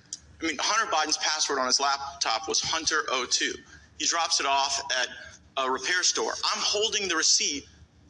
I 0.43 0.47
mean, 0.47 0.57
Hunter 0.59 0.91
Biden's 0.91 1.19
password 1.19 1.61
on 1.61 1.67
his 1.67 1.79
laptop 1.79 2.49
was 2.49 2.61
Hunter02. 2.61 3.55
He 3.99 4.07
drops 4.07 4.41
it 4.41 4.47
off 4.47 4.83
at 5.01 5.09
a 5.57 5.71
repair 5.71 6.03
store. 6.03 6.33
I'm 6.33 6.61
holding 6.61 7.07
the 7.07 7.15
receipt 7.15 7.65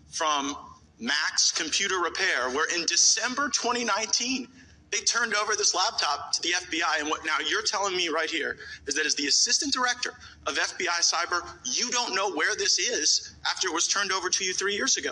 from 0.08 0.56
Max 0.98 1.52
Computer 1.52 1.98
Repair, 1.98 2.48
where 2.50 2.74
in 2.74 2.86
December 2.86 3.50
2019, 3.50 4.48
they 4.90 5.00
turned 5.00 5.34
over 5.34 5.56
this 5.56 5.74
laptop 5.74 6.32
to 6.32 6.40
the 6.40 6.50
FBI. 6.52 7.00
And 7.00 7.10
what 7.10 7.26
now 7.26 7.36
you're 7.46 7.62
telling 7.62 7.94
me 7.94 8.08
right 8.08 8.30
here 8.30 8.56
is 8.86 8.94
that 8.94 9.04
as 9.04 9.14
the 9.14 9.26
assistant 9.26 9.74
director 9.74 10.14
of 10.46 10.54
FBI 10.54 11.02
Cyber, 11.02 11.46
you 11.64 11.90
don't 11.90 12.14
know 12.14 12.32
where 12.32 12.56
this 12.56 12.78
is 12.78 13.34
after 13.50 13.68
it 13.68 13.74
was 13.74 13.86
turned 13.88 14.10
over 14.10 14.30
to 14.30 14.44
you 14.44 14.54
three 14.54 14.74
years 14.74 14.96
ago. 14.96 15.10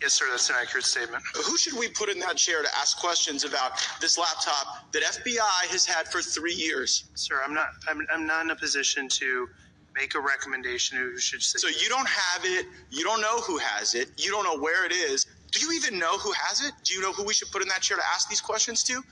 Yes, 0.00 0.12
sir, 0.12 0.26
that's 0.30 0.50
an 0.50 0.56
accurate 0.60 0.84
statement. 0.84 1.22
Who 1.34 1.56
should 1.56 1.72
we 1.78 1.88
put 1.88 2.10
in 2.10 2.18
that 2.20 2.36
chair 2.36 2.62
to 2.62 2.68
ask 2.76 2.98
questions 2.98 3.44
about 3.44 3.72
this 4.00 4.18
laptop 4.18 4.92
that 4.92 5.02
FBI 5.02 5.70
has 5.70 5.86
had 5.86 6.06
for 6.08 6.20
three 6.20 6.52
years? 6.52 7.04
Sir, 7.14 7.40
I'm 7.44 7.54
not. 7.54 7.68
I'm, 7.88 8.06
I'm 8.12 8.26
not 8.26 8.44
in 8.44 8.50
a 8.50 8.56
position 8.56 9.08
to 9.08 9.48
make 9.94 10.14
a 10.14 10.20
recommendation 10.20 10.98
who 10.98 11.18
should. 11.18 11.42
Sit. 11.42 11.60
So 11.62 11.68
you 11.68 11.88
don't 11.88 12.08
have 12.08 12.44
it. 12.44 12.66
You 12.90 13.04
don't 13.04 13.22
know 13.22 13.40
who 13.40 13.56
has 13.56 13.94
it. 13.94 14.10
You 14.18 14.30
don't 14.30 14.44
know 14.44 14.62
where 14.62 14.84
it 14.84 14.92
is. 14.92 15.26
Do 15.50 15.60
you 15.60 15.72
even 15.72 15.98
know 15.98 16.18
who 16.18 16.32
has 16.32 16.62
it? 16.62 16.72
Do 16.84 16.92
you 16.92 17.00
know 17.00 17.12
who 17.12 17.24
we 17.24 17.32
should 17.32 17.50
put 17.50 17.62
in 17.62 17.68
that 17.68 17.80
chair 17.80 17.96
to 17.96 18.02
ask 18.12 18.28
these 18.28 18.42
questions 18.42 18.82
to? 18.84 19.02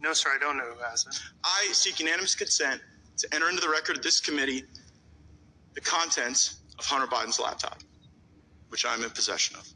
No, 0.00 0.12
sir, 0.12 0.30
I 0.34 0.38
don't 0.38 0.56
know 0.56 0.64
who 0.64 0.82
has 0.82 1.06
it. 1.06 1.16
I 1.44 1.68
seek 1.72 2.00
unanimous 2.00 2.34
consent 2.34 2.80
to 3.18 3.28
enter 3.32 3.48
into 3.48 3.60
the 3.60 3.68
record 3.68 3.96
of 3.96 4.02
this 4.02 4.18
committee 4.18 4.64
the 5.74 5.80
contents 5.80 6.56
of 6.78 6.84
Hunter 6.84 7.06
Biden's 7.06 7.38
laptop, 7.40 7.78
which 8.68 8.84
I'm 8.84 9.02
in 9.02 9.10
possession 9.10 9.56
of. 9.56 9.68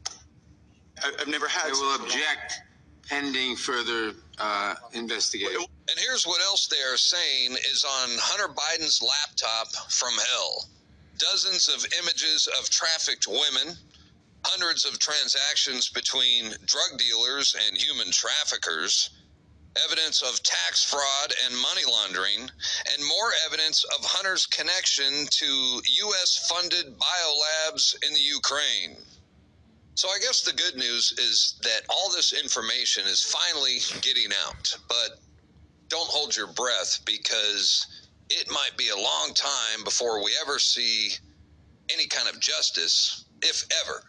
I've 1.03 1.27
never 1.27 1.47
had. 1.47 1.67
I 1.67 1.71
will 1.71 2.03
object 2.03 2.61
pending 3.07 3.55
further 3.55 4.13
uh, 4.37 4.75
investigation. 4.93 5.61
And 5.89 5.97
here's 5.97 6.25
what 6.25 6.41
else 6.41 6.67
they 6.67 6.81
are 6.91 6.97
saying 6.97 7.53
is 7.71 7.85
on 7.85 8.09
Hunter 8.19 8.53
Biden's 8.53 9.01
laptop 9.01 9.91
from 9.91 10.13
hell. 10.31 10.65
Dozens 11.17 11.69
of 11.69 11.85
images 11.99 12.47
of 12.59 12.69
trafficked 12.69 13.27
women, 13.27 13.75
hundreds 14.43 14.85
of 14.85 14.99
transactions 14.99 15.89
between 15.89 16.51
drug 16.65 16.99
dealers 16.99 17.55
and 17.67 17.77
human 17.77 18.11
traffickers, 18.11 19.09
evidence 19.85 20.21
of 20.21 20.41
tax 20.43 20.83
fraud 20.83 21.33
and 21.45 21.55
money 21.61 21.83
laundering, 21.89 22.41
and 22.41 23.07
more 23.07 23.31
evidence 23.45 23.83
of 23.97 24.05
Hunter's 24.05 24.45
connection 24.45 25.25
to 25.29 25.45
U.S. 25.45 26.47
funded 26.49 26.97
biolabs 26.97 27.95
in 28.05 28.13
the 28.13 28.19
Ukraine. 28.19 28.97
So 29.97 30.09
I 30.09 30.19
guess 30.19 30.41
the 30.41 30.53
good 30.53 30.75
news 30.75 31.11
is 31.17 31.55
that 31.63 31.81
all 31.89 32.11
this 32.11 32.31
information 32.31 33.05
is 33.07 33.23
finally 33.23 33.79
getting 34.01 34.29
out, 34.45 34.77
but 34.87 35.17
don't 35.87 36.07
hold 36.07 36.37
your 36.37 36.45
breath 36.45 36.99
because 37.03 37.87
it 38.29 38.47
might 38.51 38.77
be 38.77 38.89
a 38.89 38.95
long 38.95 39.31
time 39.33 39.83
before 39.83 40.23
we 40.23 40.33
ever 40.39 40.59
see 40.59 41.13
any 41.91 42.05
kind 42.05 42.29
of 42.29 42.39
justice, 42.39 43.25
if 43.41 43.65
ever. 43.83 44.03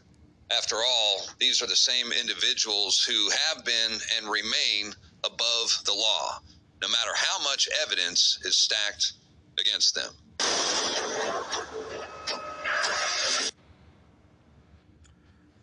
After 0.54 0.76
all, 0.76 1.22
these 1.38 1.62
are 1.62 1.66
the 1.66 1.74
same 1.74 2.12
individuals 2.12 3.02
who 3.02 3.30
have 3.30 3.64
been 3.64 3.98
and 4.18 4.30
remain 4.30 4.92
above 5.24 5.82
the 5.86 5.94
law, 5.94 6.38
no 6.82 6.88
matter 6.88 7.12
how 7.14 7.42
much 7.42 7.66
evidence 7.82 8.38
is 8.44 8.58
stacked 8.58 9.14
against 9.58 9.94
them. 9.94 10.12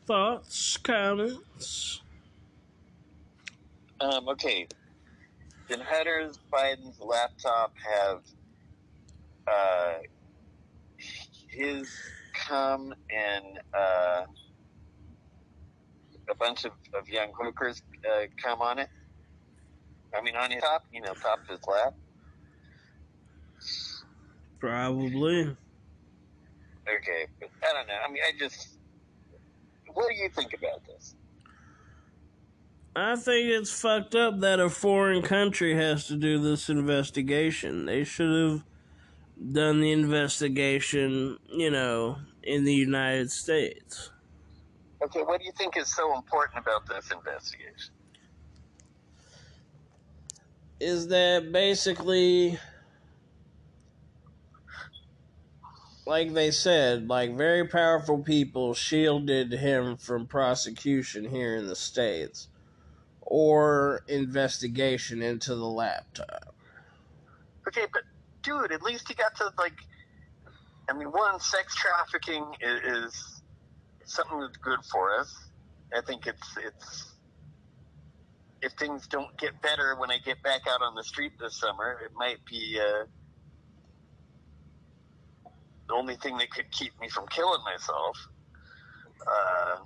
Thoughts, 0.06 0.78
comments? 0.78 2.02
Um, 4.00 4.28
okay. 4.30 4.68
Did 5.68 5.82
Hunter's 5.82 6.40
Biden's 6.52 7.00
laptop 7.00 7.74
have 7.78 8.22
uh, 9.48 9.94
his 11.48 11.90
come 12.34 12.94
and 13.10 13.60
uh, 13.74 14.26
a 16.30 16.36
bunch 16.38 16.66
of, 16.66 16.72
of 16.94 17.10
young 17.10 17.32
hookers 17.40 17.82
uh, 18.08 18.26
come 18.42 18.62
on 18.62 18.80
it? 18.80 18.90
I 20.16 20.22
mean, 20.22 20.36
on 20.36 20.52
his 20.52 20.62
top, 20.62 20.86
you 20.94 21.02
know, 21.02 21.14
top 21.14 21.40
of 21.42 21.48
his 21.48 21.60
lap. 21.68 21.94
Probably. 24.60 25.56
Okay, 26.88 27.28
but 27.40 27.50
I 27.64 27.74
don't 27.74 27.88
know. 27.88 27.98
I 28.08 28.12
mean, 28.12 28.22
I 28.26 28.38
just. 28.38 28.75
What 29.96 30.10
do 30.10 30.16
you 30.16 30.30
think 30.30 30.54
about 30.54 30.86
this? 30.86 31.16
I 32.96 33.16
think 33.16 33.50
it's 33.50 33.72
fucked 33.72 34.14
up 34.14 34.40
that 34.42 34.60
a 34.60 34.70
foreign 34.70 35.22
country 35.22 35.76
has 35.76 36.08
to 36.08 36.16
do 36.16 36.38
this 36.38 36.70
investigation. 36.70 37.86
They 37.86 38.04
should 38.04 38.52
have 38.52 38.64
done 39.52 39.82
the 39.82 39.92
investigation, 39.92 41.38
you 41.50 41.72
know, 41.72 42.18
in 42.44 42.64
the 42.64 42.74
United 42.74 43.32
States. 43.32 44.12
Okay, 45.02 45.22
what 45.24 45.40
do 45.40 45.46
you 45.46 45.52
think 45.58 45.76
is 45.78 45.94
so 45.94 46.16
important 46.16 46.60
about 46.60 46.88
this 46.88 47.12
investigation? 47.12 47.94
Is 50.80 51.08
that 51.08 51.52
basically, 51.52 52.60
like 56.06 56.34
they 56.34 56.52
said, 56.52 57.08
like 57.10 57.36
very 57.36 57.68
powerful 57.68 58.20
people 58.20 58.74
shielded 58.74 59.52
him 59.54 59.98
from 59.98 60.28
prosecution 60.28 61.30
here 61.30 61.56
in 61.56 61.68
the 61.68 61.76
States 61.76 62.48
or 63.22 64.04
investigation 64.08 65.22
into 65.22 65.56
the 65.56 65.66
laptop. 65.66 66.56
Okay, 67.68 67.86
but 67.92 68.04
dude, 68.44 68.72
at 68.72 68.84
least 68.84 69.08
he 69.08 69.16
got 69.16 69.36
to 69.38 69.52
like. 69.58 69.74
I 70.88 70.94
mean, 70.94 71.08
one, 71.08 71.40
sex 71.40 71.76
trafficking 71.76 72.46
is, 72.62 72.82
is 72.84 73.42
something 74.06 74.40
that's 74.40 74.58
good 74.58 74.80
for 74.92 75.20
us. 75.20 75.34
I 75.96 76.02
think 76.02 76.28
it's 76.28 76.58
it's. 76.64 77.12
If 78.62 78.74
things 78.74 79.08
don't 79.08 79.36
get 79.38 79.62
better 79.62 79.96
when 79.96 80.10
I 80.10 80.18
get 80.18 80.42
back 80.42 80.62
out 80.68 80.82
on 80.82 80.96
the 80.96 81.04
street 81.04 81.34
this 81.40 81.56
summer, 81.60 82.00
it 82.04 82.12
might 82.16 82.44
be 82.46 82.80
uh, 82.80 83.06
the 85.88 85.94
only 85.94 86.16
thing 86.16 86.38
that 86.38 86.50
could 86.52 86.72
keep 86.72 87.00
me 87.00 87.10
from 87.10 87.28
killing 87.28 87.62
myself. 87.64 88.28
Uh, 89.22 89.78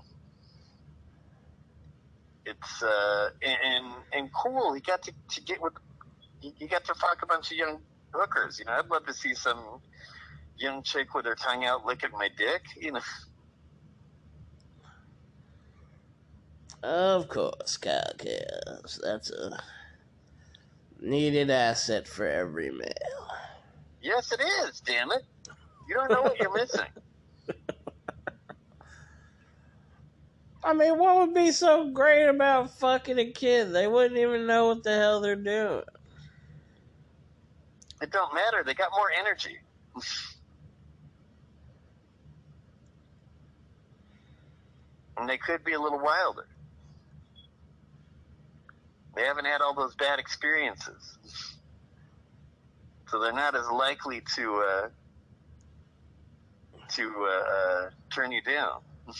it's 2.45 2.83
uh, 2.83 3.29
and 3.41 3.93
and 4.11 4.29
cool. 4.33 4.73
He 4.73 4.81
got 4.81 5.03
to, 5.03 5.13
to 5.31 5.41
get 5.41 5.61
with. 5.61 5.73
He, 6.41 6.67
got 6.67 6.85
to 6.85 6.93
fuck 6.93 7.19
a 7.21 7.25
bunch 7.25 7.51
of 7.51 7.57
young 7.57 7.81
hookers. 8.13 8.59
You 8.59 8.65
know, 8.65 8.71
I'd 8.71 8.89
love 8.89 9.05
to 9.07 9.13
see 9.13 9.33
some 9.33 9.81
young 10.57 10.83
chick 10.83 11.13
with 11.13 11.25
her 11.25 11.35
tongue 11.35 11.65
out 11.65 11.85
licking 11.85 12.11
my 12.11 12.29
dick. 12.37 12.61
You 12.77 12.93
know. 12.93 13.01
Of 16.81 17.27
course, 17.27 17.77
Calcast. 17.77 19.01
That's 19.03 19.31
a 19.31 19.61
needed 21.01 21.49
asset 21.49 22.07
for 22.07 22.25
every 22.25 22.71
male. 22.71 23.27
Yes, 24.01 24.31
it 24.31 24.39
is. 24.39 24.79
Damn 24.79 25.11
it! 25.11 25.23
You 25.89 25.95
don't 25.95 26.11
know 26.11 26.21
what 26.21 26.39
you're 26.39 26.53
missing. 26.53 26.85
I 30.63 30.73
mean, 30.73 30.99
what 30.99 31.17
would 31.17 31.33
be 31.33 31.51
so 31.51 31.89
great 31.89 32.27
about 32.27 32.77
fucking 32.77 33.17
a 33.17 33.31
kid? 33.31 33.73
They 33.73 33.87
wouldn't 33.87 34.19
even 34.19 34.45
know 34.45 34.67
what 34.67 34.83
the 34.83 34.95
hell 34.95 35.19
they're 35.19 35.35
doing. 35.35 35.81
It 38.01 38.11
don't 38.11 38.33
matter. 38.35 38.63
They 38.63 38.75
got 38.75 38.91
more 38.95 39.09
energy. 39.19 39.57
and 45.17 45.27
they 45.27 45.37
could 45.37 45.63
be 45.63 45.73
a 45.73 45.79
little 45.79 45.99
wilder. 45.99 46.47
They 49.15 49.23
haven't 49.23 49.45
had 49.45 49.61
all 49.61 49.73
those 49.73 49.95
bad 49.95 50.19
experiences. 50.19 51.17
So 53.07 53.19
they're 53.19 53.33
not 53.33 53.55
as 53.55 53.67
likely 53.69 54.21
to 54.35 54.55
uh, 54.55 54.89
to 56.95 57.03
uh, 57.27 57.53
uh, 57.55 57.89
turn 58.13 58.31
you 58.31 58.41
down. 58.41 58.81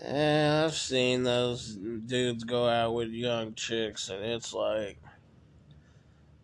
Yeah, 0.00 0.64
I've 0.64 0.74
seen 0.74 1.22
those 1.24 1.76
dudes 1.76 2.44
go 2.44 2.68
out 2.68 2.92
with 2.94 3.10
young 3.10 3.54
chicks, 3.54 4.08
and 4.08 4.24
it's 4.24 4.52
like 4.52 5.00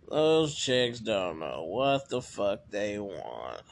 those 0.08 0.54
chicks 0.56 1.00
don't 1.00 1.38
know 1.40 1.64
what 1.64 2.08
the 2.08 2.22
fuck 2.22 2.60
they 2.68 2.98
want. 2.98 3.62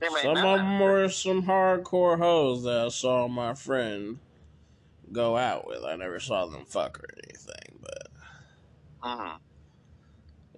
They 0.00 0.08
Some 0.08 0.32
not. 0.32 0.46
of 0.46 0.60
them 0.60 0.80
were 0.80 1.08
some 1.08 1.42
hardcore 1.44 2.18
hoes 2.18 2.64
that 2.64 2.86
I 2.86 2.88
saw 2.88 3.28
my 3.28 3.54
friend 3.54 4.20
go 5.12 5.36
out 5.36 5.66
with. 5.66 5.84
I 5.84 5.96
never 5.96 6.20
saw 6.20 6.46
them 6.46 6.66
fuck 6.66 7.00
or 7.00 7.06
anything, 7.26 7.80
but 7.80 8.08
Mhm. 9.02 9.40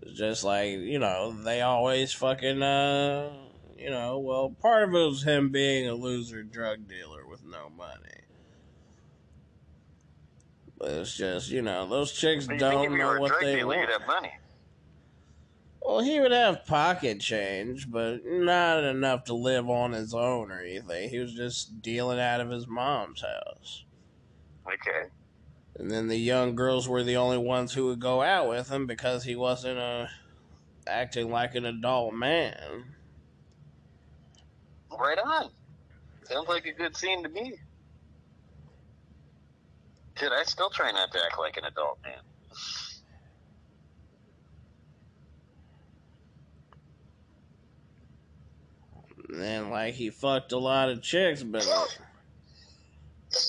It's 0.03 0.19
just 0.19 0.45
like 0.45 0.71
you 0.71 0.99
know 0.99 1.33
they 1.43 1.61
always 1.61 2.13
fucking 2.13 2.63
uh 2.63 3.31
you 3.77 3.91
know 3.91 4.19
well 4.19 4.51
part 4.61 4.89
of 4.89 4.95
it 4.95 5.07
was 5.07 5.23
him 5.25 5.51
being 5.51 5.89
a 5.89 5.95
loser 5.95 6.43
drug 6.43 6.89
dealer 6.89 7.27
with 7.27 7.45
no 7.45 7.69
money. 7.69 8.25
But 10.79 10.91
it's 10.91 11.17
just 11.17 11.51
you 11.51 11.63
know 11.63 11.87
those 11.89 12.13
chicks 12.13 12.47
But 12.47 12.59
don't 12.59 12.97
know 12.97 13.19
what 13.21 13.41
they 13.41 13.57
dealer, 13.57 13.77
want. 13.77 13.91
have 13.91 14.07
money. 14.07 14.33
Well, 15.83 16.01
he 16.01 16.21
would 16.21 16.33
have 16.33 16.67
pocket 16.67 17.19
change, 17.21 17.91
but 17.91 18.21
not 18.25 18.85
enough 18.85 19.25
to 19.25 19.35
live 19.35 19.71
on 19.71 19.93
his 19.93 20.13
own 20.13 20.51
or 20.53 20.61
anything. 20.61 21.09
He 21.09 21.19
was 21.19 21.35
just 21.35 21.81
dealing 21.81 22.21
out 22.21 22.41
of 22.43 22.51
his 22.51 22.67
mom's 22.69 23.23
house. 23.23 23.85
Okay. 24.67 25.09
And 25.79 25.91
then 25.91 26.09
the 26.09 26.17
young 26.17 26.57
girls 26.57 26.89
were 26.89 27.05
the 27.05 27.17
only 27.17 27.39
ones 27.39 27.73
who 27.73 27.87
would 27.87 28.01
go 28.01 28.21
out 28.21 28.49
with 28.49 28.69
him 28.69 28.87
because 28.87 29.23
he 29.23 29.37
wasn't 29.37 29.79
uh, 29.79 30.07
acting 30.89 31.31
like 31.31 31.55
an 31.55 31.65
adult 31.65 32.15
man. 32.15 32.85
Right 34.91 35.19
on. 35.19 35.51
Sounds 36.25 36.49
like 36.49 36.67
a 36.67 36.73
good 36.73 36.97
scene 36.97 37.23
to 37.23 37.29
me. 37.29 37.55
Dude, 40.17 40.33
I 40.33 40.43
still 40.43 40.69
try 40.69 40.91
not 40.91 41.13
to 41.13 41.19
act 41.25 41.39
like 41.39 41.57
an 41.57 41.65
adult 41.65 41.99
man. 42.03 42.19
And 49.29 49.41
then, 49.41 49.71
like, 49.71 49.95
he 49.95 50.11
fucked 50.11 50.53
a 50.53 50.59
lot 50.59 50.89
of 50.89 51.03
chicks, 51.03 51.45
but 51.45 51.65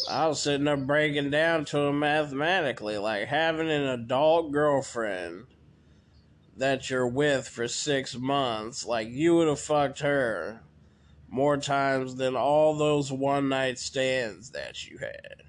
I 0.09 0.27
was 0.27 0.41
sitting 0.41 0.65
there 0.65 0.77
breaking 0.77 1.29
down 1.29 1.65
to 1.65 1.79
him 1.79 1.99
mathematically, 1.99 2.97
like 2.97 3.27
having 3.27 3.69
an 3.69 3.87
adult 3.87 4.51
girlfriend 4.51 5.45
that 6.57 6.89
you're 6.89 7.07
with 7.07 7.47
for 7.47 7.67
six 7.67 8.15
months, 8.15 8.85
like 8.85 9.07
you 9.09 9.35
would 9.35 9.47
have 9.47 9.59
fucked 9.59 9.99
her 9.99 10.61
more 11.29 11.57
times 11.57 12.15
than 12.15 12.35
all 12.35 12.75
those 12.75 13.11
one 13.11 13.49
night 13.49 13.79
stands 13.79 14.51
that 14.51 14.85
you 14.85 14.97
had. 14.97 15.43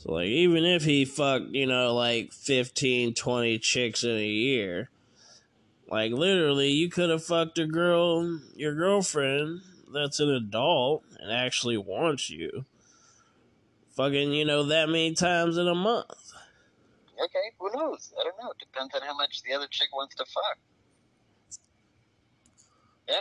So 0.00 0.12
like 0.12 0.28
even 0.28 0.64
if 0.64 0.84
he 0.84 1.04
fucked, 1.04 1.50
you 1.50 1.66
know, 1.66 1.94
like 1.94 2.32
15, 2.32 3.12
20 3.12 3.58
chicks 3.58 4.02
in 4.02 4.16
a 4.16 4.26
year, 4.26 4.88
like 5.90 6.12
literally 6.12 6.70
you 6.70 6.88
could 6.88 7.10
have 7.10 7.22
fucked 7.22 7.58
a 7.58 7.66
girl, 7.66 8.40
your 8.56 8.74
girlfriend 8.74 9.60
that's 9.92 10.18
an 10.18 10.30
adult 10.30 11.04
and 11.18 11.30
actually 11.30 11.76
wants 11.76 12.30
you. 12.30 12.64
Fucking, 13.94 14.32
you 14.32 14.46
know, 14.46 14.62
that 14.62 14.88
many 14.88 15.12
times 15.12 15.58
in 15.58 15.68
a 15.68 15.74
month. 15.74 16.32
Okay, 17.22 17.52
who 17.58 17.70
knows? 17.74 18.10
I 18.18 18.24
don't 18.24 18.38
know. 18.42 18.52
It 18.52 18.58
depends 18.58 18.94
on 18.94 19.02
how 19.02 19.14
much 19.14 19.42
the 19.42 19.52
other 19.52 19.66
chick 19.70 19.88
wants 19.92 20.14
to 20.14 20.24
fuck. 20.24 20.58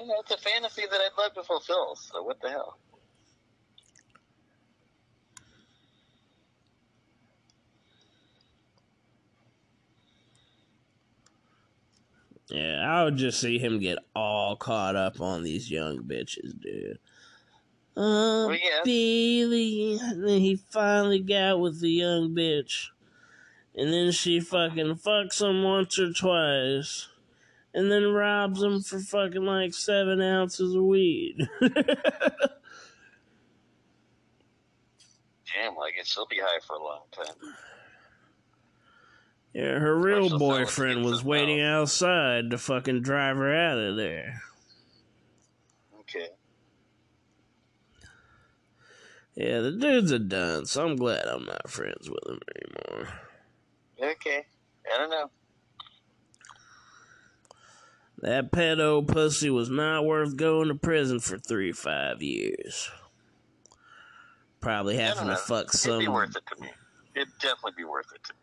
Know. 0.07 0.15
It's 0.21 0.31
a 0.31 0.37
fantasy 0.37 0.83
that 0.89 1.01
I'd 1.01 1.21
love 1.21 1.33
to 1.33 1.43
fulfill, 1.43 1.95
so 1.97 2.23
what 2.23 2.39
the 2.41 2.49
hell? 2.49 2.77
Yeah, 12.49 12.79
I 12.87 13.03
would 13.03 13.17
just 13.17 13.39
see 13.39 13.59
him 13.59 13.79
get 13.79 13.99
all 14.15 14.55
caught 14.55 14.95
up 14.95 15.21
on 15.21 15.43
these 15.43 15.69
young 15.69 15.99
bitches, 15.99 16.59
dude. 16.59 16.97
Uh, 17.95 18.47
Well, 18.47 18.53
yeah. 18.53 18.81
Billy. 18.83 19.99
And 20.01 20.27
then 20.27 20.39
he 20.39 20.55
finally 20.55 21.19
got 21.19 21.59
with 21.59 21.79
the 21.79 21.91
young 21.91 22.33
bitch. 22.35 22.87
And 23.75 23.93
then 23.93 24.11
she 24.11 24.39
fucking 24.39 24.95
fucks 24.95 25.41
him 25.47 25.61
once 25.63 25.99
or 25.99 26.11
twice. 26.11 27.07
and 27.73 27.91
then 27.91 28.11
robs 28.13 28.63
him 28.63 28.81
for 28.81 28.99
fucking 28.99 29.45
like 29.45 29.73
seven 29.75 30.19
ounces 30.21 30.73
of 30.73 30.83
weed. 30.83 31.47
Damn, 31.61 31.75
like 35.75 35.95
it. 35.99 36.07
She'll 36.07 36.25
be 36.27 36.39
high 36.41 36.59
for 36.65 36.77
a 36.77 36.83
long 36.83 37.01
time. 37.11 37.35
Yeah, 39.53 39.79
her 39.79 39.97
real 39.97 40.37
boyfriend 40.37 41.03
was 41.03 41.23
waiting 41.23 41.61
outside 41.61 42.51
to 42.51 42.57
fucking 42.57 43.01
drive 43.01 43.37
her 43.37 43.53
out 43.53 43.77
of 43.77 43.95
there. 43.95 44.41
Okay. 46.01 46.27
Yeah, 49.35 49.61
the 49.61 49.71
dude's 49.71 50.11
a 50.11 50.19
dunce. 50.19 50.71
So 50.71 50.85
I'm 50.85 50.95
glad 50.95 51.25
I'm 51.25 51.45
not 51.45 51.69
friends 51.69 52.09
with 52.09 52.23
him 52.27 52.39
anymore. 52.55 53.07
Okay. 54.01 54.45
I 54.93 54.97
don't 54.97 55.09
know. 55.09 55.29
That 58.21 58.51
pedo 58.51 59.07
pussy 59.07 59.49
was 59.49 59.69
not 59.69 60.05
worth 60.05 60.35
going 60.35 60.67
to 60.67 60.75
prison 60.75 61.19
for 61.21 61.37
three 61.37 61.71
five 61.71 62.21
years. 62.21 62.89
Probably 64.59 64.97
having 64.97 65.27
to 65.27 65.37
fuck 65.37 65.67
It'd 65.67 65.79
some 65.79 65.99
be 65.99 66.07
worth 66.09 66.35
it 66.35 66.43
to 66.53 66.61
me. 66.61 66.69
It'd 67.15 67.29
definitely 67.39 67.73
be 67.77 67.85
worth 67.85 68.07
it. 68.13 68.21
To 68.25 68.33
me. 68.33 68.38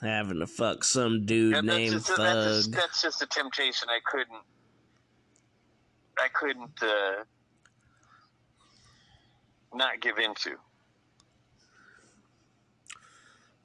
Having 0.00 0.40
to 0.40 0.46
fuck 0.46 0.84
some 0.84 1.24
dude 1.24 1.54
Yeah, 1.54 1.60
named 1.60 1.92
just, 1.92 2.08
that's, 2.08 2.18
Thug. 2.18 2.44
just, 2.56 2.72
that's 2.72 3.02
just 3.02 3.22
a 3.22 3.26
temptation 3.26 3.88
I 3.88 3.98
couldn't. 4.04 4.42
I 6.18 6.28
couldn't 6.28 6.82
uh, 6.82 7.24
not 9.74 10.00
give 10.00 10.18
into. 10.18 10.56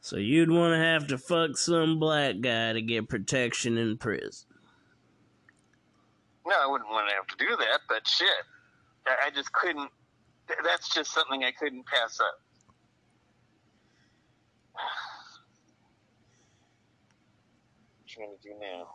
So 0.02 0.18
you'd 0.18 0.50
want 0.50 0.74
to 0.74 0.80
have 0.80 1.08
to 1.08 1.18
fuck 1.18 1.58
some 1.58 2.00
black 2.00 2.42
guy 2.42 2.74
to 2.74 2.82
get 2.82 3.10
protection 3.10 3.78
in 3.78 3.98
prison. 3.98 4.48
No, 6.48 6.56
I 6.60 6.66
wouldn't 6.66 6.90
want 6.90 7.08
to 7.10 7.16
have 7.16 7.28
to 7.28 7.36
do 7.38 7.56
that, 7.58 7.82
but 7.88 8.08
shit, 8.08 8.28
I 9.08 9.30
just 9.30 9.52
couldn't. 9.52 9.92
That's 10.64 10.90
just 10.90 11.12
something 11.12 11.44
I 11.44 11.52
couldn't 11.52 11.86
pass 11.86 12.20
up. 12.20 12.42
What 18.02 18.09
you 18.20 18.28
want 18.28 18.41
to 18.41 18.50
do 18.50 18.56
now? 18.60 18.88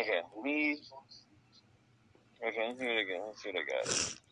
Okay, 0.00 0.20
leave. 0.42 0.78
Okay, 2.46 2.68
let's 2.68 2.80
see 2.80 2.86
what 2.86 2.96
I. 2.96 3.26
Let's 3.26 3.42
see 3.42 3.50
what 3.50 3.62
I 3.62 3.64
got. 3.64 4.25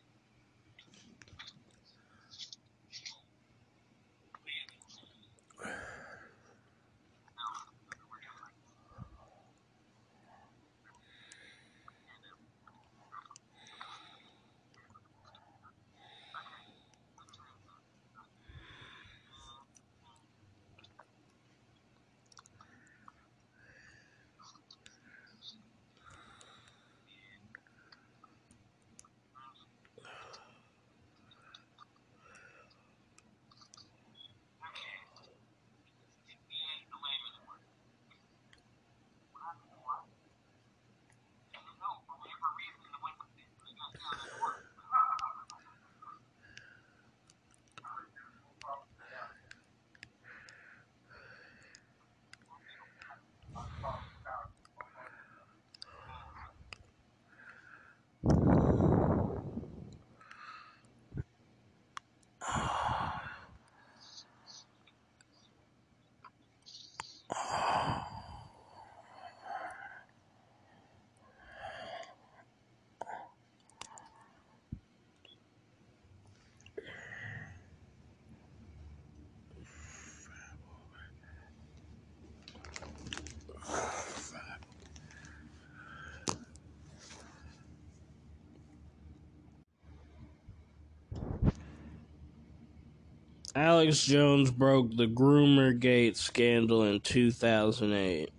Alex 93.75 94.05
Jones 94.05 94.51
broke 94.51 94.95
the 94.95 95.05
Groomer 95.05 95.77
Gate 95.77 96.15
scandal 96.15 96.83
in 96.83 97.01
2008. 97.01 98.31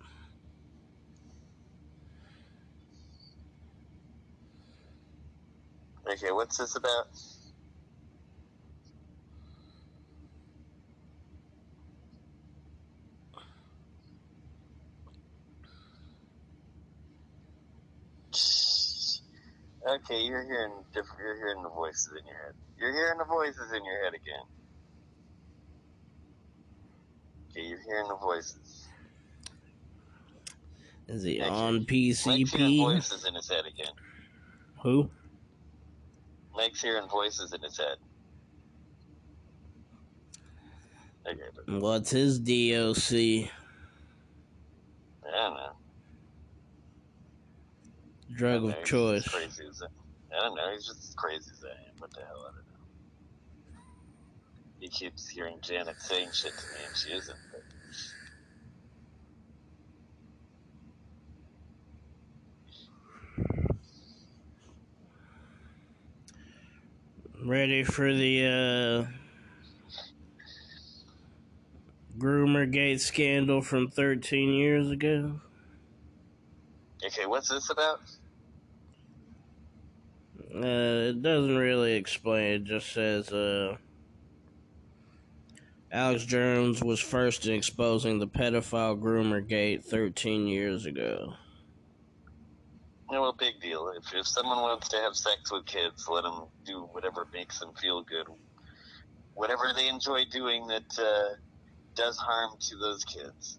Okay, 6.11 6.33
what's 6.33 6.57
this 6.57 6.75
about? 6.75 7.09
Okay, 19.87 20.23
you're 20.23 20.45
hearing 20.45 20.73
different. 20.95 21.21
You're 21.21 21.37
hearing 21.37 21.63
the 21.63 21.69
voices 21.69 22.09
in 22.19 22.27
your 22.27 22.37
head. 22.43 22.55
You're 22.79 22.95
hearing 22.95 23.19
the 23.19 23.27
voices 23.27 23.71
in 23.77 23.85
your 23.85 24.03
head 24.03 24.15
again. 24.15 24.47
Okay, 27.51 27.67
you're 27.67 27.75
hearing 27.87 28.09
the 28.09 28.17
voices. 28.17 28.89
Is 31.09 31.23
he 31.23 31.41
Okay. 31.41 31.49
on 31.49 31.79
Mike's 31.79 31.91
hearing 32.27 32.45
PCP? 32.47 32.79
voices 32.79 33.25
in 33.25 33.35
his 33.35 33.49
head 33.49 33.65
again. 33.65 33.93
Who? 34.83 35.09
Mike's 36.55 36.83
hearing 36.83 37.09
voices 37.09 37.53
in 37.53 37.63
his 37.63 37.79
head. 37.79 37.97
Okay, 41.29 41.41
What's 41.81 42.11
his 42.11 42.39
DOC? 42.39 43.51
I 45.27 45.31
don't 45.33 45.55
know. 45.55 45.73
Drug 48.35 48.65
of 48.65 48.71
know, 48.71 48.83
choice. 48.85 49.27
crazy 49.29 49.65
as 49.69 49.83
I, 49.83 49.87
I 50.37 50.41
don't 50.45 50.55
know. 50.55 50.73
He's 50.73 50.87
just 50.87 51.09
as 51.09 51.15
crazy 51.15 51.51
as 51.53 51.65
I 51.65 51.69
am. 51.69 51.99
What 51.99 52.13
the 52.13 52.21
hell? 52.21 52.43
I 52.49 52.53
don't 52.55 52.57
know. 52.57 53.81
He 54.79 54.89
keeps 54.89 55.29
hearing 55.29 55.59
Janet 55.63 55.97
saying 56.01 56.29
shit 56.33 56.53
to 56.53 56.65
me, 56.75 56.85
and 56.87 56.97
she 56.97 57.11
isn't. 57.13 57.39
But 57.53 57.63
Ready 67.67 67.83
for 67.83 68.15
the 68.15 68.47
uh, 68.47 69.99
Groomer 72.17 72.71
Gate 72.71 73.01
scandal 73.01 73.61
from 73.61 73.89
13 73.89 74.53
years 74.53 74.89
ago? 74.93 75.41
okay, 77.05 77.27
what's 77.27 77.49
this 77.49 77.69
about? 77.69 78.03
Uh, 80.55 81.11
it 81.11 81.23
doesn't 81.23 81.57
really 81.57 81.95
explain. 81.95 82.53
It 82.53 82.65
just 82.67 82.93
says 82.93 83.33
uh, 83.33 83.79
Alex 85.91 86.25
Jones 86.25 86.81
was 86.85 87.01
first 87.01 87.47
in 87.47 87.55
exposing 87.55 88.21
the 88.21 88.29
pedophile 88.29 88.97
groomer 88.97 89.45
gate 89.45 89.83
13 89.83 90.47
years 90.47 90.87
ago. 90.87 91.35
Know, 93.11 93.27
a 93.27 93.33
big 93.33 93.61
deal. 93.61 93.93
If 93.97 94.13
if 94.13 94.27
someone 94.27 94.59
wants 94.59 94.89
to 94.89 94.97
have 94.97 95.15
sex 95.15 95.53
with 95.53 95.65
kids, 95.65 96.09
let 96.09 96.25
them 96.25 96.47
do 96.65 96.89
whatever 96.91 97.27
makes 97.33 97.61
them 97.61 97.73
feel 97.81 98.03
good. 98.03 98.27
Whatever 99.35 99.73
they 99.75 99.89
enjoy 99.89 100.25
doing 100.25 100.67
that 100.67 100.99
uh, 100.99 101.37
does 101.95 102.19
harm 102.19 102.57
to 102.59 102.77
those 102.77 103.05
kids, 103.05 103.59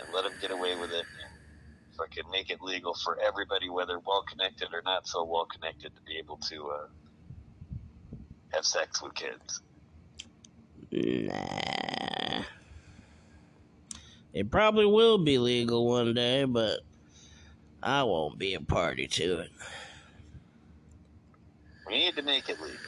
and 0.00 0.14
let 0.14 0.22
them 0.22 0.32
get 0.40 0.52
away 0.52 0.76
with 0.76 0.92
it. 0.92 1.04
And 1.04 1.96
fucking 1.98 2.30
make 2.30 2.50
it 2.50 2.62
legal 2.62 2.94
for 2.94 3.18
everybody, 3.20 3.68
whether 3.68 3.98
well 3.98 4.22
connected 4.30 4.68
or 4.72 4.82
not 4.84 5.08
so 5.08 5.24
well 5.24 5.46
connected, 5.46 5.94
to 5.96 6.02
be 6.02 6.16
able 6.16 6.36
to 6.36 6.70
uh, 6.70 6.86
have 8.52 8.64
sex 8.64 9.02
with 9.02 9.14
kids. 9.14 9.62
Nah. 10.92 12.44
It 14.32 14.50
probably 14.50 14.86
will 14.86 15.18
be 15.18 15.38
legal 15.38 15.88
one 15.88 16.14
day, 16.14 16.44
but 16.44 16.80
I 17.86 18.02
won't 18.02 18.36
be 18.36 18.54
a 18.54 18.60
party 18.60 19.06
to 19.06 19.38
it. 19.38 19.50
We 21.86 21.98
need 22.00 22.16
to 22.16 22.22
make 22.22 22.48
it 22.48 22.60
legal. 22.60 22.80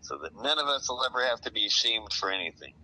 So 0.00 0.18
that 0.18 0.32
none 0.42 0.58
of 0.58 0.66
us 0.66 0.88
will 0.88 1.04
ever 1.08 1.24
have 1.24 1.40
to 1.42 1.52
be 1.52 1.68
shamed 1.68 2.12
for 2.12 2.32
anything. 2.32 2.74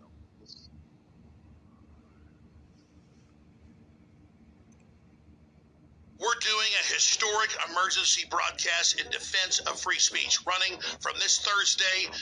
We're 6.21 6.39
doing 6.41 6.69
a 6.81 6.93
historic 6.95 7.51
emergency 7.69 8.29
broadcast 8.31 9.01
in 9.01 9.11
defense 9.11 9.59
of 9.59 9.81
free 9.81 9.99
speech 9.99 10.39
running 10.47 10.81
from 11.01 11.15
this 11.19 11.41
Thursday. 11.41 12.17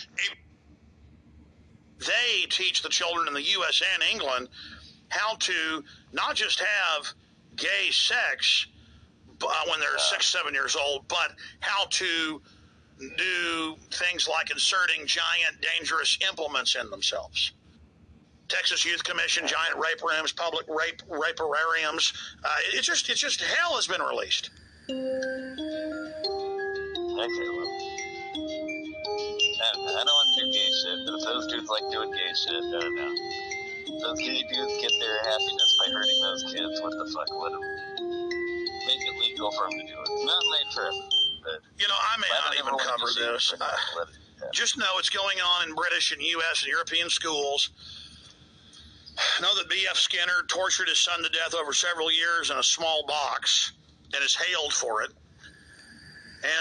They 1.98 2.46
teach 2.48 2.80
the 2.80 2.88
children 2.88 3.28
in 3.28 3.34
the 3.34 3.42
U.S. 3.42 3.82
and 3.92 4.02
England 4.10 4.48
how 5.10 5.34
to 5.34 5.84
not 6.14 6.34
just 6.34 6.58
have 6.58 7.12
gay 7.56 7.90
sex 7.90 8.66
uh, 9.42 9.46
when 9.70 9.80
they're 9.80 9.98
six, 9.98 10.26
seven 10.26 10.54
years 10.54 10.76
old, 10.76 11.06
but 11.08 11.32
how 11.60 11.86
to 11.86 12.40
do 12.98 13.76
things 13.90 14.28
like 14.28 14.50
inserting 14.50 15.06
giant, 15.06 15.60
dangerous 15.60 16.18
implements 16.28 16.76
in 16.76 16.88
themselves. 16.90 17.52
Texas 18.48 18.84
Youth 18.84 19.02
Commission, 19.02 19.46
giant 19.46 19.76
rape 19.76 20.02
rooms, 20.02 20.32
public 20.32 20.66
rape 20.68 21.02
rapeariums. 21.08 22.12
Uh, 22.44 22.48
it's 22.74 22.86
just 22.86 23.08
it's 23.08 23.20
just 23.20 23.40
hell 23.40 23.74
has 23.74 23.86
been 23.86 24.02
released. 24.02 24.50
Okay, 24.90 24.98
well. 27.48 27.68
I, 29.62 29.68
I 29.74 30.04
don't 30.04 30.06
want 30.06 30.28
to 30.38 30.44
do 30.44 30.52
gay 30.52 30.70
shit, 30.82 30.98
but 31.06 31.14
if 31.18 31.24
those 31.24 31.46
dudes 31.46 31.68
like 31.68 31.90
doing 31.90 32.10
gay 32.10 32.32
shit, 32.34 32.56
I 32.56 32.80
don't 32.80 32.94
know. 32.94 33.51
Those 34.00 34.18
gay 34.18 34.42
dudes 34.42 34.74
get 34.80 34.92
their 35.00 35.18
happiness 35.24 35.76
by 35.78 35.92
hurting 35.92 36.20
those 36.22 36.42
kids, 36.54 36.80
what 36.82 36.92
the 36.92 37.06
fuck? 37.12 37.28
Let 37.30 37.52
them 37.52 37.60
make 38.86 39.02
it 39.06 39.18
legal 39.20 39.50
for 39.52 39.68
them 39.70 39.78
to 39.78 39.86
do 39.86 39.92
it. 40.00 40.08
Not 40.26 40.42
my 40.50 40.62
trip, 40.72 40.94
but 41.44 41.60
You 41.78 41.88
know, 41.88 41.94
I 41.94 42.16
may 42.18 42.28
not 42.44 42.54
even 42.54 42.78
cover 42.78 43.06
this. 43.14 43.50
for 43.50 43.56
that. 43.58 43.74
Let 43.96 44.08
it 44.08 44.14
happen. 44.38 44.50
just 44.52 44.78
know 44.78 44.86
it's 44.98 45.10
going 45.10 45.38
on 45.40 45.68
in 45.68 45.74
British 45.74 46.12
and 46.12 46.22
U.S. 46.22 46.62
and 46.62 46.70
European 46.70 47.10
schools. 47.10 47.70
Know 49.40 49.54
that 49.56 49.68
B.F. 49.68 49.96
Skinner 49.96 50.42
tortured 50.48 50.88
his 50.88 50.98
son 50.98 51.22
to 51.22 51.28
death 51.28 51.54
over 51.54 51.72
several 51.72 52.10
years 52.10 52.50
in 52.50 52.56
a 52.56 52.62
small 52.62 53.04
box 53.06 53.72
and 54.14 54.24
is 54.24 54.34
hailed 54.34 54.72
for 54.72 55.02
it. 55.02 55.10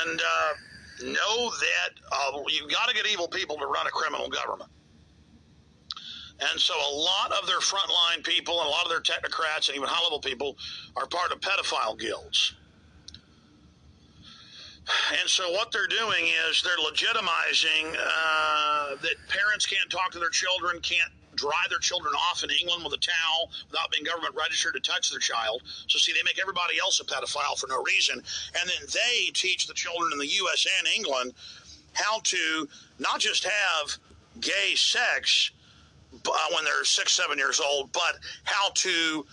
And 0.03 0.20
uh, 0.22 1.06
know 1.12 1.49
that 1.49 1.91
uh, 2.12 2.40
you've 2.49 2.70
got 2.70 2.90
to 2.90 2.94
get 2.95 3.08
evil 3.08 3.28
people 3.28 3.56
to 3.58 3.66
run 3.66 3.88
a 3.88 3.90
criminal 3.91 4.30
government. 4.30 4.70
And 6.49 6.59
so 6.59 6.73
a 6.73 6.93
lot 6.93 7.31
of 7.31 7.47
their 7.47 7.59
frontline 7.59 8.23
people 8.23 8.59
and 8.59 8.68
a 8.68 8.72
lot 8.72 8.84
of 8.84 8.89
their 8.89 9.01
technocrats 9.01 9.68
and 9.68 9.77
even 9.77 9.88
high 9.88 10.03
level 10.03 10.19
people 10.19 10.57
are 10.97 11.05
part 11.05 11.31
of 11.31 11.39
pedophile 11.39 11.97
guilds. 11.99 12.55
And 15.19 15.30
so 15.30 15.51
what 15.51 15.72
they're 15.72 15.88
doing 15.88 16.26
is 16.49 16.63
they're 16.63 16.77
legitimizing 16.77 17.95
uh, 17.95 18.95
that 19.01 19.15
parents 19.30 19.65
can't 19.68 19.89
talk 19.89 20.11
to 20.11 20.19
their 20.19 20.30
children, 20.30 20.80
can't 20.81 21.11
dry 21.35 21.63
their 21.69 21.80
children 21.80 22.13
off 22.13 22.43
in 22.43 22.49
England 22.49 22.84
with 22.84 22.93
a 22.93 22.97
towel 22.97 23.51
without 23.69 23.91
being 23.91 24.03
government 24.03 24.35
registered 24.35 24.73
to 24.73 24.80
touch 24.80 25.09
their 25.11 25.19
child. 25.19 25.61
So 25.88 25.99
see, 25.99 26.11
they 26.11 26.23
make 26.23 26.39
everybody 26.39 26.80
else 26.80 26.99
a 26.99 27.05
pedophile 27.05 27.57
for 27.57 27.68
no 27.68 27.81
reason, 27.84 28.15
and 28.15 28.69
then 28.69 28.88
they 28.93 29.31
teach 29.34 29.68
the 29.68 29.73
children 29.73 30.11
in 30.11 30.19
the 30.19 30.27
U.S. 30.27 30.65
and 30.80 30.88
England 30.95 31.34
how 31.93 32.19
to 32.23 32.68
not 32.99 33.19
just 33.19 33.43
have 33.43 33.97
gay 34.39 34.73
sex 34.76 35.51
Uh, 36.14 36.32
when 36.54 36.66
they're 36.66 36.84
six, 36.84 37.14
seven 37.14 37.38
years 37.38 37.62
old, 37.62 37.92
but 37.94 38.20
how 38.44 38.70
to 38.76 39.26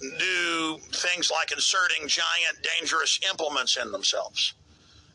do 0.00 0.78
things 0.92 1.30
like 1.30 1.52
inserting 1.52 2.06
giant, 2.06 2.56
dangerous 2.78 3.18
implements 3.28 3.76
in 3.76 3.90
themselves. 3.90 4.54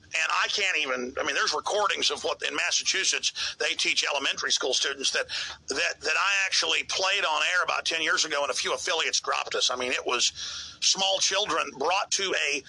And 0.03 0.31
I 0.44 0.48
can't 0.48 0.77
even. 0.77 1.14
I 1.19 1.23
mean, 1.23 1.35
there's 1.35 1.53
recordings 1.53 2.11
of 2.11 2.23
what 2.23 2.41
in 2.48 2.56
Massachusetts 2.56 3.56
they 3.60 3.73
teach 3.76 4.06
elementary 4.11 4.52
school 4.52 4.73
students 4.73 5.10
that 5.11 5.26
that 5.69 6.02
that 6.02 6.18
I 6.18 6.31
actually 6.45 6.84
played 6.84 7.26
on 7.26 7.41
air 7.56 7.64
about 7.64 7.85
ten 7.85 8.02
years 8.02 8.26
ago, 8.26 8.41
and 8.44 8.52
a 8.52 8.53
few 8.53 8.73
affiliates 8.73 9.19
dropped 9.19 9.56
us. 9.56 9.72
I 9.72 9.76
mean, 9.76 9.91
it 9.91 10.06
was 10.06 10.31
small 10.81 11.18
children 11.19 11.64
brought 11.77 12.11
to 12.11 12.34
a 12.52 12.64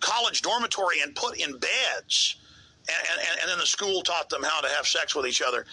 college 0.00 0.42
dormitory 0.42 1.00
and 1.00 1.14
put 1.14 1.38
in 1.40 1.58
beds, 1.58 2.36
and, 2.88 3.18
and, 3.18 3.40
and 3.40 3.50
then 3.50 3.58
the 3.58 3.66
school 3.66 4.02
taught 4.02 4.28
them 4.28 4.42
how 4.42 4.60
to 4.60 4.68
have 4.68 4.86
sex 4.86 5.14
with 5.14 5.26
each 5.26 5.40
other. 5.40 5.64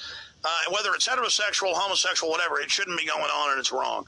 Uh, 0.43 0.49
whether 0.71 0.91
it's 0.95 1.07
heterosexual, 1.07 1.73
homosexual, 1.73 2.31
whatever, 2.31 2.59
it 2.59 2.71
shouldn't 2.71 2.97
be 2.97 3.05
going 3.05 3.21
on, 3.21 3.51
and 3.51 3.59
it's 3.59 3.71
wrong. 3.71 4.05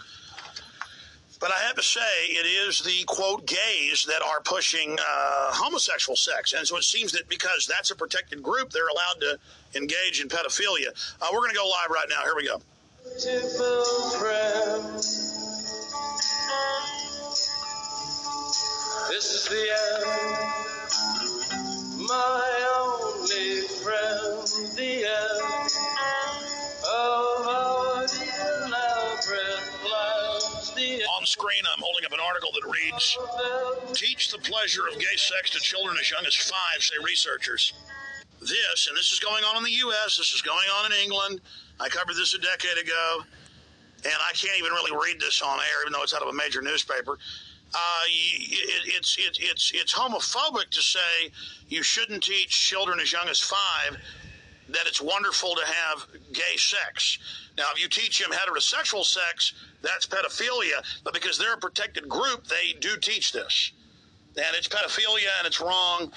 But 1.40 1.52
I 1.52 1.60
have 1.60 1.76
to 1.76 1.84
say, 1.84 2.00
it 2.28 2.46
is 2.46 2.80
the 2.80 3.04
quote 3.06 3.46
gays 3.46 4.06
that 4.08 4.22
are 4.22 4.40
pushing 4.42 4.98
uh, 4.98 5.52
homosexual 5.52 6.16
sex, 6.16 6.54
and 6.54 6.66
so 6.66 6.78
it 6.78 6.84
seems 6.84 7.12
that 7.12 7.28
because 7.28 7.68
that's 7.68 7.92
a 7.92 7.96
protected 7.96 8.42
group, 8.42 8.72
they're 8.72 8.88
allowed 8.88 9.20
to 9.22 9.38
engage 9.78 10.22
in 10.22 10.30
pedophilia. 10.30 10.88
Uh, 11.22 11.28
we're 11.34 11.40
going 11.40 11.52
to 11.52 11.58
go 11.58 11.68
live 11.68 11.90
right 11.90 12.08
now. 12.10 12.24
Here 12.24 12.36
we 12.36 12.48
go. 12.48 12.62
This 19.10 19.34
is 19.34 19.48
the 19.50 19.60
end, 19.60 20.06
my 22.08 22.73
screen, 31.34 31.64
I'm 31.66 31.82
holding 31.82 32.06
up 32.06 32.14
an 32.14 32.20
article 32.22 32.52
that 32.54 32.64
reads 32.70 33.18
Teach 33.98 34.30
the 34.30 34.38
pleasure 34.38 34.88
of 34.88 35.00
gay 35.00 35.18
sex 35.18 35.50
to 35.52 35.60
children 35.60 35.98
as 36.00 36.10
young 36.10 36.24
as 36.26 36.36
five, 36.36 36.82
say 36.82 36.96
researchers. 37.04 37.74
This, 38.40 38.88
and 38.88 38.96
this 38.96 39.12
is 39.12 39.20
going 39.20 39.44
on 39.44 39.58
in 39.58 39.64
the 39.64 39.78
U.S., 39.88 40.18
this 40.18 40.34
is 40.34 40.42
going 40.42 40.68
on 40.78 40.92
in 40.92 40.98
England. 41.02 41.42
I 41.80 41.90
covered 41.90 42.16
this 42.16 42.36
a 42.36 42.40
decade 42.40 42.78
ago, 42.78 43.24
and 44.06 44.14
I 44.14 44.32
can't 44.34 44.60
even 44.60 44.72
really 44.74 44.96
read 44.96 45.20
this 45.20 45.42
on 45.42 45.58
air, 45.58 45.82
even 45.82 45.94
though 45.94 46.04
it's 46.04 46.14
out 46.14 46.22
of 46.22 46.28
a 46.28 46.34
major 46.34 46.62
newspaper. 46.62 47.18
Uh, 47.74 48.04
it, 48.06 48.94
it's 48.96 49.18
it, 49.18 49.38
it's 49.42 49.72
it's 49.74 49.92
homophobic 49.92 50.70
to 50.70 50.82
say 50.82 51.32
you 51.70 51.82
shouldn't 51.82 52.22
teach 52.22 52.50
children 52.52 53.00
as 53.00 53.12
young 53.12 53.28
as 53.28 53.40
five 53.40 53.98
that 54.74 54.88
it's 54.88 55.02
wonderful 55.02 55.56
to 55.56 55.66
have 55.66 56.06
gay 56.34 56.58
sex. 56.58 57.18
Now, 57.58 57.66
if 57.74 57.82
you 57.82 57.88
teach 57.88 58.20
them 58.20 58.32
heterosexual 58.32 59.04
sex, 59.04 59.54
that's 59.82 60.06
pedophilia. 60.06 60.84
But 61.04 61.14
because 61.14 61.38
they're 61.38 61.54
a 61.54 61.58
protected 61.58 62.10
group, 62.10 62.48
they 62.48 62.74
do 62.80 62.98
teach 62.98 63.32
this, 63.32 63.72
and 64.36 64.56
it's 64.56 64.68
pedophilia 64.68 65.30
and 65.40 65.48
it's 65.48 65.62
wrong. 65.62 66.12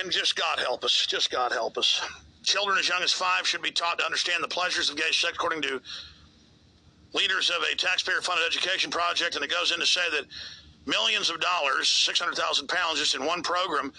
And 0.00 0.10
just 0.10 0.36
God 0.36 0.58
help 0.58 0.84
us. 0.84 1.06
Just 1.06 1.30
God 1.30 1.52
help 1.52 1.76
us. 1.76 2.00
Children 2.42 2.78
as 2.78 2.88
young 2.88 3.02
as 3.02 3.12
five 3.12 3.46
should 3.46 3.60
be 3.60 3.70
taught 3.70 3.98
to 3.98 4.04
understand 4.04 4.42
the 4.42 4.48
pleasures 4.48 4.88
of 4.88 4.96
gay 4.96 5.10
sex, 5.12 5.34
according 5.34 5.60
to 5.62 5.82
leaders 7.12 7.50
of 7.50 7.62
a 7.70 7.76
taxpayer 7.76 8.22
funded 8.22 8.46
education 8.46 8.90
project. 8.90 9.36
And 9.36 9.44
it 9.44 9.50
goes 9.50 9.72
in 9.72 9.80
to 9.80 9.86
say 9.86 10.00
that 10.12 10.24
millions 10.86 11.28
of 11.28 11.40
dollars, 11.40 11.88
600,000 11.88 12.68
pounds, 12.68 12.98
just 12.98 13.14
in 13.14 13.24
one 13.24 13.42
program, 13.42 13.92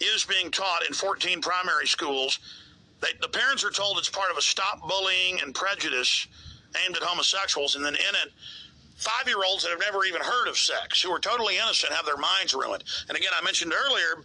is 0.00 0.24
being 0.24 0.50
taught 0.50 0.86
in 0.86 0.92
14 0.92 1.40
primary 1.40 1.86
schools. 1.86 2.38
They, 3.00 3.08
the 3.20 3.28
parents 3.28 3.64
are 3.64 3.70
told 3.70 3.98
it's 3.98 4.08
part 4.08 4.30
of 4.30 4.36
a 4.36 4.42
stop 4.42 4.86
bullying 4.86 5.40
and 5.40 5.54
prejudice 5.54 6.26
aimed 6.84 6.96
at 6.96 7.02
homosexuals. 7.02 7.76
And 7.76 7.84
then 7.84 7.94
in 7.94 8.14
it, 8.24 8.32
five 8.96 9.26
year 9.26 9.42
olds 9.44 9.62
that 9.62 9.70
have 9.70 9.80
never 9.80 10.04
even 10.04 10.22
heard 10.22 10.48
of 10.48 10.58
sex, 10.58 11.00
who 11.00 11.10
are 11.10 11.20
totally 11.20 11.56
innocent, 11.56 11.92
have 11.92 12.06
their 12.06 12.16
minds 12.16 12.54
ruined. 12.54 12.84
And 13.08 13.16
again, 13.16 13.32
I 13.36 13.42
mentioned 13.42 13.72
earlier, 13.72 14.24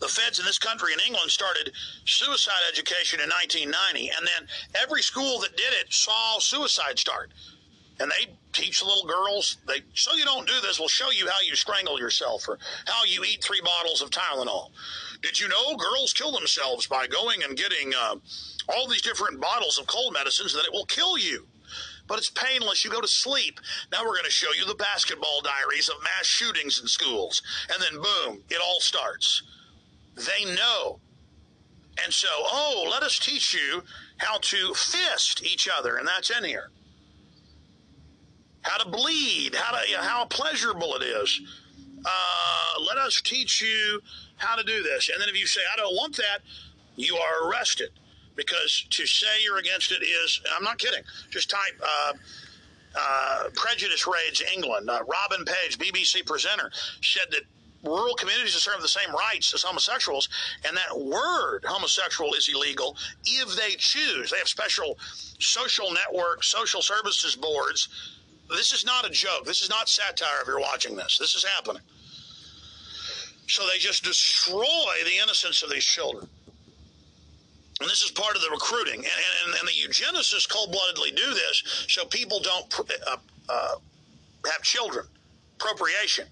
the 0.00 0.08
feds 0.08 0.38
in 0.38 0.44
this 0.44 0.58
country 0.58 0.92
in 0.92 1.00
England 1.00 1.30
started 1.30 1.72
suicide 2.04 2.62
education 2.70 3.18
in 3.20 3.28
1990, 3.28 4.10
and 4.16 4.26
then 4.26 4.48
every 4.80 5.02
school 5.02 5.40
that 5.40 5.56
did 5.56 5.72
it 5.72 5.92
saw 5.92 6.38
suicide 6.38 6.98
start. 6.98 7.32
And 8.00 8.10
they 8.10 8.32
teach 8.52 8.82
little 8.82 9.06
girls, 9.06 9.58
they 9.68 9.82
so 9.94 10.14
you 10.14 10.24
don't 10.24 10.48
do 10.48 10.60
this, 10.62 10.78
we'll 10.78 10.88
show 10.88 11.10
you 11.10 11.28
how 11.28 11.40
you 11.46 11.54
strangle 11.54 11.98
yourself 11.98 12.48
or 12.48 12.58
how 12.86 13.04
you 13.04 13.22
eat 13.24 13.42
three 13.42 13.60
bottles 13.60 14.02
of 14.02 14.10
Tylenol. 14.10 14.70
Did 15.22 15.38
you 15.38 15.48
know 15.48 15.76
girls 15.76 16.12
kill 16.12 16.32
themselves 16.32 16.86
by 16.86 17.06
going 17.06 17.44
and 17.44 17.56
getting 17.56 17.92
uh, 17.94 18.16
all 18.68 18.88
these 18.88 19.02
different 19.02 19.40
bottles 19.40 19.78
of 19.78 19.86
cold 19.86 20.12
medicines 20.12 20.52
that 20.54 20.64
it 20.64 20.72
will 20.72 20.86
kill 20.86 21.16
you? 21.16 21.46
But 22.06 22.18
it's 22.18 22.30
painless. 22.30 22.84
You 22.84 22.90
go 22.90 23.00
to 23.00 23.08
sleep. 23.08 23.60
Now 23.90 24.02
we're 24.02 24.12
going 24.12 24.24
to 24.24 24.30
show 24.30 24.52
you 24.58 24.66
the 24.66 24.74
basketball 24.74 25.40
diaries 25.42 25.88
of 25.88 26.02
mass 26.02 26.26
shootings 26.26 26.80
in 26.80 26.86
schools. 26.86 27.42
And 27.72 27.82
then 27.82 28.02
boom, 28.02 28.42
it 28.50 28.60
all 28.62 28.80
starts. 28.80 29.42
They 30.14 30.44
know. 30.54 31.00
And 32.02 32.12
so, 32.12 32.28
oh, 32.30 32.88
let 32.90 33.02
us 33.02 33.18
teach 33.18 33.54
you 33.54 33.82
how 34.18 34.38
to 34.38 34.74
fist 34.74 35.42
each 35.44 35.68
other, 35.68 35.96
and 35.96 36.06
that's 36.06 36.30
in 36.30 36.44
here. 36.44 36.70
How 38.64 38.78
to 38.78 38.88
bleed, 38.88 39.54
how 39.54 39.78
to 39.78 40.02
how 40.02 40.24
pleasurable 40.26 40.96
it 40.96 41.02
is. 41.02 41.40
Uh, 42.04 42.80
let 42.86 42.98
us 42.98 43.20
teach 43.20 43.62
you 43.62 44.00
how 44.36 44.56
to 44.56 44.64
do 44.64 44.82
this. 44.82 45.08
And 45.08 45.20
then 45.20 45.28
if 45.28 45.38
you 45.38 45.46
say, 45.46 45.60
I 45.72 45.76
don't 45.76 45.94
want 45.94 46.16
that, 46.16 46.40
you 46.96 47.16
are 47.16 47.48
arrested. 47.48 47.90
Because 48.36 48.84
to 48.90 49.06
say 49.06 49.26
you're 49.44 49.58
against 49.58 49.92
it 49.92 50.02
is, 50.02 50.40
I'm 50.56 50.64
not 50.64 50.78
kidding. 50.78 51.02
Just 51.30 51.50
type 51.50 51.80
uh, 51.80 52.12
uh, 52.96 53.50
prejudice 53.54 54.06
raids 54.06 54.42
England. 54.52 54.90
Uh, 54.90 55.00
Robin 55.06 55.44
Page, 55.44 55.78
BBC 55.78 56.26
presenter, 56.26 56.70
said 57.00 57.26
that 57.30 57.42
rural 57.84 58.14
communities 58.14 58.54
deserve 58.54 58.80
the 58.80 58.88
same 58.88 59.10
rights 59.14 59.54
as 59.54 59.62
homosexuals, 59.62 60.28
and 60.66 60.76
that 60.76 60.98
word 60.98 61.60
homosexual 61.64 62.34
is 62.34 62.48
illegal 62.52 62.96
if 63.24 63.54
they 63.56 63.76
choose. 63.76 64.30
They 64.30 64.38
have 64.38 64.48
special 64.48 64.98
social 65.38 65.92
network, 65.92 66.42
social 66.42 66.82
services 66.82 67.36
boards. 67.36 67.88
This 68.50 68.72
is 68.72 68.84
not 68.84 69.06
a 69.06 69.10
joke. 69.10 69.44
This 69.44 69.62
is 69.62 69.70
not 69.70 69.88
satire 69.88 70.40
if 70.42 70.46
you're 70.46 70.60
watching 70.60 70.96
this. 70.96 71.18
This 71.18 71.34
is 71.34 71.44
happening. 71.44 71.82
So 73.46 73.66
they 73.70 73.78
just 73.78 74.04
destroy 74.04 74.94
the 75.04 75.22
innocence 75.22 75.62
of 75.62 75.70
these 75.70 75.84
children. 75.84 76.28
And 77.80 77.90
this 77.90 78.02
is 78.02 78.10
part 78.10 78.36
of 78.36 78.42
the 78.42 78.50
recruiting. 78.50 78.96
And, 78.96 79.06
and, 79.46 79.54
and 79.58 79.68
the 79.68 79.72
eugenicists 79.72 80.48
cold 80.48 80.72
bloodedly 80.72 81.10
do 81.10 81.34
this 81.34 81.86
so 81.88 82.04
people 82.04 82.40
don't 82.40 82.80
uh, 83.06 83.16
uh, 83.48 83.74
have 84.50 84.62
children. 84.62 85.06
Appropriation. 85.60 86.26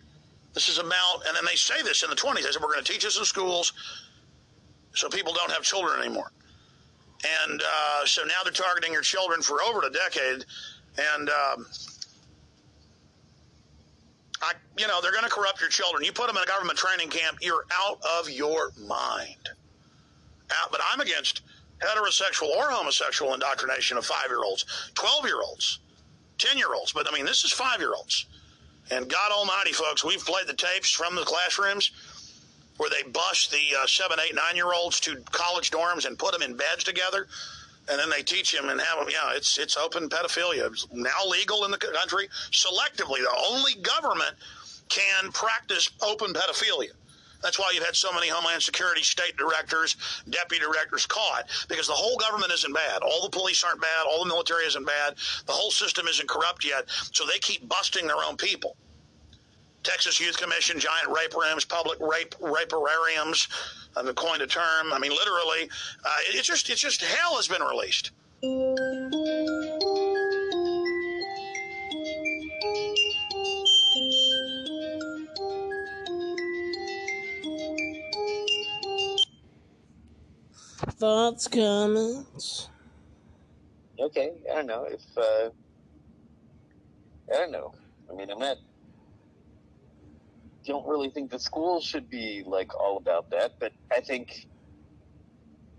This 0.54 0.68
is 0.68 0.78
about, 0.78 1.26
and 1.26 1.36
then 1.36 1.44
they 1.46 1.56
say 1.56 1.82
this 1.82 2.02
in 2.02 2.10
the 2.10 2.16
20s. 2.16 2.36
They 2.36 2.52
said, 2.52 2.62
we're 2.62 2.72
going 2.72 2.84
to 2.84 2.92
teach 2.92 3.04
this 3.04 3.18
in 3.18 3.24
schools 3.24 3.72
so 4.94 5.08
people 5.08 5.32
don't 5.32 5.50
have 5.50 5.62
children 5.62 6.00
anymore. 6.00 6.30
And 7.48 7.62
uh, 7.62 8.04
so 8.04 8.22
now 8.24 8.42
they're 8.44 8.52
targeting 8.52 8.92
your 8.92 9.02
children 9.02 9.40
for 9.42 9.62
over 9.62 9.86
a 9.86 9.90
decade. 9.90 10.44
And, 10.98 11.30
um, 11.30 11.66
I, 14.42 14.54
you 14.76 14.88
know, 14.88 15.00
they're 15.00 15.12
going 15.12 15.24
to 15.24 15.30
corrupt 15.30 15.60
your 15.60 15.70
children. 15.70 16.04
You 16.04 16.12
put 16.12 16.26
them 16.26 16.36
in 16.36 16.42
a 16.42 16.46
government 16.46 16.78
training 16.78 17.08
camp, 17.08 17.38
you're 17.40 17.64
out 17.72 18.00
of 18.18 18.28
your 18.28 18.72
mind. 18.86 19.50
Out, 20.60 20.70
but 20.70 20.80
I'm 20.92 21.00
against 21.00 21.42
heterosexual 21.80 22.48
or 22.48 22.70
homosexual 22.70 23.34
indoctrination 23.34 23.96
of 23.96 24.04
five 24.04 24.26
year 24.28 24.42
olds, 24.44 24.90
12 24.94 25.26
year 25.26 25.40
olds, 25.40 25.78
10 26.38 26.58
year 26.58 26.74
olds. 26.74 26.92
But 26.92 27.08
I 27.08 27.14
mean, 27.14 27.24
this 27.24 27.44
is 27.44 27.52
five 27.52 27.78
year 27.78 27.94
olds. 27.94 28.26
And 28.90 29.08
God 29.08 29.32
Almighty, 29.32 29.72
folks, 29.72 30.04
we've 30.04 30.24
played 30.24 30.46
the 30.48 30.54
tapes 30.54 30.90
from 30.90 31.14
the 31.14 31.22
classrooms 31.22 31.92
where 32.78 32.90
they 32.90 33.08
bust 33.10 33.50
the 33.50 33.76
uh, 33.80 33.86
seven, 33.86 34.18
eight, 34.26 34.34
nine 34.34 34.56
year 34.56 34.72
olds 34.72 34.98
to 35.00 35.16
college 35.30 35.70
dorms 35.70 36.04
and 36.04 36.18
put 36.18 36.32
them 36.32 36.42
in 36.42 36.56
beds 36.56 36.84
together. 36.84 37.28
And 37.88 37.98
then 37.98 38.10
they 38.10 38.22
teach 38.22 38.54
him 38.54 38.68
and 38.68 38.80
have 38.80 38.98
him. 39.00 39.08
Yeah, 39.10 39.32
it's 39.34 39.58
it's 39.58 39.76
open 39.76 40.08
pedophilia. 40.08 40.70
It's 40.70 40.86
now 40.92 41.26
legal 41.28 41.64
in 41.64 41.70
the 41.70 41.78
country 41.78 42.28
selectively. 42.52 43.18
The 43.18 43.44
only 43.50 43.74
government 43.82 44.34
can 44.88 45.32
practice 45.32 45.90
open 46.00 46.32
pedophilia. 46.32 46.92
That's 47.42 47.58
why 47.58 47.72
you've 47.74 47.84
had 47.84 47.96
so 47.96 48.12
many 48.12 48.28
Homeland 48.28 48.62
Security 48.62 49.02
state 49.02 49.36
directors, 49.36 49.96
deputy 50.30 50.64
directors 50.64 51.06
caught 51.06 51.50
because 51.68 51.88
the 51.88 51.92
whole 51.92 52.16
government 52.16 52.52
isn't 52.52 52.72
bad. 52.72 53.02
All 53.02 53.22
the 53.22 53.30
police 53.30 53.64
aren't 53.64 53.80
bad. 53.80 54.06
All 54.06 54.22
the 54.22 54.28
military 54.28 54.64
isn't 54.64 54.86
bad. 54.86 55.16
The 55.46 55.52
whole 55.52 55.72
system 55.72 56.06
isn't 56.06 56.28
corrupt 56.28 56.64
yet. 56.64 56.84
So 57.12 57.26
they 57.26 57.38
keep 57.40 57.68
busting 57.68 58.06
their 58.06 58.22
own 58.24 58.36
people. 58.36 58.76
Texas 59.82 60.20
Youth 60.20 60.38
Commission, 60.38 60.78
giant 60.78 61.08
rape 61.08 61.34
rooms, 61.34 61.64
public 61.64 61.98
rape 62.00 62.34
rapeariums, 62.40 63.48
I'm 63.96 64.06
uh, 64.06 64.12
coined 64.12 64.42
a 64.42 64.46
term. 64.46 64.92
I 64.92 64.98
mean, 64.98 65.12
literally, 65.12 65.68
uh, 66.04 66.16
it's 66.30 66.46
just 66.46 66.70
it's 66.70 66.80
just 66.80 67.02
hell 67.02 67.36
has 67.36 67.48
been 67.48 67.62
released. 67.62 68.12
Thoughts, 80.98 81.48
comments? 81.48 82.68
Okay, 83.98 84.32
I 84.50 84.54
don't 84.54 84.66
know 84.66 84.84
if 84.84 85.00
uh, 85.16 85.50
I 87.32 87.38
don't 87.38 87.52
know. 87.52 87.74
I 88.10 88.14
mean, 88.14 88.30
I'm 88.30 88.38
not. 88.38 88.56
Don't 90.64 90.86
really 90.86 91.10
think 91.10 91.30
the 91.30 91.38
schools 91.38 91.84
should 91.84 92.08
be 92.08 92.44
like 92.46 92.74
all 92.78 92.96
about 92.96 93.30
that, 93.30 93.54
but 93.58 93.72
I 93.90 94.00
think 94.00 94.46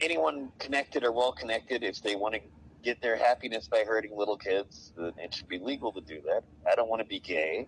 anyone 0.01 0.49
connected 0.59 1.03
or 1.03 1.11
well 1.11 1.31
connected, 1.31 1.83
if 1.83 2.01
they 2.01 2.15
want 2.15 2.35
to 2.35 2.41
get 2.83 3.01
their 3.01 3.15
happiness 3.15 3.67
by 3.67 3.83
hurting 3.87 4.15
little 4.15 4.37
kids, 4.37 4.91
then 4.97 5.13
it 5.17 5.33
should 5.33 5.47
be 5.47 5.57
legal 5.57 5.93
to 5.93 6.01
do 6.01 6.21
that. 6.25 6.43
I 6.69 6.75
don't 6.75 6.89
want 6.89 7.01
to 7.01 7.07
be 7.07 7.19
gay. 7.19 7.67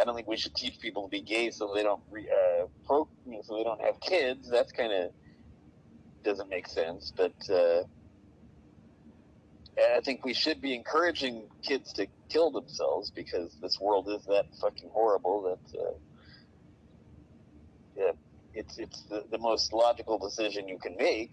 I 0.00 0.04
don't 0.04 0.14
think 0.14 0.28
we 0.28 0.36
should 0.36 0.54
teach 0.54 0.78
people 0.78 1.02
to 1.02 1.08
be 1.08 1.20
gay 1.20 1.50
so 1.50 1.72
they 1.74 1.82
don't 1.82 2.02
re, 2.10 2.26
uh, 2.30 2.66
pro, 2.86 3.08
you 3.26 3.32
know, 3.32 3.42
so 3.42 3.56
they 3.56 3.64
don't 3.64 3.80
have 3.80 4.00
kids. 4.00 4.48
That's 4.48 4.72
kind 4.72 4.92
of 4.92 5.10
doesn't 6.22 6.48
make 6.48 6.68
sense. 6.68 7.12
But 7.14 7.34
uh, 7.50 7.82
I 9.96 10.00
think 10.00 10.24
we 10.24 10.32
should 10.32 10.60
be 10.60 10.74
encouraging 10.74 11.42
kids 11.62 11.92
to 11.94 12.06
kill 12.28 12.50
themselves 12.50 13.10
because 13.10 13.56
this 13.60 13.80
world 13.80 14.08
is 14.08 14.24
that 14.26 14.46
fucking 14.60 14.90
horrible 14.92 15.42
that 15.42 15.78
uh, 15.78 15.92
yeah, 17.96 18.12
it's 18.54 18.78
it's 18.78 19.04
the, 19.10 19.24
the 19.30 19.38
most 19.38 19.72
logical 19.72 20.18
decision 20.18 20.68
you 20.68 20.78
can 20.82 20.96
make 20.98 21.32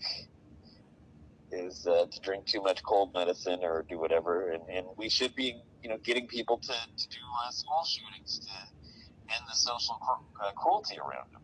is 1.51 1.85
uh, 1.87 2.05
to 2.11 2.19
drink 2.23 2.45
too 2.45 2.61
much 2.61 2.81
cold 2.83 3.11
medicine 3.15 3.59
or 3.63 3.85
do 3.89 3.99
whatever, 3.99 4.51
and, 4.51 4.63
and 4.73 4.85
we 4.97 5.09
should 5.09 5.35
be 5.35 5.55
you 5.83 5.89
know 5.89 5.97
getting 6.05 6.27
people 6.27 6.59
to, 6.59 6.73
to 6.73 7.07
do 7.09 7.23
uh, 7.47 7.51
school 7.51 7.83
shootings 7.87 8.39
to 8.39 8.51
end 9.35 9.43
the 9.49 9.55
social 9.55 9.95
cru- 10.01 10.47
uh, 10.47 10.51
cruelty 10.57 10.97
around 10.97 11.27
them. 11.33 11.41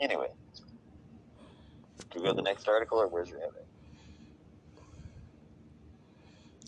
Anyway, 0.00 0.28
do 2.14 2.20
we 2.20 2.26
go 2.26 2.30
to 2.30 2.36
the 2.36 2.42
next 2.42 2.68
article, 2.68 2.98
or 2.98 3.08
where's 3.08 3.28
your 3.28 3.40
head? 3.40 3.50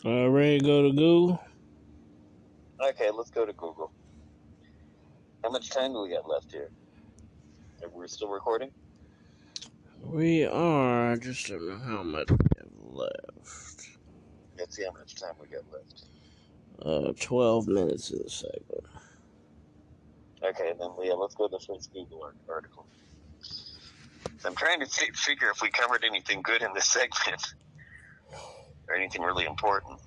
Uh, 0.05 0.29
ready 0.29 0.61
go 0.61 0.83
to 0.83 0.91
Google? 0.91 1.41
Okay, 2.81 3.11
let's 3.11 3.31
go 3.31 3.47
to 3.47 3.53
Google. 3.53 3.93
How 5.43 5.51
much 5.51 5.71
time 5.71 5.93
do 5.93 6.03
we 6.03 6.11
got 6.11 6.29
left 6.29 6.51
here? 6.51 6.71
We're 7.93 8.09
still 8.09 8.29
recording? 8.29 8.71
We 10.03 10.45
are. 10.45 11.13
I 11.13 11.17
just 11.17 11.47
don't 11.47 11.69
know 11.69 11.79
how 11.79 12.03
much 12.03 12.31
we 12.31 12.37
have 12.59 12.69
left. 12.81 13.89
Let's 14.59 14.77
see 14.77 14.85
how 14.85 14.93
much 14.93 15.15
time 15.15 15.35
we 15.41 15.47
got 15.47 15.63
left. 15.73 16.05
Uh, 16.85 17.13
12 17.21 17.69
minutes 17.69 18.11
in 18.11 18.19
the 18.23 18.31
segment. 18.31 18.85
Okay, 20.43 20.73
then 20.79 20.91
yeah, 21.03 21.13
let's 21.13 21.35
go 21.35 21.49
to 21.49 21.57
the 21.59 21.65
first 21.65 21.93
Google 21.93 22.31
article. 22.49 22.87
So 24.39 24.49
I'm 24.49 24.55
trying 24.55 24.81
to 24.81 24.87
figure 24.87 25.51
if 25.51 25.63
we 25.63 25.71
covered 25.71 26.05
anything 26.05 26.43
good 26.43 26.63
in 26.63 26.73
this 26.75 26.87
segment 26.93 27.43
or 28.89 28.95
anything 28.95 29.23
really 29.23 29.45
important. 29.45 29.99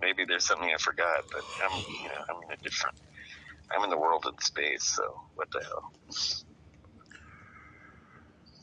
Maybe 0.00 0.24
there's 0.26 0.44
something 0.44 0.68
I 0.68 0.76
forgot, 0.78 1.24
but 1.32 1.42
I'm, 1.64 1.84
you 2.02 2.08
know, 2.08 2.14
I'm 2.28 2.42
in 2.44 2.52
a 2.52 2.62
different. 2.62 2.96
I'm 3.70 3.82
in 3.82 3.90
the 3.90 3.98
world 3.98 4.24
of 4.26 4.34
space, 4.42 4.84
so 4.84 5.02
what 5.34 5.48
the 5.50 5.60
hell? 5.60 5.92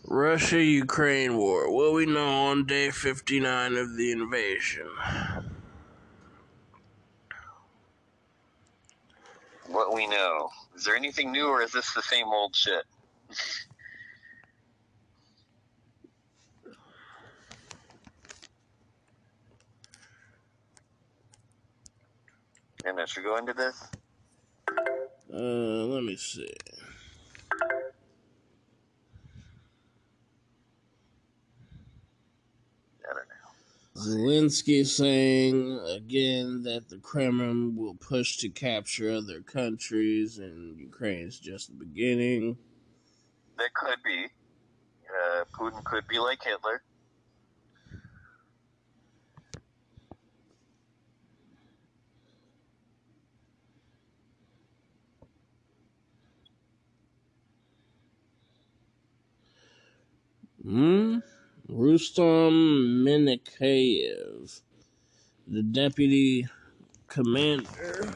Russia 0.06 0.62
Ukraine 0.62 1.38
war. 1.38 1.72
What 1.72 1.94
we 1.94 2.06
know 2.06 2.28
on 2.28 2.66
day 2.66 2.92
59 2.92 3.76
of 3.78 3.98
the 3.98 4.12
invasion? 4.12 4.88
What 9.68 9.94
we 9.94 10.08
know. 10.08 10.50
Is 10.76 10.84
there 10.84 10.96
anything 10.96 11.32
new, 11.32 11.48
or 11.48 11.62
is 11.62 11.72
this 11.72 11.94
the 11.94 12.02
same 12.02 12.28
old 12.28 12.56
shit? 12.56 12.84
And 22.86 23.00
I 23.00 23.06
should 23.06 23.24
go 23.24 23.38
into 23.38 23.54
this? 23.54 23.82
Uh, 25.34 25.86
let 25.86 26.04
me 26.04 26.16
see. 26.18 26.54
Zelensky 33.96 34.86
saying 34.86 35.80
again 35.88 36.64
that 36.64 36.90
the 36.90 36.98
Kremlin 36.98 37.76
will 37.76 37.94
push 37.94 38.38
to 38.38 38.50
capture 38.50 39.12
other 39.12 39.40
countries 39.40 40.40
and 40.40 40.78
Ukraine's 40.78 41.40
just 41.40 41.70
the 41.70 41.86
beginning. 41.86 42.58
That 43.58 43.74
could 43.74 44.04
be. 44.04 44.28
Uh, 45.10 45.46
Putin 45.58 45.84
could 45.84 46.08
be 46.08 46.20
like 46.20 46.44
Hitler. 46.44 46.82
Hmm? 60.64 61.20
Rustam 61.68 63.04
Minnekayev 63.06 64.62
the 65.48 65.62
deputy 65.62 66.48
commander 67.08 68.16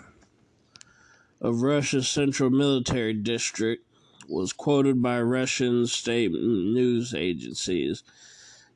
of 1.42 1.62
Russia's 1.62 2.08
Central 2.08 2.50
Military 2.50 3.14
District, 3.14 3.86
was 4.28 4.54
quoted 4.54 5.02
by 5.02 5.22
Russian 5.22 5.88
state 5.88 6.32
news 6.32 7.14
agencies 7.14 8.04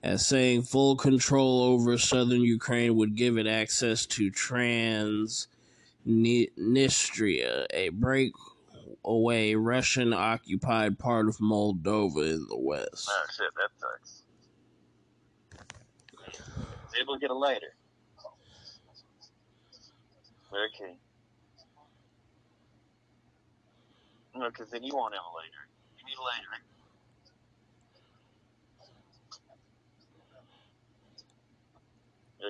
as 0.03 0.25
saying 0.25 0.63
full 0.63 0.95
control 0.95 1.61
over 1.63 1.97
southern 1.97 2.41
Ukraine 2.41 2.95
would 2.95 3.15
give 3.15 3.37
it 3.37 3.45
access 3.47 4.05
to 4.07 4.31
Transnistria, 4.31 5.47
a 7.71 7.89
breakaway 7.89 9.53
Russian 9.53 10.13
occupied 10.13 10.97
part 10.97 11.27
of 11.27 11.37
Moldova 11.37 12.33
in 12.33 12.47
the 12.47 12.57
west. 12.57 13.09
Oh 13.09 13.25
shit, 13.35 13.53
that 13.57 13.69
sucks. 13.79 14.23
Able 16.99 17.13
to 17.13 17.19
get 17.19 17.31
a 17.31 17.35
lighter. 17.35 17.73
Okay. 20.51 20.97
No, 24.35 24.49
because 24.49 24.69
then 24.71 24.83
you 24.83 24.93
have 25.13 25.23
a 25.25 25.33
lighter. 25.35 25.65
You 25.99 26.05
need 26.05 26.17
a 26.17 26.23
lighter. 26.23 26.73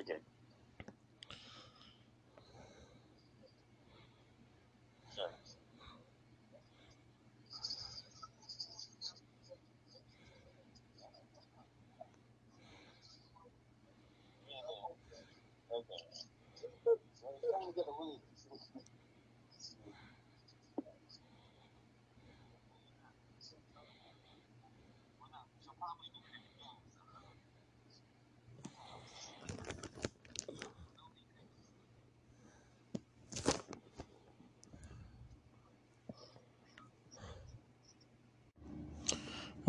Okay. 0.04 0.22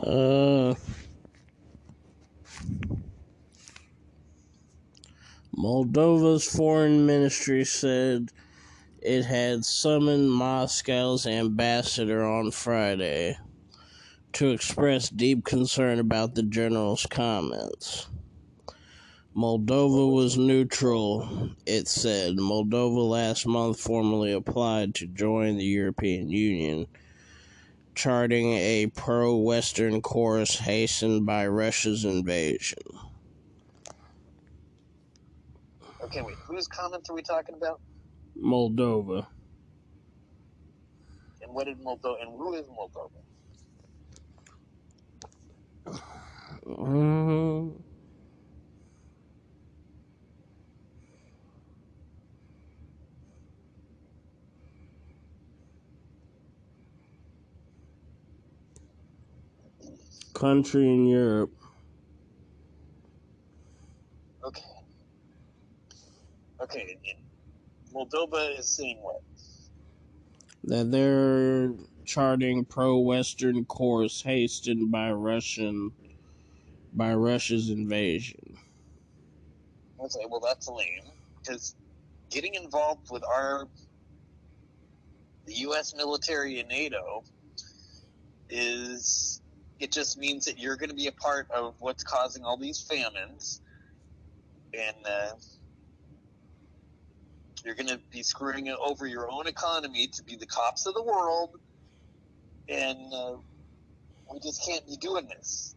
Uh, 0.03 0.75
Moldova's 5.57 6.45
foreign 6.45 7.07
ministry 7.07 7.65
said 7.65 8.31
it 9.01 9.25
had 9.25 9.65
summoned 9.65 10.33
Moscow's 10.33 11.25
ambassador 11.25 12.25
on 12.25 12.51
Friday 12.51 13.39
to 14.33 14.51
express 14.51 15.09
deep 15.09 15.45
concern 15.45 16.01
about 16.01 16.35
the 16.35 16.43
general's 16.43 17.07
comments. 17.07 18.09
Moldova 19.37 20.13
was 20.13 20.37
neutral, 20.37 21.51
it 21.65 21.87
said. 21.87 22.37
Moldova 22.37 23.09
last 23.09 23.47
month 23.47 23.79
formally 23.79 24.33
applied 24.33 24.97
to 24.97 25.07
join 25.07 25.59
the 25.59 25.65
European 25.65 26.29
Union, 26.29 26.87
charting 27.95 28.53
a 28.53 28.87
pro 28.89 29.37
Western 29.37 30.01
course 30.01 30.57
hastened 30.59 31.27
by 31.27 31.47
Russia's 31.47 32.05
invasion. 32.05 32.79
Okay, 36.05 36.23
wait. 36.23 36.37
Whose 36.47 36.67
comments 36.69 37.09
are 37.11 37.15
we 37.15 37.23
talking 37.23 37.55
about? 37.55 37.81
Moldova. 38.37 39.27
And 41.43 41.55
what 41.55 41.69
is 41.69 41.77
Moldova? 41.79 42.23
And 42.23 42.37
who 42.37 42.55
is 42.55 42.67
Moldova? 42.67 43.23
Mm, 46.67 47.83
country 60.35 60.85
in 60.85 61.07
Europe. 61.07 61.53
Okay. 64.45 64.63
Okay. 66.63 66.99
Moldova 67.95 68.59
is 68.59 68.69
saying 68.69 68.99
what? 69.03 69.23
that 70.65 70.91
they're 70.91 71.75
charting 72.05 72.65
pro-Western 72.65 73.65
course 73.65 74.23
hastened 74.23 74.91
by 74.91 75.11
Russian 75.11 75.93
by 76.95 77.15
Russia's 77.15 77.71
invasion. 77.71 78.59
Okay, 79.99 80.27
well 80.29 80.41
that's 80.41 80.69
lame 80.69 81.11
because 81.39 81.75
getting 82.31 82.55
involved 82.55 83.09
with 83.11 83.23
our 83.25 83.69
the 85.47 85.55
U.S. 85.55 85.95
military 85.97 86.61
and 86.61 86.69
NATO 86.69 87.25
is 88.49 89.42
it 89.83 89.91
just 89.91 90.17
means 90.17 90.45
that 90.45 90.61
you're 90.61 90.77
going 90.77 90.91
to 90.91 90.95
be 90.95 91.09
a 91.09 91.13
part 91.13 91.51
of 91.51 91.75
what's 91.81 92.05
causing 92.05 92.45
all 92.45 92.57
these 92.57 92.81
famines, 92.81 93.61
and 94.73 94.97
uh, 95.05 95.33
you're 97.65 97.75
going 97.75 97.89
to 97.89 97.99
be 98.13 98.23
screwing 98.23 98.73
over 98.87 99.09
your 99.09 99.29
own 99.29 99.49
economy 99.49 100.07
to 100.07 100.23
be 100.23 100.37
the 100.37 100.47
cops 100.47 100.87
of 100.87 100.95
the 100.95 101.03
world, 101.03 101.51
and 102.69 103.13
uh, 103.13 103.33
we 104.33 104.39
just 104.39 104.65
can't 104.65 104.87
be 104.87 104.97
doing 104.97 105.27
this. 105.27 105.75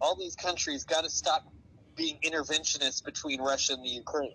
All 0.00 0.14
these 0.14 0.36
countries 0.36 0.84
got 0.84 1.02
to 1.02 1.10
stop 1.10 1.52
being 1.96 2.16
interventionists 2.24 3.04
between 3.04 3.40
Russia 3.40 3.72
and 3.72 3.84
the 3.84 3.88
Ukraine. 3.88 4.30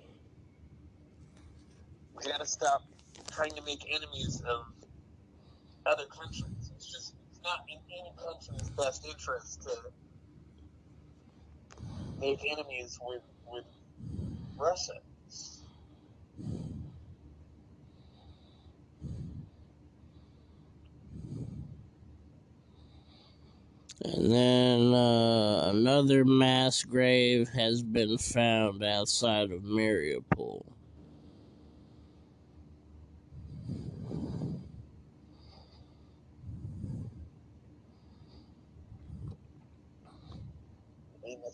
We 2.13 2.29
got 2.29 2.41
to 2.41 2.45
stop 2.45 2.81
trying 3.31 3.51
to 3.51 3.61
make 3.65 3.85
enemies 3.89 4.43
of 4.51 4.65
other 5.85 6.07
countries. 6.07 6.58
Not 7.49 7.65
in 7.67 7.79
any 7.91 8.11
country's 8.15 8.69
best 8.77 9.07
interest 9.07 9.63
to 9.63 9.75
make 12.19 12.45
enemies 12.45 12.99
with 13.01 13.23
with 13.51 13.65
Russia. 14.55 14.93
And 24.05 24.31
then 24.31 24.93
uh, 24.93 25.71
another 25.73 26.25
mass 26.25 26.83
grave 26.83 27.49
has 27.49 27.81
been 27.81 28.19
found 28.19 28.83
outside 28.83 29.51
of 29.51 29.63
Mariupol. 29.63 30.65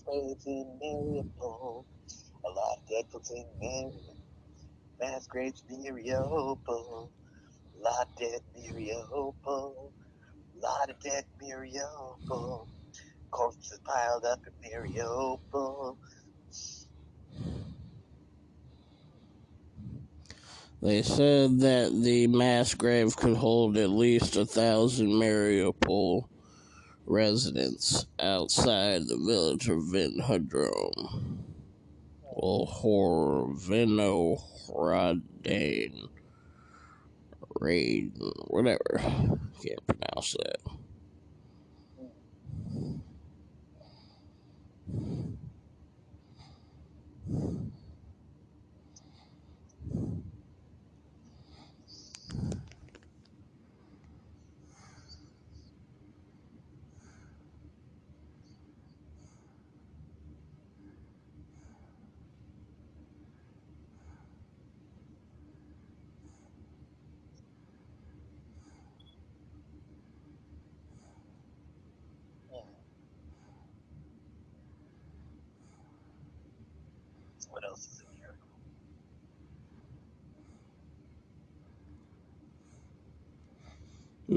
Space 0.06 0.46
in 0.46 0.80
Mariupol, 0.84 1.84
a 2.46 2.50
lot 2.50 2.78
in 3.32 3.46
Mariupol. 3.60 4.16
Mass 5.00 5.26
graves 5.26 5.64
Mariupol, 5.72 6.60
a 6.68 7.84
lot 7.84 8.10
dead 8.20 8.42
Mariupol, 8.56 9.92
lot 10.62 10.90
of 10.90 11.00
dead 11.00 11.26
Mariupol. 11.42 12.68
Corpses 13.32 13.80
piled 13.84 14.26
up 14.26 14.42
in 14.46 14.72
Mariupol. 14.72 15.98
They 20.84 21.02
said 21.02 21.62
that 21.62 21.92
the 22.04 22.28
mass 22.28 22.76
grave 22.76 23.16
could 23.16 23.38
hold 23.38 23.76
at 23.78 23.90
least 23.90 24.36
a 24.36 24.46
thousand 24.46 25.08
Mariupol 25.08 26.26
residents 27.06 28.06
outside 28.20 29.08
the 29.08 29.18
village 29.18 29.70
of 29.70 29.80
Vinhudrome. 29.84 31.38
Horveno 32.24 32.68
Horvino 32.68 34.42
Hradane 34.68 36.10
Raid, 37.60 38.12
whatever. 38.48 39.00
Can't 39.64 39.88
pronounce 39.88 40.34
that. 40.34 40.60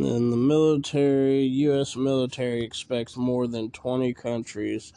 And 0.09 0.32
the 0.32 0.39
military, 0.39 1.43
U.S. 1.68 1.94
military 1.94 2.64
expects 2.64 3.14
more 3.14 3.47
than 3.47 3.70
20 3.72 4.14
countries 4.14 4.94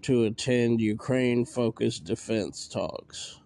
to 0.00 0.24
attend 0.24 0.80
Ukraine 0.80 1.44
focused 1.44 2.04
defense 2.04 2.66
talks. 2.66 3.41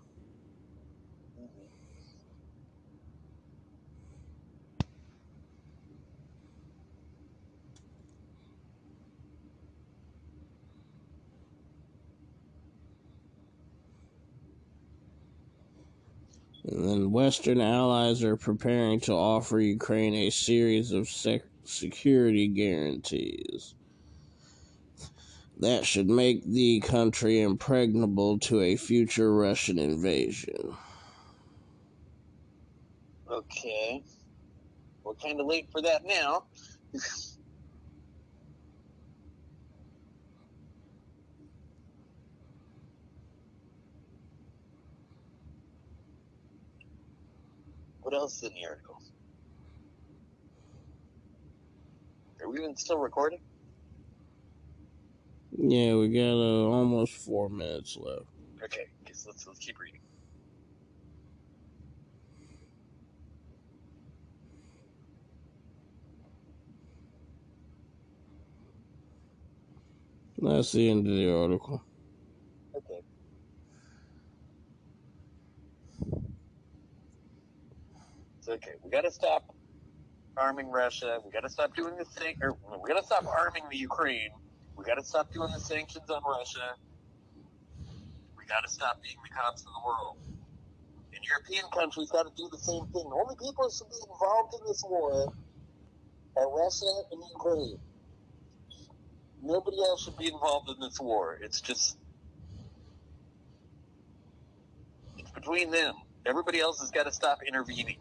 And 16.67 16.89
then 16.89 17.13
Western 17.13 17.61
allies 17.61 18.25
are 18.25 18.37
preparing 18.37 18.99
to 19.01 19.13
offer 19.13 19.61
Ukraine 19.61 20.15
a 20.15 20.31
series 20.31 20.91
of 20.91 21.09
sec- 21.09 21.45
security 21.65 22.49
guarantees 22.49 23.75
that 25.59 25.87
should 25.87 26.09
make 26.09 26.45
the 26.45 26.81
country 26.81 27.41
impregnable 27.41 28.39
to 28.41 28.61
a 28.61 28.77
future 28.77 29.35
Russian 29.35 29.79
invasion. 29.79 30.77
Okay. 33.31 34.03
We're 35.05 35.15
kind 35.15 35.41
of 35.41 35.47
late 35.47 35.69
for 35.71 35.81
that 35.83 36.05
now. 36.05 36.45
what 48.07 48.15
else 48.15 48.37
is 48.37 48.45
in 48.45 48.55
the 48.55 48.69
article? 48.69 49.03
Are 52.41 52.49
we 52.49 52.61
even 52.61 52.77
still 52.77 52.99
recording? 52.99 53.41
Yeah, 55.51 55.97
we 55.97 56.11
got 56.11 56.21
uh, 56.21 56.69
almost 56.71 57.15
four 57.15 57.49
minutes 57.49 57.97
left. 57.97 58.27
Okay, 58.63 58.85
let's 59.07 59.27
let's 59.27 59.59
keep 59.59 59.81
reading. 59.81 60.01
That's 70.39 70.71
the 70.71 70.89
end 70.89 71.09
of 71.09 71.13
the 71.13 71.35
article. 71.35 71.83
Okay. 72.77 73.01
It's 78.47 78.65
okay. 78.65 78.77
We 78.85 78.91
got 78.91 79.01
to 79.01 79.11
stop 79.11 79.53
arming 80.37 80.71
Russia. 80.71 81.19
We 81.25 81.33
got 81.33 81.41
to 81.41 81.49
stop 81.49 81.75
doing 81.75 81.97
the 81.97 82.05
thing, 82.05 82.37
we 82.41 82.89
got 82.89 83.01
to 83.01 83.05
stop 83.05 83.27
arming 83.27 83.65
the 83.69 83.77
Ukraine. 83.77 84.31
We 84.77 84.85
got 84.85 84.95
to 84.95 85.05
stop 85.05 85.33
doing 85.33 85.51
the 85.53 85.59
sanctions 85.59 86.09
on 86.09 86.23
Russia. 86.25 86.77
We 88.39 88.45
got 88.47 88.61
to 88.61 88.71
stop 88.71 89.03
being 89.03 89.17
the 89.29 89.35
cops 89.35 89.63
of 89.63 89.67
the 89.67 89.81
world. 89.85 90.19
And 91.13 91.25
European 91.25 91.65
countries 91.73 92.13
got 92.13 92.23
to 92.23 92.31
do 92.37 92.49
the 92.53 92.59
same 92.59 92.87
thing. 92.93 93.11
The 93.11 93.17
only 93.17 93.35
people 93.35 93.65
who 93.65 93.71
should 93.73 93.89
be 93.89 93.97
involved 94.13 94.55
in 94.55 94.67
this 94.69 94.85
war 94.89 95.33
are 96.37 96.57
Russia 96.57 96.87
and 97.11 97.21
Ukraine. 97.35 97.79
Nobody 99.43 99.79
else 99.79 100.05
should 100.05 100.19
be 100.19 100.27
involved 100.27 100.71
in 100.71 100.79
this 100.79 101.01
war. 101.01 101.37
It's 101.43 101.61
just 101.61 101.99
it's 105.19 105.31
between 105.33 105.73
them. 105.73 105.95
Everybody 106.25 106.61
else 106.61 106.79
has 106.79 106.93
got 106.93 107.07
to 107.07 107.13
stop 107.13 107.41
intervening. 107.45 107.97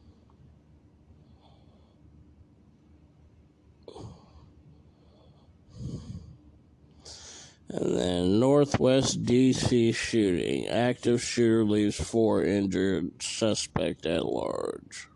And 7.70 7.98
then 7.98 8.40
Northwest 8.40 9.24
DC 9.24 9.96
shooting. 9.96 10.68
Active 10.68 11.22
shooter 11.22 11.64
leaves 11.64 12.00
four 12.00 12.44
injured, 12.44 13.22
suspect 13.22 14.06
at 14.06 14.26
large. 14.26 15.08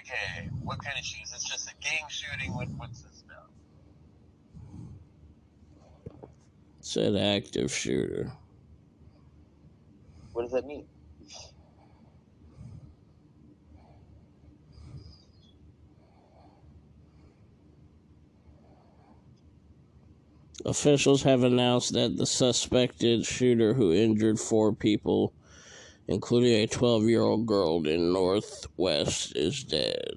Okay, 0.00 0.48
what 0.62 0.82
kind 0.82 0.96
of 0.96 1.04
shoes? 1.04 1.32
It's 1.34 1.48
just 1.48 1.68
a 1.68 1.74
gang 1.82 2.06
shooting. 2.08 2.54
What, 2.54 2.68
what's 2.76 3.02
this 3.02 3.24
about? 3.26 3.50
Said 6.80 7.16
active 7.16 7.72
shooter. 7.72 8.32
What 10.32 10.42
does 10.42 10.52
that 10.52 10.66
mean? 10.66 10.86
Officials 20.68 21.22
have 21.22 21.44
announced 21.44 21.94
that 21.94 22.18
the 22.18 22.26
suspected 22.26 23.24
shooter 23.24 23.72
who 23.72 23.90
injured 23.90 24.38
four 24.38 24.74
people, 24.74 25.32
including 26.08 26.52
a 26.52 26.66
12 26.66 27.04
year 27.04 27.22
old 27.22 27.46
girl 27.46 27.86
in 27.86 28.12
Northwest, 28.12 29.34
is 29.34 29.64
dead. 29.64 30.10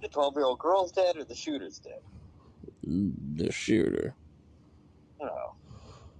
The 0.00 0.06
12 0.06 0.36
year 0.36 0.44
old 0.44 0.60
girl's 0.60 0.92
dead 0.92 1.16
or 1.16 1.24
the 1.24 1.34
shooter's 1.34 1.80
dead? 1.80 1.98
The 2.84 3.50
shooter. 3.50 4.14
Oh. 5.20 5.56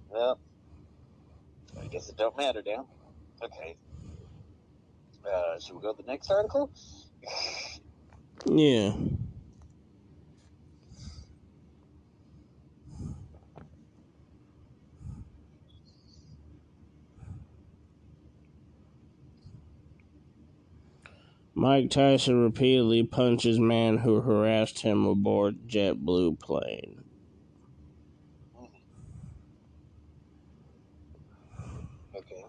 Well, 0.09 0.37
I 1.81 1.87
guess 1.87 2.09
it 2.09 2.17
don't 2.17 2.35
matter 2.35 2.61
now. 2.67 2.87
Okay. 3.41 3.77
Uh, 5.25 5.57
should 5.61 5.75
we 5.75 5.81
go 5.81 5.93
to 5.93 6.03
the 6.03 6.11
next 6.11 6.29
article? 6.29 6.69
Yeah. 8.45 8.93
Mike 21.59 21.89
Tyson 21.89 22.43
repeatedly 22.43 23.01
punches 23.01 23.59
man 23.59 23.97
who 23.97 24.21
harassed 24.21 24.81
him 24.83 25.07
aboard 25.07 25.67
JetBlue 25.67 26.39
plane. 26.39 27.03
Okay. 32.15 32.43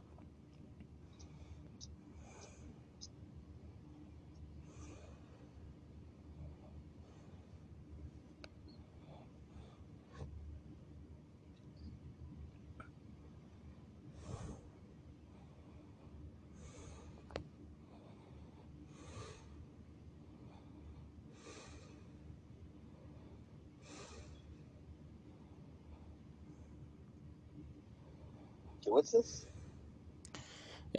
This? 29.12 29.46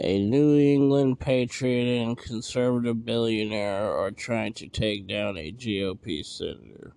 A 0.00 0.18
New 0.18 0.58
England 0.58 1.20
patriot 1.20 2.02
and 2.02 2.16
conservative 2.16 3.04
billionaire 3.04 3.92
are 3.92 4.10
trying 4.10 4.54
to 4.54 4.68
take 4.68 5.06
down 5.06 5.36
a 5.36 5.52
GOP 5.52 6.24
senator. 6.24 6.94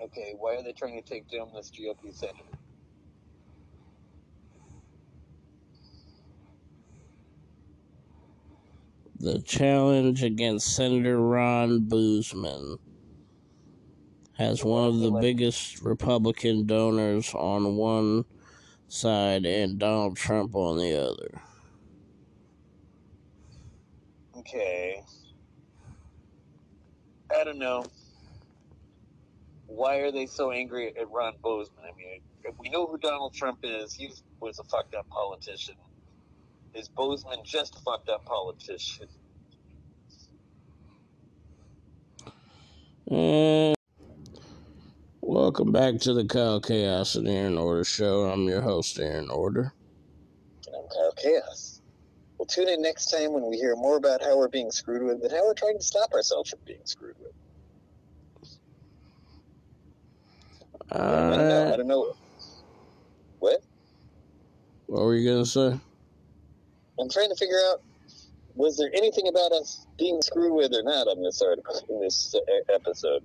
Okay, 0.00 0.34
why 0.38 0.56
are 0.56 0.62
they 0.62 0.72
trying 0.72 1.02
to 1.02 1.08
take 1.08 1.28
down 1.30 1.48
this 1.54 1.70
GOP 1.70 2.14
senator? 2.14 2.44
The 9.18 9.40
challenge 9.40 10.22
against 10.22 10.76
Senator 10.76 11.18
Ron 11.18 11.80
Boozman 11.88 12.76
has 14.34 14.62
one 14.62 14.88
of 14.88 14.98
the 14.98 15.10
biggest 15.10 15.82
Republican 15.82 16.66
donors 16.66 17.32
on 17.34 17.76
one 17.76 18.26
side 18.88 19.46
and 19.46 19.78
Donald 19.78 20.16
Trump 20.16 20.54
on 20.54 20.78
the 20.78 20.94
other. 20.94 21.42
Okay. 24.38 25.02
I 27.36 27.44
don't 27.44 27.58
know. 27.58 27.84
Why 29.66 29.96
are 29.96 30.12
they 30.12 30.26
so 30.26 30.52
angry 30.52 30.96
at 30.96 31.10
Ron 31.10 31.34
Bozeman? 31.42 31.84
I 31.84 31.96
mean, 31.96 32.20
we 32.58 32.68
know 32.68 32.86
who 32.86 32.98
Donald 32.98 33.34
Trump 33.34 33.58
is. 33.62 33.92
He 33.92 34.10
was 34.40 34.58
a 34.58 34.64
fucked 34.64 34.94
up 34.94 35.08
politician. 35.08 35.74
Is 36.74 36.88
Bozeman 36.88 37.40
just 37.44 37.74
a 37.76 37.78
fucked 37.80 38.08
up 38.08 38.24
politician? 38.24 39.08
And 43.10 43.75
welcome 45.36 45.70
back 45.70 45.98
to 45.98 46.14
the 46.14 46.24
Kyle 46.24 46.58
Chaos 46.58 47.14
and 47.14 47.28
Aaron 47.28 47.58
Order 47.58 47.84
show. 47.84 48.22
I'm 48.22 48.48
your 48.48 48.62
host, 48.62 48.98
Aaron 48.98 49.28
Order. 49.28 49.74
I'm 50.68 50.88
Kyle 50.88 51.12
Chaos. 51.14 51.82
We'll 52.38 52.46
tune 52.46 52.68
in 52.68 52.80
next 52.80 53.10
time 53.10 53.34
when 53.34 53.44
we 53.44 53.58
hear 53.58 53.76
more 53.76 53.98
about 53.98 54.22
how 54.22 54.38
we're 54.38 54.48
being 54.48 54.70
screwed 54.70 55.02
with 55.02 55.22
and 55.22 55.30
how 55.30 55.44
we're 55.44 55.52
trying 55.52 55.76
to 55.76 55.84
stop 55.84 56.14
ourselves 56.14 56.48
from 56.48 56.60
being 56.64 56.80
screwed 56.84 57.16
with. 57.20 57.32
I 60.90 60.98
don't 60.98 61.48
know. 61.48 61.72
I 61.74 61.76
don't 61.76 61.86
know. 61.86 62.14
What? 63.38 63.62
What 64.86 65.02
were 65.02 65.16
you 65.16 65.30
gonna 65.30 65.44
say? 65.44 65.78
I'm 66.98 67.10
trying 67.10 67.28
to 67.28 67.36
figure 67.36 67.60
out 67.70 67.82
was 68.54 68.78
there 68.78 68.90
anything 68.94 69.28
about 69.28 69.52
us 69.52 69.86
being 69.98 70.22
screwed 70.22 70.54
with 70.54 70.72
or 70.72 70.82
not 70.82 71.08
on 71.08 71.22
this 71.22 71.42
article 71.42 71.78
in 71.90 72.00
this 72.00 72.34
uh, 72.34 72.72
episode? 72.74 73.22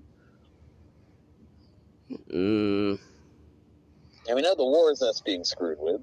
Mm, 2.33 2.99
I 4.29 4.33
mean, 4.33 4.43
now 4.43 4.55
the 4.55 4.65
war 4.65 4.91
is 4.91 5.01
us 5.01 5.21
being 5.25 5.43
screwed 5.43 5.77
with. 5.81 6.01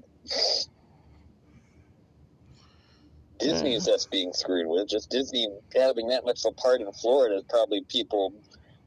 Disney 3.39 3.75
is 3.75 3.87
us 3.87 4.05
being 4.11 4.33
screwed 4.33 4.67
with. 4.67 4.89
Just 4.89 5.09
Disney 5.09 5.47
having 5.75 6.07
that 6.09 6.25
much 6.25 6.41
of 6.45 6.53
a 6.57 6.61
part 6.61 6.81
in 6.81 6.91
Florida 6.93 7.37
is 7.37 7.43
probably 7.49 7.83
people, 7.89 8.33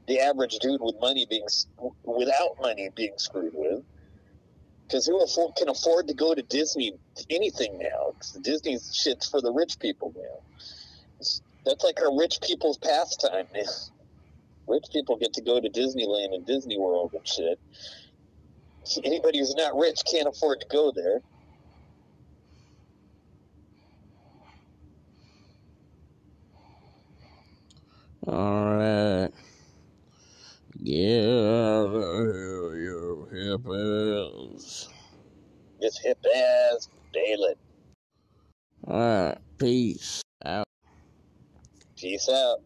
the 0.07 0.19
average 0.19 0.57
dude 0.59 0.81
with 0.81 0.95
money 1.01 1.25
being 1.29 1.45
without 2.03 2.51
money 2.61 2.89
being 2.95 3.13
screwed 3.17 3.53
with. 3.55 3.83
Because 4.87 5.07
who 5.07 5.21
afford, 5.23 5.55
can 5.55 5.69
afford 5.69 6.07
to 6.07 6.13
go 6.13 6.35
to 6.35 6.43
Disney 6.43 6.93
anything 7.29 7.79
now? 7.79 8.11
'Cause 8.19 8.39
Disney's 8.43 8.91
shit's 8.93 9.27
for 9.27 9.41
the 9.41 9.51
rich 9.51 9.79
people 9.79 10.13
now. 10.15 10.43
That's 11.65 11.83
like 11.83 12.01
our 12.01 12.15
rich 12.17 12.39
people's 12.41 12.77
pastime. 12.77 13.47
man. 13.53 13.65
Rich 14.67 14.85
people 14.91 15.17
get 15.17 15.33
to 15.33 15.41
go 15.41 15.59
to 15.59 15.69
Disneyland 15.69 16.33
and 16.33 16.45
Disney 16.45 16.77
World 16.77 17.11
and 17.13 17.27
shit. 17.27 17.59
Anybody 19.03 19.39
who's 19.39 19.55
not 19.55 19.75
rich 19.75 19.99
can't 20.09 20.27
afford 20.27 20.59
to 20.61 20.67
go 20.69 20.91
there. 20.93 21.21
all 28.27 28.77
right. 28.77 29.29
Get 30.83 31.23
out 31.23 31.93
of 31.93 32.33
here, 32.33 32.75
you 32.75 33.27
hippies. 33.31 34.87
This 35.79 35.97
hip 35.99 36.17
ass 36.35 36.89
Balin. 37.13 37.55
All 38.87 38.97
right. 38.97 39.37
Peace 39.57 40.21
out. 40.45 40.65
Peace 41.97 42.29
out. 42.29 42.59